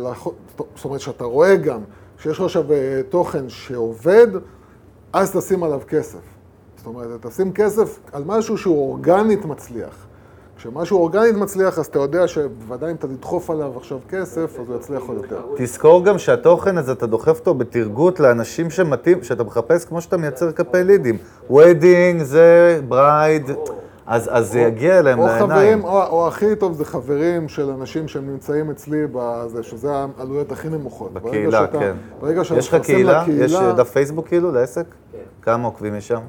זאת 0.77 0.85
אומרת 0.85 1.01
שאתה 1.01 1.24
רואה 1.24 1.56
גם 1.56 1.81
שיש 2.19 2.39
לך 2.39 2.44
עכשיו 2.44 2.73
אה, 2.73 3.01
תוכן 3.09 3.48
שעובד, 3.48 4.28
אז 5.12 5.36
תשים 5.36 5.62
עליו 5.62 5.81
כסף. 5.89 6.23
זאת 6.77 6.86
אומרת, 6.86 7.27
תשים 7.27 7.52
כסף 7.52 7.98
על 8.12 8.24
משהו 8.27 8.59
שהוא 8.59 8.89
אורגנית 8.89 9.44
מצליח. 9.44 10.06
כשמשהו 10.62 10.98
אורגנית 10.98 11.34
מצליח, 11.36 11.78
אז 11.78 11.86
אתה 11.86 11.98
יודע 11.98 12.28
שבוודאי 12.28 12.90
אם 12.90 12.97
אתה 12.97 13.06
תדחוף 13.06 13.51
עליו 13.51 13.72
עכשיו 13.76 13.98
כסף, 14.09 14.60
אז 14.60 14.68
הוא 14.68 14.76
יצליח 14.76 15.02
עוד 15.09 15.16
יותר. 15.16 15.40
תזכור 15.56 16.05
גם 16.05 16.18
שהתוכן 16.18 16.78
הזה, 16.78 16.93
אתה 16.93 17.06
דוחף 17.06 17.39
אותו 17.39 17.55
בתרגות 17.55 18.20
לאנשים 18.20 18.70
שמתאים, 18.70 19.22
שאתה 19.22 19.44
מחפש 19.44 19.84
כמו 19.84 20.01
שאתה 20.01 20.16
מייצר 20.16 20.52
כפי 20.52 20.84
לידים. 20.84 21.16
וודינג 21.51 22.22
זה 22.22 22.80
ברייד, 22.89 23.51
אז, 24.06 24.28
אז 24.32 24.52
זה 24.52 24.60
יגיע 24.60 24.98
אליהם 24.98 25.18
או 25.18 25.26
לעיניים. 25.26 25.51
חברים, 25.51 25.84
או, 25.84 26.06
או 26.06 26.28
הכי 26.28 26.56
טוב 26.56 26.72
זה 26.72 26.84
חברים 26.84 27.48
של 27.48 27.70
אנשים 27.70 28.09
שהם 28.09 28.30
נמצאים 28.30 28.70
אצלי 28.70 29.06
בזה, 29.12 29.62
שזה 29.62 29.89
העלויות 30.18 30.52
הכי 30.52 30.68
נמוכות. 30.68 31.12
בקהילה, 31.12 31.66
שאתה, 31.66 31.78
כן. 31.78 31.97
ברגע 32.20 32.44
שאתה 32.44 32.59
יש 32.59 32.68
לך 32.68 32.74
קהילה? 32.82 33.22
לקהילה... 33.22 33.44
יש 33.44 33.55
דף 33.76 33.90
פייסבוק 33.90 34.28
כאילו 34.28 34.52
לעסק? 34.52 34.84
כן. 35.12 35.18
כמה 35.43 35.66
עוקבים 35.66 35.94
יש 35.94 36.09
שם? 36.09 36.20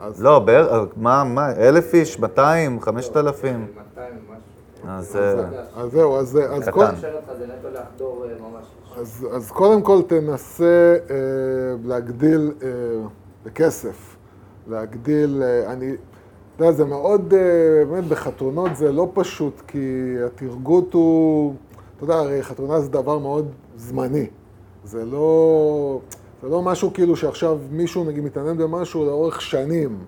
אז, 0.00 0.22
לא, 0.22 0.38
בערך, 0.38 0.88
מה, 0.96 1.24
מה, 1.24 1.52
אלף 1.52 1.94
איש, 1.94 2.20
200, 2.20 2.80
5,000? 2.80 3.60
200 3.60 4.08
ומשהו. 4.28 4.88
אז... 4.88 5.04
אז, 5.04 5.16
אה, 5.16 5.82
אז 5.82 5.90
זהו, 5.92 6.16
אז, 6.16 6.38
אז, 6.50 6.68
קטן. 6.68 6.80
אה. 6.80 6.90
אז, 9.00 9.26
אז 9.32 9.50
קודם 9.50 9.82
כל 9.82 10.02
תנסה 10.06 10.96
אה, 11.10 11.16
להגדיל 11.84 12.52
אה, 12.62 12.68
בכסף, 13.44 14.16
להגדיל, 14.68 15.42
אה, 15.42 15.72
אני, 15.72 15.92
אתה 16.56 16.64
יודע, 16.64 16.72
זה 16.76 16.84
מאוד, 16.84 17.34
אה, 17.34 17.84
באמת 17.84 18.04
בחתונות 18.04 18.76
זה 18.76 18.92
לא 18.92 19.10
פשוט, 19.14 19.62
כי 19.66 20.14
התרגות 20.26 20.94
הוא, 20.94 21.54
אתה 21.96 22.04
יודע, 22.04 22.14
הרי 22.14 22.42
חתונה 22.42 22.80
זה 22.80 22.88
דבר 22.88 23.18
מאוד 23.18 23.48
זמני. 23.76 24.26
זה 24.84 25.04
לא, 25.04 26.00
זה 26.42 26.48
לא 26.48 26.62
משהו 26.62 26.92
כאילו 26.92 27.16
שעכשיו 27.16 27.58
מישהו 27.70 28.04
נגיד 28.04 28.24
מתעניין 28.24 28.58
במשהו 28.58 29.04
לאורך 29.04 29.40
שנים. 29.40 29.98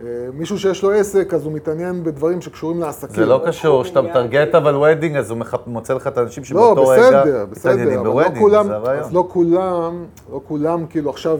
אה, 0.00 0.06
מישהו 0.34 0.58
שיש 0.58 0.82
לו 0.82 0.90
עסק, 0.90 1.34
אז 1.34 1.44
הוא 1.44 1.52
מתעניין 1.52 2.04
בדברים 2.04 2.40
שקשורים 2.40 2.80
לעסקים. 2.80 3.14
זה 3.16 3.26
לא 3.26 3.40
קשור, 3.46 3.82
כשאתה 3.84 4.02
מטרגט 4.02 4.54
אבל 4.54 4.76
wedding, 4.76 5.16
אז 5.16 5.30
הוא 5.30 5.38
מוצא 5.66 5.94
לך 5.94 6.06
את 6.06 6.18
האנשים 6.18 6.42
לא, 6.42 6.48
שבאותו 6.48 6.86
רגע 6.86 7.02
בסדר, 7.02 7.46
בסדר, 7.50 7.72
מתעניינים 7.72 7.98
אבל 7.98 8.06
לא 8.08 8.12
ב 8.12 8.15
wedding, 8.15 8.38
כולם, 8.38 8.66
זה 8.66 8.74
הרעיון. 8.74 9.04
אז 9.04 9.14
לא 9.14 9.28
כולם, 9.30 10.04
לא 10.32 10.40
כולם 10.48 10.86
כאילו 10.86 11.10
עכשיו 11.10 11.38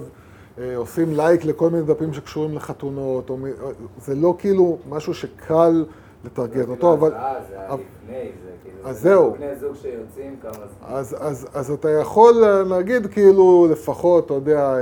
אה, 0.58 0.76
עושים 0.76 1.14
לייק 1.16 1.44
לכל 1.44 1.70
מיני 1.70 1.84
דפים 1.84 2.12
שקשורים 2.12 2.56
לחתונות, 2.56 3.30
או, 3.30 3.36
אה, 3.46 3.50
זה 3.98 4.14
לא 4.14 4.34
כאילו 4.38 4.78
משהו 4.88 5.14
שקל 5.14 5.84
לטרגט 6.24 6.68
אותו, 6.68 6.92
אבל... 6.92 7.12
אה, 7.12 7.34
זה 7.48 7.60
היה 7.60 7.68
אבל- 7.68 7.82
לפני, 8.04 8.16
זה 8.16 8.20
כאילו... 8.22 8.55
אז 8.86 8.96
זה 8.96 9.08
זהו. 9.08 9.34
בני 9.38 9.56
זוג 9.60 9.74
שיוצאים 9.82 10.36
כמה 10.42 10.52
זמן. 10.52 10.88
אז, 10.96 11.16
אז, 11.18 11.46
אז 11.54 11.70
אתה 11.70 11.90
יכול 11.90 12.34
להגיד 12.68 13.06
כאילו 13.06 13.68
לפחות, 13.70 14.26
אתה 14.26 14.34
יודע, 14.34 14.58
אה, 14.58 14.78
אה, 14.78 14.80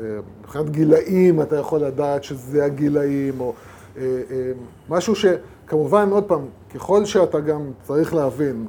אה, 0.00 0.18
מבחינת 0.40 0.70
גילאים 0.70 1.42
אתה 1.42 1.56
יכול 1.56 1.80
לדעת 1.80 2.24
שזה 2.24 2.64
הגילאים, 2.64 3.40
או 3.40 3.52
אה, 3.96 4.02
אה, 4.02 4.52
משהו 4.88 5.14
שכמובן, 5.14 6.08
עוד 6.10 6.24
פעם, 6.24 6.46
ככל 6.74 7.04
שאתה 7.04 7.40
גם 7.40 7.70
צריך 7.82 8.14
להבין, 8.14 8.66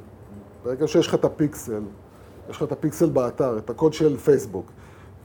ברגע 0.64 0.88
שיש 0.88 1.06
לך 1.06 1.14
את 1.14 1.24
הפיקסל, 1.24 1.82
יש 2.50 2.56
לך 2.56 2.62
את 2.62 2.72
הפיקסל 2.72 3.08
באתר, 3.08 3.58
את 3.58 3.70
הקוד 3.70 3.92
של 3.92 4.16
פייסבוק, 4.16 4.66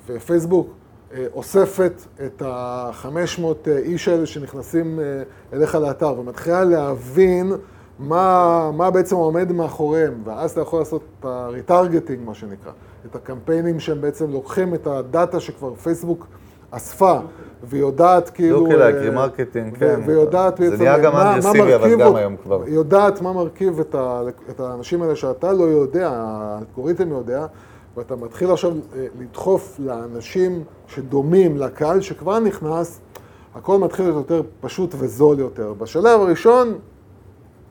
ופייסבוק 0.08 0.70
אה, 1.14 1.26
אוספת 1.34 1.94
את 2.26 2.42
ה-500 2.42 3.44
איש 3.68 4.08
האלה 4.08 4.26
שנכנסים 4.26 5.00
אה, 5.00 5.24
אליך 5.54 5.76
לאתר, 5.76 6.20
ומתחילה 6.20 6.64
להבין 6.64 7.54
מה, 8.00 8.72
מה 8.74 8.92
בעצם 8.92 9.16
עומד 9.16 9.52
מאחוריהם, 9.52 10.14
ואז 10.24 10.52
אתה 10.52 10.62
יכול 10.62 10.80
לעשות 10.80 11.02
את 11.20 11.26
ה 11.26 11.33
retargeting, 11.33 12.20
מה 12.26 12.34
שנקרא, 12.34 12.72
את 13.06 13.16
הקמפיינים 13.16 13.80
שהם 13.80 14.02
בעצם 14.02 14.32
לוקחים 14.32 14.74
את 14.74 14.88
הדאטה 14.88 15.40
שכבר 15.40 15.76
פייסבוק 15.76 16.28
אספה, 16.72 17.20
ויודעת 17.64 18.30
כאילו... 18.30 18.60
lookalike, 18.60 18.96
אה, 18.96 19.02
remarketing, 19.02 19.78
כן. 19.78 20.00
ויודעת 20.06 20.58
זה 20.58 20.70
בעצם 20.70 20.84
נהיה 20.84 21.00
גם 21.00 21.16
אגרסיבי, 21.16 21.76
אבל 21.76 21.96
גם 21.96 22.16
היום 22.16 22.36
כבר. 22.44 22.64
היא 22.64 22.74
יודעת 22.74 23.22
מה 23.22 23.34
מרכיב 23.34 23.80
את, 23.80 23.96
ה, 23.96 24.22
את 24.50 24.60
האנשים 24.60 25.02
האלה 25.02 25.16
שאתה 25.16 25.54
לא 25.54 25.64
יודע, 25.64 26.10
האלגוריתם 26.14 27.10
יודע, 27.10 27.46
ואתה 27.98 28.16
מתחיל 28.16 28.52
עכשיו 28.52 28.72
אה, 28.72 29.06
לדחוף 29.20 29.80
לאנשים 29.80 30.64
שדומים 30.88 31.58
לקהל 31.58 32.02
שכבר 32.02 32.40
נכנס, 32.40 33.00
הכל 33.56 33.78
מתחיל 33.78 34.06
להיות 34.06 34.18
יותר 34.18 34.42
פשוט 34.62 34.96
וזול 34.98 35.40
יותר. 35.40 35.74
בשלב 35.74 36.22
הראשון 36.22 36.74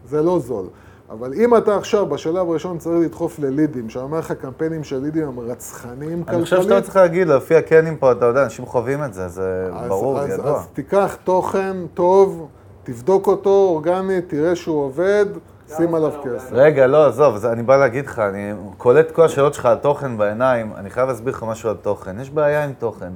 זה 0.09 0.23
לא 0.23 0.39
זול. 0.39 0.67
אבל 1.11 1.35
אם 1.35 1.57
אתה 1.57 1.77
עכשיו 1.77 2.07
בשלב 2.07 2.51
הראשון 2.51 2.79
צריך 2.79 3.01
לדחוף 3.05 3.39
ללידים, 3.39 3.91
שאני 3.91 4.05
אומר 4.05 4.19
לך 4.19 4.33
קמפיינים 4.33 4.85
של 4.85 4.99
לידים 4.99 5.29
הם 5.29 5.41
רצחניים 5.41 6.19
כלכלית, 6.25 6.29
אני 6.29 6.43
חושב 6.45 6.63
שאתה 6.63 6.77
לא 6.77 6.81
צריך 6.81 6.97
להגיד, 6.97 7.29
לפי 7.29 7.57
הקנים 7.57 7.97
פה, 7.97 8.13
אתה 8.13 8.25
יודע, 8.25 8.43
אנשים 8.45 8.67
חווים 8.67 9.05
את 9.05 9.15
זה, 9.15 9.29
זה 9.29 9.69
אז- 9.73 9.89
ברור, 9.89 10.21
אז, 10.21 10.29
זה 10.29 10.35
ידוע. 10.35 10.59
אז 10.59 10.67
תיקח 10.73 11.17
תוכן 11.25 11.77
טוב, 11.95 12.49
תבדוק 12.83 13.27
אותו 13.27 13.51
אורגנית, 13.51 14.29
תראה 14.29 14.57
שהוא 14.57 14.85
עובד, 14.85 15.27
שים 15.77 15.95
עליו 15.95 16.11
כסף. 16.25 16.49
רגע, 16.53 16.87
לא, 16.87 17.07
עזוב, 17.07 17.37
זה- 17.37 17.53
אני 17.53 17.63
בא 17.63 17.77
להגיד 17.77 18.07
לך, 18.07 18.19
אני 18.19 18.53
קולט 18.77 19.07
את 19.07 19.13
כל 19.13 19.25
השאלות 19.25 19.55
שלך 19.55 19.67
על 19.67 19.77
תוכן 19.77 20.19
בעיניים, 20.19 20.73
אני 20.77 20.91
חייב 20.91 21.09
להסביר 21.09 21.33
לך 21.35 21.43
משהו 21.49 21.69
על 21.71 21.77
תוכן. 21.77 22.21
יש 22.21 22.31
בעיה 22.31 22.65
עם 22.65 22.73
תוכן. 22.79 23.13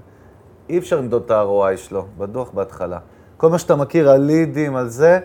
אי 0.71 0.79
אפשר 0.79 0.97
למדוד 0.99 1.23
את 1.27 1.31
ה-ROI 1.31 1.77
שלו, 1.77 2.05
בטוח 2.19 2.51
בהתחלה. 2.55 2.99
כל 3.37 3.49
מה 3.51 3.59
שאתה 3.59 3.77
מכיר 3.77 4.11
על 4.11 4.21
לידים, 4.21 4.77
על 4.77 4.89
זה, 4.89 5.19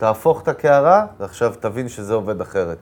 תהפוך 0.00 0.42
את 0.42 0.48
הקערה, 0.48 1.06
ועכשיו 1.20 1.52
תבין 1.60 1.88
שזה 1.88 2.14
עובד 2.14 2.40
אחרת. 2.40 2.78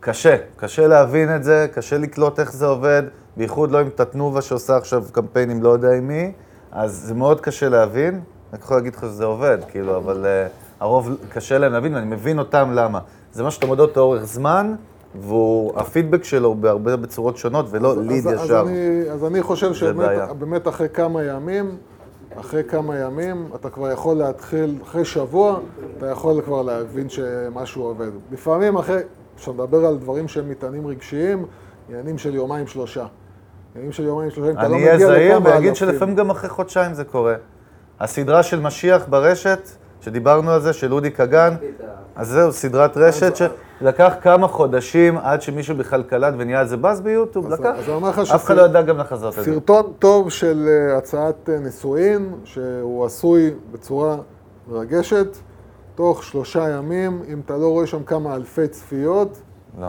קשה, 0.00 0.36
קשה 0.56 0.86
להבין 0.86 1.36
את 1.36 1.44
זה, 1.44 1.66
קשה 1.72 1.98
לקלוט 1.98 2.40
איך 2.40 2.52
זה 2.52 2.66
עובד, 2.66 3.02
בייחוד 3.36 3.70
לא 3.70 3.78
עם 3.80 3.88
תתנובה 3.88 4.42
שעושה 4.42 4.76
עכשיו 4.76 5.04
קמפיינים 5.12 5.62
לא 5.62 5.68
יודע 5.68 5.92
עם 5.92 6.08
מי, 6.08 6.32
אז 6.72 6.92
זה 6.92 7.14
מאוד 7.14 7.40
קשה 7.40 7.68
להבין. 7.68 8.20
אני 8.52 8.60
יכול 8.62 8.76
להגיד 8.76 8.94
לך 8.94 9.00
שזה 9.00 9.24
עובד, 9.24 9.58
כאילו, 9.68 9.96
אבל 9.96 10.24
uh, 10.24 10.50
הרוב 10.80 11.10
קשה 11.28 11.58
להם 11.58 11.72
להבין, 11.72 11.94
ואני 11.94 12.06
מבין 12.06 12.38
אותם 12.38 12.70
למה. 12.74 12.98
זה 13.32 13.42
מה 13.42 13.50
שאתה 13.50 13.66
מודד 13.66 13.80
אותו 13.80 14.00
לאורך 14.00 14.24
זמן, 14.24 14.74
והפידבק 15.20 16.24
שלו 16.24 16.48
הוא 16.48 16.56
בהרבה 16.56 16.96
בצורות 16.96 17.36
שונות, 17.36 17.66
ולא 17.70 18.02
ליד 18.02 18.26
אז, 18.26 18.32
ישר. 18.34 18.60
אז, 18.60 18.68
אני, 18.68 19.10
אז 19.10 19.24
אני 19.24 19.42
חושב. 19.42 19.74
שבאמת 19.74 20.68
אחרי 20.68 20.88
כמה 20.88 21.22
ימים, 21.22 21.76
אחרי 22.40 22.64
כמה 22.64 22.98
ימים, 22.98 23.48
אתה 23.54 23.70
כבר 23.70 23.90
יכול 23.90 24.16
להתחיל, 24.16 24.78
אחרי 24.82 25.04
שבוע, 25.04 25.58
אתה 25.98 26.06
יכול 26.06 26.42
כבר 26.44 26.62
להבין 26.62 27.08
שמשהו 27.08 27.82
עובד. 27.82 28.10
לפעמים 28.32 28.76
אחרי, 28.76 29.00
כשאתה 29.36 29.52
מדבר 29.52 29.86
על 29.86 29.96
דברים 29.96 30.28
שהם 30.28 30.50
מטענים 30.50 30.86
רגשיים, 30.86 31.46
עניינים 31.88 32.18
של 32.18 32.34
יומיים 32.34 32.66
שלושה. 32.66 33.06
עניינים 33.74 33.92
של 33.92 34.04
יומיים 34.04 34.30
שלושה, 34.30 34.50
אם 34.50 34.58
אתה 34.58 34.68
לא 34.68 34.74
אני 34.74 34.76
מגיע 34.76 34.94
אהיה 34.94 35.06
זהיר 35.06 35.38
לכמה 35.38 35.50
ואגיד 35.50 35.68
אלפים. 35.68 35.74
שלפעמים 35.74 36.14
גם 36.16 36.30
אחרי 36.30 36.50
חודשיים 36.50 36.94
זה 36.94 37.04
קורה. 37.04 37.34
הסדרה 38.00 38.42
של 38.42 38.60
משיח 38.60 39.06
ברשת, 39.08 39.68
שדיברנו 40.04 40.50
על 40.50 40.60
זה, 40.60 40.72
של 40.72 40.92
אודי 40.92 41.10
כגן, 41.10 41.54
אז 42.16 42.28
זהו, 42.28 42.52
סדרת 42.52 42.96
רשת 42.96 43.32
שלקח 43.36 44.12
כמה 44.20 44.48
חודשים 44.48 45.18
עד 45.18 45.42
שמישהו 45.42 45.76
בכלל 45.76 46.02
קלט 46.02 46.34
ונהיה 46.38 46.60
על 46.60 46.66
זה 46.66 46.76
באז 46.76 47.00
ביוטיוב, 47.00 47.48
לקח. 47.48 47.70
אז 47.78 47.84
אני 47.84 47.94
אומר 47.94 48.08
לך 48.08 48.18
אף 48.18 48.44
אחד 48.44 48.56
לא 48.56 48.62
ידע 48.62 48.82
גם 48.82 48.98
לחזות 48.98 49.38
את 49.38 49.44
זה. 49.44 49.52
סרטון 49.52 49.92
טוב 49.98 50.30
של 50.30 50.68
אה, 50.68 50.96
הצעת 50.98 51.50
אה, 51.52 51.58
נישואין, 51.58 52.34
שהוא 52.44 53.04
עשוי 53.04 53.50
בצורה 53.72 54.16
מרגשת, 54.68 55.36
תוך 55.94 56.24
שלושה 56.24 56.68
ימים, 56.68 57.22
אם 57.28 57.40
אתה 57.44 57.56
לא 57.56 57.66
רואה 57.68 57.86
שם 57.86 58.02
כמה 58.02 58.34
אלפי 58.34 58.68
צפיות, 58.68 59.38
לא. 59.80 59.88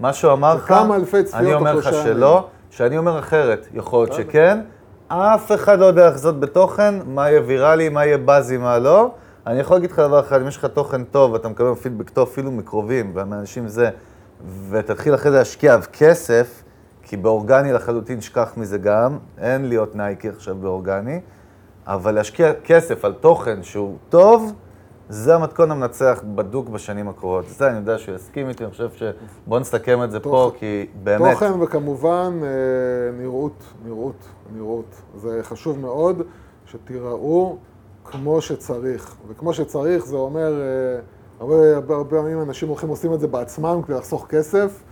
מה 0.00 0.12
שהוא 0.12 0.32
אמר 0.32 0.54
לך, 0.54 0.68
כמה 0.68 0.96
אלפי 0.96 1.24
צפיות 1.24 1.44
אני 1.44 1.54
אומר 1.54 1.74
לך 1.74 1.92
שלא, 1.92 2.46
שאני 2.70 2.98
אומר 2.98 3.18
אחרת. 3.18 3.66
יכול 3.74 3.98
להיות 4.06 4.12
שכן, 4.12 4.60
אף 5.08 5.52
אחד 5.52 5.78
לא 5.78 5.84
יודע 5.84 6.10
לחזות 6.10 6.40
בתוכן, 6.40 6.94
מה 7.06 7.30
יהיה 7.30 7.40
ויראלי, 7.46 7.88
מה 7.88 8.06
יהיה 8.06 8.18
בזי, 8.24 8.56
מה 8.56 8.78
לא. 8.78 9.10
אני 9.48 9.60
יכול 9.60 9.76
להגיד 9.76 9.90
לך 9.90 9.98
דבר 9.98 10.20
אחד, 10.20 10.40
אם 10.40 10.48
יש 10.48 10.56
לך 10.56 10.64
תוכן 10.64 11.04
טוב, 11.04 11.34
אתה 11.34 11.48
מקבל 11.48 11.74
פידבק 11.74 12.10
טוב 12.10 12.28
אפילו 12.28 12.50
מקרובים, 12.50 13.12
ומאנשים 13.14 13.68
זה, 13.68 13.90
ותתחיל 14.70 15.14
אחרי 15.14 15.30
זה 15.30 15.38
להשקיע 15.38 15.76
כסף, 15.92 16.62
כי 17.02 17.16
באורגני 17.16 17.72
לחלוטין 17.72 18.20
שכח 18.20 18.52
מזה 18.56 18.78
גם, 18.78 19.18
אין 19.38 19.68
להיות 19.68 19.96
נייקי 19.96 20.28
עכשיו 20.28 20.54
באורגני, 20.54 21.20
אבל 21.86 22.14
להשקיע 22.14 22.52
כסף 22.64 23.04
על 23.04 23.12
תוכן 23.12 23.62
שהוא 23.62 23.96
טוב, 24.08 24.52
זה 25.08 25.34
המתכון 25.34 25.70
המנצח 25.70 26.20
בדוק 26.34 26.68
בשנים 26.68 27.08
הקרובות. 27.08 27.48
זה, 27.48 27.68
אני 27.68 27.76
יודע 27.76 27.98
שהוא 27.98 28.14
יסכים 28.14 28.48
איתי, 28.48 28.64
אני 28.64 28.70
חושב 28.70 28.90
ש... 28.96 29.02
בואו 29.46 29.60
נסתכם 29.60 30.02
את 30.04 30.10
זה 30.10 30.20
פה, 30.20 30.28
תוכן- 30.30 30.58
כי 30.58 30.86
באמת... 31.02 31.32
תוכן 31.32 31.60
וכמובן 31.60 32.40
אה, 32.42 32.48
נראות, 33.22 33.64
נראות, 33.84 34.24
נראות. 34.56 34.94
זה 35.16 35.40
חשוב 35.42 35.78
מאוד 35.78 36.22
שתיראו 36.66 37.58
כמו 38.10 38.40
שצריך. 38.40 39.14
וכמו 39.28 39.54
שצריך 39.54 40.06
זה 40.06 40.16
אומר, 40.16 40.60
אה, 40.60 41.00
הרבה, 41.40 41.76
הרבה 41.76 42.04
פעמים 42.10 42.42
אנשים 42.42 42.68
הולכים 42.68 42.88
עושים 42.88 43.14
את 43.14 43.20
זה 43.20 43.26
בעצמם 43.28 43.80
כדי 43.86 43.96
לחסוך 43.96 44.26
כסף, 44.28 44.82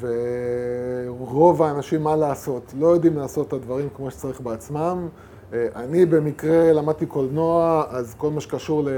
ורוב 0.00 1.62
האנשים, 1.62 2.02
מה 2.02 2.16
לעשות, 2.16 2.74
לא 2.78 2.86
יודעים 2.86 3.16
לעשות 3.16 3.48
את 3.48 3.52
הדברים 3.52 3.88
כמו 3.96 4.10
שצריך 4.10 4.40
בעצמם. 4.40 5.08
אה, 5.52 5.66
אני 5.76 6.06
במקרה 6.06 6.72
למדתי 6.72 7.06
קולנוע, 7.06 7.84
אז 7.90 8.14
כל 8.18 8.30
מה 8.30 8.40
שקשור 8.40 8.88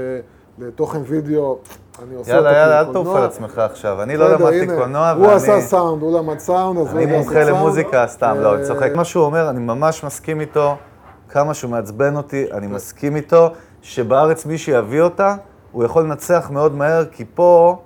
לתוכן 0.57 1.01
וידאו, 1.05 1.57
אני 2.03 2.15
עושה 2.15 2.37
אותו 2.37 2.47
יאללה, 2.47 2.59
יאללה, 2.59 2.79
אל 2.79 2.93
תעוף 2.93 3.07
על 3.07 3.23
עצמך 3.23 3.57
עכשיו. 3.57 4.01
אני 4.01 4.17
לא 4.17 4.33
למדתי 4.33 4.67
קולנוע, 4.67 5.13
ואני... 5.17 5.25
הוא 5.25 5.33
עשה 5.33 5.61
סאונד, 5.61 6.01
הוא 6.01 6.19
למד 6.19 6.39
סאונד, 6.39 6.79
אז 6.79 6.93
הוא 6.93 6.99
לעשות 6.99 7.11
סאונד. 7.11 7.11
אני 7.11 7.17
מומחה 7.17 7.43
למוזיקה, 7.43 8.07
סתם, 8.07 8.37
לא, 8.39 8.53
אני 8.53 8.61
אה, 8.61 8.67
צוחק. 8.67 8.91
מה 8.95 9.03
שהוא 9.03 9.25
אומר, 9.25 9.49
אני 9.49 9.59
ממש 9.59 10.03
מסכים 10.03 10.41
איתו, 10.41 10.75
כמה 11.35 11.53
שהוא 11.53 11.71
מעצבן 11.71 12.15
אותי, 12.15 12.51
אני 12.51 12.67
מסכים 12.67 13.15
איתו, 13.15 13.49
שבארץ 13.81 14.45
מי 14.45 14.57
שיביא 14.57 15.01
אותה, 15.01 15.35
הוא 15.71 15.83
יכול 15.83 16.03
לנצח 16.03 16.49
מאוד 16.53 16.75
מהר, 16.75 17.05
כי 17.05 17.25
פה... 17.33 17.77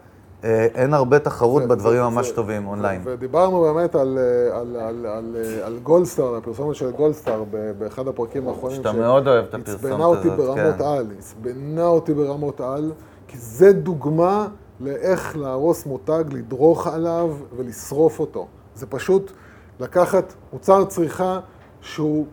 אה, 0.43 0.67
אין 0.75 0.93
הרבה 0.93 1.19
תחרות 1.19 1.63
בדברים 1.63 2.01
ממש 2.01 2.31
טובים 2.31 2.67
אונליין. 2.67 3.01
ודיברנו 3.05 3.61
באמת 3.61 3.95
על, 3.95 4.17
אה, 4.17 4.59
על, 4.59 4.75
על, 4.75 5.05
על, 5.05 5.35
אה, 5.35 5.65
על 5.65 5.79
גולדסטאר, 5.83 6.35
הפרסומת 6.35 6.75
של 6.75 6.91
גולדסטאר 6.91 7.43
באחד 7.77 8.07
הפרקים 8.07 8.47
האחרונים. 8.47 8.77
שאתה 8.77 8.91
מאוד 8.91 9.27
אוהב 9.27 9.45
את 9.45 9.53
הפרסומת 9.53 9.83
הזאת, 9.83 9.83
כן. 9.83 9.89
עצבנה 9.89 10.05
אותי 10.05 10.29
ברמות 10.29 10.75
כן. 10.77 10.83
על, 10.83 11.07
עצבנה 11.17 11.85
אותי 11.85 12.13
ברמות 12.13 12.61
על, 12.61 12.91
כי 13.27 13.37
זה 13.37 13.73
דוגמה 13.73 14.47
לאיך 14.79 15.37
להרוס 15.37 15.85
מותג, 15.85 16.23
לדרוך 16.31 16.87
עליו 16.87 17.29
ולשרוף 17.57 18.19
אותו. 18.19 18.47
זה 18.75 18.85
פשוט 18.85 19.31
לקחת 19.79 20.33
מוצר 20.53 20.85
צריכה 20.85 21.39
שהוא 21.81 22.25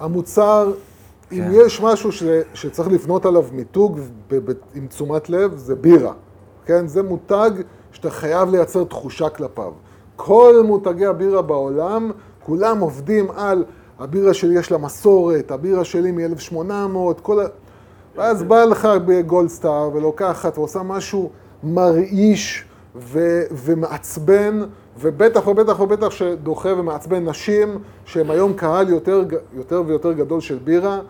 המוצר, 0.00 0.72
כן. 1.30 1.36
אם 1.36 1.48
יש 1.52 1.80
משהו 1.80 2.12
ש, 2.12 2.22
שצריך 2.54 2.88
לבנות 2.88 3.26
עליו 3.26 3.44
מיתוג 3.52 4.00
עם 4.74 4.86
תשומת 4.86 5.30
לב, 5.30 5.56
זה 5.56 5.74
בירה. 5.74 6.12
כן? 6.66 6.86
זה 6.86 7.02
מותג 7.02 7.50
שאתה 7.92 8.10
חייב 8.10 8.50
לייצר 8.50 8.84
תחושה 8.84 9.28
כלפיו. 9.28 9.72
כל 10.16 10.54
מותגי 10.66 11.06
הבירה 11.06 11.42
בעולם, 11.42 12.10
כולם 12.46 12.80
עובדים 12.80 13.30
על 13.30 13.64
הבירה 13.98 14.34
שלי 14.34 14.58
יש 14.58 14.72
לה 14.72 14.78
מסורת, 14.78 15.50
הבירה 15.50 15.84
שלי 15.84 16.12
מ-1800, 16.12 17.20
כל 17.22 17.40
ה... 17.40 17.44
ואז 18.16 18.42
בא 18.42 18.64
לך 18.64 18.88
בגולדסטאר 19.06 19.90
ולוקחת 19.94 20.58
ועושה 20.58 20.82
משהו 20.82 21.30
מרעיש 21.62 22.64
ו- 22.96 23.42
ומעצבן, 23.50 24.60
ובטח 25.00 25.46
ובטח 25.46 25.80
ובטח 25.80 26.10
שדוחה 26.10 26.68
ומעצבן 26.76 27.28
נשים, 27.28 27.78
שהם 28.04 28.30
היום 28.30 28.52
קהל 28.52 28.88
יותר, 28.88 29.24
יותר 29.52 29.82
ויותר 29.86 30.12
גדול 30.12 30.40
של 30.40 30.58
בירה, 30.58 31.00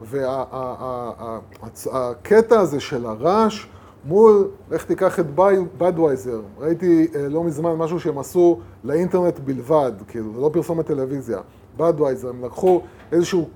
והקטע 0.00 2.54
וה- 2.54 2.60
הזה 2.60 2.80
של 2.80 3.06
הרעש, 3.06 3.66
מול, 4.04 4.48
לך 4.70 4.84
תיקח 4.84 5.20
את 5.20 5.26
בדווייזר, 5.78 6.40
ראיתי 6.58 7.08
אה, 7.14 7.28
לא 7.28 7.44
מזמן 7.44 7.74
משהו 7.74 8.00
שהם 8.00 8.18
עשו 8.18 8.60
לאינטרנט 8.84 9.38
בלבד, 9.38 9.92
כאילו, 10.08 10.32
לא 10.40 10.50
פרסומת 10.52 10.86
טלוויזיה, 10.86 11.38
בדווייזר, 11.76 12.28
הם 12.28 12.44
לקחו 12.44 12.80
איזשהו 13.12 13.48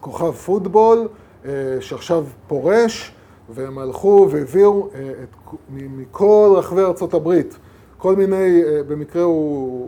כוכב 0.00 0.32
פוטבול 0.32 1.08
אה, 1.44 1.50
שעכשיו 1.80 2.24
פורש, 2.46 3.14
והם 3.50 3.78
הלכו 3.78 4.28
והביאו 4.30 4.88
אה, 4.94 5.10
את, 5.22 5.28
מכל 5.70 6.54
רחבי 6.56 6.82
ארצות 6.82 7.14
הברית, 7.14 7.58
כל 8.04 8.16
מיני, 8.16 8.62
במקרה 8.88 9.22
הוא, 9.22 9.34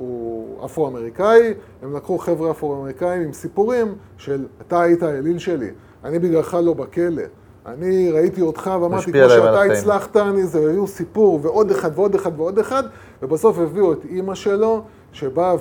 הוא 0.00 0.64
אפרו-אמריקאי, 0.64 1.54
הם 1.82 1.96
לקחו 1.96 2.18
חבר'ה 2.18 2.50
אפרו-אמריקאים 2.50 3.22
עם 3.22 3.32
סיפורים 3.32 3.94
של 4.16 4.46
אתה 4.66 4.80
היית 4.80 5.02
האליל 5.02 5.38
שלי, 5.38 5.70
אני 6.04 6.18
בגללך 6.18 6.56
לא 6.62 6.74
בכלא. 6.74 7.22
אני 7.66 8.10
ראיתי 8.10 8.42
אותך 8.42 8.70
ואמרתי, 8.82 9.12
כמו 9.12 9.30
שאתה 9.30 9.62
הצלחת, 9.62 10.16
אני 10.16 10.46
זה, 10.46 10.58
הביאו 10.58 10.86
סיפור, 10.86 11.40
ועוד 11.42 11.70
אחד 11.70 11.90
ועוד 11.94 12.14
אחד 12.14 12.40
ועוד 12.40 12.58
אחד, 12.58 12.82
ובסוף 13.22 13.58
הביאו 13.58 13.92
את 13.92 14.04
אימא 14.04 14.34
שלו, 14.34 14.82
שבאה 15.12 15.54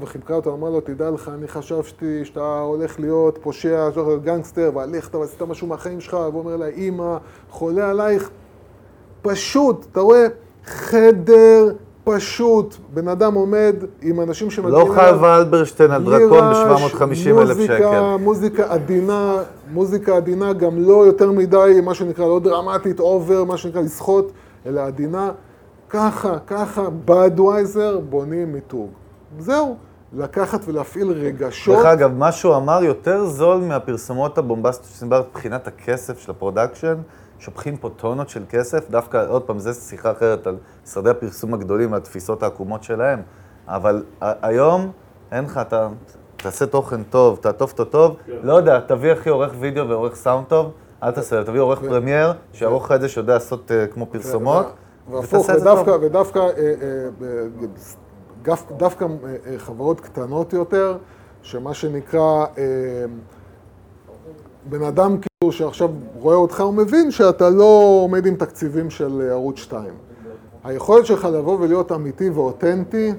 וחיבקה 0.00 0.34
אותו, 0.34 0.54
אמרה 0.54 0.70
לו, 0.70 0.80
תדע 0.80 1.10
לך, 1.10 1.30
אני 1.34 1.48
חשבתי 1.48 2.24
שאתה 2.24 2.60
הולך 2.60 3.00
להיות 3.00 3.38
פושע, 3.42 3.88
שאתה 3.90 4.00
הולך 4.00 4.08
להיות 4.08 4.22
גנגסטר, 4.22 4.70
והלכת 4.74 5.14
ועשית 5.14 5.42
משהו 5.42 5.66
מהחיים 5.66 6.00
שלך, 6.00 6.14
והוא 6.14 6.38
אומר 6.38 6.56
לה, 6.56 6.66
אימא, 6.66 7.16
חולה 7.50 7.90
עלייך. 7.90 8.30
פשוט, 9.22 9.86
אתה 9.92 10.00
רואה, 10.00 10.26
חדר 10.66 11.72
פשוט, 12.04 12.76
בן 12.94 13.08
אדם 13.08 13.34
עומד 13.34 13.76
עם 14.02 14.20
אנשים 14.20 14.50
שמגיעים... 14.50 14.88
לא 14.88 14.94
חווה 14.94 15.36
אלברשטיין 15.38 15.90
על 15.90 16.04
דרקון 16.04 16.40
ב-750 16.40 17.40
אלף 17.40 17.58
שקל. 17.60 18.16
מוזיקה 18.20 18.64
עדינה, 18.72 19.36
מוזיקה 19.72 20.16
עדינה 20.16 20.52
גם 20.52 20.78
לא 20.78 21.06
יותר 21.06 21.30
מדי, 21.32 21.80
מה 21.84 21.94
שנקרא, 21.94 22.26
לא 22.26 22.40
דרמטית, 22.40 23.00
over, 23.00 23.44
מה 23.44 23.56
שנקרא, 23.56 23.80
לסחוט, 23.80 24.32
אלא 24.66 24.80
עדינה. 24.80 25.30
ככה, 25.88 26.38
ככה, 26.46 26.82
Budweiser 27.04 27.98
בונים 27.98 28.52
מיתוג. 28.52 28.90
זהו, 29.38 29.76
לקחת 30.12 30.60
ולהפעיל 30.66 31.10
רגשות. 31.10 31.76
דרך 31.76 31.86
אגב, 31.86 32.12
מה 32.12 32.32
שהוא 32.32 32.56
אמר 32.56 32.84
יותר 32.84 33.26
זול 33.26 33.60
מהפרסומות 33.60 34.38
הבומבסטיות 34.38 34.94
שדיברת 34.98 35.26
מבחינת 35.30 35.66
הכסף 35.66 36.18
של 36.18 36.30
ה 36.30 36.35
production. 36.35 36.94
שופכים 37.38 37.76
פה 37.76 37.90
טונות 37.96 38.28
של 38.28 38.42
כסף, 38.48 38.90
דווקא, 38.90 39.24
עוד 39.28 39.42
פעם, 39.42 39.58
זו 39.58 39.74
שיחה 39.74 40.12
אחרת 40.12 40.46
על 40.46 40.56
משרדי 40.84 41.10
הפרסום 41.10 41.54
הגדולים, 41.54 41.94
על 41.94 42.00
התפיסות 42.00 42.42
העקומות 42.42 42.82
שלהם, 42.82 43.22
אבל 43.68 44.04
היום 44.20 44.92
אין 45.32 45.44
לך, 45.44 45.58
אתה 45.58 45.88
תעשה 46.36 46.66
תוכן 46.66 47.02
טוב, 47.02 47.38
תעטוף 47.42 47.72
אותו 47.72 47.84
טוב, 47.84 48.16
כן. 48.26 48.32
לא 48.42 48.52
יודע, 48.52 48.80
תביא 48.80 49.12
הכי 49.12 49.28
עורך 49.28 49.52
וידאו 49.58 49.88
ועורך 49.88 50.14
סאונד 50.14 50.46
טוב, 50.46 50.72
אל 51.02 51.10
תעשה, 51.10 51.44
תביא 51.44 51.60
עורך 51.60 51.78
כן. 51.78 51.88
פרמייר, 51.88 52.32
שיערוך 52.52 52.84
לך 52.84 52.92
את 52.92 53.00
זה 53.00 53.08
שיודע 53.08 53.34
לעשות 53.34 53.70
uh, 53.70 53.94
כמו 53.94 54.06
פרסומות, 54.06 54.66
ותעשה 55.10 55.54
את 55.54 55.60
זה 55.60 55.64
טוב. 55.64 55.88
ודווקא, 56.02 56.38
אה, 56.38 56.48
אה, 58.48 58.54
דווקא 58.76 59.06
חברות 59.58 60.00
קטנות 60.00 60.52
יותר, 60.52 60.96
שמה 61.42 61.74
שנקרא... 61.74 62.46
בן 64.68 64.82
אדם 64.82 65.16
כאילו 65.20 65.52
שעכשיו 65.52 65.90
רואה 66.18 66.36
אותך, 66.36 66.60
הוא 66.60 66.74
מבין 66.74 67.10
שאתה 67.10 67.50
לא 67.50 68.00
עומד 68.02 68.26
עם 68.26 68.36
תקציבים 68.36 68.90
של 68.90 69.28
ערוץ 69.30 69.58
2. 69.58 69.84
היכולת 70.64 71.06
שלך 71.06 71.24
לבוא 71.24 71.58
ולהיות 71.60 71.92
אמיתי 71.92 72.30
ואותנטי, 72.30 73.12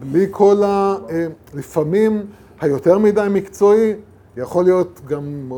בלי 0.00 0.26
כל 0.30 0.62
ה... 0.64 0.96
אה, 1.10 1.26
לפעמים 1.54 2.26
היותר 2.60 2.98
מדי 2.98 3.26
מקצועי, 3.30 3.94
יכול 4.36 4.64
להיות 4.64 5.00
גם 5.06 5.50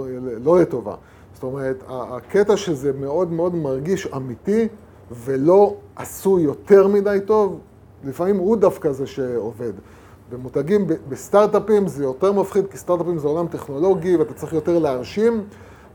לא 0.45 0.61
לטובה. 0.61 0.95
זאת 1.35 1.43
אומרת, 1.43 1.85
הקטע 1.89 2.57
שזה 2.57 2.93
מאוד 2.93 3.33
מאוד 3.33 3.55
מרגיש 3.55 4.07
אמיתי 4.17 4.69
ולא 5.25 5.75
עשוי 5.97 6.43
יותר 6.43 6.89
מדי 6.89 7.19
טוב, 7.27 7.59
לפעמים 8.05 8.37
הוא 8.37 8.57
דווקא 8.57 8.93
זה 8.93 9.07
שעובד. 9.07 9.73
במותגים, 10.31 10.87
בסטארט-אפים 11.09 11.89
זה 11.89 12.05
יותר 12.05 12.33
מפחיד, 12.33 12.67
כי 12.71 12.79
סטארט-אפים 12.79 13.19
זה 13.19 13.29
עולם 13.29 13.49
טכנולוגי 13.49 14.17
ואתה 14.17 14.35
צריך 14.35 14.53
יותר 14.53 14.79
להרשים, 14.79 15.45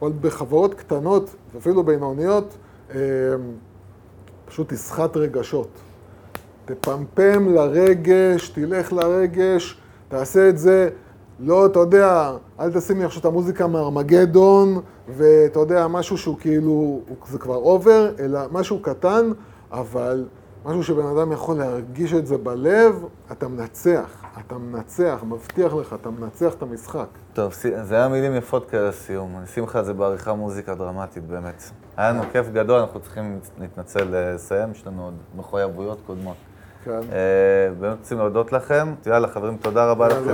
אבל 0.02 0.12
בחברות 0.22 0.74
קטנות 0.74 1.36
ואפילו 1.54 1.84
בינוניות, 1.84 2.58
אה, 2.96 3.00
פשוט 4.46 4.74
תסחט 4.74 5.18
רגשות. 5.18 5.68
תפמפם 6.66 7.54
לרגש, 7.56 8.50
תלך 8.50 8.94
לרגש, 8.94 9.82
תעשה 10.08 10.50
את 10.50 10.58
זה, 10.58 10.90
לא, 11.40 11.66
אתה 11.66 11.80
יודע, 11.80 12.32
אל 12.60 12.72
תשים 12.72 13.00
לי 13.00 13.04
עכשיו 13.06 13.20
את 13.20 13.26
המוזיקה 13.26 13.68
מארמגדון, 13.68 14.82
ואתה 15.08 15.60
יודע, 15.60 15.88
משהו 15.88 16.18
שהוא 16.18 16.38
כאילו, 16.40 17.02
זה 17.28 17.38
כבר 17.38 17.56
אובר, 17.56 18.12
אלא 18.20 18.40
משהו 18.52 18.80
קטן, 18.82 19.32
אבל 19.72 20.26
משהו 20.66 20.84
שבן 20.84 21.06
אדם 21.06 21.32
יכול 21.32 21.58
להרגיש 21.58 22.14
את 22.14 22.28
זה 22.28 22.38
בלב, 22.38 23.06
אתה 23.32 23.48
מנצח. 23.48 24.24
אתה 24.48 24.58
מנצח, 24.58 25.24
מבטיח 25.28 25.74
לך, 25.74 25.96
אתה 26.02 26.10
מנצח 26.10 26.54
את 26.54 26.62
המשחק. 26.62 27.08
טוב, 27.34 27.54
זה 27.84 27.96
היה 27.96 28.08
מילים 28.08 28.36
יפות 28.36 28.70
כאלה 28.70 28.90
לסיום. 28.90 29.36
אני 29.38 29.46
אשים 29.46 29.64
לך 29.64 29.76
את 29.76 29.86
זה 29.86 29.94
בעריכה 29.94 30.34
מוזיקה 30.34 30.76
דרמטית, 30.76 31.24
באמת. 31.24 31.64
היה 31.98 32.12
לנו 32.12 32.24
כיף 32.32 32.50
גדול, 32.50 32.80
אנחנו 32.80 33.00
צריכים 33.00 33.40
להתנצל 33.60 34.08
לסיים, 34.12 34.72
יש 34.72 34.88
לנו 34.88 35.06
עוד 35.06 35.14
מחויבויות 35.36 36.00
קודמות. 36.06 36.38
כן. 36.84 36.92
אה, 36.92 37.74
באמת 37.80 37.98
רוצים 37.98 38.18
להודות 38.18 38.52
לכם. 38.52 38.94
יאללה, 39.06 39.28
חברים, 39.28 39.58
תודה 39.58 39.92
רבה 39.92 40.08
לכם. 40.08 40.34